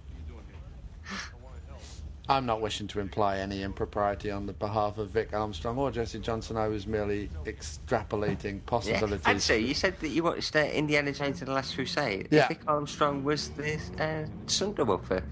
I'm 2.30 2.44
not 2.44 2.60
wishing 2.60 2.86
to 2.88 3.00
imply 3.00 3.38
any 3.38 3.62
impropriety 3.62 4.30
on 4.30 4.44
the 4.44 4.52
behalf 4.52 4.98
of 4.98 5.08
Vic 5.10 5.32
Armstrong 5.32 5.78
or 5.78 5.90
Jesse 5.90 6.18
Johnson. 6.18 6.58
I 6.58 6.68
was 6.68 6.86
merely 6.86 7.30
extrapolating 7.44 8.54
Yeah. 8.56 8.60
possibilities. 8.66 9.26
And 9.26 9.40
so 9.40 9.54
you 9.54 9.72
said 9.72 9.98
that 10.00 10.08
you 10.08 10.22
watched 10.22 10.54
uh, 10.54 10.58
Indiana 10.60 11.12
Jones 11.12 11.40
and 11.40 11.48
the 11.48 11.54
Last 11.54 11.74
Crusade. 11.74 12.28
Yeah. 12.30 12.48
Vic 12.48 12.60
Armstrong 12.66 13.24
was 13.24 13.48
the 13.50 13.78
uh, 13.98 14.68
double 14.72 14.98
for 14.98 15.22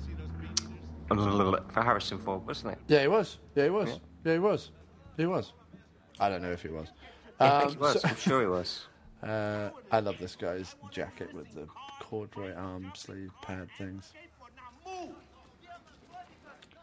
for 1.08 1.82
Harrison 1.82 2.18
Ford, 2.18 2.46
wasn't 2.46 2.72
it? 2.72 2.78
Yeah, 2.88 3.02
he 3.02 3.08
was. 3.08 3.38
Yeah, 3.54 3.64
he 3.64 3.70
was. 3.70 4.00
Yeah, 4.24 4.32
he 4.32 4.38
was. 4.38 4.70
He 5.16 5.26
was. 5.26 5.52
I 6.18 6.28
don't 6.30 6.42
know 6.42 6.50
if 6.50 6.62
he 6.62 6.68
was. 6.68 6.88
Yeah, 7.40 7.46
I 7.58 7.60
think 7.60 7.64
Um, 7.64 7.72
he 7.72 7.78
was. 7.78 8.00
so- 8.02 8.08
I'm 8.08 8.16
sure 8.16 8.40
he 8.40 8.46
was. 8.48 8.86
Uh, 9.22 9.70
I 9.90 10.00
love 10.00 10.16
this 10.20 10.36
guy's 10.36 10.76
jacket 10.92 11.32
with 11.34 11.50
the 11.54 11.66
corduroy 12.00 12.52
arm 12.54 12.92
sleeve 12.94 13.30
pad 13.42 13.66
things. 13.78 14.12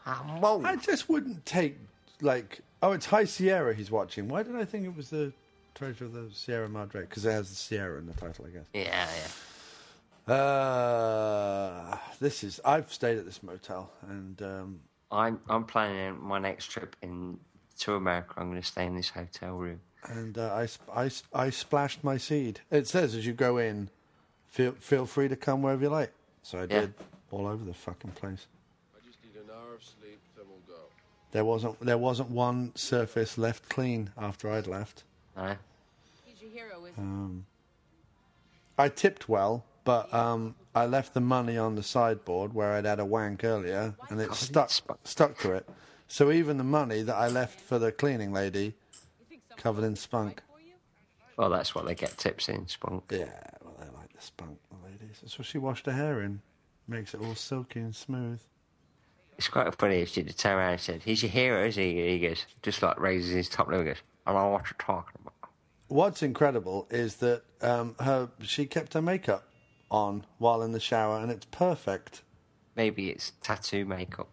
I 0.06 0.76
just 0.82 1.10
wouldn't 1.10 1.46
take 1.46 1.78
like 2.22 2.60
oh, 2.82 2.92
it's 2.92 3.06
High 3.06 3.26
Sierra 3.26 3.74
he's 3.74 3.90
watching. 3.92 4.28
Why 4.28 4.44
did 4.44 4.56
I 4.56 4.66
think 4.66 4.86
it 4.86 4.96
was 4.96 5.10
the 5.10 5.32
Treasure 5.76 6.06
of 6.06 6.14
the 6.14 6.30
Sierra 6.34 6.70
Madre? 6.70 7.02
Because 7.02 7.26
it 7.26 7.32
has 7.32 7.50
the 7.50 7.56
Sierra 7.56 7.98
in 8.00 8.06
the 8.06 8.14
title, 8.14 8.46
I 8.46 8.50
guess. 8.50 8.66
Yeah, 8.74 9.08
yeah. 10.28 10.34
Uh, 10.34 11.98
this 12.20 12.44
is. 12.44 12.60
I've 12.64 12.92
stayed 12.94 13.18
at 13.18 13.26
this 13.26 13.44
motel, 13.44 13.92
and 14.10 14.42
um, 14.42 14.80
I'm 15.12 15.40
I'm 15.50 15.64
planning 15.66 16.20
my 16.22 16.40
next 16.40 16.68
trip 16.68 16.96
in 17.02 17.40
to 17.80 17.96
America. 17.96 18.34
I'm 18.38 18.50
going 18.50 18.62
to 18.62 18.68
stay 18.68 18.86
in 18.86 18.96
this 18.96 19.10
hotel 19.10 19.56
room. 19.56 19.80
and 20.06 20.38
uh, 20.38 20.54
I, 20.94 21.04
I, 21.06 21.10
I 21.34 21.50
splashed 21.50 22.04
my 22.04 22.18
seed. 22.18 22.62
It 22.72 22.88
says 22.88 23.16
as 23.16 23.26
you 23.26 23.34
go 23.34 23.58
in, 23.58 23.90
feel 24.48 24.74
feel 24.74 25.06
free 25.06 25.28
to 25.28 25.36
come 25.36 25.62
wherever 25.62 25.82
you 25.82 25.90
like. 25.90 26.14
So 26.44 26.60
I 26.60 26.62
Yeah. 26.62 26.82
did 26.82 26.94
all 27.32 27.48
over 27.48 27.64
the 27.66 27.74
fucking 27.74 28.12
place. 28.12 28.48
I 28.96 29.00
just 29.06 29.18
need 29.24 29.36
an 29.42 29.50
hour 29.50 29.76
of 29.76 29.84
sleep, 29.84 30.20
then 30.38 30.46
we'll 30.48 30.60
go. 30.78 30.84
There 31.34 31.44
wasn't 31.44 31.80
there 31.80 31.98
wasn't 31.98 32.30
one 32.30 32.72
surface 32.76 33.38
left 33.40 33.68
clean 33.68 34.12
after 34.18 34.50
I'd 34.52 34.68
left. 34.68 35.04
No. 35.36 35.56
He's 36.24 36.40
your 36.42 36.52
hero, 36.52 36.86
is 36.86 36.94
Um, 36.96 37.46
I 38.78 38.90
tipped 38.90 39.28
well, 39.28 39.66
but 39.84 40.14
um, 40.14 40.56
I 40.76 40.86
left 40.86 41.16
the 41.16 41.22
money 41.22 41.58
on 41.58 41.76
the 41.76 41.82
sideboard 41.82 42.54
where 42.54 42.74
I'd 42.74 42.86
had 42.86 43.00
a 43.00 43.06
wank 43.06 43.44
earlier, 43.44 43.96
and 44.10 44.22
it 44.22 44.34
stuck 44.36 44.70
stuck 45.04 45.40
to 45.40 45.54
it. 45.54 45.68
So 46.08 46.32
even 46.32 46.58
the 46.58 46.64
money 46.64 47.02
that 47.02 47.16
I 47.16 47.28
left 47.30 47.60
for 47.60 47.80
the 47.80 47.92
cleaning 47.92 48.32
lady, 48.32 48.76
covered 49.58 49.84
in 49.84 49.96
spunk. 49.96 50.44
Well, 51.36 51.50
that's 51.50 51.74
what 51.74 51.86
they 51.86 51.96
get 51.96 52.16
tips 52.20 52.48
in, 52.48 52.68
spunk. 52.68 53.06
Yeah, 53.10 53.26
well, 53.64 53.76
they 53.80 53.86
like 53.98 54.14
the 54.14 54.22
spunk, 54.22 54.60
the 54.70 54.88
ladies. 54.88 55.18
That's 55.22 55.40
what 55.40 55.48
she 55.48 55.58
washed 55.58 55.88
her 55.88 55.92
hair 55.92 56.22
in. 56.22 56.42
Makes 56.88 57.16
it 57.16 57.22
all 57.22 57.34
silky 57.34 57.80
and 57.80 57.96
smooth. 57.96 58.40
It's 59.38 59.48
quite 59.48 59.74
funny 59.76 59.96
if 60.02 60.10
she 60.10 60.24
turned 60.24 60.60
around 60.60 60.72
and 60.74 60.82
said, 60.82 61.02
He's 61.04 61.24
your 61.24 61.32
hero, 61.32 61.66
is 61.66 61.76
he? 61.76 61.96
He 62.12 62.20
goes, 62.20 62.46
just 62.62 62.82
like 62.82 63.00
raises 63.00 63.32
his 63.32 63.50
top 63.50 63.68
lip 63.68 63.78
and 63.78 63.86
goes, 63.88 63.98
I 64.26 64.32
don't 64.34 64.42
know 64.42 64.50
what 64.50 64.66
you're 64.66 64.76
talking 64.80 65.16
about. 65.22 65.34
What's 65.88 66.24
incredible 66.24 66.88
is 66.90 67.18
that 67.18 67.44
um, 67.62 67.96
her 68.00 68.30
she 68.42 68.66
kept 68.66 68.94
her 68.94 69.02
makeup 69.02 69.48
on 69.92 70.26
while 70.38 70.62
in 70.64 70.72
the 70.72 70.80
shower, 70.80 71.20
and 71.20 71.30
it's 71.32 71.46
perfect. 71.46 72.22
Maybe 72.76 73.10
it's 73.10 73.34
tattoo 73.42 73.86
makeup. 73.86 74.28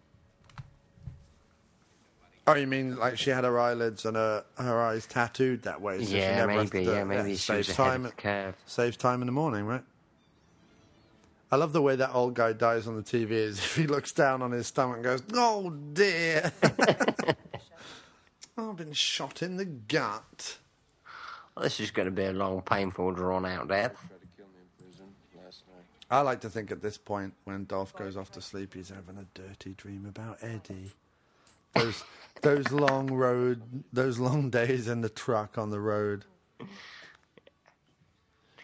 Oh, 2.47 2.55
you 2.55 2.65
mean 2.67 2.95
like 2.97 3.17
she 3.17 3.29
had 3.29 3.43
her 3.43 3.59
eyelids 3.59 4.05
and 4.05 4.15
her, 4.17 4.43
her 4.57 4.81
eyes 4.81 5.05
tattooed 5.05 5.61
that 5.63 5.79
way? 5.81 5.99
So 5.99 6.05
she 6.11 6.17
Yeah, 6.17 6.37
never 6.37 6.51
has 6.53 6.73
maybe, 6.73 6.85
to- 6.85 6.91
yeah, 6.91 7.03
maybe 7.03 7.23
she 7.35 7.53
was 7.53 7.67
saves 7.67 7.69
ahead 7.69 7.91
time. 7.91 8.05
of 8.05 8.11
the 8.15 8.17
curve. 8.21 8.55
Saves 8.65 8.97
time 8.97 9.21
in 9.21 9.27
the 9.27 9.31
morning, 9.31 9.65
right? 9.65 9.83
I 11.51 11.57
love 11.57 11.73
the 11.73 11.81
way 11.81 11.97
that 11.97 12.13
old 12.13 12.33
guy 12.33 12.53
dies 12.53 12.87
on 12.87 12.95
the 12.95 13.03
TV. 13.03 13.31
Is 13.31 13.59
if 13.59 13.75
he 13.75 13.85
looks 13.85 14.11
down 14.11 14.41
on 14.41 14.51
his 14.51 14.67
stomach 14.67 14.97
and 14.97 15.03
goes, 15.03 15.23
"Oh 15.33 15.69
dear, 15.69 16.53
I've 18.57 18.77
been 18.77 18.93
shot 18.93 19.41
in 19.43 19.57
the 19.57 19.65
gut." 19.65 20.57
Well, 21.55 21.63
this 21.63 21.79
is 21.81 21.91
going 21.91 22.05
to 22.05 22.11
be 22.11 22.23
a 22.23 22.31
long, 22.31 22.61
painful, 22.61 23.11
drawn 23.11 23.45
out 23.45 23.67
death. 23.67 23.97
I 26.09 26.21
like 26.21 26.41
to 26.41 26.49
think 26.49 26.71
at 26.71 26.81
this 26.81 26.97
point, 26.97 27.33
when 27.45 27.65
Dolph 27.65 27.95
goes 27.95 28.17
off 28.17 28.31
to 28.33 28.41
sleep, 28.41 28.73
he's 28.73 28.89
having 28.89 29.17
a 29.17 29.25
dirty 29.33 29.73
dream 29.75 30.05
about 30.05 30.39
Eddie. 30.41 30.91
Those 31.73 32.03
those 32.41 32.71
long 32.71 33.07
road, 33.07 33.61
those 33.91 34.19
long 34.19 34.49
days 34.49 34.87
in 34.87 35.01
the 35.01 35.09
truck 35.09 35.57
on 35.57 35.69
the 35.69 35.79
road. 35.79 36.25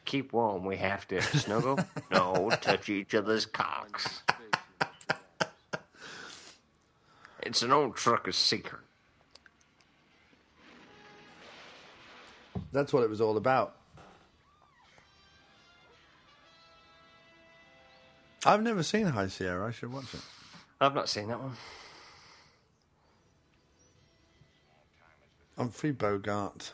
Keep 0.08 0.32
warm, 0.32 0.64
we 0.64 0.78
have 0.78 1.06
to 1.10 1.22
snuggle. 1.38 1.78
no, 2.10 2.50
touch 2.62 2.88
each 2.88 3.14
other's 3.14 3.46
cocks. 3.46 4.22
It's 7.42 7.62
an 7.62 7.74
old 7.74 7.98
trucker's 7.98 8.38
secret. 8.38 8.82
That's 12.72 12.94
what 12.94 13.04
it 13.04 13.10
was 13.10 13.20
all 13.20 13.36
about. 13.36 13.76
I've 18.46 18.64
never 18.64 18.84
seen 18.84 19.08
High 19.08 19.28
Sierra. 19.28 19.68
I 19.68 19.72
should 19.72 19.92
watch 19.92 20.14
it. 20.14 20.22
I've 20.80 20.96
not 20.96 21.10
seen 21.10 21.28
that 21.28 21.42
one. 21.42 21.58
Humphrey 25.58 25.92
Bogart. 25.92 26.72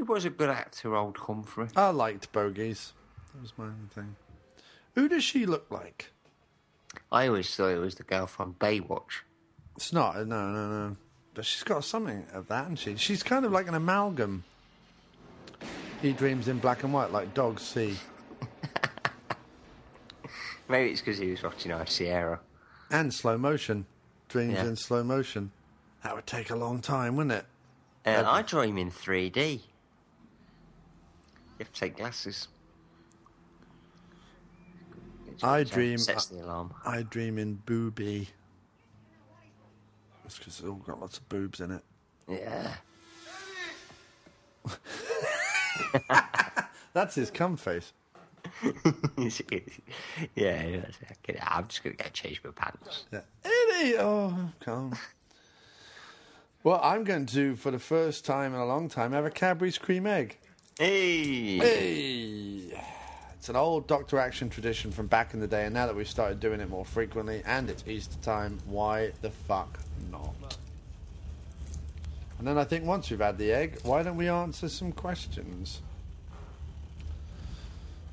He 0.00 0.04
was 0.04 0.24
a 0.24 0.30
good 0.30 0.48
actor, 0.48 0.96
old 0.96 1.18
Humphrey. 1.18 1.68
I 1.76 1.90
liked 1.90 2.32
Bogies. 2.32 2.94
That 3.34 3.42
was 3.42 3.52
my 3.58 3.64
own 3.66 3.90
thing. 3.94 4.16
Who 4.94 5.10
does 5.10 5.22
she 5.22 5.44
look 5.44 5.66
like? 5.70 6.10
I 7.12 7.26
always 7.26 7.54
thought 7.54 7.68
it 7.68 7.78
was 7.80 7.96
the 7.96 8.02
girl 8.04 8.26
from 8.26 8.54
Baywatch. 8.54 9.20
It's 9.76 9.92
not. 9.92 10.14
No, 10.26 10.50
no, 10.52 10.68
no. 10.88 10.96
But 11.34 11.44
she's 11.44 11.64
got 11.64 11.84
something 11.84 12.24
of 12.32 12.48
that, 12.48 12.60
hasn't 12.62 12.78
she? 12.78 12.96
She's 12.96 13.22
kind 13.22 13.44
of 13.44 13.52
like 13.52 13.68
an 13.68 13.74
amalgam. 13.74 14.42
He 16.00 16.14
dreams 16.14 16.48
in 16.48 16.60
black 16.60 16.82
and 16.82 16.94
white, 16.94 17.12
like 17.12 17.34
dogs 17.34 17.60
see. 17.60 17.98
Maybe 20.66 20.92
it's 20.92 21.02
because 21.02 21.18
he 21.18 21.30
was 21.30 21.42
watching 21.42 21.72
High 21.72 21.84
Sierra. 21.84 22.40
And 22.90 23.12
slow 23.12 23.36
motion. 23.36 23.84
Dreams 24.30 24.54
Yeah. 24.54 24.64
in 24.64 24.76
slow 24.76 25.04
motion. 25.04 25.52
That 26.02 26.14
would 26.16 26.26
take 26.26 26.48
a 26.48 26.56
long 26.56 26.80
time, 26.80 27.16
wouldn't 27.16 27.34
it? 27.34 27.44
And 28.06 28.26
I 28.26 28.40
dream 28.40 28.78
in 28.78 28.90
3D. 28.90 29.60
You 31.60 31.64
have 31.64 31.72
to 31.74 31.80
take 31.80 31.98
glasses. 31.98 32.48
I 35.42 35.62
dream. 35.62 35.98
Sets 35.98 36.24
the 36.24 36.42
alarm. 36.42 36.72
I 36.86 37.02
dream 37.02 37.36
in 37.36 37.56
booby. 37.66 38.30
It's 40.24 40.38
because 40.38 40.58
it's 40.58 40.66
all 40.66 40.76
got 40.76 40.98
lots 41.02 41.18
of 41.18 41.28
boobs 41.28 41.60
in 41.60 41.72
it. 41.72 41.82
Yeah. 42.26 42.72
That's 46.94 47.14
his 47.14 47.30
cum 47.30 47.58
face. 47.58 47.92
yeah, 50.34 50.64
yeah. 50.64 50.84
I'm 51.42 51.68
just 51.68 51.84
going 51.84 51.94
to 51.94 52.02
go 52.02 52.08
change 52.10 52.40
my 52.42 52.52
pants. 52.52 53.04
Yeah. 53.12 53.20
Eddie! 53.44 53.98
Oh, 53.98 54.50
come. 54.60 54.96
Well, 56.64 56.80
I'm 56.82 57.04
going 57.04 57.26
to, 57.26 57.54
for 57.56 57.70
the 57.70 57.78
first 57.78 58.24
time 58.24 58.54
in 58.54 58.60
a 58.60 58.66
long 58.66 58.88
time, 58.88 59.12
have 59.12 59.26
a 59.26 59.30
Cadbury's 59.30 59.76
cream 59.76 60.06
egg. 60.06 60.38
Hey! 60.78 61.58
Hey! 61.58 62.80
It's 63.34 63.48
an 63.48 63.56
old 63.56 63.86
Doctor 63.86 64.18
Action 64.18 64.48
tradition 64.48 64.90
from 64.90 65.06
back 65.06 65.34
in 65.34 65.40
the 65.40 65.46
day, 65.46 65.64
and 65.64 65.74
now 65.74 65.86
that 65.86 65.94
we've 65.94 66.08
started 66.08 66.40
doing 66.40 66.60
it 66.60 66.70
more 66.70 66.84
frequently, 66.84 67.42
and 67.44 67.68
it's 67.68 67.84
Easter 67.86 68.16
time, 68.22 68.58
why 68.66 69.12
the 69.22 69.30
fuck 69.30 69.78
not? 70.10 70.56
And 72.38 72.46
then 72.46 72.56
I 72.56 72.64
think 72.64 72.84
once 72.84 73.10
we've 73.10 73.20
had 73.20 73.36
the 73.36 73.52
egg, 73.52 73.78
why 73.82 74.02
don't 74.02 74.16
we 74.16 74.28
answer 74.28 74.68
some 74.68 74.92
questions? 74.92 75.82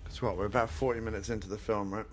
Because 0.03 0.21
what, 0.21 0.37
we're 0.37 0.45
about 0.45 0.69
40 0.69 0.99
minutes 0.99 1.29
into 1.29 1.47
the 1.47 1.57
film, 1.57 1.93
right? 1.93 2.05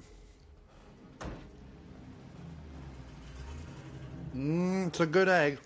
Mmm, 4.36 4.88
it's 4.88 5.00
a 5.00 5.06
good 5.06 5.28
egg. 5.28 5.58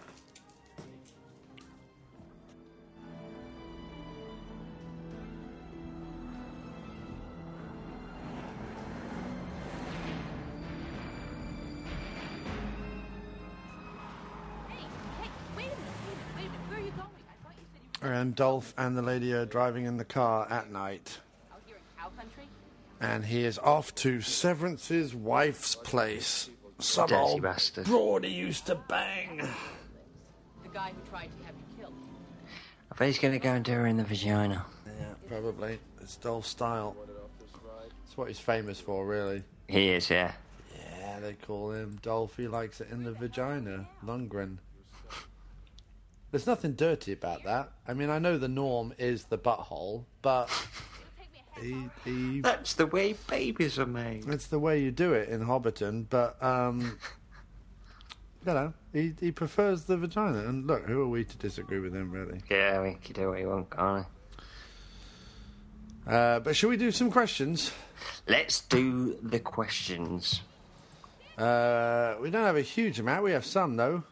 And 18.19 18.35
Dolph 18.35 18.74
and 18.77 18.99
the 18.99 19.03
lady 19.03 19.32
are 19.32 19.47
driving 19.47 19.85
in 19.85 19.97
the 19.97 20.05
car 20.05 20.49
at 20.51 20.73
night. 20.73 21.19
And 23.01 23.24
he 23.24 23.45
is 23.45 23.61
off 23.61 23.95
to 23.97 24.20
Severance's 24.20 25.15
wife's 25.15 25.77
place. 25.77 26.51
Some 26.81 27.09
Dirty 27.09 27.20
old 27.20 27.43
bastard. 27.43 27.85
broad 27.86 28.24
he 28.24 28.32
used 28.32 28.66
to 28.66 28.74
bang. 28.74 29.36
The 30.65 30.69
guy 30.70 30.90
who 30.90 31.09
tried 31.09 31.31
to 31.39 31.47
have 31.47 31.55
you 31.55 31.81
killed. 31.81 31.95
I 32.90 32.97
bet 32.97 33.07
he's 33.07 33.20
going 33.20 33.35
to 33.35 33.39
go 33.39 33.53
and 33.53 33.65
do 33.65 33.70
her 33.70 33.86
in 33.86 33.97
the 33.97 34.05
vagina. 34.05 34.66
Yeah, 34.85 34.93
probably. 35.28 35.78
It's 36.01 36.16
Dolph's 36.16 36.49
style. 36.49 36.97
It's 38.05 38.16
what 38.16 38.27
he's 38.27 38.40
famous 38.40 38.81
for, 38.81 39.07
really. 39.07 39.45
He 39.69 39.90
is, 39.90 40.11
yeah. 40.11 40.32
Yeah, 40.77 41.20
they 41.20 41.35
call 41.35 41.70
him 41.70 42.01
Dolph. 42.03 42.36
He 42.36 42.49
likes 42.49 42.81
it 42.81 42.89
in 42.90 43.05
the 43.05 43.12
vagina. 43.12 43.86
Lundgren. 44.05 44.57
There's 46.30 46.46
nothing 46.46 46.72
dirty 46.72 47.12
about 47.12 47.44
that. 47.44 47.70
I 47.86 47.94
mean, 47.94 48.10
I 48.10 48.18
know 48.18 48.36
the 48.36 48.48
norm 48.48 48.92
is 48.98 49.24
the 49.24 49.38
butthole, 49.38 50.05
but 50.20 50.50
he, 51.60 51.88
he 52.05 52.40
That's 52.40 52.74
the 52.74 52.86
way 52.86 53.14
babies 53.28 53.78
are 53.78 53.86
made. 53.86 54.28
It's 54.28 54.48
the 54.48 54.59
way 54.59 54.82
you 54.82 54.90
do 54.90 55.14
it 55.14 55.30
in 55.30 55.40
Hobbiton, 55.40 56.06
but 56.10 56.42
um, 56.42 56.98
you 58.46 58.52
know, 58.52 58.74
he 58.92 59.14
he 59.18 59.32
prefers 59.32 59.84
the 59.84 59.96
vagina. 59.96 60.40
And 60.40 60.66
look, 60.66 60.84
who 60.84 61.00
are 61.00 61.09
we 61.09 61.24
to 61.24 61.36
disagree 61.38 61.80
with 61.80 61.94
him, 61.94 62.10
really? 62.10 62.40
Yeah, 62.50 62.78
I 62.78 62.84
mean, 62.84 62.98
he 63.00 63.12
can 63.12 63.22
do 63.22 63.28
what 63.30 63.38
he 63.38 63.46
wants, 63.46 63.74
can't 63.74 64.06
Uh, 66.06 66.40
but 66.40 66.55
shall 66.55 66.68
we 66.68 66.76
do 66.76 66.90
some 66.90 67.10
questions? 67.10 67.72
Let's 68.26 68.60
do 68.60 69.16
the 69.22 69.40
questions. 69.40 70.42
Uh, 71.38 72.16
we 72.20 72.30
don't 72.30 72.44
have 72.44 72.56
a 72.56 72.62
huge 72.62 73.00
amount. 73.00 73.24
We 73.24 73.32
have 73.32 73.46
some 73.46 73.76
though. 73.76 74.02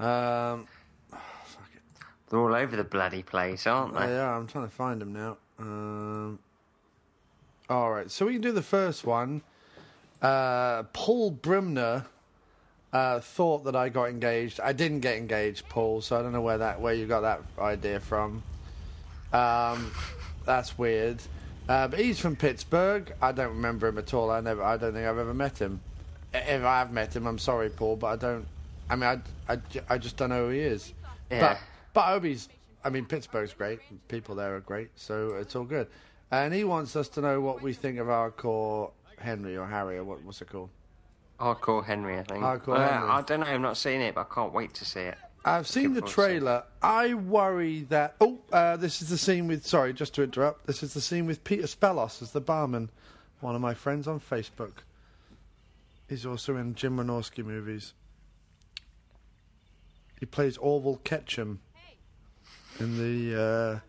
Um, 0.00 0.66
fuck 1.10 1.70
it. 1.74 1.82
They're 2.28 2.40
all 2.40 2.54
over 2.54 2.76
the 2.76 2.84
bloody 2.84 3.22
place, 3.22 3.66
aren't 3.66 3.94
they? 3.94 4.06
yeah, 4.06 4.36
I'm 4.36 4.46
trying 4.46 4.66
to 4.66 4.74
find 4.74 5.00
them 5.00 5.12
now. 5.12 5.36
Um, 5.58 6.38
all 7.70 7.90
right, 7.90 8.10
so 8.10 8.26
we 8.26 8.34
can 8.34 8.42
do 8.42 8.52
the 8.52 8.62
first 8.62 9.04
one. 9.04 9.42
Uh, 10.20 10.84
Paul 10.92 11.32
Brimner 11.32 12.06
uh, 12.92 13.20
thought 13.20 13.64
that 13.64 13.76
I 13.76 13.88
got 13.88 14.04
engaged. 14.04 14.60
I 14.60 14.72
didn't 14.72 15.00
get 15.00 15.16
engaged, 15.16 15.68
Paul. 15.68 16.00
So 16.00 16.18
I 16.18 16.22
don't 16.22 16.32
know 16.32 16.40
where 16.40 16.58
that 16.58 16.80
where 16.80 16.94
you 16.94 17.06
got 17.06 17.20
that 17.20 17.42
idea 17.58 18.00
from. 18.00 18.42
Um, 19.32 19.92
that's 20.46 20.78
weird. 20.78 21.20
Uh, 21.68 21.88
but 21.88 21.98
he's 21.98 22.18
from 22.18 22.36
Pittsburgh. 22.36 23.12
I 23.20 23.32
don't 23.32 23.50
remember 23.50 23.88
him 23.88 23.98
at 23.98 24.14
all. 24.14 24.30
I 24.30 24.40
never. 24.40 24.62
I 24.62 24.76
don't 24.76 24.92
think 24.92 25.06
I've 25.06 25.18
ever 25.18 25.34
met 25.34 25.58
him. 25.58 25.80
If 26.32 26.64
I 26.64 26.78
have 26.78 26.92
met 26.92 27.14
him, 27.14 27.26
I'm 27.26 27.38
sorry, 27.38 27.68
Paul, 27.70 27.96
but 27.96 28.06
I 28.06 28.16
don't. 28.16 28.46
I 28.90 28.96
mean, 28.96 29.22
I, 29.48 29.52
I, 29.52 29.58
I 29.88 29.98
just 29.98 30.16
don't 30.16 30.30
know 30.30 30.46
who 30.46 30.52
he 30.52 30.60
is. 30.60 30.92
Yeah. 31.30 31.40
But 31.40 31.58
but 31.94 32.24
I 32.24 32.36
I 32.84 32.90
mean, 32.90 33.06
Pittsburgh's 33.06 33.54
great. 33.54 33.80
People 34.08 34.34
there 34.34 34.54
are 34.56 34.60
great, 34.60 34.90
so 34.96 35.36
it's 35.36 35.56
all 35.56 35.64
good. 35.64 35.86
And 36.30 36.52
he 36.52 36.64
wants 36.64 36.96
us 36.96 37.08
to 37.10 37.20
know 37.20 37.40
what 37.40 37.62
we 37.62 37.72
think 37.72 37.98
of 37.98 38.08
Hardcore 38.08 38.90
Henry 39.18 39.56
or 39.56 39.66
Harry 39.66 39.96
or 39.98 40.04
what, 40.04 40.22
what's 40.24 40.42
it 40.42 40.48
called? 40.50 40.70
Our 41.38 41.54
Hardcore 41.56 41.84
Henry, 41.84 42.18
I 42.18 42.22
think. 42.24 42.42
Hardcore 42.42 42.76
Uh, 42.78 42.88
Henry. 42.90 43.08
I 43.08 43.22
don't 43.22 43.40
know. 43.40 43.46
I've 43.46 43.60
not 43.60 43.76
seen 43.76 44.00
it, 44.00 44.14
but 44.14 44.28
I 44.30 44.34
can't 44.34 44.52
wait 44.52 44.74
to 44.74 44.84
see 44.84 45.00
it. 45.00 45.16
I've 45.46 45.66
seen 45.68 45.92
the 45.94 46.00
Looking 46.00 46.12
forward 46.14 46.28
to 46.28 46.34
it. 46.36 46.38
trailer. 46.40 46.62
I 46.82 47.14
worry 47.14 47.82
that. 47.90 48.16
Oh, 48.20 48.38
uh, 48.52 48.76
this 48.76 49.02
is 49.02 49.08
the 49.10 49.18
scene 49.18 49.46
with. 49.46 49.66
Sorry, 49.66 49.92
just 49.92 50.14
to 50.14 50.22
interrupt. 50.22 50.66
This 50.66 50.82
is 50.82 50.94
the 50.94 51.00
scene 51.00 51.26
with 51.26 51.44
Peter 51.44 51.66
Spellos 51.66 52.22
as 52.22 52.32
the 52.32 52.40
barman, 52.40 52.90
one 53.40 53.54
of 53.54 53.60
my 53.60 53.74
friends 53.74 54.08
on 54.08 54.20
Facebook. 54.20 54.72
He's 56.08 56.24
also 56.26 56.56
in 56.56 56.74
Jim 56.74 56.96
Wynorski 56.96 57.44
movies. 57.44 57.92
He 60.24 60.26
plays 60.26 60.56
Orville 60.56 61.02
Ketchum 61.04 61.60
in 62.80 62.96
the 62.96 63.42
uh, 63.42 63.80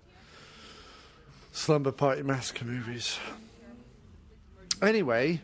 Slumber 1.53 1.93
Party 1.93 2.23
Massacre 2.23 2.65
movies. 2.65 3.17
Anyway, 4.81 5.39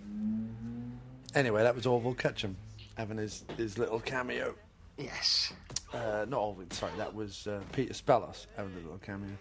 anyway, 1.34 1.64
that 1.64 1.74
was 1.74 1.86
Orville 1.86 2.14
Ketchum 2.14 2.58
having 2.98 3.16
his, 3.20 3.46
his 3.56 3.78
little 3.78 4.02
cameo. 4.02 4.54
Yes. 4.98 5.54
Uh, 5.94 6.26
not 6.28 6.42
Orville, 6.42 6.66
sorry, 6.72 6.92
that 6.98 7.16
was 7.16 7.48
uh, 7.48 7.62
Peter 7.72 7.94
Spellos 7.94 8.48
having 8.58 8.74
a 8.74 8.80
little 8.80 9.00
cameo. 9.00 9.38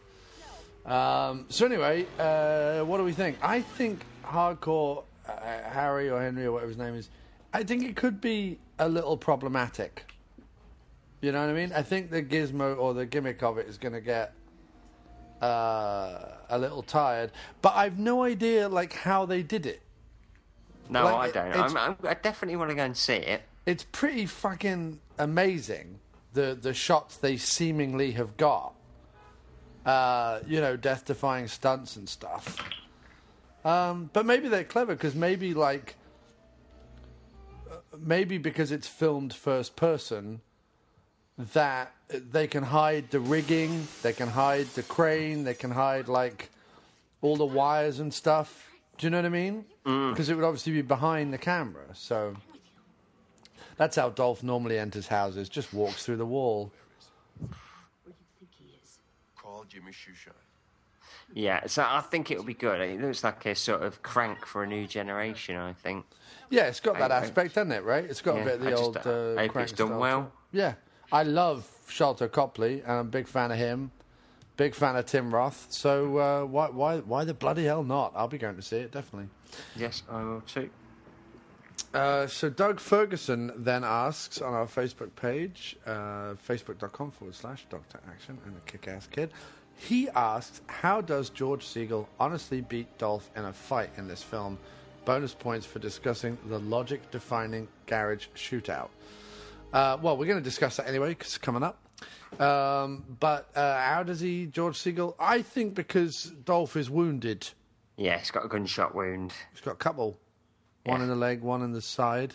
Um, 0.87 1.47
so 1.49 1.67
anyway, 1.67 2.07
uh, 2.21 2.85
what 2.85 2.99
do 2.99 3.03
we 3.03 3.13
think? 3.13 3.39
I 3.43 3.61
think 3.61 4.05
hardcore 4.25 5.03
uh, 5.29 5.33
Harry 5.69 6.11
or 6.11 6.21
Henry 6.23 6.45
or 6.45 6.53
whatever 6.53 6.69
his 6.69 6.79
name 6.79 6.95
is. 6.95 7.09
I 7.53 7.65
think 7.65 7.83
it 7.83 7.97
could 7.97 8.21
be 8.21 8.61
a 8.79 8.89
little 8.89 9.17
problematic. 9.17 10.07
You 11.21 11.33
know 11.33 11.41
what 11.41 11.51
I 11.51 11.53
mean? 11.53 11.73
I 11.75 11.83
think 11.83 12.11
the 12.11 12.23
gizmo 12.23 12.79
or 12.79 12.95
the 12.95 13.05
gimmick 13.05 13.43
of 13.43 13.59
it 13.59 13.69
is 13.69 13.77
going 13.77 13.93
to 13.93 14.01
get 14.01 14.33
uh, 15.43 16.19
a 16.49 16.59
little 16.59 16.83
tired, 16.83 17.31
but 17.61 17.75
I've 17.75 17.99
no 17.99 18.23
idea 18.23 18.69
like 18.69 18.93
how 18.93 19.27
they 19.27 19.43
did 19.43 19.67
it. 19.67 19.83
No, 20.89 21.05
Like, 21.05 21.37
I 21.37 21.51
don't. 21.51 21.57
I'm, 21.57 21.77
I'm, 21.77 21.97
I 22.05 22.15
definitely 22.15 22.57
want 22.57 22.71
to 22.71 22.75
go 22.75 22.85
and 22.85 22.97
see 22.97 23.15
it. 23.15 23.43
It's 23.67 23.85
pretty 23.93 24.27
fucking 24.27 24.99
amazing 25.19 26.01
the 26.33 26.59
the 26.61 26.75
shots 26.75 27.17
they 27.17 27.37
seemingly 27.37 28.13
have 28.13 28.37
got. 28.37 28.75
Uh, 29.85 30.41
you 30.47 30.61
know, 30.61 30.77
death-defying 30.77 31.49
stunts 31.49 31.97
and 31.97 32.07
stuff. 32.07 32.59
Um, 33.65 34.11
but 34.13 34.27
maybe 34.27 34.49
they're 34.49 34.65
clever 34.65 34.95
because 34.95 35.15
maybe 35.15 35.55
like 35.55 35.97
uh, 37.71 37.77
maybe 37.99 38.37
because 38.37 38.73
it's 38.73 38.87
filmed 38.87 39.33
first 39.33 39.77
person 39.77 40.43
that 41.55 41.93
they 42.11 42.47
can 42.47 42.63
hide 42.65 43.11
the 43.11 43.21
rigging, 43.21 43.87
they 44.03 44.13
can 44.13 44.29
hide 44.29 44.67
the 44.75 44.83
crane, 44.83 45.45
they 45.45 45.55
can 45.55 45.71
hide 45.71 46.09
like 46.09 46.51
all 47.23 47.37
the 47.37 47.47
wires 47.47 48.01
and 48.01 48.13
stuff. 48.13 48.69
Do 48.99 49.07
you 49.07 49.11
know 49.11 49.19
what 49.19 49.27
I 49.27 49.31
mean? 49.31 49.65
Because 49.85 50.29
it 50.29 50.35
would 50.35 50.45
obviously 50.45 50.73
be 50.73 50.83
behind 50.83 51.33
the 51.33 51.39
camera, 51.39 51.87
so 51.95 52.37
that's 53.77 53.97
how 53.97 54.11
Dolph 54.11 54.43
normally 54.43 54.79
enters 54.79 55.07
houses. 55.09 55.49
Just 55.49 55.73
walks 55.73 56.05
through 56.05 56.17
the 56.19 56.27
wall. 56.27 56.71
Call 59.37 59.65
Jimmy 59.69 59.93
Shoeshine. 59.93 60.33
Yeah, 61.33 61.67
so 61.67 61.85
I 61.89 62.01
think 62.01 62.31
it'll 62.31 62.45
be 62.45 62.55
good. 62.55 62.81
It 62.81 63.01
looks 63.01 63.23
like 63.25 63.47
a 63.47 63.55
sort 63.55 63.83
of 63.83 64.03
crank 64.03 64.45
for 64.45 64.65
a 64.65 64.67
new 64.67 64.87
generation. 64.87 65.57
I 65.57 65.73
think. 65.73 66.05
Yeah, 66.51 66.65
it's 66.67 66.81
got 66.81 66.99
that 66.99 67.13
I- 67.13 67.17
I- 67.17 67.21
aspect, 67.21 67.55
hasn't 67.55 67.73
it? 67.73 67.85
Right? 67.85 68.05
It's 68.05 68.21
got 68.21 68.37
Yeah, 68.37 68.43
a 68.43 68.45
bit 68.45 68.55
of 68.55 68.61
the 68.63 68.67
I 68.67 68.71
just, 68.71 68.83
old. 68.83 68.97
uh, 68.97 69.01
Uh, 69.01 69.37
hope 69.39 69.53
crank 69.53 69.69
it's 69.71 69.79
done 69.79 69.89
style 69.89 69.99
well. 70.01 70.33
Yeah, 70.53 70.75
I 71.13 71.25
love 71.25 71.69
Sharlto 71.89 72.31
Copley, 72.31 72.83
and 72.83 72.93
I'm 72.93 72.99
a 72.99 73.05
big 73.05 73.27
fan 73.27 73.51
of 73.51 73.59
him. 73.59 73.91
Big 74.57 74.75
fan 74.75 74.95
of 74.95 75.07
Tim 75.07 75.35
Roth. 75.35 75.67
So 75.71 76.19
uh, 76.19 76.45
why, 76.45 76.69
why, 76.69 76.99
why 76.99 77.25
the 77.25 77.35
bloody 77.35 77.65
hell 77.65 77.83
not? 77.83 78.13
I'll 78.15 78.29
be 78.29 78.39
going 78.39 78.57
to 78.57 78.63
see 78.63 78.77
it 78.77 78.93
definitely. 78.93 79.29
Yes, 79.75 80.03
I 80.11 80.23
will 80.23 80.43
too. 80.43 80.69
Uh, 81.95 82.27
so 82.27 82.49
Doug 82.51 82.79
Ferguson 82.79 83.53
then 83.57 83.83
asks 83.83 84.41
on 84.41 84.53
our 84.53 84.67
Facebook 84.67 85.15
page, 85.17 85.77
uh, 85.87 86.35
facebook.com 86.49 87.11
forward 87.11 87.35
slash 87.35 87.67
Doctor 87.71 87.99
Action 88.09 88.39
and 88.47 88.57
a 88.57 88.61
Kick-Ass 88.71 89.09
Kid. 89.11 89.33
He 89.77 90.09
asks, 90.11 90.61
how 90.67 91.01
does 91.01 91.31
George 91.31 91.65
Segal 91.65 92.07
honestly 92.21 92.61
beat 92.61 92.99
Dolph 92.99 93.31
in 93.35 93.47
a 93.47 93.53
fight 93.53 93.91
in 93.97 94.07
this 94.07 94.23
film? 94.23 94.59
Bonus 95.07 95.35
points 95.35 95.65
for 95.65 95.79
discussing 95.79 96.37
the 96.47 96.59
logic-defining 96.59 97.67
garage 97.87 98.27
shootout. 98.37 98.91
Uh, 99.73 99.97
well, 100.01 100.17
we're 100.17 100.27
going 100.27 100.39
to 100.39 100.45
discuss 100.45 100.77
that 100.77 100.89
anyway 100.89 101.11
because 101.11 101.29
it's 101.29 101.39
coming 101.39 101.63
up. 101.63 101.81
Um, 102.41 103.05
but 103.21 103.51
uh, 103.57 103.81
how 103.81 104.03
does 104.03 104.21
he, 104.21 104.47
George 104.47 104.79
Segal? 104.79 105.15
I 105.19 105.43
think 105.43 105.75
because 105.75 106.25
Dolph 106.45 106.77
is 106.77 106.89
wounded. 106.91 107.49
Yeah, 107.97 108.19
he's 108.19 108.31
got 108.31 108.45
a 108.45 108.49
gunshot 108.49 108.95
wound. 108.95 109.33
He's 109.53 109.61
got 109.61 109.73
a 109.73 109.77
couple. 109.77 110.19
One 110.85 111.03
in 111.03 111.09
the 111.09 111.17
leg, 111.17 111.43
one 111.43 111.63
in 111.63 111.73
the 111.73 111.83
side. 111.83 112.35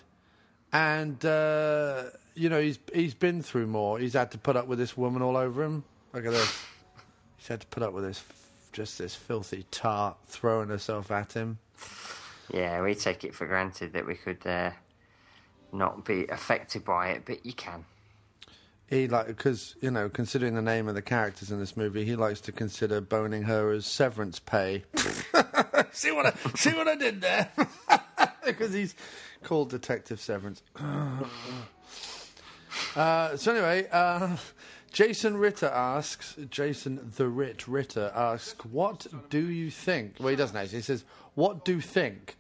And, 0.72 1.24
uh, 1.26 2.06
you 2.36 2.49
know, 2.49 2.62
he's 2.62 2.78
he's 2.94 3.16
been 3.16 3.41
through 3.41 3.68
more. 3.68 3.98
He's 3.98 4.14
had 4.14 4.32
to 4.32 4.38
put 4.38 4.56
up 4.56 4.68
with 4.68 4.78
this 4.78 4.95
woman 4.95 5.22
all 5.22 5.36
over 5.38 5.64
him. 5.64 5.84
Look 6.14 6.26
at 6.26 6.32
this. 6.32 6.62
He's 7.38 7.48
had 7.48 7.62
to 7.62 7.68
put 7.68 7.84
up 7.84 7.94
with 7.94 8.03
this, 8.03 8.24
just 8.72 8.98
this 8.98 9.14
filthy 9.14 9.66
tart 9.70 10.18
throwing 10.28 10.70
herself 10.70 11.12
at 11.12 11.34
him. 11.34 11.60
Yeah, 12.52 12.82
we 12.82 12.95
take 12.95 13.24
it 13.24 13.36
for 13.36 13.45
granted 13.45 13.94
that 13.94 14.06
we 14.06 14.16
could 14.16 14.45
uh, 14.45 14.72
not 15.76 16.06
be 16.06 16.26
affected 16.28 16.84
by 16.86 17.10
it, 17.10 17.24
but 17.26 17.46
you 17.46 17.54
can. 17.54 17.86
He 18.88 19.08
like 19.08 19.28
because 19.28 19.76
you 19.82 19.90
know, 19.90 20.10
considering 20.10 20.54
the 20.56 20.62
name 20.62 20.88
of 20.88 20.96
the 20.96 21.02
characters 21.02 21.52
in 21.52 21.60
this 21.60 21.76
movie, 21.76 22.06
he 22.06 22.16
likes 22.16 22.40
to 22.42 22.52
consider 22.52 23.02
boning 23.02 23.44
her 23.44 23.72
as 23.72 23.86
severance 23.86 24.40
pay. 24.40 24.84
see 25.92 26.12
what 26.12 26.28
I 26.28 26.34
see 26.56 26.72
what 26.72 26.88
I 26.88 26.96
did 26.96 27.22
there? 27.22 27.52
Because 28.46 28.74
he's 28.74 28.94
called 29.44 29.72
Detective 29.72 30.22
Severance. 30.22 30.62
uh, 32.96 33.36
so 33.36 33.52
anyway, 33.52 33.88
uh, 33.92 34.38
Jason 34.92 35.38
Ritter 35.38 35.66
asks, 35.66 36.36
Jason 36.52 37.12
the 37.18 37.28
Rit 37.28 37.68
Ritter 37.68 38.12
asks, 38.16 38.64
what 38.66 39.08
do 39.32 39.40
you 39.40 39.72
think? 39.72 40.18
Well, 40.20 40.30
he 40.30 40.36
doesn't 40.36 40.56
actually. 40.56 40.78
He 40.78 40.84
says, 40.84 41.04
what 41.34 41.66
do 41.66 41.74
you 41.74 41.82
think 41.82 42.38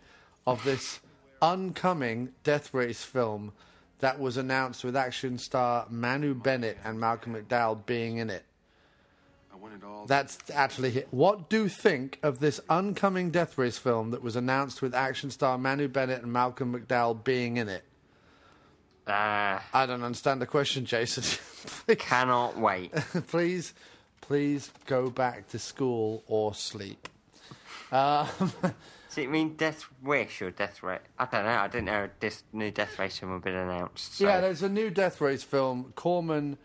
of 0.47 0.63
this 0.63 0.99
oncoming 1.41 2.33
Death 2.43 2.73
Race 2.73 3.03
film 3.03 3.53
that 3.99 4.19
was 4.19 4.37
announced 4.37 4.83
with 4.83 4.95
action 4.95 5.37
star 5.37 5.87
Manu 5.89 6.33
Bennett 6.33 6.77
and 6.83 6.99
Malcolm 6.99 7.35
McDowell 7.35 7.85
being 7.85 8.17
in 8.17 8.29
it? 8.29 8.43
I 9.53 9.57
want 9.57 9.73
it 9.75 9.83
all. 9.85 10.05
That's 10.05 10.37
actually 10.53 10.97
it. 10.97 11.07
What 11.11 11.49
do 11.49 11.63
you 11.63 11.69
think 11.69 12.19
of 12.23 12.39
this 12.39 12.59
oncoming 12.69 13.31
Death 13.31 13.57
Race 13.57 13.77
film 13.77 14.11
that 14.11 14.21
was 14.21 14.35
announced 14.35 14.81
with 14.81 14.93
action 14.93 15.31
star 15.31 15.57
Manu 15.57 15.87
Bennett 15.87 16.23
and 16.23 16.31
Malcolm 16.31 16.73
McDowell 16.73 17.23
being 17.23 17.57
in 17.57 17.69
it? 17.69 17.83
Uh, 19.07 19.59
I 19.73 19.85
don't 19.85 20.03
understand 20.03 20.41
the 20.41 20.47
question, 20.47 20.85
Jason. 20.85 21.23
cannot 21.97 22.57
wait. 22.57 22.91
please, 23.27 23.73
please 24.21 24.71
go 24.87 25.09
back 25.09 25.47
to 25.49 25.59
school 25.59 26.23
or 26.27 26.53
sleep. 26.55 27.07
Um, 27.91 28.27
Does 29.15 29.23
it 29.23 29.29
mean 29.29 29.55
Death 29.55 29.85
Wish 30.03 30.41
or 30.41 30.51
Death 30.51 30.83
Race? 30.83 30.99
I 31.17 31.23
don't 31.23 31.45
know. 31.45 31.51
I 31.51 31.69
didn't 31.69 31.85
know 31.85 32.09
this 32.19 32.43
new 32.51 32.69
Death 32.69 32.99
Race 32.99 33.17
film 33.17 33.31
had 33.31 33.43
been 33.43 33.55
announced. 33.55 34.15
So. 34.15 34.25
Yeah, 34.25 34.41
there's 34.41 34.61
a 34.61 34.67
new 34.67 34.89
Death 34.89 35.21
Race 35.21 35.41
film. 35.41 35.93
Corman, 35.95 36.57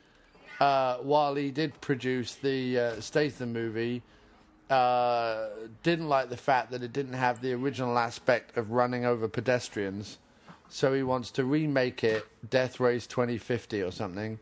uh, 0.58 0.96
while 0.96 1.36
he 1.36 1.52
did 1.52 1.80
produce 1.80 2.34
the 2.34 2.76
uh, 2.76 3.00
Statham 3.00 3.52
movie, 3.52 4.02
uh, 4.68 5.46
didn't 5.84 6.08
like 6.08 6.28
the 6.28 6.36
fact 6.36 6.72
that 6.72 6.82
it 6.82 6.92
didn't 6.92 7.12
have 7.12 7.40
the 7.40 7.52
original 7.52 7.96
aspect 7.96 8.56
of 8.56 8.72
running 8.72 9.04
over 9.04 9.28
pedestrians. 9.28 10.18
So 10.68 10.92
he 10.92 11.04
wants 11.04 11.30
to 11.32 11.44
remake 11.44 12.02
it, 12.02 12.26
Death 12.50 12.80
Race 12.80 13.06
2050 13.06 13.80
or 13.80 13.92
something, 13.92 14.40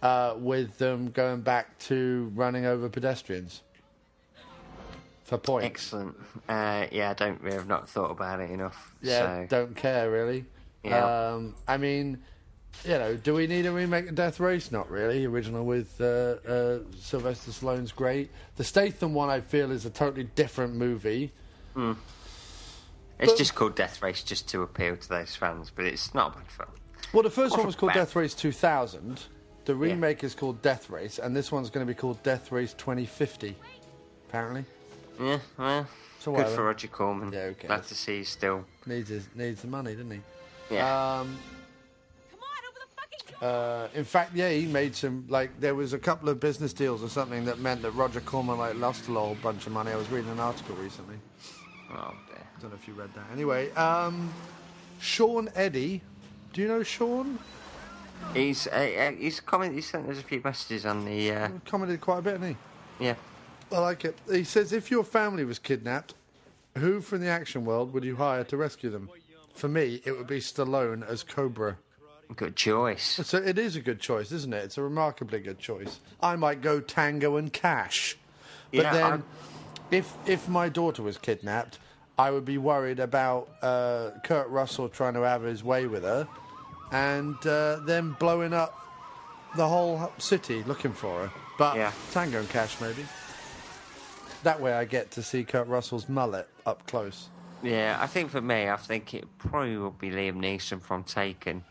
uh, 0.00 0.36
with 0.38 0.78
them 0.78 1.10
going 1.10 1.42
back 1.42 1.78
to 1.80 2.32
running 2.34 2.64
over 2.64 2.88
pedestrians. 2.88 3.60
For 5.32 5.38
points. 5.38 5.66
Excellent. 5.66 6.16
Uh, 6.48 6.86
yeah, 6.92 7.10
I 7.10 7.14
don't. 7.14 7.40
I've 7.46 7.66
not 7.66 7.88
thought 7.88 8.10
about 8.10 8.40
it 8.40 8.50
enough. 8.50 8.94
Yeah, 9.00 9.42
so. 9.42 9.46
don't 9.48 9.74
care 9.74 10.10
really. 10.10 10.44
Yeah. 10.84 11.30
Um, 11.32 11.54
I 11.66 11.76
mean, 11.78 12.18
you 12.84 12.90
know, 12.90 13.16
do 13.16 13.32
we 13.34 13.46
need 13.46 13.64
a 13.66 13.72
remake 13.72 14.08
of 14.08 14.14
Death 14.14 14.40
Race? 14.40 14.70
Not 14.70 14.90
really. 14.90 15.24
Original 15.24 15.64
with 15.64 15.98
uh, 16.00 16.04
uh, 16.04 16.78
Sylvester 16.98 17.50
Stallone's 17.50 17.92
great. 17.92 18.30
The 18.56 18.64
Statham 18.64 19.14
one, 19.14 19.30
I 19.30 19.40
feel, 19.40 19.70
is 19.70 19.86
a 19.86 19.90
totally 19.90 20.24
different 20.34 20.74
movie. 20.74 21.32
Mm. 21.76 21.96
It's 23.18 23.32
But- 23.32 23.38
just 23.38 23.54
called 23.54 23.74
Death 23.74 24.02
Race 24.02 24.22
just 24.22 24.48
to 24.48 24.62
appeal 24.62 24.96
to 24.96 25.08
those 25.08 25.34
fans, 25.36 25.70
but 25.74 25.84
it's 25.86 26.12
not 26.12 26.34
a 26.34 26.38
bad 26.38 26.50
film. 26.50 26.68
Well, 27.12 27.22
the 27.22 27.30
first 27.30 27.56
one 27.56 27.64
was 27.64 27.76
called 27.76 27.92
about- 27.92 28.00
Death 28.00 28.16
Race 28.16 28.34
2000. 28.34 29.22
The 29.64 29.74
remake 29.76 30.24
is 30.24 30.34
called 30.34 30.60
Death 30.60 30.90
Race, 30.90 31.18
and 31.18 31.34
this 31.36 31.52
one's 31.52 31.70
going 31.70 31.86
to 31.86 31.90
be 31.90 31.96
called 31.96 32.22
Death 32.22 32.50
Race 32.50 32.74
2050. 32.74 33.54
Apparently, 34.28 34.64
Yeah, 35.22 35.38
well, 35.58 35.86
So 36.18 36.34
good 36.34 36.48
for 36.48 36.64
Roger 36.64 36.88
Corman. 36.88 37.32
Yeah, 37.32 37.52
cares? 37.52 37.56
Glad 37.66 37.84
to 37.84 37.94
see 37.94 38.18
he's 38.18 38.28
still. 38.28 38.64
needs 38.86 39.08
his, 39.08 39.28
needs 39.34 39.62
the 39.62 39.68
money, 39.68 39.92
doesn't 39.92 40.10
he? 40.10 40.20
Yeah. 40.74 41.20
Um, 41.20 41.38
Uh, 43.40 43.88
in 43.94 44.04
fact, 44.04 44.30
yeah, 44.36 44.50
he 44.50 44.66
made 44.66 44.94
some 44.94 45.24
like 45.28 45.50
there 45.58 45.74
was 45.74 45.92
a 45.94 45.98
couple 45.98 46.28
of 46.28 46.38
business 46.38 46.72
deals 46.72 47.02
or 47.02 47.08
something 47.08 47.44
that 47.44 47.58
meant 47.58 47.82
that 47.82 47.90
Roger 47.90 48.20
Corman 48.20 48.56
like 48.56 48.76
lost 48.76 49.08
a 49.08 49.12
whole 49.12 49.36
bunch 49.42 49.66
of 49.66 49.72
money. 49.72 49.90
I 49.90 49.96
was 49.96 50.08
reading 50.10 50.30
an 50.30 50.38
article 50.38 50.76
recently. 50.76 51.16
Oh 51.92 52.14
dear. 52.28 52.46
Don't 52.60 52.70
know 52.70 52.76
if 52.80 52.86
you 52.86 52.94
read 52.94 53.12
that. 53.14 53.24
Anyway, 53.32 53.72
um, 53.72 54.32
Sean 55.00 55.48
Eddy. 55.56 56.00
Do 56.52 56.60
you 56.62 56.68
know 56.68 56.84
Sean? 56.84 57.36
He's 58.32 58.68
uh, 58.68 58.70
uh, 58.70 59.10
he's 59.10 59.40
comment. 59.40 59.74
He 59.74 59.80
sent 59.80 60.08
us 60.08 60.20
a 60.20 60.22
few 60.22 60.40
messages 60.44 60.86
on 60.86 61.04
the. 61.04 61.32
Uh, 61.32 61.48
Commented 61.66 62.00
quite 62.00 62.18
a 62.18 62.22
bit, 62.22 62.34
hasn't 62.38 62.56
he? 63.00 63.04
yeah. 63.06 63.14
I 63.72 63.78
like 63.78 64.04
it. 64.04 64.16
He 64.30 64.44
says, 64.44 64.72
if 64.72 64.90
your 64.90 65.04
family 65.04 65.44
was 65.44 65.58
kidnapped, 65.58 66.14
who 66.76 67.00
from 67.00 67.20
the 67.20 67.28
action 67.28 67.64
world 67.64 67.92
would 67.92 68.04
you 68.04 68.16
hire 68.16 68.44
to 68.44 68.56
rescue 68.56 68.90
them? 68.90 69.10
For 69.54 69.68
me, 69.68 70.00
it 70.04 70.12
would 70.12 70.26
be 70.26 70.40
Stallone 70.40 71.06
as 71.06 71.22
Cobra. 71.22 71.76
Good 72.34 72.56
choice. 72.56 73.20
So 73.24 73.36
it 73.38 73.58
is 73.58 73.76
a 73.76 73.80
good 73.80 74.00
choice, 74.00 74.32
isn't 74.32 74.52
it? 74.54 74.64
It's 74.64 74.78
a 74.78 74.82
remarkably 74.82 75.40
good 75.40 75.58
choice. 75.58 76.00
I 76.22 76.36
might 76.36 76.62
go 76.62 76.80
Tango 76.80 77.36
and 77.36 77.52
Cash. 77.52 78.16
But 78.72 78.84
Yeah, 78.84 78.92
then, 78.92 79.04
I'm- 79.04 79.24
if 79.90 80.14
if 80.26 80.48
my 80.48 80.70
daughter 80.70 81.02
was 81.02 81.18
kidnapped, 81.18 81.78
I 82.18 82.30
would 82.30 82.46
be 82.46 82.56
worried 82.56 82.98
about 83.00 83.50
uh, 83.60 84.12
Kurt 84.24 84.48
Russell 84.48 84.88
trying 84.88 85.12
to 85.14 85.20
have 85.20 85.42
his 85.42 85.62
way 85.62 85.86
with 85.86 86.04
her, 86.04 86.26
and 86.90 87.36
uh, 87.46 87.76
them 87.80 88.16
blowing 88.18 88.54
up 88.54 88.78
the 89.54 89.68
whole 89.68 90.10
city 90.16 90.62
looking 90.62 90.94
for 90.94 91.26
her. 91.26 91.30
But 91.58 91.76
Yeah. 91.76 91.92
Tango 92.12 92.38
and 92.40 92.48
Cash, 92.48 92.80
maybe. 92.80 93.04
That 94.42 94.60
way, 94.60 94.72
I 94.72 94.84
get 94.84 95.10
to 95.12 95.22
see 95.22 95.44
Kurt 95.44 95.68
Russell's 95.68 96.08
mullet 96.08 96.48
up 96.66 96.86
close. 96.86 97.28
Yeah, 97.62 97.96
I 98.00 98.06
think 98.08 98.30
for 98.30 98.40
me, 98.40 98.68
I 98.68 98.76
think 98.76 99.14
it 99.14 99.24
probably 99.38 99.76
will 99.76 99.90
be 99.92 100.10
Liam 100.10 100.36
Neeson 100.36 100.80
from 100.82 101.04
Taken. 101.04 101.62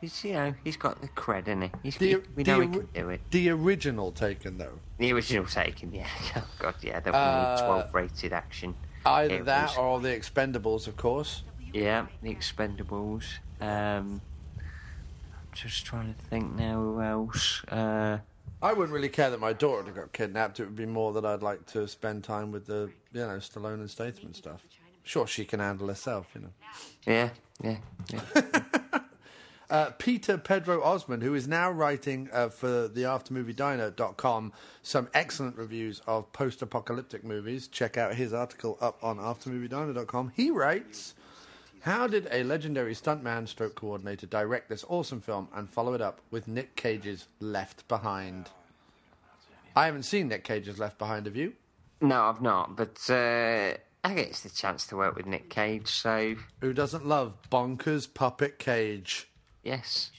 He's, 0.00 0.24
you 0.24 0.32
know, 0.32 0.54
he's 0.64 0.76
got 0.76 1.00
the 1.02 1.08
cred, 1.08 1.42
isn't 1.48 1.62
he? 1.62 1.70
He's, 1.82 1.96
The, 1.98 2.16
we 2.36 2.44
the 2.44 2.52
know 2.52 2.60
he 2.60 2.68
can 2.68 2.88
do 2.94 3.08
it. 3.10 3.20
The 3.32 3.50
original 3.50 4.12
Taken, 4.12 4.56
though. 4.58 4.78
The 4.98 5.12
original 5.12 5.44
Taken, 5.44 5.92
yeah. 5.92 6.06
Oh, 6.36 6.46
God, 6.58 6.74
yeah, 6.82 7.00
the 7.00 7.12
Uh, 7.14 7.66
12 7.66 7.94
rated 7.94 8.32
action. 8.32 8.74
Either 9.04 9.34
It 9.34 9.44
that 9.46 9.68
was- 9.70 9.76
or 9.76 10.00
the 10.00 10.08
Expendables, 10.10 10.86
of 10.86 10.96
course. 10.96 11.42
Yeah, 11.72 12.06
the 12.22 12.34
Expendables. 12.34 13.24
Um, 13.60 14.20
I'm 14.58 15.52
just 15.52 15.84
trying 15.84 16.14
to 16.14 16.20
think 16.26 16.54
now 16.54 16.74
who 16.80 17.00
else. 17.02 17.62
Uh, 17.64 18.18
I 18.62 18.72
wouldn't 18.72 18.92
really 18.92 19.08
care 19.08 19.30
that 19.30 19.40
my 19.40 19.52
daughter 19.52 19.90
got 19.90 20.12
kidnapped. 20.12 20.60
It 20.60 20.64
would 20.64 20.76
be 20.76 20.86
more 20.86 21.12
that 21.14 21.24
I'd 21.24 21.42
like 21.42 21.64
to 21.66 21.88
spend 21.88 22.24
time 22.24 22.52
with 22.52 22.66
the, 22.66 22.90
you 23.12 23.20
know, 23.20 23.38
Stallone 23.38 23.74
and 23.74 23.90
Statham 23.90 24.34
stuff. 24.34 24.62
Sure, 25.02 25.26
she 25.26 25.44
can 25.44 25.60
handle 25.60 25.88
herself, 25.88 26.28
you 26.34 26.42
know. 26.42 26.50
yeah, 27.06 27.30
yeah, 27.62 27.76
yeah. 28.12 28.62
Uh, 29.70 29.90
Peter 29.98 30.36
Pedro 30.36 30.82
Osmond, 30.82 31.22
who 31.22 31.32
is 31.32 31.46
now 31.46 31.70
writing 31.70 32.28
uh, 32.32 32.48
for 32.48 32.88
the 32.88 33.02
AfterMovieDiner.com 33.02 34.52
some 34.82 35.08
excellent 35.14 35.56
reviews 35.56 36.02
of 36.08 36.32
post-apocalyptic 36.32 37.22
movies. 37.22 37.68
Check 37.68 37.96
out 37.96 38.16
his 38.16 38.32
article 38.32 38.76
up 38.80 38.98
on 39.00 39.18
AfterMovieDiner.com. 39.18 40.32
He 40.34 40.50
writes, 40.50 41.14
"How 41.80 42.06
did 42.06 42.28
a 42.30 42.42
legendary 42.44 42.94
stuntman, 42.94 43.48
stroke 43.48 43.74
coordinator, 43.74 44.26
direct 44.26 44.68
this 44.68 44.84
awesome 44.88 45.20
film 45.20 45.48
and 45.54 45.68
follow 45.68 45.94
it 45.94 46.00
up 46.00 46.20
with 46.30 46.46
Nick 46.48 46.76
Cage's 46.76 47.26
Left 47.40 47.86
Behind?" 47.88 48.48
I 49.76 49.86
haven't 49.86 50.02
seen 50.02 50.28
Nick 50.28 50.44
Cage's 50.44 50.78
Left 50.78 50.98
Behind. 50.98 51.26
Have 51.26 51.36
you? 51.36 51.54
no, 52.00 52.22
I've 52.22 52.40
not, 52.42 52.76
but 52.76 52.98
uh, 53.10 53.74
I 54.02 54.14
get 54.14 54.32
the 54.34 54.48
chance 54.48 54.86
to 54.88 54.96
work 54.96 55.14
with 55.16 55.26
Nick 55.26 55.50
Cage, 55.50 55.88
so 55.88 56.34
Who 56.62 56.72
doesn't 56.72 57.06
love 57.06 57.34
bonkers 57.50 58.12
puppet 58.12 58.58
Cage? 58.58 59.28
yes. 59.62 60.10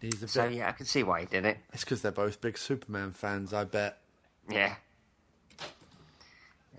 He's 0.00 0.22
a 0.22 0.28
So 0.28 0.48
bit. 0.48 0.56
yeah, 0.58 0.68
I 0.68 0.72
can 0.72 0.86
see 0.86 1.02
why 1.02 1.20
he 1.20 1.26
did 1.26 1.44
it. 1.44 1.58
It's 1.74 1.84
because 1.84 2.00
they're 2.00 2.10
both 2.12 2.40
big 2.40 2.56
Superman 2.56 3.12
fans. 3.12 3.52
I 3.52 3.64
bet. 3.64 3.98
Yeah. 4.48 4.76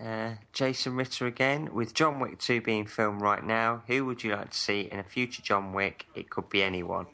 Uh, 0.04 0.32
Jason 0.52 0.96
Ritter 0.96 1.26
again. 1.26 1.72
With 1.72 1.94
John 1.94 2.18
Wick 2.18 2.38
2 2.38 2.60
being 2.60 2.86
filmed 2.86 3.20
right 3.20 3.44
now, 3.44 3.82
who 3.86 4.04
would 4.06 4.24
you 4.24 4.32
like 4.34 4.50
to 4.50 4.58
see 4.58 4.88
in 4.90 4.98
a 4.98 5.04
future 5.04 5.42
John 5.42 5.72
Wick? 5.72 6.06
It 6.14 6.28
could 6.28 6.48
be 6.48 6.62
anyone. 6.62 7.06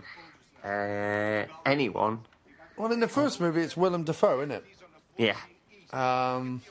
Uh, 0.65 1.45
anyone? 1.67 2.21
Well, 2.77 2.91
in 2.93 3.01
the 3.01 3.09
first 3.09 3.41
movie, 3.41 3.61
it's 3.61 3.77
Willem 3.77 4.05
Dafoe, 4.05 4.39
isn't 4.41 4.53
it? 4.53 4.65
Yeah. 5.17 5.37
Um, 5.93 6.63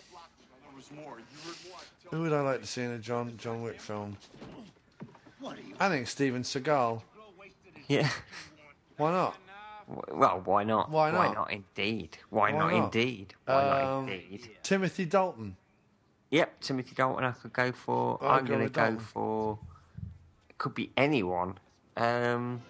who 2.10 2.22
would 2.22 2.34
I 2.34 2.42
like 2.42 2.62
to 2.62 2.68
see 2.68 2.82
in 2.82 2.92
a 2.92 2.98
John 3.00 3.36
John 3.38 3.62
Wick 3.62 3.80
film? 3.80 4.18
I 5.80 5.90
think 5.90 6.08
Steven 6.08 6.42
Seagal. 6.44 7.02
Yeah. 7.88 8.10
Why 8.98 9.12
not? 9.12 9.38
Well, 10.10 10.42
why 10.44 10.64
not? 10.64 10.90
Why 10.90 11.12
Why 11.12 11.28
not? 11.28 11.36
not 11.36 11.52
indeed? 11.52 12.18
Why, 12.30 12.52
Why 12.52 12.58
not, 12.58 12.72
not? 12.72 12.84
indeed? 12.86 13.34
Why 13.46 13.54
not 13.64 13.82
Um, 13.82 14.10
indeed? 14.10 14.50
Timothy 14.64 15.06
Dalton. 15.06 15.56
Yep, 16.30 16.62
Timothy 16.62 16.96
Dalton 16.96 17.24
I 17.24 17.32
could 17.32 17.54
go 17.54 17.72
for. 17.72 18.20
I'll 18.22 18.40
I'm 18.40 18.46
going 18.46 18.60
to 18.60 18.70
go 18.70 18.82
Dalton. 18.82 19.00
for... 19.00 19.60
It 20.50 20.58
could 20.58 20.74
be 20.74 20.92
anyone. 20.98 21.58
Um... 21.96 22.62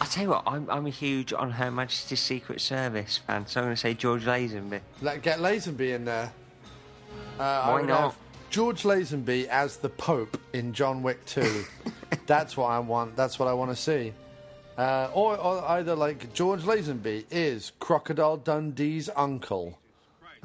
I 0.00 0.06
tell 0.06 0.24
you 0.24 0.30
what, 0.30 0.42
I'm, 0.46 0.68
I'm 0.68 0.86
a 0.86 0.90
huge 0.90 1.32
On 1.32 1.52
Her 1.52 1.70
Majesty's 1.70 2.20
Secret 2.20 2.60
Service 2.60 3.16
fan, 3.18 3.46
so 3.46 3.60
I'm 3.60 3.66
going 3.66 3.76
to 3.76 3.80
say 3.80 3.94
George 3.94 4.24
Lazenby. 4.24 4.80
Let 5.00 5.22
get 5.22 5.38
Lazenby 5.38 5.94
in 5.94 6.04
there. 6.04 6.32
Uh, 7.38 7.70
Why 7.70 7.82
not? 7.82 8.16
George 8.50 8.82
Lazenby 8.82 9.46
as 9.46 9.76
the 9.76 9.88
Pope 9.88 10.38
in 10.52 10.72
John 10.72 11.02
Wick 11.02 11.24
2. 11.26 11.64
That's 12.26 12.56
what 12.56 12.66
I 12.66 12.78
want. 12.80 13.16
That's 13.16 13.38
what 13.38 13.48
I 13.48 13.52
want 13.52 13.70
to 13.70 13.76
see. 13.76 14.12
Uh, 14.76 15.08
or, 15.14 15.38
or 15.38 15.64
either 15.70 15.94
like 15.94 16.32
George 16.34 16.62
Lazenby 16.62 17.24
is 17.30 17.72
Crocodile 17.78 18.36
Dundee's 18.36 19.08
uncle 19.14 19.78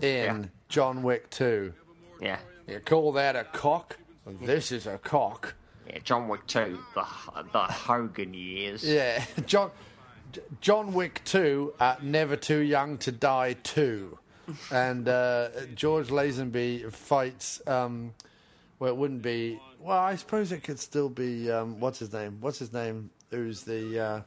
in. 0.01 0.51
John 0.69 1.01
Wick 1.03 1.29
2. 1.31 1.73
Yeah. 2.21 2.39
You 2.67 2.79
call 2.79 3.11
that 3.13 3.35
a 3.35 3.43
cock? 3.43 3.97
This 4.41 4.71
is 4.71 4.85
a 4.85 4.99
cock. 4.99 5.55
Yeah, 5.87 5.97
John 6.03 6.27
Wick 6.27 6.45
2, 6.45 6.79
the, 6.93 7.05
the 7.51 7.59
Hogan 7.59 8.35
years. 8.35 8.83
Yeah, 8.83 9.23
John 9.47 9.71
John 10.61 10.93
Wick 10.93 11.21
2, 11.25 11.73
uh, 11.79 11.95
Never 12.03 12.35
Too 12.35 12.59
Young 12.59 12.99
to 12.99 13.11
Die 13.11 13.53
2. 13.63 14.17
And 14.71 15.07
uh, 15.07 15.49
George 15.73 16.09
Lazenby 16.09 16.91
fights. 16.91 17.61
Um, 17.67 18.13
well, 18.77 18.91
it 18.91 18.97
wouldn't 18.97 19.21
be. 19.21 19.59
Well, 19.79 19.97
I 19.97 20.15
suppose 20.15 20.51
it 20.51 20.63
could 20.63 20.79
still 20.79 21.09
be. 21.09 21.51
Um, 21.51 21.79
what's 21.79 21.99
his 21.99 22.13
name? 22.13 22.37
What's 22.39 22.59
his 22.59 22.73
name? 22.73 23.09
Who's 23.29 23.63
the. 23.63 23.99
Uh, 23.99 24.21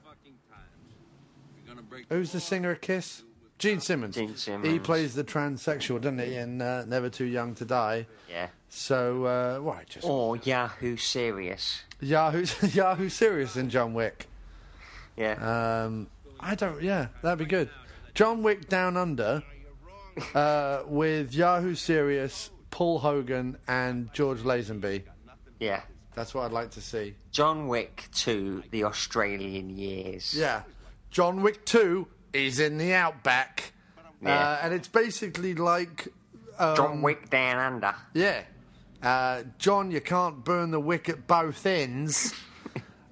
who's 2.09 2.31
the 2.33 2.41
singer 2.41 2.71
of 2.73 2.81
Kiss? 2.81 3.23
Gene 3.63 3.79
Simmons. 3.79 4.17
Gene 4.17 4.65
He 4.65 4.81
plays 4.81 5.15
the 5.15 5.23
transsexual, 5.23 6.01
doesn't 6.01 6.19
he, 6.19 6.35
in 6.35 6.61
uh, 6.61 6.85
Never 6.89 7.09
Too 7.09 7.27
Young 7.27 7.55
to 7.55 7.65
Die? 7.65 8.07
Yeah. 8.29 8.49
So, 8.69 9.25
uh, 9.25 9.59
why 9.61 9.85
just 9.89 10.05
Or 10.05 10.37
Yahoo 10.39 10.97
Serious. 10.97 11.83
Yahoo 12.01 12.45
Yahoo 12.73 13.09
Serious 13.09 13.55
in 13.55 13.71
John 13.71 13.95
Wick. 13.95 14.27
Yeah. 15.17 15.85
Um, 15.85 16.09
I 16.41 16.57
don't. 16.57 16.83
Yeah, 16.83 17.07
that'd 17.23 17.39
be 17.39 17.45
good. 17.45 17.71
John 18.15 18.43
Wick 18.43 18.69
Down 18.69 18.97
Under 18.97 19.45
uh, 20.35 20.83
with 20.87 21.33
Yahoo 21.33 21.77
Serious, 21.77 22.51
Paul 22.73 22.99
Hogan, 22.99 23.59
and 23.69 24.13
George 24.13 24.41
Lazenby. 24.41 25.05
yeah. 25.61 25.83
That's 26.15 26.35
what 26.35 26.45
I'd 26.45 26.53
like 26.53 26.73
to 26.73 26.81
see. 26.83 27.15
John 27.31 27.69
Wick 27.69 28.09
2, 28.13 28.65
The 28.71 28.85
Australian 28.85 29.71
Years. 29.71 30.35
Yeah, 30.35 30.63
John 31.11 31.41
Wick 31.43 31.65
Two 31.65 32.07
is 32.33 32.61
in 32.61 32.79
the 32.79 32.95
outback, 32.95 33.73
Yeah. 34.23 34.39
uh, 34.39 34.59
and 34.63 34.75
it's 34.75 34.89
basically 34.89 35.55
like 35.55 36.09
um, 36.59 36.77
John 36.77 37.03
Wick 37.03 37.31
Down 37.31 37.59
Under. 37.59 37.95
Yeah, 38.15 38.43
uh, 39.03 39.43
John, 39.59 39.91
you 39.91 40.01
can't 40.01 40.45
burn 40.45 40.71
the 40.71 40.81
wick 40.81 41.09
at 41.09 41.27
both 41.27 41.65
ends. 41.67 42.35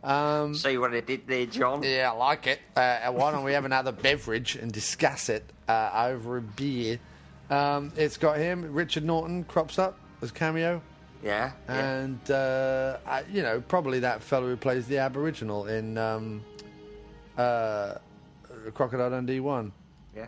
Um, 0.02 0.54
See 0.54 0.78
what 0.78 0.94
I 0.94 1.00
did 1.00 1.26
there, 1.26 1.44
John? 1.44 1.82
Yeah, 1.82 2.10
I 2.10 2.16
like 2.16 2.46
it. 2.46 2.58
Uh, 2.74 3.12
why 3.12 3.32
don't 3.32 3.44
we 3.44 3.52
have 3.52 3.66
another 3.66 3.92
beverage 3.92 4.56
and 4.56 4.72
discuss 4.72 5.28
it 5.28 5.44
uh, 5.68 6.06
over 6.08 6.38
a 6.38 6.40
beer? 6.40 6.98
Um, 7.50 7.92
it's 7.98 8.16
got 8.16 8.38
him. 8.38 8.72
Richard 8.72 9.04
Norton 9.04 9.44
crops 9.44 9.78
up 9.78 9.98
as 10.22 10.30
cameo, 10.32 10.80
Yeah. 11.22 11.52
yeah. 11.68 11.94
and 11.96 12.30
uh, 12.30 12.96
I, 13.06 13.24
you 13.30 13.42
know 13.42 13.60
probably 13.60 13.98
that 14.00 14.22
fellow 14.22 14.46
who 14.46 14.56
plays 14.56 14.86
the 14.86 14.96
Aboriginal 14.96 15.66
in 15.66 15.98
um, 15.98 16.42
uh, 17.36 17.96
Crocodile 18.74 19.10
Dundee 19.10 19.40
One 19.40 19.72
yeah. 20.14 20.26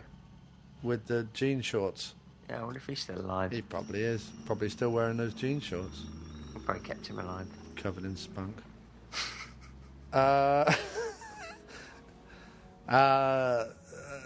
with 0.81 1.05
the 1.05 1.27
jean 1.33 1.61
shorts. 1.61 2.15
Yeah, 2.49 2.61
I 2.61 2.63
wonder 2.63 2.77
if 2.77 2.87
he's 2.87 2.99
still 2.99 3.19
alive. 3.19 3.51
He 3.51 3.61
probably 3.61 4.01
is. 4.01 4.29
Probably 4.45 4.69
still 4.69 4.91
wearing 4.91 5.17
those 5.17 5.33
jean 5.33 5.59
shorts, 5.59 6.03
I 6.55 6.59
probably 6.59 6.83
kept 6.83 7.07
him 7.07 7.19
alive. 7.19 7.47
covered 7.75 8.03
in 8.03 8.15
spunk. 8.15 8.55
uh, 10.13 10.73
uh, 12.89 13.65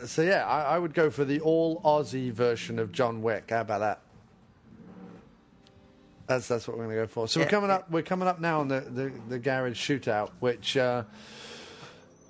so 0.06 0.22
yeah, 0.22 0.46
I, 0.46 0.76
I 0.76 0.80
would 0.80 0.94
go 0.94 1.10
for 1.10 1.26
the 1.26 1.40
all 1.42 1.82
Aussie 1.82 2.32
version 2.32 2.80
of 2.80 2.92
John 2.92 3.22
Wick. 3.22 3.50
How 3.50 3.62
about 3.62 3.80
that? 3.80 4.02
That's 6.28 6.48
that's 6.48 6.68
what 6.68 6.78
we're 6.78 6.84
going 6.84 6.98
to 6.98 7.04
go 7.04 7.08
for. 7.08 7.28
So 7.28 7.40
we're 7.40 7.48
coming 7.48 7.70
yeah. 7.70 7.78
up. 7.78 7.90
We're 7.90 8.02
coming 8.02 8.28
up 8.28 8.42
now 8.42 8.60
on 8.60 8.68
the, 8.68 8.82
the, 8.82 9.12
the 9.30 9.40
garage 9.40 9.80
shootout, 9.80 10.32
which 10.40 10.76
uh, 10.76 11.04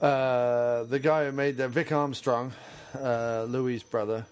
Uh, 0.02 0.84
the 0.84 0.99
guy 0.99 1.26
who 1.26 1.32
made 1.32 1.57
that, 1.57 1.69
Vic 1.69 1.91
Armstrong, 1.91 2.52
uh, 3.02 3.45
Louis' 3.48 3.82
brother. 3.82 4.26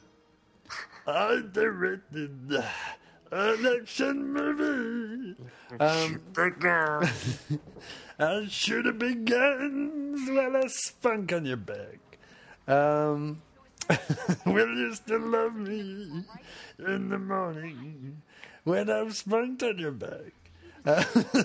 I 1.08 1.42
directed 1.52 2.64
an 3.32 3.66
action 3.82 4.32
movie. 4.32 5.36
Um, 5.80 6.22
I 8.20 8.46
should 8.50 8.86
have 8.86 9.00
been 9.00 9.26
guns 9.26 10.30
while 10.30 10.58
I 10.58 10.68
spunk 10.68 11.34
on 11.34 11.46
your 11.46 11.58
back. 11.58 12.00
Um, 12.68 13.42
will 14.46 14.76
you 14.76 14.94
still 14.94 15.20
love 15.20 15.56
me 15.56 16.24
in 16.80 17.10
the 17.10 17.20
morning 17.20 18.22
when 18.64 18.90
I've 18.90 19.16
spunked 19.16 19.64
on 19.64 19.78
your 19.78 19.92
back? 19.92 20.34
Uh, 20.86 21.04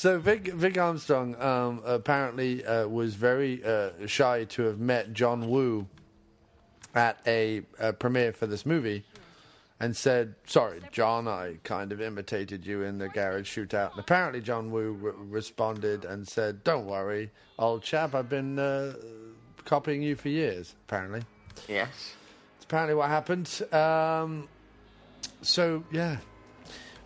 so 0.00 0.18
Vic, 0.18 0.46
Vic 0.54 0.78
Armstrong 0.78 1.38
um, 1.40 1.82
apparently 1.84 2.64
uh, 2.64 2.88
was 2.88 3.14
very 3.14 3.62
uh, 3.62 3.90
shy 4.06 4.44
to 4.44 4.62
have 4.62 4.78
met 4.78 5.12
John 5.12 5.50
Woo 5.50 5.86
at 6.94 7.18
a, 7.26 7.60
a 7.78 7.92
premiere 7.92 8.32
for 8.32 8.46
this 8.46 8.64
movie 8.64 9.04
and 9.78 9.94
said, 9.94 10.34
"Sorry, 10.46 10.80
John, 10.90 11.28
I 11.28 11.56
kind 11.64 11.92
of 11.92 12.00
imitated 12.00 12.64
you 12.64 12.82
in 12.82 12.96
the 12.96 13.10
garage 13.10 13.54
shootout." 13.54 13.90
And 13.90 14.00
apparently, 14.00 14.40
John 14.40 14.70
Woo 14.70 14.92
re- 14.92 15.12
responded 15.16 16.06
and 16.06 16.26
said, 16.26 16.64
"Don't 16.64 16.86
worry, 16.86 17.30
old 17.58 17.82
chap. 17.82 18.14
I've 18.14 18.28
been 18.30 18.58
uh, 18.58 18.94
copying 19.66 20.02
you 20.02 20.16
for 20.16 20.30
years." 20.30 20.74
Apparently, 20.88 21.22
Yes. 21.68 22.14
it's 22.56 22.64
apparently 22.64 22.94
what 22.94 23.08
happened. 23.10 23.48
Um, 23.70 24.48
so 25.42 25.84
yeah, 25.92 26.16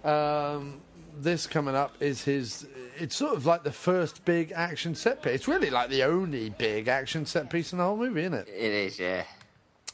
um, 0.05 0.81
this 1.21 1.47
coming 1.47 1.75
up 1.75 1.95
is 2.01 2.25
his. 2.25 2.67
It's 2.99 3.17
sort 3.17 3.35
of 3.35 3.47
like 3.47 3.65
the 3.65 3.73
first 3.73 4.25
big 4.25 4.53
action 4.53 4.95
set 4.95 5.23
piece. 5.23 5.35
It's 5.35 5.49
really 5.49 5.71
like 5.71 5.91
the 5.91 6.05
only 6.05 6.51
big 6.51 6.89
action 6.89 7.27
set 7.27 7.51
piece 7.51 7.73
in 7.73 7.79
the 7.79 7.85
whole 7.85 7.97
movie, 7.97 8.23
isn't 8.23 8.35
it? 8.35 8.49
It 8.49 8.73
is, 8.73 8.99
yeah. 8.99 9.25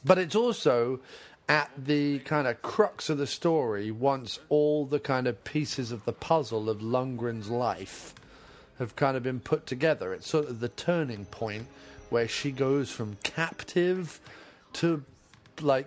But 0.04 0.18
it's 0.18 0.34
also 0.34 1.00
at 1.48 1.70
the 1.76 2.20
kind 2.20 2.46
of 2.46 2.62
crux 2.62 3.10
of 3.10 3.18
the 3.18 3.26
story 3.26 3.90
once 3.90 4.38
all 4.48 4.86
the 4.86 5.00
kind 5.00 5.26
of 5.26 5.42
pieces 5.44 5.90
of 5.90 6.04
the 6.04 6.12
puzzle 6.12 6.70
of 6.70 6.78
Lundgren's 6.78 7.50
life 7.50 8.14
have 8.78 8.94
kind 8.96 9.16
of 9.16 9.22
been 9.22 9.40
put 9.40 9.66
together. 9.66 10.14
It's 10.14 10.28
sort 10.28 10.48
of 10.48 10.60
the 10.60 10.68
turning 10.68 11.24
point 11.26 11.66
where 12.08 12.28
she 12.28 12.50
goes 12.52 12.90
from 12.90 13.16
captive 13.22 14.20
to 14.74 15.02
like 15.60 15.86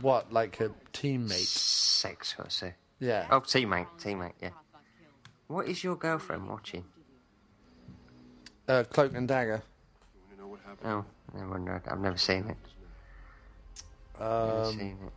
what, 0.00 0.32
like 0.32 0.60
a 0.60 0.70
teammate. 0.92 1.46
Sex, 1.46 2.34
I 2.38 2.48
say. 2.48 2.74
Yeah. 2.98 3.26
Oh, 3.30 3.40
teammate, 3.40 3.86
teammate, 4.00 4.32
yeah. 4.40 4.50
What 5.48 5.68
is 5.68 5.84
your 5.84 5.96
girlfriend 5.96 6.48
watching? 6.48 6.84
Uh, 8.68 8.84
Cloak 8.84 9.14
and 9.14 9.28
Dagger. 9.28 9.62
Oh, 10.84 11.04
I 11.38 11.46
wonder. 11.46 11.82
I've 11.86 12.00
never 12.00 12.16
seen 12.16 12.48
it. 12.48 12.56
Never 14.18 14.62
Um, 14.64 14.72
seen 14.72 14.98
it. 15.06 15.12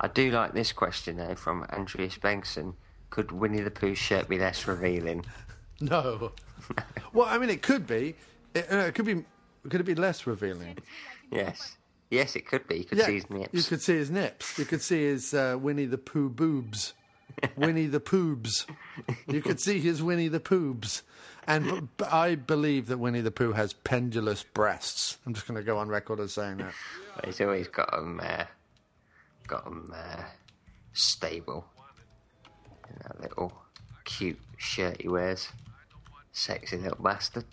I 0.00 0.08
do 0.08 0.30
like 0.30 0.52
this 0.52 0.72
question 0.72 1.16
though 1.16 1.34
from 1.34 1.64
Andreas 1.72 2.18
Bengtsson. 2.18 2.74
Could 3.10 3.30
Winnie 3.30 3.60
the 3.60 3.70
Pooh's 3.70 3.98
shirt 3.98 4.28
be 4.28 4.38
less 4.38 4.66
revealing? 4.66 5.24
no. 5.80 6.32
well, 7.12 7.28
I 7.28 7.38
mean, 7.38 7.50
it 7.50 7.62
could 7.62 7.86
be. 7.86 8.14
It, 8.54 8.66
uh, 8.72 8.76
it 8.78 8.94
could 8.94 9.04
be. 9.04 9.24
Could 9.68 9.80
it 9.80 9.84
be 9.84 9.94
less 9.94 10.26
revealing? 10.26 10.78
Yes. 11.32 11.76
Yes, 12.10 12.36
it 12.36 12.46
could 12.46 12.66
be. 12.68 12.78
You 12.78 12.84
could 12.84 12.98
Yeah, 12.98 13.06
see 13.06 13.14
his 13.14 13.30
nips. 13.30 13.54
You 13.54 13.62
could 13.62 13.80
see 13.82 13.94
his 13.96 14.10
nips. 14.10 14.58
You 14.58 14.64
could 14.66 14.82
see 14.82 15.02
his 15.04 15.32
uh, 15.32 15.56
Winnie 15.58 15.86
the 15.86 15.96
Pooh 15.98 16.28
boobs. 16.28 16.92
Winnie 17.56 17.86
the 17.86 18.00
Poobs. 18.00 18.66
You 19.26 19.40
could 19.40 19.58
see 19.60 19.80
his 19.80 20.02
Winnie 20.02 20.28
the 20.28 20.38
Poobs. 20.40 21.02
And 21.46 21.64
b- 21.64 21.80
b- 21.96 22.04
I 22.04 22.34
believe 22.34 22.86
that 22.88 22.98
Winnie 22.98 23.22
the 23.22 23.30
Pooh 23.30 23.52
has 23.52 23.72
pendulous 23.72 24.42
breasts. 24.44 25.16
I'm 25.26 25.32
just 25.32 25.48
going 25.48 25.58
to 25.58 25.64
go 25.64 25.78
on 25.78 25.88
record 25.88 26.20
as 26.20 26.34
saying 26.34 26.58
that. 26.58 26.74
He's 27.24 27.40
always 27.40 27.66
got 27.68 27.90
them, 27.90 28.20
uh, 28.22 28.44
got 29.48 29.66
'em, 29.66 29.90
uh, 29.96 30.24
stable. 30.92 31.64
And 32.88 32.98
that 33.04 33.20
little 33.22 33.52
cute 34.04 34.38
shirt 34.58 35.00
he 35.00 35.08
wears. 35.08 35.48
Sexy 36.32 36.76
little 36.76 37.02
bastard. 37.02 37.44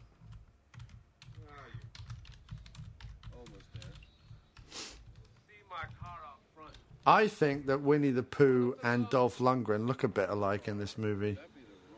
I 7.06 7.28
think 7.28 7.68
that 7.68 7.82
Winnie 7.82 8.12
the 8.12 8.24
Pooh 8.24 8.76
and 8.84 9.10
Dolph 9.10 9.40
Lundgren 9.40 9.88
look 9.88 10.04
a 10.04 10.08
bit 10.08 10.30
alike 10.30 10.68
in 10.68 10.78
this 10.78 10.98
movie 10.98 11.38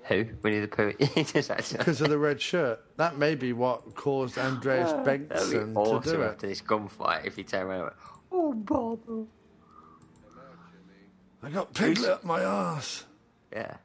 Who? 0.03 0.25
Winnie 0.43 0.59
the 0.61 0.67
Pooh? 0.67 0.93
He 0.99 1.23
does 1.23 1.49
actually. 1.49 1.79
because 1.79 2.01
of 2.01 2.09
the 2.09 2.17
red 2.17 2.39
shirt. 2.41 2.79
That 2.97 3.17
may 3.17 3.35
be 3.35 3.51
what 3.53 3.95
caused 3.95 4.37
Andreas 4.37 4.91
That'd 4.91 5.29
be 5.29 5.35
Bengtsson 5.35 5.75
awesome 5.75 6.03
to 6.03 6.11
do 6.11 6.21
it. 6.21 6.27
after 6.27 6.47
this 6.47 6.61
gunfight 6.61 7.25
if 7.25 7.35
he 7.35 7.43
turned 7.43 7.63
around 7.69 7.75
and 7.79 7.83
went, 7.83 7.95
Oh, 8.31 8.53
Bob. 8.53 9.27
I 11.43 11.49
got 11.49 11.73
piglet 11.73 12.09
up 12.09 12.23
my 12.23 12.41
ass. 12.41 13.03
Yeah. 13.51 13.75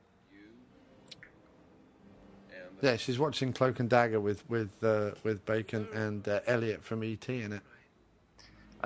Yeah, 2.83 2.97
she's 2.97 3.19
watching 3.19 3.53
Cloak 3.55 3.81
and 3.81 3.89
Dagger 3.89 4.21
with 4.21 4.49
with 4.51 4.69
uh, 4.83 5.13
with 5.25 5.45
Bacon 5.47 5.89
and 5.95 6.29
uh, 6.29 6.41
Elliot 6.47 6.85
from 6.85 7.03
ET 7.03 7.27
in 7.29 7.55
it. 7.55 7.63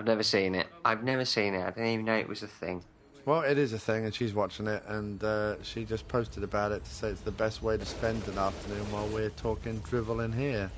I've 0.00 0.06
never 0.06 0.22
seen 0.22 0.54
it. 0.54 0.66
I've 0.82 1.04
never 1.04 1.26
seen 1.26 1.52
it. 1.52 1.60
I 1.60 1.72
didn't 1.72 1.88
even 1.88 2.06
know 2.06 2.16
it 2.16 2.26
was 2.26 2.42
a 2.42 2.46
thing. 2.46 2.82
Well, 3.26 3.42
it 3.42 3.58
is 3.58 3.74
a 3.74 3.78
thing, 3.78 4.06
and 4.06 4.14
she's 4.14 4.32
watching 4.32 4.66
it, 4.66 4.82
and 4.86 5.22
uh, 5.22 5.62
she 5.62 5.84
just 5.84 6.08
posted 6.08 6.42
about 6.42 6.72
it 6.72 6.82
to 6.82 6.90
say 6.90 7.08
it's 7.08 7.20
the 7.20 7.30
best 7.30 7.62
way 7.62 7.76
to 7.76 7.84
spend 7.84 8.26
an 8.28 8.38
afternoon 8.38 8.90
while 8.90 9.06
we're 9.08 9.28
talking 9.28 9.78
drivel 9.80 10.20
in 10.20 10.32
here. 10.32 10.70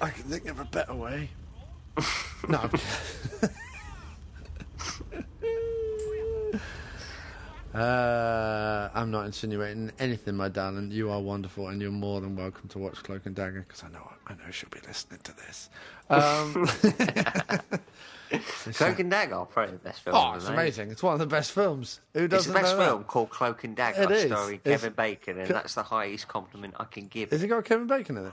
I 0.00 0.10
can 0.10 0.24
think 0.24 0.46
of 0.46 0.58
a 0.58 0.64
better 0.64 0.94
way. 0.94 1.30
no. 2.48 2.68
I'm. 7.76 7.82
Uh, 7.82 8.88
I'm 8.94 9.10
not 9.10 9.26
insinuating 9.26 9.92
anything, 9.98 10.36
my 10.36 10.48
darling. 10.48 10.90
You 10.90 11.10
are 11.10 11.20
wonderful, 11.20 11.68
and 11.68 11.80
you're 11.82 11.90
more 11.90 12.20
than 12.20 12.36
welcome 12.36 12.68
to 12.70 12.78
watch 12.78 13.02
Cloak 13.02 13.26
and 13.26 13.34
Dagger 13.34 13.64
because 13.68 13.82
I 13.84 13.88
know 13.88 14.10
I 14.26 14.32
know 14.34 14.50
she'll 14.50 14.70
be 14.70 14.80
listening 14.86 15.20
to 15.24 15.36
this. 15.36 15.68
Um, 16.08 16.66
Cloak 18.74 18.98
and 18.98 19.10
Dagger, 19.10 19.44
probably 19.44 19.72
the 19.72 19.78
best 19.78 20.02
film. 20.02 20.16
oh, 20.16 20.34
it's 20.34 20.46
amazing! 20.48 20.90
It's 20.90 21.02
one 21.02 21.12
of 21.12 21.18
the 21.18 21.26
best 21.26 21.52
films. 21.52 22.00
Who 22.14 22.26
doesn't 22.28 22.38
It's 22.38 22.46
the 22.46 22.52
best 22.62 22.74
know 22.74 22.78
that? 22.78 22.86
film 22.88 23.04
called 23.04 23.30
Cloak 23.30 23.64
and 23.64 23.76
Dagger, 23.76 24.02
It 24.02 24.10
is. 24.10 24.26
starring 24.26 24.60
It's- 24.64 24.80
Kevin 24.80 24.94
Bacon, 24.94 25.38
and 25.40 25.48
that's 25.48 25.74
the 25.74 25.82
highest 25.84 26.28
compliment 26.28 26.74
I 26.78 26.84
can 26.84 27.06
give. 27.06 27.30
Has 27.30 27.42
it 27.42 27.48
got 27.48 27.64
Kevin 27.64 27.86
Bacon 27.86 28.16
in 28.16 28.26
it? 28.26 28.32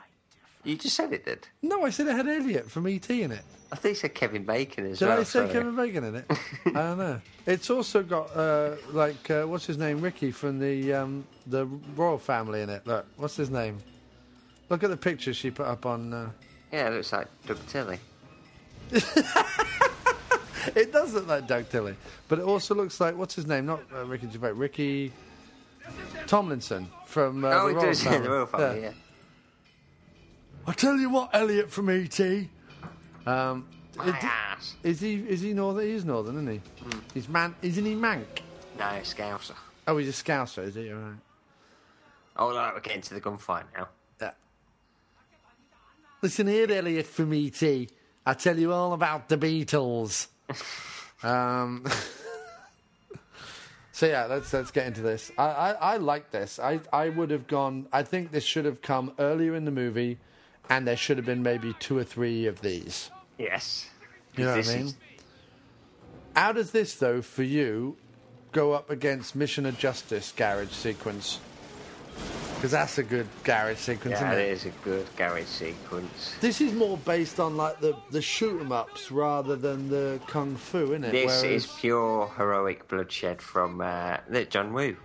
You 0.63 0.77
just 0.77 0.95
said 0.95 1.11
it 1.11 1.25
did. 1.25 1.47
No, 1.61 1.83
I 1.83 1.89
said 1.89 2.07
it 2.07 2.15
had 2.15 2.27
Elliot 2.27 2.71
from 2.71 2.87
ET 2.87 3.09
in 3.09 3.31
it. 3.31 3.43
I 3.71 3.75
think 3.75 3.93
you 3.93 3.99
said 4.01 4.13
Kevin 4.13 4.43
Bacon 4.43 4.85
as 4.85 4.99
Did 4.99 5.07
well. 5.07 5.19
I 5.19 5.23
say 5.23 5.39
sorry. 5.39 5.51
Kevin 5.51 5.75
Bacon 5.75 6.03
in 6.03 6.15
it? 6.15 6.25
I 6.67 6.71
don't 6.71 6.97
know. 6.97 7.21
It's 7.45 7.69
also 7.69 8.03
got 8.03 8.35
uh, 8.35 8.75
like 8.91 9.29
uh, 9.29 9.43
what's 9.43 9.65
his 9.65 9.77
name, 9.77 9.99
Ricky 9.99 10.31
from 10.31 10.59
the 10.59 10.93
um, 10.93 11.25
the 11.47 11.65
royal 11.95 12.17
family 12.17 12.61
in 12.61 12.69
it. 12.69 12.85
Look, 12.85 13.05
what's 13.17 13.35
his 13.35 13.49
name? 13.49 13.79
Look 14.69 14.83
at 14.83 14.89
the 14.89 14.97
picture 14.97 15.33
she 15.33 15.51
put 15.51 15.65
up 15.65 15.85
on. 15.85 16.13
Uh... 16.13 16.29
Yeah, 16.71 16.87
it 16.87 16.93
looks 16.93 17.11
like 17.11 17.27
Doug 17.45 17.59
Tilly. 17.67 17.99
It 20.75 20.93
does 20.93 21.13
look 21.13 21.27
like 21.27 21.47
Doug 21.47 21.69
Tilly, 21.69 21.95
but 22.27 22.39
it 22.39 22.45
also 22.45 22.73
looks 22.73 22.99
like 23.01 23.17
what's 23.17 23.35
his 23.35 23.45
name? 23.45 23.65
Not 23.65 23.81
uh, 23.93 24.05
Ricky 24.05 24.29
Gervais, 24.31 24.53
Ricky 24.53 25.11
Tomlinson 26.25 26.87
from 27.05 27.43
uh, 27.43 27.49
oh, 27.49 27.51
the 27.51 27.67
he 27.67 27.75
royal 27.75 27.85
does, 27.87 28.03
yeah, 28.03 28.11
family. 28.11 28.27
the 28.27 28.33
Royal 28.33 28.45
Family, 28.45 28.81
yeah. 28.81 28.91
I 30.65 30.73
tell 30.73 30.97
you 30.97 31.09
what, 31.09 31.29
Elliot 31.33 31.71
from 31.71 31.89
ET. 31.89 32.19
Um, 33.25 33.67
My 33.97 34.07
it- 34.07 34.23
ass. 34.23 34.75
is 34.83 35.01
he? 35.01 35.15
Is 35.15 35.41
he 35.41 35.53
northern? 35.53 35.85
He's 35.87 36.05
northern, 36.05 36.35
isn't 36.35 36.51
he? 36.51 36.57
Hmm. 36.83 36.99
He's 37.13 37.29
man. 37.29 37.55
Isn't 37.61 37.85
he 37.85 37.95
Mank? 37.95 38.25
No, 38.77 38.85
Scouser. 39.03 39.55
Oh, 39.87 39.97
he's 39.97 40.09
a 40.09 40.23
Scouser, 40.23 40.63
is 40.63 40.75
he? 40.75 40.91
All 40.91 40.99
right. 40.99 41.13
Oh, 42.35 42.71
we're 42.73 42.79
getting 42.79 43.01
to 43.03 43.13
the 43.13 43.21
gunfight 43.21 43.65
now. 43.77 43.89
Yeah. 44.19 44.31
Listen 46.21 46.47
here, 46.47 46.71
Elliot 46.71 47.05
from 47.05 47.33
ET. 47.33 47.61
I 48.25 48.33
tell 48.33 48.57
you 48.57 48.71
all 48.71 48.93
about 48.93 49.29
the 49.29 49.37
Beatles. 49.37 50.27
um, 51.23 51.85
so 53.91 54.05
yeah, 54.07 54.25
let's 54.25 54.51
let's 54.53 54.71
get 54.71 54.87
into 54.87 55.01
this. 55.01 55.31
I, 55.37 55.43
I, 55.43 55.71
I 55.71 55.97
like 55.97 56.31
this. 56.31 56.59
I, 56.59 56.79
I 56.91 57.09
would 57.09 57.29
have 57.29 57.47
gone. 57.47 57.87
I 57.91 58.03
think 58.03 58.31
this 58.31 58.43
should 58.45 58.65
have 58.65 58.81
come 58.81 59.13
earlier 59.19 59.53
in 59.55 59.65
the 59.65 59.71
movie, 59.71 60.17
and 60.69 60.87
there 60.87 60.97
should 60.97 61.17
have 61.17 61.25
been 61.25 61.43
maybe 61.43 61.73
two 61.79 61.97
or 61.97 62.03
three 62.03 62.45
of 62.47 62.61
these. 62.61 63.09
Yes. 63.37 63.87
You 64.35 64.45
know 64.45 64.55
what 64.57 64.67
I 64.67 64.75
mean? 64.75 64.87
is- 64.87 64.95
How 66.35 66.51
does 66.51 66.71
this 66.71 66.95
though 66.95 67.21
for 67.21 67.43
you 67.43 67.97
go 68.51 68.73
up 68.73 68.89
against 68.89 69.35
Mission 69.35 69.65
of 69.65 69.77
Justice 69.77 70.33
garage 70.35 70.71
sequence? 70.71 71.39
because 72.55 72.71
that's 72.71 72.97
a 72.97 73.03
good 73.03 73.27
garage 73.43 73.77
sequence. 73.77 74.21
Yeah, 74.21 74.31
isn't 74.31 74.39
it 74.39 74.47
it? 74.47 74.51
is 74.53 74.65
a 74.65 74.69
good 74.85 75.05
garage 75.17 75.43
sequence. 75.47 76.33
This 76.39 76.61
is 76.61 76.71
more 76.71 76.97
based 76.97 77.39
on 77.41 77.57
like 77.57 77.81
the 77.81 77.93
the 78.11 78.21
shoot 78.21 78.61
'em 78.61 78.71
ups 78.71 79.11
rather 79.11 79.57
than 79.57 79.89
the 79.89 80.19
kung 80.27 80.55
fu, 80.55 80.91
isn't 80.93 81.03
it? 81.03 81.11
This 81.11 81.25
Whereas 81.43 81.65
is 81.65 81.67
pure 81.79 82.31
heroic 82.37 82.87
bloodshed 82.87 83.41
from 83.41 83.81
uh, 83.81 84.17
John 84.49 84.71
Woo 84.73 84.95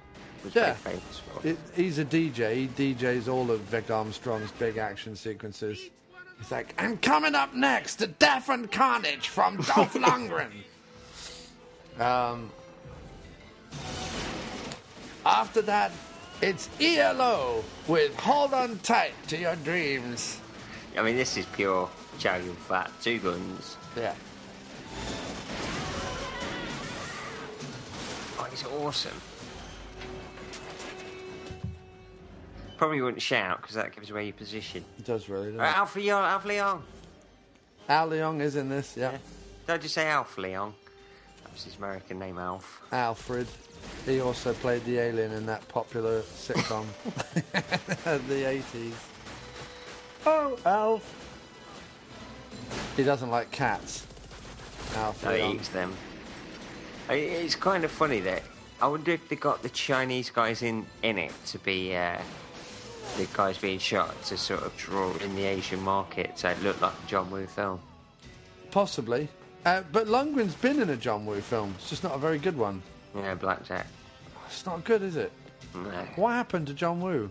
was 0.45 0.55
Yeah. 0.55 0.75
very 0.75 0.97
famous 0.97 1.21
for. 1.21 1.47
it, 1.47 1.59
he's 1.75 1.99
a 1.99 2.05
DJ. 2.05 2.55
He 2.55 2.95
DJs 2.95 3.29
all 3.29 3.51
of 3.51 3.61
Vic 3.63 3.91
Armstrong's 3.91 4.51
big 4.53 4.77
action 4.77 5.17
sequences. 5.17 5.91
He's 6.39 6.51
like, 6.53 6.75
and 6.79 7.01
coming 7.03 7.35
up 7.35 7.55
next, 7.55 7.97
the 7.97 8.07
Death 8.07 8.49
and 8.49 8.71
Carnage 8.71 9.29
from 9.29 9.57
Dolph 9.57 9.93
Lundgren. 9.95 10.51
Um, 12.01 12.51
after 15.27 15.61
that, 15.63 15.91
it's 16.41 16.69
ELO 16.81 17.65
with 17.89 18.15
Hold 18.21 18.55
On 18.55 18.79
Tight 18.79 19.13
to 19.29 19.37
Your 19.37 19.57
Dreams. 19.57 20.41
I 20.97 21.03
mean, 21.03 21.17
this 21.17 21.37
is 21.37 21.45
pure 21.47 21.91
Chow 22.21 22.39
Fat, 22.69 22.91
two 23.03 23.19
guns. 23.19 23.77
Yeah. 23.97 24.15
Oh, 28.39 28.47
it's 28.53 28.65
awesome. 28.65 29.21
Probably 32.79 33.01
wouldn't 33.01 33.23
shout 33.23 33.61
because 33.61 33.75
that 33.75 33.95
gives 33.95 34.11
away 34.11 34.25
your 34.25 34.33
position. 34.35 34.85
It 34.99 35.05
does 35.05 35.29
really, 35.29 35.47
doesn't 35.49 35.61
Uh, 35.61 35.65
it? 35.65 35.77
Alf 35.77 35.97
Leon, 35.97 36.25
Alf 36.25 36.45
Leon. 36.45 36.83
Al 37.89 38.09
Leong 38.11 38.41
is 38.41 38.55
in 38.57 38.69
this, 38.69 38.97
yeah. 38.97 39.19
Don't 39.67 39.83
just 39.83 39.95
say 39.95 40.07
Alf 40.07 40.39
Leon. 40.39 40.73
That's 41.45 41.65
his 41.65 41.77
American 41.77 42.19
name, 42.19 42.39
Alf. 42.39 42.81
Alfred. 42.93 43.47
He 44.07 44.21
also 44.21 44.53
played 44.55 44.85
the 44.85 44.99
alien 44.99 45.33
in 45.33 45.47
that 45.47 45.67
popular 45.69 46.21
sitcom 46.23 46.85
of 48.07 48.29
the 48.29 48.43
80s. 48.45 48.93
Oh, 50.27 50.59
Alf. 50.65 51.15
He 52.97 53.03
doesn't 53.05 53.31
like 53.31 53.51
cats. 53.51 54.07
Alf. 54.97 55.25
No, 55.25 55.33
he 55.33 55.41
Leong. 55.41 55.55
eats 55.57 55.69
them. 55.69 55.95
It's 57.11 57.55
kind 57.57 57.85
of 57.85 57.91
funny 57.91 58.21
that 58.21 58.43
I 58.81 58.87
wonder 58.87 59.13
if 59.13 59.29
they 59.29 59.37
got 59.37 59.63
the 59.63 59.69
Chinese 59.71 60.31
guys 60.31 60.63
in 60.63 60.87
in 61.03 61.19
it 61.19 61.33
to 61.47 61.59
be 61.59 61.97
uh, 61.97 62.19
the 63.17 63.27
guys 63.33 63.59
being 63.59 63.79
shot 63.79 64.21
to 64.25 64.37
sort 64.37 64.63
of 64.63 64.77
draw 64.77 65.13
in 65.17 65.35
the 65.35 65.45
Asian 65.45 65.81
market 65.81 66.39
so 66.39 66.49
it 66.49 66.63
looked 66.63 66.83
like 66.83 66.93
a 66.93 67.09
John 67.09 67.31
Woo 67.31 67.47
film. 67.47 67.81
Possibly. 68.71 69.29
Uh, 69.65 69.83
but 69.93 70.07
Lundgren's 70.07 70.55
been 70.55 70.81
in 70.81 70.91
a 70.91 70.97
John 70.97 71.27
Woo 71.27 71.41
film. 71.41 71.75
It's 71.79 71.91
just 71.91 72.05
not 72.05 72.15
a 72.15 72.19
very 72.19 72.39
good 72.39 72.57
one. 72.57 72.83
Yeah, 73.17 73.35
Blackjack. 73.35 73.87
It's 74.47 74.65
not 74.65 74.85
good, 74.85 75.03
is 75.03 75.17
it? 75.17 75.33
No. 75.75 76.07
What 76.17 76.31
happened 76.31 76.67
to 76.69 76.75
John 76.75 77.01
Woo? 77.01 77.31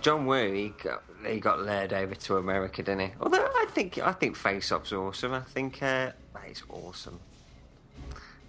John 0.00 0.26
Woo, 0.26 0.52
he 0.52 0.68
got 0.82 1.02
he 1.26 1.40
got 1.40 1.60
lured 1.60 1.92
over 1.92 2.14
to 2.14 2.36
America, 2.38 2.82
didn't 2.82 3.00
he? 3.00 3.12
Although 3.20 3.44
I 3.44 3.66
think 3.70 3.98
I 3.98 4.12
think 4.12 4.36
Face 4.36 4.72
Off's 4.72 4.92
awesome. 4.92 5.34
I 5.34 5.40
think 5.40 5.82
uh, 5.82 6.12
it's 6.46 6.62
awesome. 6.70 7.20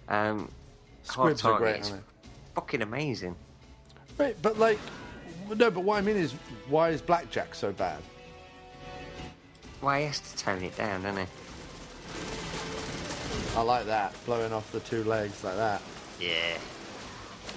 Um, 0.08 0.50
Squibs 1.02 1.44
are 1.44 1.58
great, 1.58 1.92
fucking 2.54 2.82
amazing. 2.82 3.36
Right, 4.18 4.36
but 4.42 4.58
like, 4.58 4.78
no, 5.48 5.70
but 5.70 5.80
what 5.84 5.98
I 5.98 6.00
mean 6.00 6.16
is, 6.16 6.32
why 6.68 6.90
is 6.90 7.00
Blackjack 7.02 7.54
so 7.54 7.72
bad? 7.72 8.00
Well, 9.80 9.98
he 9.98 10.04
has 10.06 10.20
to 10.20 10.36
tone 10.36 10.62
it 10.62 10.76
down, 10.76 11.02
doesn't 11.02 11.26
he? 11.26 11.32
I 13.56 13.62
like 13.62 13.86
that, 13.86 14.14
blowing 14.24 14.52
off 14.52 14.70
the 14.72 14.80
two 14.80 15.04
legs 15.04 15.42
like 15.44 15.56
that. 15.56 15.82
Yeah. 16.20 16.56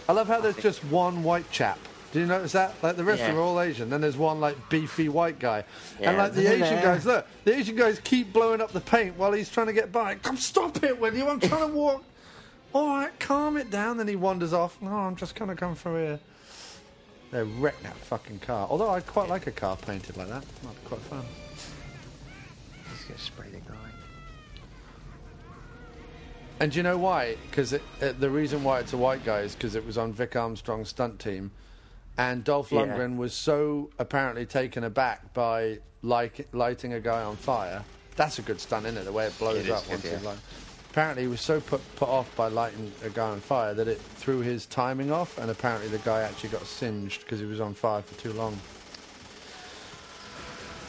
I 0.09 0.11
love 0.11 0.27
how 0.27 0.41
there's 0.41 0.57
just 0.57 0.83
one 0.85 1.23
white 1.23 1.49
chap. 1.51 1.79
Do 2.11 2.19
you 2.19 2.25
notice 2.27 2.53
that? 2.53 2.73
Like 2.81 2.95
the 2.95 3.03
rest 3.03 3.21
Yeah. 3.21 3.33
are 3.33 3.39
all 3.39 3.59
Asian. 3.59 3.89
Then 3.89 4.01
there's 4.01 4.17
one 4.17 4.39
like 4.39 4.55
beefy 4.69 5.09
white 5.09 5.37
guy. 5.37 5.65
And 5.99 6.17
like 6.17 6.33
the 6.33 6.47
Asian 6.51 6.81
guys, 6.81 7.05
look, 7.05 7.27
the 7.43 7.53
Asian 7.55 7.75
guys 7.75 7.99
keep 8.03 8.31
blowing 8.31 8.61
up 8.61 8.71
the 8.71 8.79
paint 8.79 9.17
while 9.17 9.33
he's 9.33 9.49
trying 9.49 9.67
to 9.67 9.73
get 9.73 9.91
by. 9.91 10.15
Come 10.15 10.37
stop 10.37 10.81
it, 10.83 10.99
will 10.99 11.13
you? 11.13 11.27
I'm 11.27 11.39
trying 11.39 11.69
to 11.71 11.75
walk. 11.75 12.03
All 12.73 12.87
right, 12.87 13.19
calm 13.19 13.57
it 13.57 13.69
down. 13.69 13.97
Then 13.97 14.07
he 14.07 14.15
wanders 14.15 14.53
off. 14.53 14.81
No, 14.81 14.91
I'm 14.91 15.15
just 15.15 15.35
gonna 15.35 15.55
come 15.55 15.75
through 15.75 15.95
here. 15.95 16.19
They 17.35 17.43
wreck 17.43 17.75
that 17.83 17.97
fucking 17.97 18.39
car. 18.39 18.65
Although 18.69 18.91
I'd 18.91 19.05
quite 19.05 19.27
like 19.27 19.45
a 19.45 19.51
car 19.51 19.75
painted 19.75 20.15
like 20.15 20.29
that. 20.29 20.45
Might 20.63 20.81
be 20.81 20.87
quite 20.87 21.01
fun. 21.01 21.25
He's 22.89 23.03
gonna 23.03 23.19
spray 23.19 23.47
the 23.49 23.57
guy. 23.57 23.75
And 26.61 26.71
do 26.71 26.77
you 26.77 26.83
know 26.83 26.97
why? 26.97 27.35
Because 27.49 27.73
uh, 27.73 27.79
the 27.99 28.29
reason 28.29 28.63
why 28.63 28.79
it's 28.79 28.93
a 28.93 28.97
white 28.97 29.25
guy 29.25 29.41
is 29.41 29.53
because 29.53 29.75
it 29.75 29.85
was 29.85 29.97
on 29.97 30.13
Vic 30.13 30.37
Armstrong's 30.37 30.87
stunt 30.87 31.19
team, 31.19 31.51
and 32.17 32.41
Dolph 32.41 32.71
Yeah. 32.71 32.83
Lundgren 32.83 33.17
was 33.17 33.33
so 33.33 33.89
apparently 33.99 34.45
taken 34.45 34.85
aback 34.85 35.33
by 35.33 35.79
like 36.03 36.47
lighting 36.53 36.93
a 36.93 37.01
guy 37.01 37.21
on 37.21 37.35
fire. 37.35 37.83
That's 38.15 38.39
a 38.39 38.43
good 38.43 38.61
stunt, 38.61 38.85
isn't 38.85 38.97
it? 38.97 39.03
The 39.03 39.11
way 39.11 39.25
it 39.25 39.37
blows 39.37 39.57
It 39.57 39.71
up 39.71 39.85
good, 39.89 40.01
yeah. 40.05 40.35
Apparently, 40.95 41.23
he 41.23 41.27
was 41.27 41.41
so 41.41 41.59
put 41.59 41.81
put 41.97 42.07
off 42.07 42.33
by 42.37 42.47
lighting 42.47 42.89
a 43.03 43.09
guy 43.09 43.27
on 43.27 43.41
fire 43.41 43.73
that 43.73 43.89
it 43.89 43.99
threw 43.99 44.39
his 44.39 44.65
timing 44.65 45.11
off, 45.11 45.37
and 45.37 45.51
apparently 45.51 45.89
the 45.89 45.97
guy 45.97 46.21
actually 46.21 46.47
got 46.47 46.65
singed 46.65 47.19
because 47.19 47.37
he 47.37 47.45
was 47.45 47.59
on 47.59 47.73
fire 47.73 48.01
for 48.01 48.17
too 48.17 48.31
long. 48.31 48.57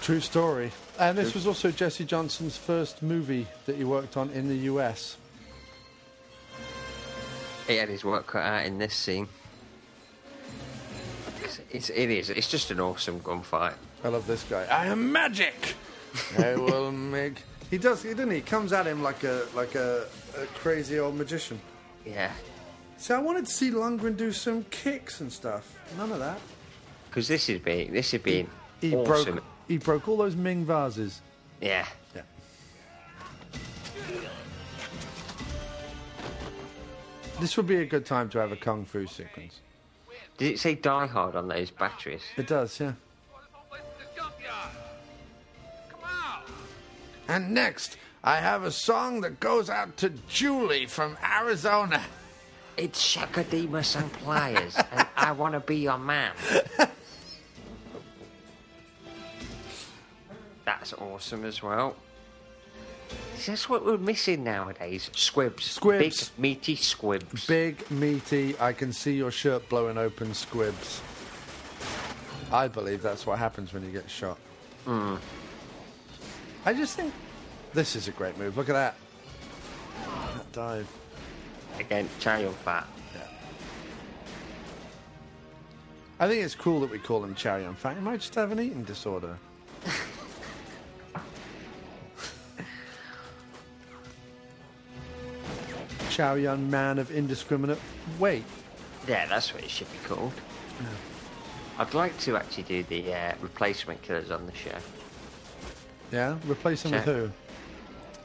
True 0.03 0.21
story. 0.21 0.71
And 1.01 1.19
this 1.19 1.35
was 1.35 1.45
also 1.45 1.73
Jesse 1.73 2.05
Johnson's 2.05 2.57
first 2.57 3.03
movie 3.03 3.49
that 3.65 3.75
he 3.75 3.83
worked 3.83 4.17
on 4.17 4.31
in 4.31 4.47
the 4.47 4.55
US. 4.71 5.17
He 7.67 7.75
had 7.75 7.89
his 7.89 8.05
work 8.05 8.29
cut 8.29 8.45
out 8.45 8.65
in 8.65 8.79
this 8.79 8.95
scene. 8.95 9.27
It's, 11.43 11.61
it's, 11.73 11.91
it 11.91 12.11
is. 12.11 12.31
It's 12.31 12.49
just 12.49 12.71
an 12.71 12.79
awesome 12.79 13.19
gunfight. 13.19 13.75
I 14.05 14.09
love 14.11 14.29
this 14.29 14.45
guy. 14.45 14.67
I 14.71 14.87
am 14.87 15.11
magic. 15.11 15.75
I 16.39 16.55
will 16.55 16.93
make. 16.93 17.43
He 17.71 17.79
does, 17.79 18.03
didn't 18.03 18.31
he? 18.31 18.37
He 18.37 18.43
comes 18.43 18.73
at 18.73 18.87
him 18.87 19.03
like 19.03 19.25
a 19.25 19.45
like 19.55 19.75
a, 19.75 20.07
a 20.41 20.47
crazy 20.59 20.99
old 20.99 21.17
magician. 21.17 21.61
Yeah. 22.05 22.31
So 22.99 23.15
I 23.17 23.19
wanted 23.19 23.47
to 23.47 23.53
see 23.53 23.71
Lundgren 23.71 24.17
do 24.17 24.33
some 24.33 24.65
kicks 24.71 25.21
and 25.21 25.33
stuff. 25.33 25.79
None 25.99 26.13
of 26.13 26.19
that. 26.21 26.39
Because 27.09 27.29
this 27.29 27.49
is 27.49 27.61
being 27.61 27.93
this 27.93 28.15
is 28.15 28.23
being 28.23 28.49
He 28.81 28.95
awesome. 28.95 29.35
broke. 29.35 29.45
He 29.69 29.79
broke 29.79 30.09
all 30.09 30.17
those 30.17 30.37
Ming 30.37 30.65
vases. 30.65 31.21
Yeah. 31.61 31.87
Yeah. 32.15 32.23
This 37.41 37.57
would 37.57 37.67
be 37.67 37.77
a 37.77 37.85
good 37.85 38.07
time 38.07 38.29
to 38.31 38.39
have 38.39 38.53
a 38.53 38.57
kung 38.57 38.85
fu 38.85 39.07
sequence. 39.07 39.61
Did 40.39 40.53
it 40.55 40.59
say 40.59 40.75
Die 40.75 41.07
Hard 41.07 41.35
on 41.35 41.49
those 41.49 41.71
batteries? 41.71 42.23
It 42.37 42.47
does, 42.47 42.79
yeah. 42.81 42.93
And 47.29 47.53
next, 47.53 47.97
I 48.23 48.37
have 48.37 48.65
a 48.65 48.71
song 48.71 49.21
that 49.23 49.41
goes 49.41 49.71
out 49.71 49.97
to 49.99 50.11
Julie 50.29 50.87
from 50.87 51.17
Arizona. 51.23 52.03
It's 52.77 53.13
Chaka 53.13 53.45
Demus 53.45 53.97
and 53.97 54.13
Pliers, 54.13 54.77
and 54.93 55.07
I 55.17 55.33
want 55.33 55.55
to 55.55 55.61
be 55.61 55.77
your 55.77 55.99
man. 55.99 56.33
That's 60.65 60.93
awesome 60.95 61.45
as 61.45 61.63
well. 61.63 61.97
That's 63.47 63.69
what 63.69 63.85
we're 63.85 63.99
missing 63.99 64.43
nowadays. 64.43 65.11
Squibs. 65.15 65.63
Squibs. 65.63 66.31
Big, 66.31 66.39
meaty 66.39 66.75
squibs. 66.75 67.47
Big, 67.47 67.89
meaty, 67.91 68.59
I 68.59 68.73
can 68.73 68.93
see 68.93 69.15
your 69.15 69.31
shirt 69.31 69.69
blowing 69.69 69.97
open 69.97 70.35
squibs. 70.35 71.01
I 72.51 72.69
believe 72.69 73.03
that's 73.03 73.27
what 73.27 73.39
happens 73.39 73.73
when 73.73 73.85
you 73.85 73.91
get 73.91 74.11
shot. 74.11 74.39
Mm. 74.87 75.19
I 76.67 76.75
just 76.75 76.97
think 76.97 77.15
this 77.75 77.95
is 77.95 78.09
a 78.09 78.11
great 78.11 78.37
move. 78.39 78.57
Look 78.57 78.69
at 78.69 78.73
that. 78.73 78.97
That 80.35 80.51
dive. 80.53 80.89
Again, 81.79 82.09
Chow 82.19 82.39
Yun 82.39 82.53
Fat. 82.53 82.89
I 86.19 86.27
think 86.27 86.43
it's 86.43 86.57
cool 86.57 86.81
that 86.81 86.91
we 86.91 86.99
call 86.99 87.23
him 87.23 87.37
Chow 87.37 87.55
Yun 87.57 87.77
Fat. 87.77 87.95
He 87.95 88.01
might 88.03 88.19
just 88.21 88.35
have 88.35 88.51
an 88.51 88.59
eating 88.59 88.83
disorder. 88.83 89.39
Chow 96.11 96.35
Yun 96.35 96.69
Man 96.69 96.99
of 96.99 97.13
indiscriminate 97.13 97.79
weight. 98.19 98.43
Yeah, 99.07 99.27
that's 99.27 99.55
what 99.55 99.63
it 99.63 99.71
should 99.71 99.93
be 99.93 99.99
called. 99.99 100.33
I'd 101.79 101.95
like 101.95 102.19
to 102.21 102.37
actually 102.37 102.65
do 102.65 102.83
the 102.83 103.15
uh, 103.15 103.35
replacement 103.41 104.03
killers 104.03 104.33
on 104.33 104.47
the 104.47 104.55
show. 104.55 104.79
Yeah? 106.17 106.39
Replace 106.47 106.83
him 106.83 106.93
with 106.93 107.05
who? 107.05 107.31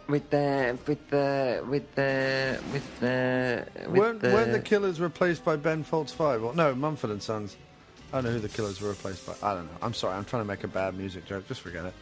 With 0.07 0.29
the 0.29 0.77
with 0.87 1.09
the 1.09 1.61
with 1.67 1.95
the 1.95 2.59
with 2.71 2.99
the 3.01 3.67
with 3.79 3.89
weren't, 3.89 4.21
the, 4.21 4.29
weren't 4.29 4.53
the 4.53 4.61
killers 4.61 5.01
replaced 5.01 5.43
by 5.43 5.57
Ben 5.57 5.83
Folds 5.83 6.13
5? 6.13 6.41
Well, 6.41 6.53
no, 6.53 6.73
Mumford 6.73 7.09
and 7.09 7.21
Sons. 7.21 7.57
I 8.13 8.17
don't 8.17 8.23
know 8.23 8.31
who 8.31 8.39
the 8.39 8.47
killers 8.47 8.79
were 8.79 8.87
replaced 8.87 9.25
by. 9.27 9.33
I 9.43 9.55
don't 9.55 9.65
know. 9.65 9.77
I'm 9.81 9.93
sorry. 9.93 10.15
I'm 10.15 10.23
trying 10.23 10.41
to 10.41 10.47
make 10.47 10.63
a 10.63 10.69
bad 10.69 10.97
music 10.97 11.25
joke. 11.25 11.49
Just 11.49 11.59
forget 11.59 11.83
it. 11.83 11.93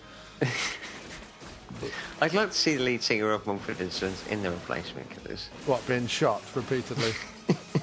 I'd 2.22 2.36
like 2.36 2.52
to 2.52 2.58
see 2.58 2.76
the 2.76 2.84
lead 2.84 3.02
singer 3.02 3.32
of 3.32 3.48
Mumford 3.48 3.80
and 3.80 3.92
Sons 3.92 4.24
in 4.28 4.44
the 4.44 4.52
replacement 4.52 5.10
killers. 5.10 5.50
What, 5.66 5.86
being 5.88 6.06
shot 6.06 6.44
repeatedly? 6.54 7.14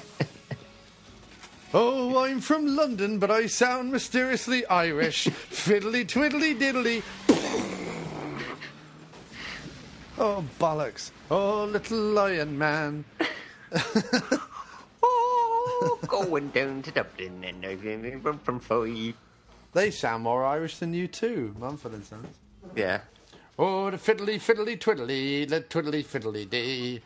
Oh, 1.73 2.23
I'm 2.23 2.39
from 2.39 2.77
London, 2.77 3.19
but 3.19 3.29
I 3.29 3.47
sound 3.47 3.91
mysteriously 3.91 4.65
Irish. 4.67 5.25
Fiddly 5.25 6.07
twiddly 6.07 6.57
diddly. 6.57 7.03
Oh, 10.19 10.43
bollocks. 10.59 11.11
Oh, 11.29 11.65
little 11.65 11.97
lion 11.97 12.57
man. 12.57 13.05
oh, 15.03 15.99
going 16.07 16.49
down 16.49 16.81
to 16.83 16.91
Dublin 16.91 17.43
and 17.43 18.21
from, 18.21 18.39
from 18.39 18.59
five. 18.59 19.13
They 19.73 19.91
sound 19.91 20.23
more 20.23 20.45
Irish 20.45 20.77
than 20.77 20.93
you 20.93 21.07
too, 21.07 21.55
Mumford 21.59 21.93
and 21.93 22.05
Sons. 22.05 22.35
Yeah. 22.75 23.01
Oh, 23.59 23.89
the 23.89 23.97
fiddly 23.97 24.35
fiddly 24.35 24.77
twiddly, 24.77 25.47
the 25.47 25.61
twiddly 25.61 26.05
fiddly 26.05 26.49
dee. 26.49 27.01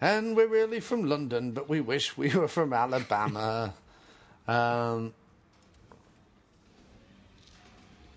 And 0.00 0.36
we're 0.36 0.46
really 0.46 0.80
from 0.80 1.04
London, 1.04 1.52
but 1.52 1.68
we 1.68 1.80
wish 1.80 2.16
we 2.16 2.28
were 2.34 2.48
from 2.48 2.72
Alabama. 2.72 3.74
um, 4.48 5.14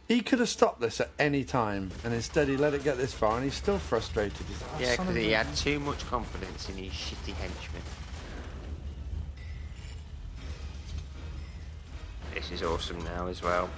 he 0.09 0.21
could 0.21 0.39
have 0.39 0.49
stopped 0.49 0.81
this 0.81 0.99
at 0.99 1.09
any 1.19 1.43
time, 1.45 1.91
and 2.03 2.13
instead 2.13 2.47
he 2.49 2.57
let 2.57 2.73
it 2.73 2.83
get 2.83 2.97
this 2.97 3.13
far, 3.13 3.35
and 3.35 3.43
he's 3.45 3.53
still 3.53 3.77
frustrated. 3.79 4.45
He's 4.47 4.61
like, 4.61 4.71
"Oh, 4.75 4.79
Yeah, 4.81 4.95
because 4.97 5.15
he 5.15 5.31
a-" 5.33 5.37
had 5.43 5.55
too 5.55 5.79
much 5.79 6.05
confidence 6.07 6.67
in 6.67 6.75
his 6.77 6.91
shitty 6.91 7.33
henchmen. 7.35 7.83
This 12.33 12.51
is 12.51 12.63
awesome 12.63 13.03
now 13.03 13.27
as 13.27 13.41
well. 13.41 13.69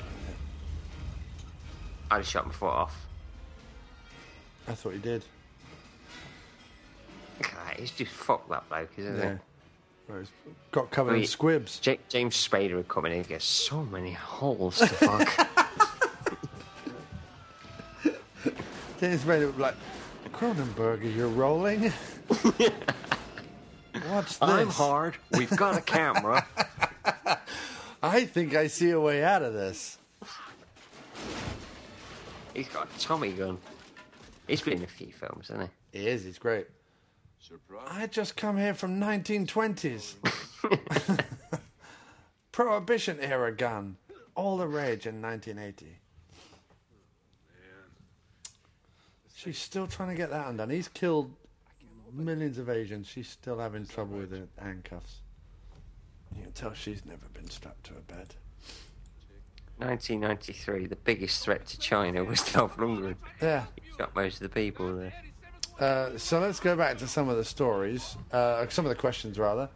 I 2.10 2.20
just 2.20 2.32
shot 2.32 2.46
my 2.48 2.54
foot 2.54 2.68
off. 2.68 3.06
I 4.68 4.74
thought 4.74 4.94
he 4.94 5.00
did. 5.00 5.24
Ah, 7.44 7.50
God, 7.68 7.80
It's 7.80 7.92
just 7.92 8.12
fucked 8.12 8.50
that 8.50 8.68
bloke, 8.70 8.92
isn't 8.98 9.18
Yeah. 9.18 9.32
it? 9.32 9.38
Well, 10.08 10.20
he's 10.20 10.30
got 10.72 10.92
covered 10.92 11.16
in 11.16 11.26
squibs. 11.26 11.80
Ja- 11.84 11.96
James 12.10 12.36
Spader 12.36 12.76
would 12.76 12.88
come 12.88 13.06
in 13.06 13.14
and 13.14 13.28
get 13.28 13.42
so 13.42 13.84
many 13.84 14.12
holes 14.14 14.78
to 14.80 14.88
fuck. 14.88 15.48
James 19.02 19.26
made 19.26 19.42
it 19.42 19.58
like, 19.58 19.74
Cronenberg, 20.32 21.16
you're 21.16 21.28
rolling. 21.28 21.90
What's 24.08 24.38
this? 24.38 24.38
I'm 24.40 24.68
hard. 24.68 25.18
We've 25.32 25.50
got 25.50 25.76
a 25.76 25.82
camera. 25.82 26.46
I 28.04 28.26
think 28.26 28.54
I 28.54 28.68
see 28.68 28.92
a 28.92 29.00
way 29.00 29.24
out 29.24 29.42
of 29.42 29.56
this. 29.56 29.98
He's 32.54 32.68
got 32.68 32.90
a 32.96 33.00
Tommy 33.00 33.32
gun. 33.32 33.58
He's 34.48 34.62
been 34.62 34.78
in 34.78 34.84
a 34.84 34.88
few 34.88 35.12
films, 35.12 35.48
hasn't 35.48 35.72
he? 35.92 36.00
He 36.02 36.08
is. 36.08 36.24
He's 36.24 36.38
great. 36.38 36.68
Surprise. 37.40 37.88
I 37.90 38.06
just 38.06 38.38
come 38.38 38.56
here 38.56 38.76
from 38.76 39.00
1920s. 39.02 40.14
Prohibition 42.52 43.20
era 43.20 43.52
gun. 43.52 43.98
All 44.36 44.58
the 44.58 44.68
rage 44.68 45.08
in 45.08 45.24
1980. 45.24 46.01
She's 49.44 49.58
still 49.58 49.88
trying 49.88 50.10
to 50.10 50.16
get 50.16 50.30
that 50.30 50.48
undone. 50.50 50.70
He's 50.70 50.88
killed 50.88 51.34
millions 52.14 52.60
of 52.60 52.70
Asians. 52.70 53.08
She's 53.08 53.28
still 53.28 53.58
having 53.58 53.88
trouble 53.88 54.18
with 54.18 54.30
the 54.30 54.48
handcuffs. 54.62 55.22
You 56.36 56.44
can 56.44 56.52
tell 56.52 56.74
she's 56.74 57.04
never 57.06 57.26
been 57.34 57.50
strapped 57.50 57.86
to 57.86 57.94
a 57.94 58.02
bed. 58.02 58.36
1993, 59.80 60.86
the 60.86 60.96
biggest 60.96 61.44
threat 61.44 61.66
to 61.66 61.80
China 61.80 62.24
was 62.24 62.42
Dolph 62.54 62.78
Lundgren. 62.78 63.16
Yeah. 63.42 63.66
He 63.82 63.92
shot 63.98 64.16
most 64.16 64.36
of 64.36 64.42
the 64.42 64.50
people 64.50 64.96
there. 64.96 65.14
Uh, 65.80 66.18
so 66.20 66.40
let's 66.40 66.60
go 66.60 66.76
back 66.76 67.00
to 67.00 67.08
some 67.08 67.28
of 67.28 67.38
the 67.38 67.44
stories, 67.44 68.16
uh, 68.32 68.68
some 68.70 68.86
of 68.86 68.90
the 68.90 68.96
questions 68.96 69.40
rather. 69.40 69.68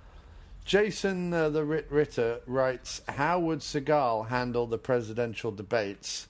Jason 0.63 1.33
uh, 1.33 1.49
the 1.49 1.63
Rit- 1.63 1.91
Ritter 1.91 2.39
writes, 2.45 3.01
"How 3.07 3.39
would 3.39 3.59
Seagal 3.59 4.27
handle 4.27 4.67
the 4.67 4.77
presidential 4.77 5.51
debates?" 5.51 6.27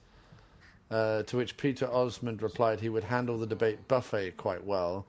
Uh, 0.91 1.23
to 1.23 1.37
which 1.37 1.57
Peter 1.57 1.91
Osmond 1.91 2.43
replied, 2.43 2.79
"He 2.79 2.89
would 2.89 3.05
handle 3.05 3.39
the 3.39 3.47
debate 3.47 3.87
buffet 3.87 4.37
quite 4.37 4.63
well." 4.63 5.05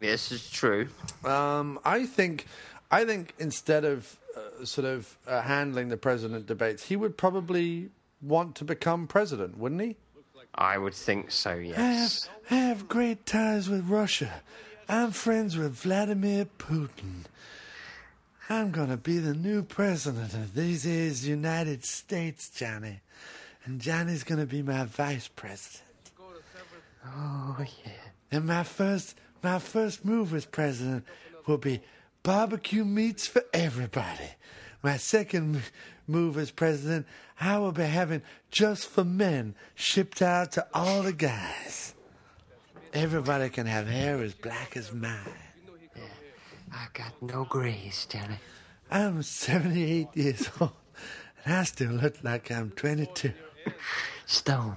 This 0.00 0.32
is 0.32 0.50
true. 0.50 0.88
Um, 1.24 1.78
I 1.84 2.06
think, 2.06 2.46
I 2.90 3.04
think 3.04 3.34
instead 3.38 3.84
of 3.84 4.18
uh, 4.36 4.64
sort 4.64 4.84
of 4.84 5.16
uh, 5.28 5.40
handling 5.42 5.90
the 5.90 5.96
president 5.96 6.46
debates, 6.46 6.82
he 6.84 6.96
would 6.96 7.16
probably 7.16 7.90
want 8.20 8.56
to 8.56 8.64
become 8.64 9.06
president, 9.06 9.58
wouldn't 9.58 9.80
he? 9.80 9.96
I 10.54 10.76
would 10.76 10.94
think 10.94 11.30
so, 11.30 11.54
yes. 11.54 12.28
I 12.50 12.54
have, 12.54 12.62
I 12.62 12.66
have 12.66 12.88
great 12.88 13.24
ties 13.24 13.68
with 13.68 13.88
Russia. 13.88 14.42
I'm 14.88 15.12
friends 15.12 15.56
with 15.56 15.72
Vladimir 15.74 16.46
Putin. 16.58 17.24
I'm 18.48 18.70
going 18.70 18.90
to 18.90 18.96
be 18.96 19.18
the 19.18 19.34
new 19.34 19.62
president 19.62 20.34
of 20.34 20.54
these 20.54 20.84
is 20.84 21.26
United 21.26 21.84
States, 21.84 22.50
Johnny. 22.50 23.00
And 23.64 23.80
Johnny's 23.80 24.24
going 24.24 24.40
to 24.40 24.46
be 24.46 24.62
my 24.62 24.84
vice 24.84 25.28
president. 25.28 25.82
Oh, 27.06 27.56
yeah. 27.58 27.92
And 28.30 28.46
my 28.46 28.62
first 28.62 29.16
my 29.42 29.58
first 29.58 30.04
move 30.04 30.34
as 30.34 30.46
president 30.46 31.04
will 31.46 31.58
be 31.58 31.80
barbecue 32.22 32.84
meats 32.84 33.26
for 33.26 33.42
everybody. 33.52 34.30
My 34.82 34.96
second 34.96 35.62
move 36.06 36.38
as 36.38 36.50
president, 36.50 37.06
I 37.40 37.58
will 37.58 37.72
be 37.72 37.82
having 37.82 38.22
just 38.50 38.86
for 38.86 39.04
men 39.04 39.54
shipped 39.74 40.22
out 40.22 40.52
to 40.52 40.66
all 40.72 41.02
the 41.02 41.12
guys. 41.12 41.94
Everybody 42.92 43.48
can 43.48 43.66
have 43.66 43.88
hair 43.88 44.22
as 44.22 44.34
black 44.34 44.76
as 44.76 44.92
mine. 44.92 45.18
I 46.72 46.86
got 46.94 47.20
no 47.20 47.44
grace, 47.44 48.06
Johnny. 48.06 48.36
I'm 48.90 49.22
78 49.22 50.08
years 50.14 50.48
old, 50.60 50.72
and 51.44 51.54
I 51.54 51.64
still 51.64 51.92
look 51.92 52.22
like 52.22 52.50
I'm 52.50 52.70
22. 52.70 53.32
Stone. 54.26 54.76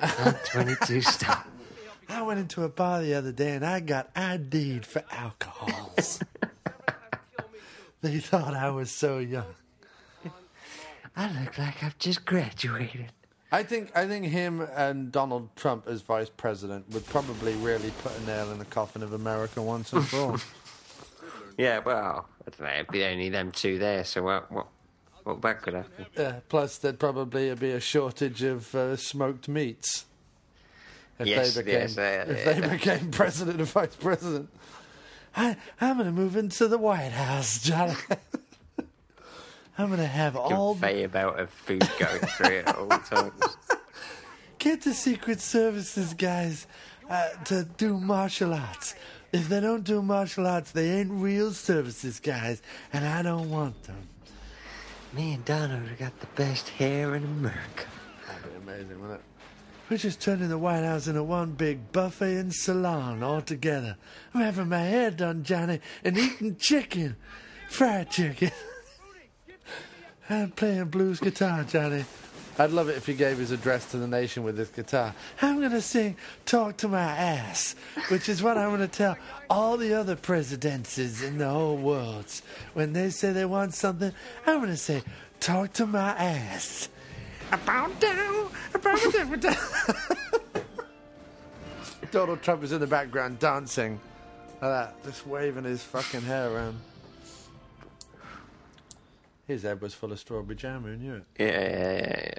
I'm 0.00 0.34
22 0.52 1.00
stone. 1.00 1.36
I 2.08 2.22
went 2.22 2.38
into 2.38 2.62
a 2.62 2.68
bar 2.68 3.02
the 3.02 3.14
other 3.14 3.32
day 3.32 3.54
and 3.54 3.64
I 3.64 3.80
got 3.80 4.10
ID'd 4.14 4.86
for 4.86 5.02
alcohols. 5.10 6.20
they 8.02 8.18
thought 8.18 8.54
I 8.54 8.70
was 8.70 8.90
so 8.90 9.18
young. 9.18 9.54
I 11.16 11.40
look 11.40 11.58
like 11.58 11.82
I've 11.82 11.98
just 11.98 12.24
graduated. 12.24 13.12
I 13.50 13.62
think 13.62 13.90
I 13.96 14.06
think 14.06 14.26
him 14.26 14.60
and 14.60 15.10
Donald 15.10 15.54
Trump 15.56 15.86
as 15.88 16.02
vice 16.02 16.28
president 16.28 16.90
would 16.90 17.06
probably 17.06 17.54
really 17.54 17.90
put 18.02 18.12
a 18.18 18.26
nail 18.26 18.52
in 18.52 18.58
the 18.58 18.64
coffin 18.66 19.02
of 19.02 19.12
America 19.12 19.62
once 19.62 19.92
and 19.92 20.06
for 20.06 20.16
all. 20.16 20.36
Yeah, 21.58 21.78
well, 21.78 22.28
I 22.46 22.50
don't 22.50 22.60
know. 22.60 22.74
It'd 22.74 22.88
be 22.88 23.02
only 23.04 23.30
them 23.30 23.50
two 23.50 23.78
there, 23.78 24.04
so 24.04 24.22
what, 24.22 24.52
what, 24.52 24.66
what 25.26 25.40
bad 25.40 25.60
could 25.60 25.74
happen? 25.74 26.06
Uh, 26.16 26.40
plus, 26.48 26.78
there'd 26.78 27.00
probably 27.00 27.52
be 27.56 27.72
a 27.72 27.80
shortage 27.80 28.44
of 28.44 28.72
uh, 28.76 28.94
smoked 28.94 29.48
meats 29.48 30.04
if 31.18 31.26
Yes, 31.26 31.54
they 31.54 31.62
became 31.62 31.80
yes, 31.80 31.98
uh, 31.98 32.24
if 32.28 32.46
yeah. 32.46 32.52
they 32.60 32.68
became 32.68 33.10
president 33.10 33.60
or 33.60 33.64
vice 33.64 33.96
president. 33.96 34.48
I, 35.34 35.56
I'm 35.80 35.96
going 35.96 36.06
to 36.06 36.12
move 36.12 36.36
into 36.36 36.68
the 36.68 36.78
White 36.78 37.10
House, 37.10 37.60
Johnny. 37.60 37.94
I'm 39.78 39.88
going 39.88 39.98
to 39.98 40.06
have 40.06 40.36
all 40.36 40.74
Convey 40.74 41.02
about 41.02 41.40
of 41.40 41.50
food 41.50 41.82
going 41.98 42.20
through 42.20 42.58
it 42.58 42.68
at 42.68 42.76
all 42.76 42.88
times. 43.10 43.56
Get 44.60 44.82
the 44.82 44.94
Secret 44.94 45.40
Services 45.40 46.14
guys 46.14 46.68
uh, 47.10 47.30
to 47.46 47.64
do 47.64 47.98
martial 47.98 48.54
arts. 48.54 48.94
If 49.32 49.48
they 49.48 49.58
don't 49.58 49.82
do 49.82 50.02
martial 50.02 50.46
arts, 50.46 50.70
they 50.70 51.00
ain't 51.00 51.10
real 51.10 51.50
services 51.50 52.20
guys, 52.20 52.62
and 52.92 53.04
I 53.04 53.22
don't 53.22 53.50
want 53.50 53.82
them. 53.82 54.08
Me 55.16 55.32
and 55.32 55.44
Donald 55.46 55.88
have 55.88 55.98
got 55.98 56.20
the 56.20 56.26
best 56.34 56.68
hair 56.68 57.14
in 57.14 57.24
America. 57.24 57.86
That'd 58.26 58.42
be 58.44 58.70
amazing, 58.70 59.00
wouldn't 59.00 59.20
it? 59.20 59.24
We're 59.88 59.96
just 59.96 60.20
turning 60.20 60.50
the 60.50 60.58
White 60.58 60.84
House 60.84 61.06
into 61.06 61.22
one 61.22 61.52
big 61.52 61.90
buffet 61.90 62.36
and 62.36 62.52
salon 62.52 63.22
all 63.22 63.40
together. 63.40 63.96
I'm 64.34 64.42
having 64.42 64.68
my 64.68 64.82
hair 64.82 65.10
done, 65.10 65.42
Johnny, 65.42 65.80
and 66.04 66.18
eating 66.18 66.56
chicken. 66.56 67.16
Fried 67.70 68.10
chicken. 68.10 68.50
I'm 70.28 70.50
playing 70.50 70.88
blues 70.88 71.18
guitar, 71.18 71.64
Johnny. 71.64 72.04
I'd 72.58 72.70
love 72.70 72.88
it 72.88 72.96
if 72.96 73.06
he 73.06 73.14
gave 73.14 73.36
his 73.38 73.50
address 73.50 73.90
to 73.90 73.98
the 73.98 74.08
nation 74.08 74.42
with 74.42 74.56
his 74.56 74.70
guitar. 74.70 75.14
I'm 75.42 75.58
going 75.58 75.72
to 75.72 75.82
sing 75.82 76.16
Talk 76.46 76.78
to 76.78 76.88
My 76.88 77.02
Ass, 77.02 77.76
which 78.08 78.28
is 78.28 78.42
what 78.42 78.56
I'm 78.56 78.70
going 78.70 78.80
to 78.80 78.88
tell 78.88 79.16
all 79.50 79.76
the 79.76 79.92
other 79.92 80.16
presidencies 80.16 81.22
in 81.22 81.38
the 81.38 81.48
whole 81.48 81.76
world. 81.76 82.26
When 82.72 82.94
they 82.94 83.10
say 83.10 83.32
they 83.32 83.44
want 83.44 83.74
something, 83.74 84.12
I'm 84.46 84.58
going 84.58 84.70
to 84.70 84.76
say, 84.76 85.02
Talk 85.38 85.74
to 85.74 85.86
my 85.86 86.10
ass. 86.12 86.88
About 87.52 88.00
down, 88.00 88.48
about 88.74 89.40
down. 89.40 89.56
Donald 92.10 92.42
Trump 92.42 92.64
is 92.64 92.72
in 92.72 92.80
the 92.80 92.86
background 92.86 93.38
dancing 93.38 94.00
like 94.62 94.70
that, 94.70 95.04
just 95.04 95.26
waving 95.26 95.64
his 95.64 95.82
fucking 95.82 96.22
hair 96.22 96.50
around. 96.50 96.78
His 99.46 99.62
head 99.62 99.80
was 99.80 99.94
full 99.94 100.12
of 100.12 100.18
strawberry 100.18 100.56
jam, 100.56 100.82
who 100.82 100.96
knew 100.96 101.14
it? 101.16 101.24
Yeah, 101.38 101.46
yeah, 101.46 102.08
yeah, 102.08 102.30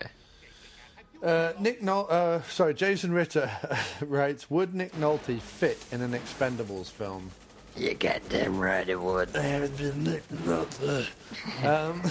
yeah. 1.24 1.28
Uh, 1.30 1.54
Nick 1.60 1.82
Nol- 1.82 2.08
uh, 2.10 2.42
sorry, 2.44 2.74
Jason 2.74 3.12
Ritter 3.12 3.50
writes, 4.02 4.52
would 4.52 4.76
Nick 4.76 4.92
Nolte 4.94 5.40
fit 5.40 5.84
in 5.92 6.02
an 6.02 6.12
Expendables 6.12 6.92
film? 6.92 7.32
You 7.76 7.94
goddamn 7.94 8.60
right 8.60 8.88
it 8.88 9.00
would. 9.00 9.36
I 9.36 9.42
haven't 9.42 9.78
been 9.78 10.22
up 10.52 10.70
there. 10.72 11.06
Um, 11.64 12.02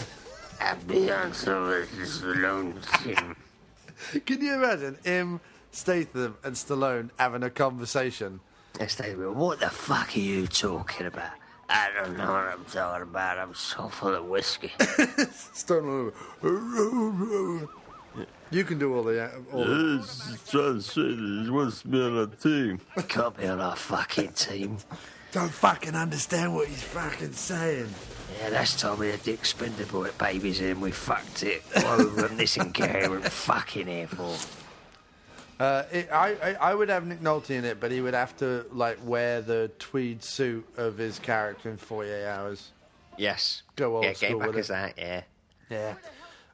I'd 0.60 0.86
be 0.88 1.10
on 1.12 1.34
Sylvester 1.34 2.02
Stallone's 2.02 2.86
team. 3.02 3.36
can 4.26 4.40
you 4.40 4.54
imagine 4.54 4.96
him, 5.04 5.40
Statham, 5.72 6.36
and 6.42 6.54
Stallone 6.56 7.10
having 7.18 7.42
a 7.42 7.50
conversation? 7.50 8.40
Statham, 8.86 9.34
what 9.36 9.60
the 9.60 9.68
fuck 9.70 10.16
are 10.16 10.20
you 10.20 10.46
talking 10.46 11.06
about? 11.06 11.32
I 11.68 11.90
don't 11.94 12.16
know 12.16 12.26
what 12.32 12.48
I'm 12.48 12.64
talking 12.66 13.02
about. 13.02 13.38
I'm 13.38 13.54
so 13.54 13.88
full 13.88 14.14
of 14.14 14.24
whiskey. 14.26 14.72
Stallone. 14.78 16.12
You 18.50 18.64
can 18.64 18.78
do 18.78 18.94
all 18.94 19.02
the. 19.02 19.30
All 19.52 19.64
the 19.64 19.98
He's 19.98 20.50
trying 20.50 20.74
to 20.76 20.82
say 20.82 21.02
that 21.02 21.42
he 21.44 21.50
wants 21.50 21.82
to 21.82 21.88
be 21.88 22.00
on 22.00 22.18
a 22.18 22.26
team. 22.28 22.80
Can't 23.08 23.36
be 23.36 23.46
on 23.46 23.60
our 23.60 23.76
fucking 23.76 24.32
team. 24.32 24.78
don't 25.32 25.50
fucking 25.50 25.94
understand 25.96 26.54
what 26.54 26.68
he's 26.68 26.82
fucking 26.82 27.32
saying. 27.32 27.88
Yeah, 28.40 28.50
last 28.50 28.78
time 28.78 28.98
we 28.98 29.08
had 29.08 29.20
the 29.20 29.32
expendable 29.32 30.04
at 30.04 30.16
babies 30.18 30.60
and 30.60 30.80
we 30.80 30.92
fucked 30.92 31.42
it. 31.42 31.62
Why 31.74 31.96
we 31.98 32.04
run 32.04 32.36
this 32.36 32.56
incoherent 32.56 33.24
fucking 33.24 33.86
here 33.88 34.06
for? 34.06 34.36
Uh, 35.58 35.84
it, 35.90 36.08
I, 36.12 36.34
I 36.42 36.54
I 36.70 36.74
would 36.74 36.88
have 36.90 37.06
Nick 37.06 37.20
Nolte 37.20 37.50
in 37.50 37.64
it, 37.64 37.80
but 37.80 37.90
he 37.90 38.00
would 38.00 38.14
have 38.14 38.36
to 38.38 38.66
like 38.72 38.98
wear 39.02 39.40
the 39.40 39.70
tweed 39.78 40.22
suit 40.22 40.66
of 40.76 40.98
his 40.98 41.18
character 41.18 41.70
in 41.70 41.78
48 41.78 42.26
hours. 42.26 42.72
Yes. 43.16 43.62
Go 43.76 43.96
old 43.96 44.04
yeah, 44.04 44.10
get 44.10 44.28
school 44.28 44.40
back 44.40 44.48
with 44.48 44.58
as 44.58 44.66
it. 44.66 44.72
that, 44.72 44.94
yeah. 44.98 45.22
Yeah. 45.70 45.94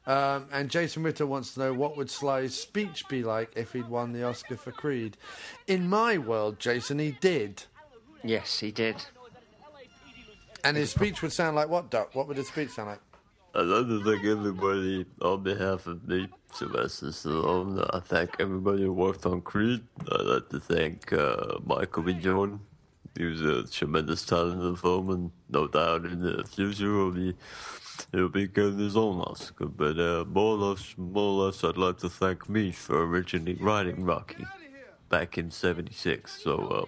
Um, 0.05 0.47
and 0.51 0.69
Jason 0.69 1.03
Ritter 1.03 1.25
wants 1.25 1.53
to 1.53 1.59
know 1.61 1.73
what 1.73 1.95
would 1.97 2.09
Sly's 2.09 2.55
speech 2.55 3.07
be 3.07 3.23
like 3.23 3.51
if 3.55 3.71
he'd 3.73 3.87
won 3.87 4.11
the 4.11 4.23
Oscar 4.23 4.57
for 4.57 4.71
Creed. 4.71 5.17
In 5.67 5.87
my 5.89 6.17
world, 6.17 6.59
Jason, 6.59 6.99
he 6.99 7.11
did. 7.21 7.63
Yes, 8.23 8.59
he 8.59 8.71
did. 8.71 8.95
And 10.63 10.77
his 10.77 10.91
speech 10.91 11.21
would 11.21 11.33
sound 11.33 11.55
like 11.55 11.69
what, 11.69 11.89
Doc? 11.89 12.15
What 12.15 12.27
would 12.27 12.37
his 12.37 12.47
speech 12.47 12.69
sound 12.69 12.89
like? 12.89 12.99
I'd 13.55 13.61
like 13.61 13.87
to 13.87 14.03
thank 14.03 14.25
everybody 14.25 15.05
on 15.21 15.43
behalf 15.43 15.87
of 15.87 16.07
me, 16.07 16.27
Sylvester 16.55 17.07
Stallone. 17.07 17.89
I 17.93 17.99
thank 17.99 18.35
everybody 18.39 18.83
who 18.83 18.93
worked 18.93 19.25
on 19.25 19.41
Creed. 19.41 19.81
I'd 20.11 20.21
like 20.21 20.49
to 20.49 20.59
thank 20.59 21.11
uh, 21.11 21.59
Michael 21.65 22.03
B. 22.03 22.13
Jordan. 22.13 22.59
He 23.17 23.25
was 23.25 23.41
a 23.41 23.63
tremendous 23.63 24.25
talent 24.25 24.61
in 24.61 24.71
the 24.71 24.77
film, 24.77 25.09
and 25.09 25.31
no 25.49 25.67
doubt 25.67 26.05
in 26.05 26.21
the 26.21 26.43
future 26.43 26.85
he'll 26.85 27.11
be, 27.11 27.35
he'll 28.11 28.29
be 28.29 28.47
getting 28.47 28.79
his 28.79 28.95
own 28.97 29.21
Oscar. 29.21 29.65
But 29.65 29.99
uh, 29.99 30.25
more, 30.25 30.55
or 30.55 30.57
less, 30.57 30.95
more 30.97 31.43
or 31.43 31.45
less, 31.45 31.63
I'd 31.63 31.77
like 31.77 31.97
to 31.99 32.09
thank 32.09 32.49
me 32.49 32.71
for 32.71 33.05
originally 33.05 33.55
writing 33.55 34.03
Rocky 34.03 34.45
back 35.09 35.37
in 35.37 35.51
'76. 35.51 36.41
So, 36.41 36.57
uh, 36.57 36.85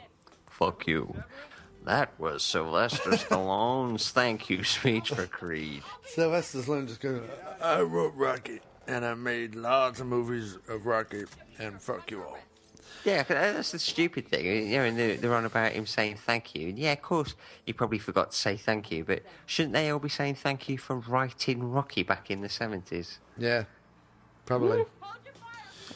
fuck 0.48 0.88
you. 0.88 1.24
That 1.84 2.20
was 2.20 2.44
Sylvester 2.44 3.12
Stallone's 3.12 4.10
thank 4.10 4.50
you 4.50 4.64
speech 4.64 5.10
for 5.10 5.28
Creed. 5.28 5.84
Sylvester 6.06 6.60
Stallone 6.60 6.88
just 6.88 7.00
goes, 7.00 7.22
I 7.62 7.82
wrote 7.82 8.16
Rocky, 8.16 8.60
and 8.88 9.06
I 9.06 9.14
made 9.14 9.56
lots 9.56 10.00
of 10.00 10.08
movies 10.08 10.58
of 10.68 10.86
Rocky, 10.86 11.26
and 11.60 11.82
fuck 11.82 12.10
you 12.12 12.24
all. 12.24 12.38
Yeah, 13.04 13.20
'cause 13.24 13.36
that's 13.36 13.72
the 13.72 13.80
stupid 13.80 14.28
thing. 14.28 14.46
You 14.46 14.78
know, 14.78 14.84
and 14.84 14.98
they're, 14.98 15.16
they're 15.18 15.36
on 15.36 15.46
about 15.46 15.74
him 15.74 15.86
saying 15.86 16.18
thank 16.18 16.56
you. 16.56 16.70
And 16.70 16.80
yeah, 16.80 16.94
of 16.94 17.02
course, 17.04 17.36
he 17.64 17.72
probably 17.74 18.00
forgot 18.00 18.32
to 18.32 18.38
say 18.38 18.58
thank 18.58 18.92
you, 18.92 19.04
but 19.04 19.22
shouldn't 19.46 19.74
they 19.74 19.90
all 19.92 20.00
be 20.00 20.10
saying 20.10 20.36
thank 20.36 20.68
you 20.68 20.78
for 20.80 20.96
writing 20.98 21.72
Rocky 21.72 22.02
back 22.04 22.32
in 22.32 22.42
the 22.42 22.48
70s? 22.48 23.18
Yeah, 23.38 23.66
probably. 24.46 24.86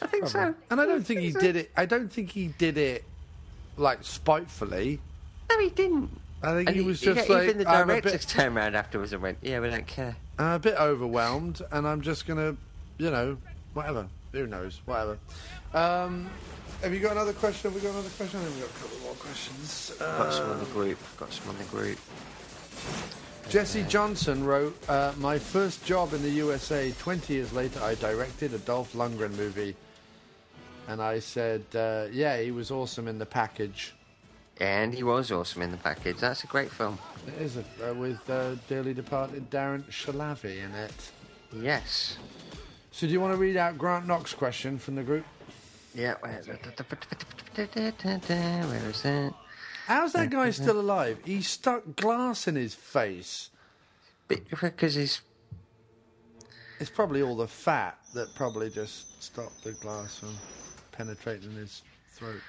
I 0.02 0.06
think 0.06 0.28
so. 0.28 0.54
And 0.70 0.80
I 0.80 0.86
don't 0.86 1.02
think 1.04 1.20
he 1.20 1.32
did 1.32 1.56
it. 1.56 1.70
I 1.76 1.84
don't 1.84 2.10
think 2.12 2.30
he 2.30 2.48
did 2.58 2.78
it 2.78 3.04
like 3.76 4.04
spitefully. 4.04 5.00
No, 5.50 5.58
he 5.58 5.70
didn't. 5.70 6.10
I 6.42 6.54
think 6.54 6.68
And 6.68 6.76
he 6.76 6.82
was 6.82 7.00
just 7.00 7.28
know, 7.28 7.34
like, 7.34 7.44
even 7.48 7.58
the 7.58 7.68
I'm 7.68 7.88
directors 7.88 8.12
bit, 8.12 8.22
turned 8.28 8.56
around 8.56 8.74
afterwards 8.74 9.12
and 9.12 9.20
went, 9.20 9.38
"Yeah, 9.42 9.60
we 9.60 9.68
don't 9.68 9.86
care." 9.86 10.16
I'm 10.38 10.52
a 10.52 10.58
bit 10.58 10.74
overwhelmed, 10.76 11.60
and 11.70 11.86
I'm 11.86 12.00
just 12.00 12.26
gonna, 12.26 12.56
you 13.00 13.10
know, 13.10 13.36
whatever. 13.72 14.06
Who 14.32 14.46
knows? 14.46 14.80
Whatever. 14.84 15.18
Um, 15.72 16.28
have 16.82 16.92
you 16.92 17.00
got 17.00 17.12
another 17.12 17.32
question? 17.32 17.70
Have 17.70 17.74
we 17.74 17.86
got 17.86 17.94
another 17.94 18.10
question? 18.10 18.40
I 18.40 18.44
think 18.44 18.56
we've 18.56 18.64
got 18.64 18.76
a 18.76 18.82
couple 18.82 18.98
more 19.00 19.14
questions. 19.14 19.92
Got 19.98 20.32
some 20.32 20.50
on 20.50 20.58
the 20.60 20.66
group. 20.66 20.98
Got 21.16 21.32
some 21.32 21.48
on 21.48 21.58
the 21.58 21.64
group. 21.64 21.98
Jesse 23.48 23.82
Johnson 23.84 24.44
wrote, 24.44 24.76
uh, 24.88 25.12
"My 25.16 25.38
first 25.38 25.84
job 25.84 26.12
in 26.12 26.22
the 26.22 26.30
USA. 26.30 26.92
Twenty 26.92 27.34
years 27.34 27.52
later, 27.52 27.82
I 27.82 27.94
directed 27.96 28.54
a 28.54 28.58
Dolph 28.58 28.92
Lundgren 28.92 29.34
movie." 29.36 29.74
And 30.86 31.02
I 31.02 31.18
said, 31.18 31.64
uh, 31.74 32.06
"Yeah, 32.12 32.40
he 32.40 32.50
was 32.50 32.70
awesome 32.70 33.08
in 33.08 33.18
the 33.18 33.26
package." 33.26 33.94
And 34.60 34.94
he 34.94 35.02
was 35.02 35.32
awesome 35.32 35.62
in 35.62 35.70
the 35.70 35.78
package. 35.78 36.18
That's 36.18 36.44
a 36.44 36.46
great 36.46 36.70
film. 36.70 36.98
It 37.26 37.42
is 37.42 37.56
a, 37.56 37.64
uh, 37.82 37.94
with 37.94 38.28
uh, 38.28 38.56
dearly 38.68 38.92
departed 38.92 39.50
Darren 39.50 39.84
Shahlavi 39.84 40.62
in 40.62 40.74
it. 40.74 41.10
Yes. 41.52 42.18
So, 42.92 43.06
do 43.06 43.12
you 43.12 43.20
want 43.20 43.32
to 43.32 43.38
read 43.38 43.56
out 43.56 43.78
Grant 43.78 44.06
Knox' 44.06 44.34
question 44.34 44.78
from 44.78 44.96
the 44.96 45.02
group? 45.02 45.24
Yeah. 45.94 46.14
Where 46.20 46.38
is 46.38 46.48
it? 46.48 46.60
Where 47.56 48.90
is 48.90 49.04
it? 49.04 49.32
How's 49.86 50.12
that 50.12 50.30
guy 50.30 50.50
still 50.50 50.80
alive? 50.80 51.18
He 51.24 51.42
stuck 51.42 51.96
glass 51.96 52.46
in 52.46 52.56
his 52.56 52.74
face. 52.74 53.50
Because 54.28 54.94
he's. 54.94 55.20
It's 56.78 56.90
probably 56.90 57.22
all 57.22 57.36
the 57.36 57.48
fat 57.48 57.98
that 58.14 58.34
probably 58.34 58.70
just 58.70 59.22
stopped 59.22 59.64
the 59.64 59.72
glass 59.72 60.18
from 60.18 60.34
penetrating 60.92 61.52
his 61.52 61.82
throat. 62.14 62.40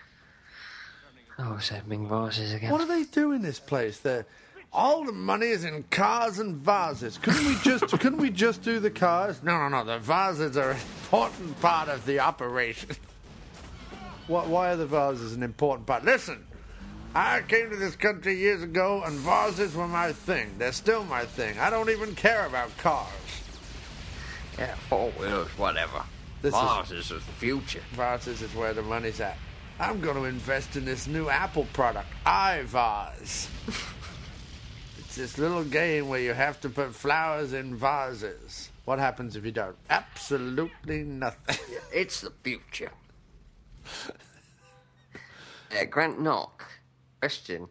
Oh, 1.39 1.57
so 1.57 1.75
Ming 1.87 2.07
vases 2.07 2.53
again. 2.53 2.71
What 2.71 2.81
do 2.81 2.87
they 2.87 3.03
do 3.03 3.31
in 3.31 3.41
this 3.41 3.59
place? 3.59 3.99
They're, 3.99 4.25
all 4.73 5.03
the 5.03 5.11
money 5.11 5.47
is 5.47 5.65
in 5.65 5.83
cars 5.89 6.39
and 6.39 6.55
vases. 6.55 7.17
Couldn't 7.17 7.45
we 7.45 7.55
just 7.63 7.87
couldn't 7.99 8.19
we 8.19 8.29
just 8.29 8.61
do 8.61 8.79
the 8.79 8.89
cars? 8.91 9.41
No, 9.43 9.57
no, 9.57 9.67
no. 9.69 9.83
The 9.83 9.99
vases 9.99 10.57
are 10.57 10.71
an 10.71 10.77
important 11.03 11.59
part 11.61 11.89
of 11.89 12.05
the 12.05 12.19
operation. 12.19 12.89
What, 14.27 14.47
why 14.47 14.71
are 14.71 14.75
the 14.77 14.85
vases 14.85 15.33
an 15.33 15.43
important 15.43 15.87
part? 15.87 16.05
Listen, 16.05 16.45
I 17.13 17.41
came 17.41 17.69
to 17.69 17.75
this 17.75 17.95
country 17.97 18.37
years 18.37 18.63
ago, 18.63 19.03
and 19.05 19.17
vases 19.19 19.75
were 19.75 19.87
my 19.87 20.13
thing. 20.13 20.55
They're 20.57 20.71
still 20.71 21.03
my 21.03 21.25
thing. 21.25 21.59
I 21.59 21.69
don't 21.69 21.89
even 21.89 22.15
care 22.15 22.45
about 22.45 22.75
cars. 22.77 23.09
Yeah, 24.57 24.75
four 24.89 25.09
wheels, 25.11 25.49
whatever. 25.57 26.03
This 26.41 26.53
is- 26.53 26.61
Mars 26.61 26.91
is 26.91 27.09
the 27.09 27.19
future. 27.19 27.81
Vases 27.93 28.41
is 28.41 28.53
where 28.55 28.73
the 28.73 28.81
money's 28.83 29.19
at. 29.19 29.37
I'm 29.79 29.99
going 29.99 30.15
to 30.15 30.25
invest 30.25 30.75
in 30.77 30.85
this 30.85 31.07
new 31.07 31.27
Apple 31.27 31.67
product, 31.73 32.07
iVase. 32.25 33.47
it's 35.11 35.17
this 35.17 35.37
little 35.37 35.65
game 35.65 36.07
where 36.07 36.21
you 36.21 36.31
have 36.31 36.61
to 36.61 36.69
put 36.69 36.95
flowers 36.95 37.51
in 37.51 37.75
vases. 37.75 38.69
What 38.85 38.97
happens 38.97 39.35
if 39.35 39.43
you 39.43 39.51
don't? 39.51 39.75
Absolutely 39.89 41.03
nothing. 41.03 41.57
It's 41.93 42.21
the 42.21 42.31
future. 42.43 42.91
uh, 45.13 45.83
Grant 45.89 46.21
Knock, 46.21 46.63
question. 47.19 47.67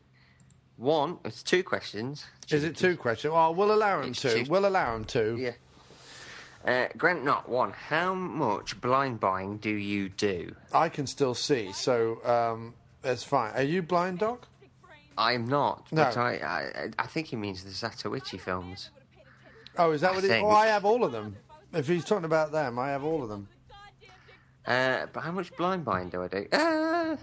One, 0.76 1.16
it's 1.24 1.42
two 1.42 1.62
questions. 1.62 2.26
Is 2.50 2.62
it 2.62 2.76
two 2.76 2.98
questions? 2.98 3.32
Well, 3.32 3.54
we'll 3.54 3.72
allow 3.72 4.02
him 4.02 4.12
two. 4.12 4.44
We'll 4.46 4.66
allow 4.66 4.94
him 4.94 5.06
to. 5.06 5.38
Yeah. 5.38 5.52
Uh, 6.70 6.88
Grant 6.98 7.24
Knock, 7.24 7.48
one, 7.48 7.72
how 7.72 8.12
much 8.12 8.78
blind 8.82 9.18
buying 9.18 9.56
do 9.56 9.70
you 9.70 10.10
do? 10.10 10.54
I 10.74 10.90
can 10.90 11.06
still 11.06 11.34
see, 11.34 11.72
so 11.72 12.22
um, 12.22 12.74
that's 13.00 13.24
fine. 13.24 13.54
Are 13.54 13.62
you 13.62 13.80
blind, 13.80 14.18
Doc? 14.18 14.46
I'm 15.20 15.46
not, 15.46 15.86
but 15.92 16.16
No. 16.16 16.22
I, 16.22 16.30
I, 16.30 16.90
I 16.98 17.06
think 17.06 17.26
he 17.28 17.36
means 17.36 17.62
the 17.62 17.70
Zatoichi 17.70 18.40
films. 18.40 18.90
Oh, 19.76 19.92
is 19.92 20.00
that 20.00 20.12
I 20.12 20.14
what 20.14 20.24
think- 20.24 20.46
Oh, 20.46 20.50
I 20.50 20.66
have 20.66 20.84
all 20.84 21.04
of 21.04 21.12
them. 21.12 21.36
If 21.72 21.86
he's 21.86 22.04
talking 22.04 22.24
about 22.24 22.50
them, 22.52 22.78
I 22.78 22.88
have 22.88 23.04
all 23.04 23.22
of 23.22 23.28
them. 23.28 23.48
Uh, 24.66 25.06
but 25.12 25.20
how 25.20 25.30
much 25.30 25.54
blind 25.56 25.84
buying 25.84 26.08
do 26.08 26.22
I 26.22 26.28
do? 26.28 26.46
Uh, 26.52 27.16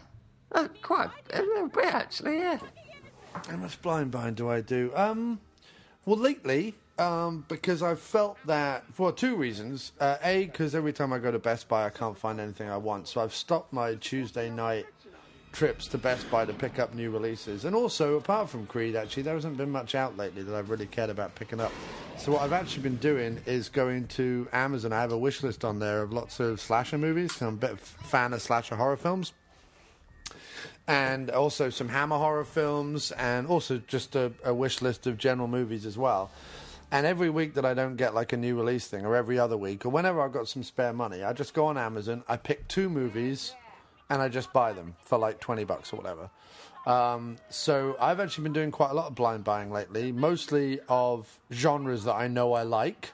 uh 0.51 0.67
quite 0.81 1.09
a 1.33 1.41
little 1.41 1.67
bit, 1.67 1.85
actually, 1.85 2.37
yeah. 2.37 2.59
How 3.47 3.57
much 3.57 3.81
blind 3.81 4.11
buying 4.11 4.35
do 4.35 4.49
I 4.49 4.61
do? 4.61 4.91
Um, 4.95 5.39
well, 6.05 6.17
lately, 6.17 6.75
um, 6.97 7.45
because 7.47 7.83
I've 7.83 7.99
felt 7.99 8.37
that 8.45 8.85
for 8.93 9.11
two 9.11 9.35
reasons. 9.35 9.91
Uh, 9.99 10.17
a, 10.23 10.45
because 10.45 10.73
every 10.75 10.93
time 10.93 11.13
I 11.13 11.19
go 11.19 11.31
to 11.31 11.39
Best 11.39 11.67
Buy, 11.67 11.85
I 11.85 11.89
can't 11.89 12.17
find 12.17 12.39
anything 12.39 12.69
I 12.69 12.77
want, 12.77 13.07
so 13.07 13.21
I've 13.21 13.35
stopped 13.35 13.73
my 13.73 13.95
Tuesday 13.95 14.49
night 14.49 14.85
trips 15.57 15.87
to 15.87 15.97
Best 15.97 16.29
Buy 16.29 16.45
to 16.45 16.53
pick 16.53 16.77
up 16.77 16.93
new 16.93 17.09
releases. 17.09 17.65
And 17.65 17.75
also, 17.75 18.15
apart 18.17 18.47
from 18.47 18.67
Creed, 18.67 18.95
actually, 18.95 19.23
there 19.23 19.33
hasn't 19.33 19.57
been 19.57 19.71
much 19.71 19.95
out 19.95 20.15
lately 20.15 20.43
that 20.43 20.53
I've 20.53 20.69
really 20.69 20.85
cared 20.85 21.09
about 21.09 21.33
picking 21.33 21.59
up. 21.59 21.71
So 22.15 22.31
what 22.31 22.43
I've 22.43 22.53
actually 22.53 22.83
been 22.83 22.97
doing 22.97 23.39
is 23.47 23.67
going 23.67 24.07
to 24.09 24.47
Amazon. 24.53 24.93
I 24.93 25.01
have 25.01 25.11
a 25.11 25.17
wish 25.17 25.41
list 25.41 25.65
on 25.65 25.79
there 25.79 26.03
of 26.03 26.13
lots 26.13 26.39
of 26.39 26.61
slasher 26.61 26.99
movies. 26.99 27.41
I'm 27.41 27.55
a 27.55 27.57
bit 27.57 27.71
of 27.71 27.79
fan 27.79 28.33
of 28.33 28.41
slasher 28.43 28.75
horror 28.75 28.97
films 28.97 29.33
and 30.87 31.31
also 31.31 31.71
some 31.71 31.89
Hammer 31.89 32.17
horror 32.17 32.45
films, 32.45 33.11
and 33.11 33.47
also 33.47 33.81
just 33.87 34.15
a, 34.15 34.31
a 34.45 34.53
wish 34.53 34.81
list 34.81 35.05
of 35.05 35.17
general 35.17 35.47
movies 35.47 35.85
as 35.85 35.97
well. 35.97 36.31
And 36.91 37.05
every 37.05 37.29
week 37.29 37.55
that 37.55 37.65
I 37.65 37.73
don't 37.73 37.97
get 37.97 38.13
like 38.13 38.31
a 38.31 38.37
new 38.37 38.55
release 38.55 38.87
thing, 38.87 39.05
or 39.05 39.15
every 39.15 39.37
other 39.37 39.57
week, 39.57 39.85
or 39.85 39.89
whenever 39.89 40.21
I've 40.21 40.31
got 40.31 40.47
some 40.47 40.63
spare 40.63 40.93
money, 40.93 41.23
I 41.23 41.33
just 41.33 41.53
go 41.53 41.65
on 41.65 41.77
Amazon, 41.77 42.23
I 42.29 42.37
pick 42.37 42.67
two 42.69 42.89
movies, 42.89 43.53
and 44.09 44.21
I 44.21 44.29
just 44.29 44.53
buy 44.53 44.73
them 44.73 44.95
for 45.03 45.17
like 45.17 45.39
20 45.39 45.63
bucks 45.63 45.93
or 45.93 45.97
whatever. 45.97 46.29
Um, 46.85 47.35
so 47.49 47.97
I've 47.99 48.19
actually 48.19 48.45
been 48.45 48.53
doing 48.53 48.71
quite 48.71 48.91
a 48.91 48.93
lot 48.93 49.07
of 49.07 49.15
blind 49.15 49.43
buying 49.43 49.71
lately, 49.71 50.11
mostly 50.11 50.79
of 50.87 51.39
genres 51.51 52.05
that 52.05 52.13
I 52.13 52.27
know 52.27 52.53
I 52.53 52.63
like. 52.63 53.13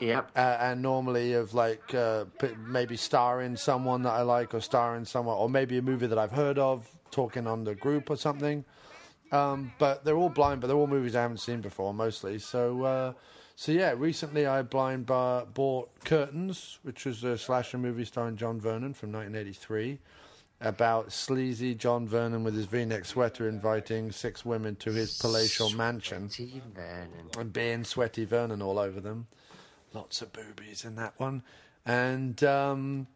Yep. 0.00 0.30
Uh, 0.34 0.56
and 0.60 0.80
normally 0.80 1.34
of 1.34 1.52
like 1.52 1.92
uh, 1.92 2.24
maybe 2.66 2.96
starring 2.96 3.56
someone 3.56 4.02
that 4.04 4.12
I 4.12 4.22
like 4.22 4.54
or 4.54 4.60
starring 4.60 5.04
someone 5.04 5.36
or 5.36 5.50
maybe 5.50 5.76
a 5.76 5.82
movie 5.82 6.06
that 6.06 6.18
I've 6.18 6.32
heard 6.32 6.58
of 6.58 6.88
talking 7.10 7.46
on 7.46 7.64
the 7.64 7.74
group 7.74 8.08
or 8.08 8.16
something. 8.16 8.64
Um, 9.30 9.72
but 9.78 10.02
they're 10.02 10.16
all 10.16 10.30
blind, 10.30 10.62
but 10.62 10.68
they're 10.68 10.76
all 10.76 10.86
movies 10.86 11.14
I 11.14 11.20
haven't 11.20 11.40
seen 11.40 11.60
before 11.60 11.92
mostly. 11.92 12.38
So 12.38 12.82
uh, 12.82 13.12
so 13.56 13.72
yeah, 13.72 13.92
recently 13.94 14.46
I 14.46 14.62
blind 14.62 15.04
bar- 15.04 15.44
bought 15.44 15.90
Curtains, 16.06 16.78
which 16.82 17.04
was 17.04 17.22
a 17.22 17.36
slasher 17.36 17.76
movie 17.76 18.06
starring 18.06 18.36
John 18.36 18.58
Vernon 18.58 18.94
from 18.94 19.12
1983 19.12 19.98
about 20.60 21.10
sleazy 21.12 21.74
John 21.74 22.06
Vernon 22.06 22.44
with 22.44 22.54
his 22.54 22.66
V-neck 22.66 23.06
sweater 23.06 23.48
inviting 23.48 24.12
six 24.12 24.44
women 24.44 24.76
to 24.76 24.92
his 24.92 25.16
palatial 25.18 25.70
mansion 25.70 26.28
Vernon. 26.28 27.30
and 27.38 27.52
being 27.52 27.84
sweaty 27.84 28.24
Vernon 28.24 28.60
all 28.60 28.78
over 28.78 29.00
them. 29.00 29.26
Lots 29.94 30.22
of 30.22 30.32
boobies 30.32 30.84
in 30.84 30.96
that 30.96 31.14
one, 31.18 31.42
and 31.84 32.42
um, 32.44 33.06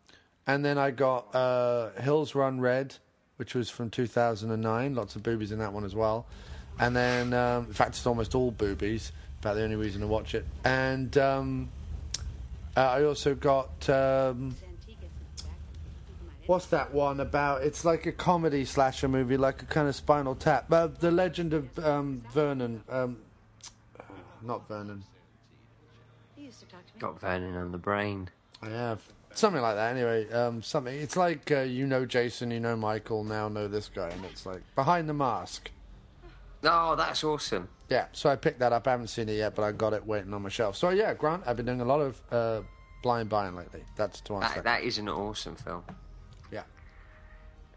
and 0.47 0.65
then 0.65 0.77
I 0.79 0.91
got 0.91 1.33
uh, 1.35 1.91
Hills 2.01 2.35
Run 2.35 2.61
Red, 2.61 2.97
which 3.37 3.55
was 3.55 3.71
from 3.71 3.91
2009. 3.91 4.95
Lots 4.95 5.15
of 5.15 5.23
boobies 5.23 5.53
in 5.53 5.59
that 5.61 5.73
one 5.73 5.85
as 5.85 5.95
well, 5.95 6.27
and 6.81 6.97
then 6.97 7.33
um, 7.33 7.67
in 7.67 7.73
fact 7.73 7.91
it's 7.91 8.07
almost 8.07 8.35
all 8.35 8.51
boobies. 8.51 9.13
About 9.41 9.55
the 9.57 9.63
only 9.63 9.77
reason 9.77 10.01
to 10.01 10.07
watch 10.07 10.35
it, 10.35 10.47
and 10.65 11.17
um, 11.19 11.69
uh, 12.77 12.81
I 12.81 13.05
also 13.05 13.35
got. 13.35 13.89
Um, 13.89 14.57
What's 16.47 16.67
that 16.67 16.93
one 16.93 17.21
about? 17.21 17.63
It's 17.63 17.85
like 17.85 18.05
a 18.05 18.13
comedy 18.13 18.67
slasher 18.67 19.09
movie, 19.09 19.39
like 19.39 19.63
a 19.63 19.67
kind 19.67 19.89
of 19.89 19.97
Spinal 19.97 20.35
Tap. 20.35 20.71
Uh, 20.71 20.89
the 20.89 21.11
Legend 21.11 21.55
of 21.55 21.79
um, 21.79 22.23
Vernon. 22.33 22.83
Um, 22.89 23.17
not 24.43 24.69
Vernon. 24.69 25.05
Got 26.99 27.19
Vernon 27.21 27.57
on 27.57 27.73
the 27.73 27.79
brain. 27.79 28.29
I 28.63 28.69
have 28.69 29.01
something 29.33 29.63
like 29.63 29.77
that. 29.77 29.97
Anyway, 29.97 30.31
um, 30.33 30.63
something. 30.63 30.95
It's 30.95 31.17
like 31.17 31.51
uh, 31.51 31.61
you 31.61 31.87
know 31.87 32.05
Jason, 32.05 32.51
you 32.51 32.61
know 32.61 32.77
Michael, 32.77 33.25
now 33.25 33.49
know 33.49 33.67
this 33.67 33.89
guy, 33.89 34.09
and 34.11 34.25
it's 34.27 34.45
like 34.45 34.63
behind 34.75 35.09
the 35.09 35.15
mask. 35.15 35.71
Oh, 36.63 36.95
that's 36.95 37.25
awesome. 37.25 37.69
Yeah, 37.89 38.07
so 38.13 38.31
I 38.31 38.37
picked 38.37 38.59
that 38.61 38.73
up. 38.73 38.87
I 38.87 38.93
haven't 38.93 39.09
seen 39.09 39.29
it 39.29 39.35
yet, 39.35 39.55
but 39.55 39.63
I 39.63 39.73
got 39.73 39.93
it 39.93 40.07
waiting 40.07 40.33
on 40.33 40.43
my 40.43 40.49
shelf. 40.49 40.77
So 40.77 40.91
yeah, 40.91 41.13
Grant, 41.15 41.43
I've 41.47 41.57
been 41.57 41.67
doing 41.67 41.81
a 41.81 41.85
lot 41.85 42.01
of 42.01 42.23
uh, 42.31 42.61
blind 43.03 43.29
buying 43.29 43.55
lately. 43.57 43.83
That's 43.97 44.21
to 44.23 44.37
answer. 44.37 44.55
That, 44.57 44.65
that 44.65 44.83
is 44.83 44.99
an 44.99 45.09
awesome 45.09 45.57
film. 45.57 45.85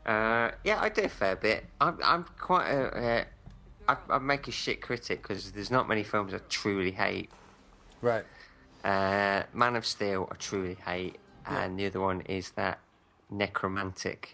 Yeah. 0.08 0.14
Uh, 0.52 0.56
yeah, 0.64 0.80
I 0.82 0.90
do 0.90 1.04
a 1.04 1.10
fair 1.10 1.36
bit. 1.36 1.66
I'm, 1.82 1.98
I'm 2.04 2.26
quite 2.40 2.68
a. 2.70 2.88
Uh, 2.98 3.24
I, 3.90 4.16
I 4.16 4.18
make 4.20 4.48
a 4.48 4.52
shit 4.52 4.82
critic 4.82 5.22
because 5.22 5.52
there's 5.52 5.72
not 5.72 5.88
many 5.88 6.04
films 6.04 6.34
I 6.34 6.40
truly 6.50 6.92
hate. 6.92 7.30
Right. 8.02 8.26
Uh, 8.84 9.44
Man 9.54 9.76
of 9.76 9.86
Steel, 9.86 10.28
I 10.32 10.36
truly 10.36 10.76
hate, 10.86 11.18
and 11.46 11.80
the 11.80 11.88
other 11.88 12.00
one 12.00 12.22
is 12.22 12.52
that 12.52 12.80
Nekromantik. 13.34 14.34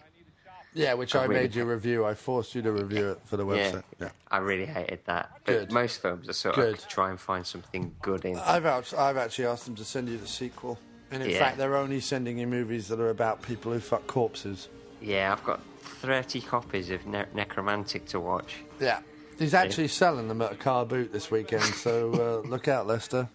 Yeah, 0.76 0.94
which 0.94 1.14
I 1.14 1.22
I, 1.22 1.24
really 1.26 1.40
made 1.42 1.54
you 1.54 1.64
review. 1.64 2.04
I 2.04 2.14
forced 2.14 2.54
you 2.56 2.62
to 2.62 2.72
review 2.72 3.12
it 3.12 3.20
for 3.24 3.36
the 3.36 3.46
website. 3.46 3.84
Yeah. 4.00 4.08
I 4.28 4.38
really 4.38 4.66
hated 4.66 5.00
that. 5.04 5.30
But 5.44 5.52
Good. 5.52 5.72
most 5.72 6.02
films, 6.02 6.28
I 6.28 6.32
sort 6.32 6.56
Good. 6.56 6.74
of 6.78 6.88
try 6.88 7.10
and 7.10 7.20
find 7.20 7.46
something 7.46 7.94
good 8.02 8.24
in. 8.24 8.36
I've 8.38 8.66
I've 8.66 9.16
actually 9.16 9.46
asked 9.46 9.66
them 9.66 9.76
to 9.76 9.84
send 9.84 10.08
you 10.08 10.18
the 10.18 10.26
sequel, 10.26 10.78
and 11.12 11.22
in 11.22 11.30
Yeah. 11.30 11.38
fact, 11.38 11.58
they're 11.58 11.76
only 11.76 12.00
sending 12.00 12.38
you 12.38 12.48
movies 12.48 12.88
that 12.88 12.98
are 12.98 13.10
about 13.10 13.40
people 13.42 13.72
who 13.72 13.78
fuck 13.78 14.06
corpses. 14.08 14.68
Yeah, 15.04 15.32
I've 15.32 15.44
got 15.44 15.60
30 15.82 16.40
copies 16.40 16.90
of 16.90 17.06
ne- 17.06 17.26
Nekromantik 17.34 18.06
to 18.06 18.20
watch. 18.20 18.56
Yeah. 18.80 19.00
He's 19.38 19.52
actually 19.54 19.88
selling 19.88 20.28
them 20.28 20.40
at 20.42 20.52
a 20.52 20.56
car 20.56 20.86
boot 20.86 21.12
this 21.12 21.30
weekend, 21.30 21.62
so 21.64 22.42
uh, 22.44 22.48
look 22.48 22.68
out, 22.68 22.86
Lester. 22.86 23.28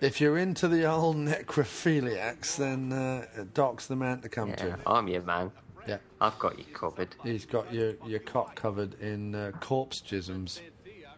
If 0.00 0.20
you're 0.20 0.38
into 0.38 0.68
the 0.68 0.84
old 0.90 1.16
necrophiliacs, 1.16 2.56
then 2.56 2.92
uh, 2.92 3.26
Doc's 3.54 3.86
the 3.86 3.96
man 3.96 4.20
to 4.20 4.28
come 4.28 4.50
Yeah, 4.50 4.56
to. 4.56 4.78
I'm 4.86 5.08
your 5.08 5.22
man. 5.22 5.50
Yeah. 5.88 5.98
I've 6.20 6.38
got 6.38 6.58
you 6.58 6.64
covered. 6.72 7.08
He's 7.24 7.46
got 7.46 7.72
your, 7.72 7.94
your 8.06 8.20
cock 8.20 8.54
covered 8.54 9.00
in 9.00 9.34
uh, 9.34 9.52
corpse 9.60 10.00
jisms, 10.06 10.60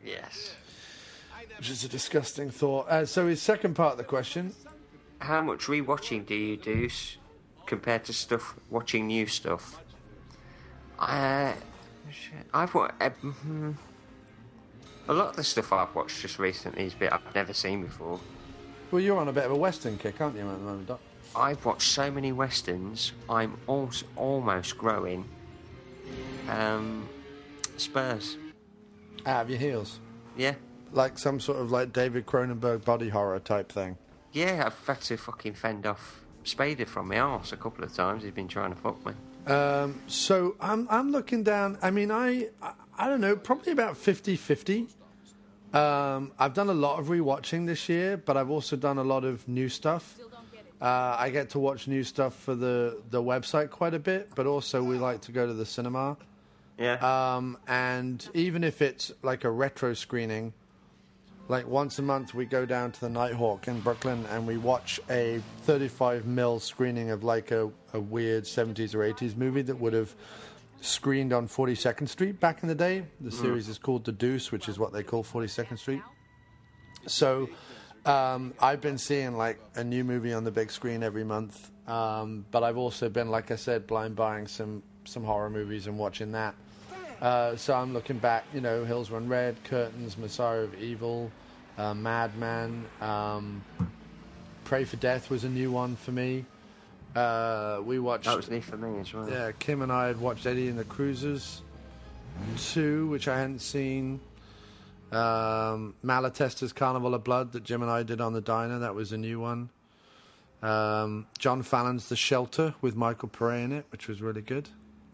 Yes. 0.04 0.54
which 1.58 1.70
is 1.70 1.84
a 1.84 1.88
disgusting 1.88 2.50
thought. 2.50 2.88
Uh, 2.88 3.04
so, 3.04 3.26
his 3.26 3.42
second 3.42 3.74
part 3.74 3.92
of 3.92 3.98
the 3.98 4.04
question 4.04 4.54
How 5.18 5.42
much 5.42 5.66
rewatching 5.66 6.24
do 6.24 6.34
you 6.34 6.56
do 6.56 6.88
compared 7.66 8.04
to 8.04 8.12
stuff 8.12 8.54
watching 8.70 9.06
new 9.06 9.26
stuff? 9.26 9.80
Uh, 10.98 11.52
shit, 12.10 12.46
I've 12.52 12.74
watched 12.74 12.94
a 13.00 13.12
lot 15.12 15.30
of 15.30 15.36
the 15.36 15.44
stuff 15.44 15.72
I've 15.72 15.94
watched 15.94 16.20
just 16.22 16.38
recently 16.38 16.84
is 16.84 16.94
bit 16.94 17.12
I've 17.12 17.34
never 17.34 17.52
seen 17.52 17.82
before. 17.82 18.20
well, 18.90 19.00
you're 19.00 19.18
on 19.18 19.28
a 19.28 19.32
bit 19.32 19.44
of 19.44 19.52
a 19.52 19.56
Western 19.56 19.98
kick, 19.98 20.20
aren't 20.20 20.36
you, 20.36 20.42
at 20.48 20.58
the 20.58 20.64
moment, 20.64 20.88
Doc? 20.88 21.00
I've 21.36 21.64
watched 21.64 21.90
so 21.90 22.10
many 22.10 22.32
westerns. 22.32 23.12
I'm 23.28 23.58
also 23.66 24.06
almost 24.16 24.78
growing. 24.78 25.28
Um, 26.48 27.08
Spurs. 27.76 28.36
Out 29.26 29.42
of 29.42 29.50
your 29.50 29.58
heels. 29.58 30.00
Yeah, 30.36 30.54
Like 30.92 31.18
some 31.18 31.40
sort 31.40 31.58
of 31.58 31.70
like 31.70 31.92
David 31.92 32.26
Cronenberg 32.26 32.84
body 32.84 33.08
horror 33.08 33.40
type 33.40 33.72
thing. 33.72 33.96
yeah. 34.32 34.64
I've 34.66 34.86
had 34.86 35.00
to 35.02 35.16
fucking 35.16 35.54
fend 35.54 35.86
off 35.86 36.23
Spader 36.44 36.86
from 36.86 37.08
my 37.08 37.18
arse 37.18 37.52
a 37.52 37.56
couple 37.56 37.84
of 37.84 37.92
times. 37.94 38.22
He's 38.22 38.32
been 38.32 38.48
trying 38.48 38.74
to 38.74 38.80
fuck 38.80 39.04
me. 39.04 39.12
Um, 39.52 40.00
so 40.06 40.56
I'm 40.60 40.86
I'm 40.90 41.10
looking 41.10 41.42
down. 41.42 41.78
I 41.82 41.90
mean, 41.90 42.10
I 42.10 42.48
I, 42.62 42.72
I 42.96 43.08
don't 43.08 43.20
know, 43.20 43.36
probably 43.36 43.72
about 43.72 43.94
50-50. 43.94 44.88
Um, 45.74 46.32
I've 46.38 46.54
done 46.54 46.68
a 46.68 46.74
lot 46.74 47.00
of 47.00 47.06
rewatching 47.06 47.66
this 47.66 47.88
year, 47.88 48.16
but 48.16 48.36
I've 48.36 48.50
also 48.50 48.76
done 48.76 48.98
a 48.98 49.02
lot 49.02 49.24
of 49.24 49.46
new 49.48 49.68
stuff. 49.68 50.16
Uh, 50.80 51.16
I 51.18 51.30
get 51.30 51.50
to 51.50 51.58
watch 51.58 51.88
new 51.88 52.04
stuff 52.04 52.34
for 52.34 52.54
the 52.54 53.02
the 53.10 53.22
website 53.22 53.70
quite 53.70 53.94
a 53.94 53.98
bit, 53.98 54.30
but 54.34 54.46
also 54.46 54.82
we 54.82 54.98
like 54.98 55.22
to 55.22 55.32
go 55.32 55.46
to 55.46 55.54
the 55.54 55.66
cinema. 55.66 56.16
Yeah. 56.78 56.94
Um, 57.36 57.58
and 57.66 58.28
even 58.34 58.64
if 58.64 58.82
it's 58.82 59.12
like 59.22 59.44
a 59.44 59.50
retro 59.50 59.94
screening, 59.94 60.52
like 61.48 61.66
once 61.66 61.98
a 61.98 62.02
month 62.02 62.34
we 62.34 62.46
go 62.46 62.64
down 62.64 62.92
to 62.92 63.00
the 63.00 63.08
Nighthawk 63.08 63.68
in 63.68 63.80
Brooklyn 63.80 64.24
and 64.30 64.46
we 64.46 64.56
watch 64.56 65.00
a 65.10 65.42
35 65.62 66.26
mil 66.26 66.58
screening 66.58 67.10
of 67.10 67.22
like 67.22 67.50
a, 67.50 67.70
a 67.92 68.00
weird 68.00 68.44
70s 68.44 68.94
or 68.94 68.98
80s 68.98 69.36
movie 69.36 69.62
that 69.62 69.78
would 69.78 69.92
have 69.92 70.14
screened 70.80 71.32
on 71.32 71.48
42nd 71.48 72.08
Street 72.08 72.40
back 72.40 72.62
in 72.62 72.68
the 72.68 72.74
day. 72.74 73.04
The 73.20 73.30
series 73.30 73.68
is 73.68 73.78
called 73.78 74.04
The 74.04 74.12
Deuce, 74.12 74.52
which 74.52 74.68
is 74.68 74.78
what 74.78 74.92
they 74.92 75.02
call 75.02 75.24
42nd 75.24 75.78
Street. 75.78 76.02
So 77.06 77.48
um, 78.04 78.54
I've 78.60 78.80
been 78.80 78.98
seeing 78.98 79.36
like 79.36 79.58
a 79.76 79.84
new 79.84 80.04
movie 80.04 80.32
on 80.32 80.44
the 80.44 80.50
big 80.50 80.70
screen 80.70 81.02
every 81.02 81.24
month, 81.24 81.70
um, 81.88 82.44
but 82.50 82.62
I've 82.62 82.76
also 82.76 83.08
been, 83.08 83.30
like 83.30 83.50
I 83.50 83.56
said, 83.56 83.86
blind 83.86 84.16
buying 84.16 84.46
some 84.46 84.82
some 85.06 85.22
horror 85.22 85.50
movies 85.50 85.86
and 85.86 85.98
watching 85.98 86.32
that. 86.32 86.54
Uh, 87.24 87.56
so 87.56 87.72
I'm 87.72 87.94
looking 87.94 88.18
back, 88.18 88.44
you 88.52 88.60
know, 88.60 88.84
Hills 88.84 89.10
Run 89.10 89.28
Red, 89.28 89.56
Curtains, 89.64 90.18
Messiah 90.18 90.58
of 90.58 90.74
Evil, 90.74 91.30
uh, 91.78 91.94
Madman, 91.94 92.84
um, 93.00 93.64
Pray 94.64 94.84
for 94.84 94.96
Death 94.96 95.30
was 95.30 95.44
a 95.44 95.48
new 95.48 95.70
one 95.70 95.96
for 95.96 96.12
me. 96.12 96.44
Uh, 97.16 97.80
we 97.82 97.98
watched. 97.98 98.26
That 98.26 98.36
was 98.36 98.50
new 98.50 98.60
for 98.60 98.76
me 98.76 99.00
as 99.00 99.14
well. 99.14 99.30
Yeah, 99.30 99.52
Kim 99.58 99.80
and 99.80 99.90
I 99.90 100.06
had 100.06 100.20
watched 100.20 100.44
Eddie 100.44 100.68
and 100.68 100.78
the 100.78 100.84
Cruisers 100.84 101.62
2, 102.58 103.06
which 103.08 103.26
I 103.26 103.38
hadn't 103.38 103.60
seen. 103.60 104.20
Um, 105.10 105.94
Malatesta's 106.04 106.74
Carnival 106.74 107.14
of 107.14 107.24
Blood 107.24 107.52
that 107.52 107.64
Jim 107.64 107.80
and 107.80 107.90
I 107.90 108.02
did 108.02 108.20
on 108.20 108.34
the 108.34 108.42
diner, 108.42 108.80
that 108.80 108.94
was 108.94 109.12
a 109.12 109.16
new 109.16 109.40
one. 109.40 109.70
Um, 110.62 111.26
John 111.38 111.62
Fallon's 111.62 112.10
The 112.10 112.16
Shelter 112.16 112.74
with 112.82 112.96
Michael 112.96 113.30
Paré 113.30 113.64
in 113.64 113.72
it, 113.72 113.86
which 113.90 114.08
was 114.08 114.20
really 114.20 114.42
good. 114.42 114.68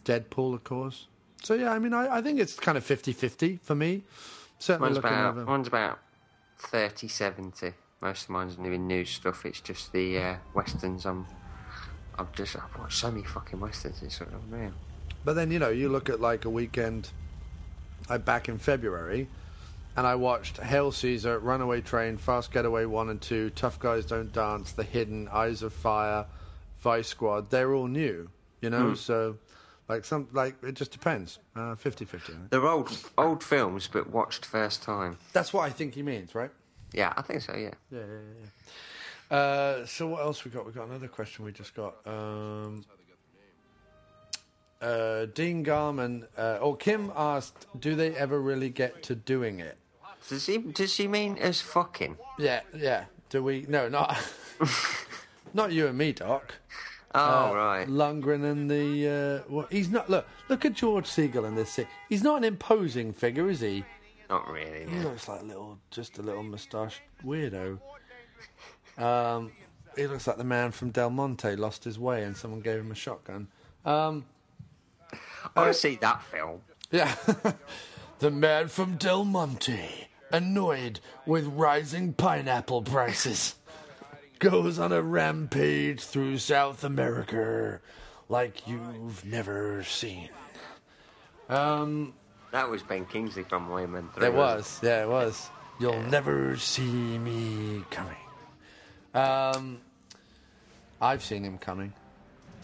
Deadpool, 0.05 0.55
of 0.55 0.65
course. 0.65 1.07
So, 1.43 1.55
yeah, 1.55 1.73
I 1.73 1.79
mean, 1.79 1.93
I, 1.95 2.19
I 2.19 2.23
think 2.23 2.39
it's 2.39 2.55
kind 2.55 2.77
of 2.77 2.85
50 2.85 3.13
50 3.13 3.61
for 3.63 3.75
me. 3.75 4.03
Certainly 4.59 4.91
Mine's 4.91 4.97
looking 4.97 5.19
about, 5.19 5.31
over. 5.39 5.45
mine's 5.45 5.69
about 5.69 5.99
30 6.59 7.09
70. 7.09 7.73
Most 8.03 8.25
of 8.25 8.31
mine's 8.31 8.59
new 8.59 8.77
new 8.79 9.05
stuff. 9.05 9.45
It's 9.47 9.61
just 9.61 9.93
the 9.93 10.19
uh, 10.19 10.37
westerns. 10.55 11.07
I'm, 11.07 11.27
I've 12.19 12.33
just 12.33 12.57
I've 12.57 12.79
watched 12.79 12.99
so 12.99 13.11
many 13.11 13.25
fucking 13.25 13.59
westerns. 13.61 14.03
It's 14.03 14.17
sort 14.17 14.33
of 14.33 14.43
unreal. 14.45 14.73
But 15.25 15.35
then, 15.35 15.51
you 15.51 15.59
know, 15.59 15.69
you 15.69 15.89
look 15.89 16.09
at 16.09 16.21
like 16.21 16.45
a 16.45 16.51
weekend, 16.51 17.11
like 18.09 18.25
back 18.25 18.49
in 18.49 18.59
February, 18.59 19.29
and 19.97 20.07
I 20.07 20.15
watched 20.15 20.59
Hail 20.59 20.93
Caesar, 20.93 21.39
Runaway 21.39 21.81
Train, 21.81 22.17
Fast 22.17 22.53
Getaway 22.53 22.87
1 22.87 23.11
and 23.11 23.21
2, 23.21 23.51
Tough 23.51 23.79
Guys 23.79 24.07
Don't 24.07 24.33
Dance, 24.33 24.73
The 24.73 24.85
Hidden, 24.85 25.29
Eyes 25.29 25.63
of 25.63 25.73
Fire, 25.73 26.25
Vice 26.81 27.09
Squad. 27.09 27.51
They're 27.51 27.75
all 27.75 27.87
new, 27.87 28.31
you 28.61 28.71
know? 28.71 28.91
Hmm. 28.91 28.95
So, 28.95 29.37
like, 29.91 30.05
some, 30.05 30.29
like, 30.33 30.55
it 30.63 30.75
just 30.75 30.93
depends. 30.93 31.41
Uh, 31.57 31.75
50 31.75 32.05
50. 32.05 32.33
They're 32.51 32.67
old 32.67 32.97
old 33.19 33.43
films, 33.43 33.89
but 33.93 34.09
watched 34.11 34.47
first 34.47 34.83
time. 34.83 35.19
That's 35.33 35.53
what 35.53 35.63
I 35.69 35.71
think 35.71 35.95
he 35.95 36.03
means, 36.03 36.35
right? 36.35 36.51
Yeah, 36.93 37.13
I 37.17 37.23
think 37.23 37.43
so. 37.43 37.55
Yeah. 37.57 37.75
Yeah, 37.91 38.01
yeah, 38.01 38.05
yeah. 39.31 39.37
Uh, 39.37 39.87
so 39.87 40.07
what 40.09 40.23
else 40.23 40.45
we 40.45 40.51
got? 40.53 40.65
We 40.65 40.73
got 40.73 40.87
another 40.89 41.09
question 41.09 41.45
we 41.45 41.53
just 41.53 41.75
got. 41.75 41.97
Um, 42.07 42.85
uh, 44.81 45.27
Dean 45.35 45.63
Garman 45.63 46.27
uh, 46.39 46.59
or 46.61 46.77
Kim 46.77 47.13
asked, 47.17 47.67
"Do 47.79 47.95
they 47.95 48.15
ever 48.17 48.41
really 48.41 48.71
get 48.71 49.03
to 49.05 49.15
doing 49.15 49.61
it?" 49.61 49.77
Does 50.29 50.47
he? 50.47 50.59
Does 50.59 50.93
she 50.93 51.09
mean 51.09 51.37
as 51.39 51.61
fucking? 51.61 52.17
Yeah, 52.39 52.61
yeah. 52.77 53.05
Do 53.29 53.43
we? 53.43 53.67
No, 53.69 53.89
not 53.89 54.17
not 55.55 55.73
you 55.73 55.87
and 55.89 55.99
me, 55.99 56.13
Doc. 56.13 56.55
Oh 57.15 57.51
Uh, 57.51 57.55
right. 57.55 57.89
Lundgren 57.89 58.45
and 58.51 58.71
the 58.71 59.43
uh, 59.47 59.53
well, 59.53 59.67
he's 59.71 59.89
not. 59.91 60.09
Look, 60.09 60.27
look 60.49 60.65
at 60.65 60.75
George 60.75 61.07
Segal 61.07 61.47
in 61.47 61.55
this. 61.57 61.79
He's 62.09 62.23
not 62.23 62.39
an 62.39 62.45
imposing 62.45 63.13
figure, 63.13 63.49
is 63.51 63.61
he? 63.61 63.85
Not 64.29 64.49
really. 64.49 64.87
He 64.89 64.97
No. 64.97 65.09
looks 65.09 65.27
like 65.29 65.41
a 65.41 65.45
little, 65.45 65.79
just 65.91 66.19
a 66.19 66.23
little 66.23 66.45
moustache 66.45 67.01
weirdo. 67.25 67.81
Um, 68.97 69.53
he 69.97 70.07
looks 70.07 70.27
like 70.27 70.37
the 70.37 70.45
man 70.45 70.71
from 70.71 70.91
Del 70.91 71.11
Monte 71.11 71.57
lost 71.57 71.83
his 71.85 71.99
way 71.99 72.23
and 72.25 72.37
someone 72.37 72.61
gave 72.61 72.79
him 72.81 72.93
a 72.93 72.95
shotgun. 72.95 73.49
Um, 73.85 74.25
I 75.57 75.61
want 75.63 75.73
to 75.73 75.75
see 75.79 75.97
that 75.97 76.23
film. 76.23 76.61
yeah, 76.93 77.15
the 78.21 78.31
man 78.31 78.69
from 78.69 78.97
Del 78.97 79.25
Monte, 79.25 80.09
annoyed 80.31 81.01
with 81.27 81.47
rising 81.47 82.13
pineapple 82.13 82.83
prices, 82.83 83.57
goes 84.41 84.79
on 84.79 84.91
a 84.91 85.03
rampage 85.03 86.03
through 86.03 86.39
South 86.39 86.83
America 86.83 87.81
like 88.29 88.67
you've 88.67 89.25
never 89.25 89.85
seen. 89.85 90.31
Um, 91.49 92.15
That 92.51 92.69
was 92.69 92.83
Ben 92.83 93.05
Kingsley 93.05 93.45
from 93.45 93.71
Iron 93.73 93.93
Man 93.93 94.09
3. 94.15 94.27
It 94.27 94.35
wasn't 94.35 94.89
yeah, 94.89 95.03
it 95.03 95.09
was. 95.09 95.51
You'll 95.79 96.03
never 96.03 96.57
see 96.57 96.83
me 97.19 97.85
coming. 97.91 98.17
Um, 99.15 99.81
I've 101.01 101.23
seen 101.23 101.45
him 101.45 101.59
coming 101.59 101.93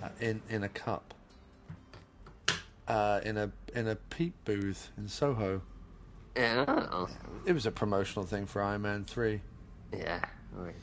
uh, 0.02 0.08
in 0.20 0.42
in 0.48 0.64
a 0.64 0.68
cup, 0.68 1.14
uh, 2.88 3.20
in 3.24 3.36
a 3.36 3.50
in 3.74 3.88
a 3.88 3.96
peep 3.96 4.34
booth 4.44 4.90
in 4.96 5.08
Soho. 5.08 5.62
Yeah. 6.36 7.06
It 7.46 7.52
was 7.52 7.64
a 7.66 7.70
promotional 7.70 8.26
thing 8.26 8.46
for 8.46 8.62
Iron 8.62 8.82
Man 8.82 9.04
Three. 9.04 9.40
Yeah. 9.92 10.24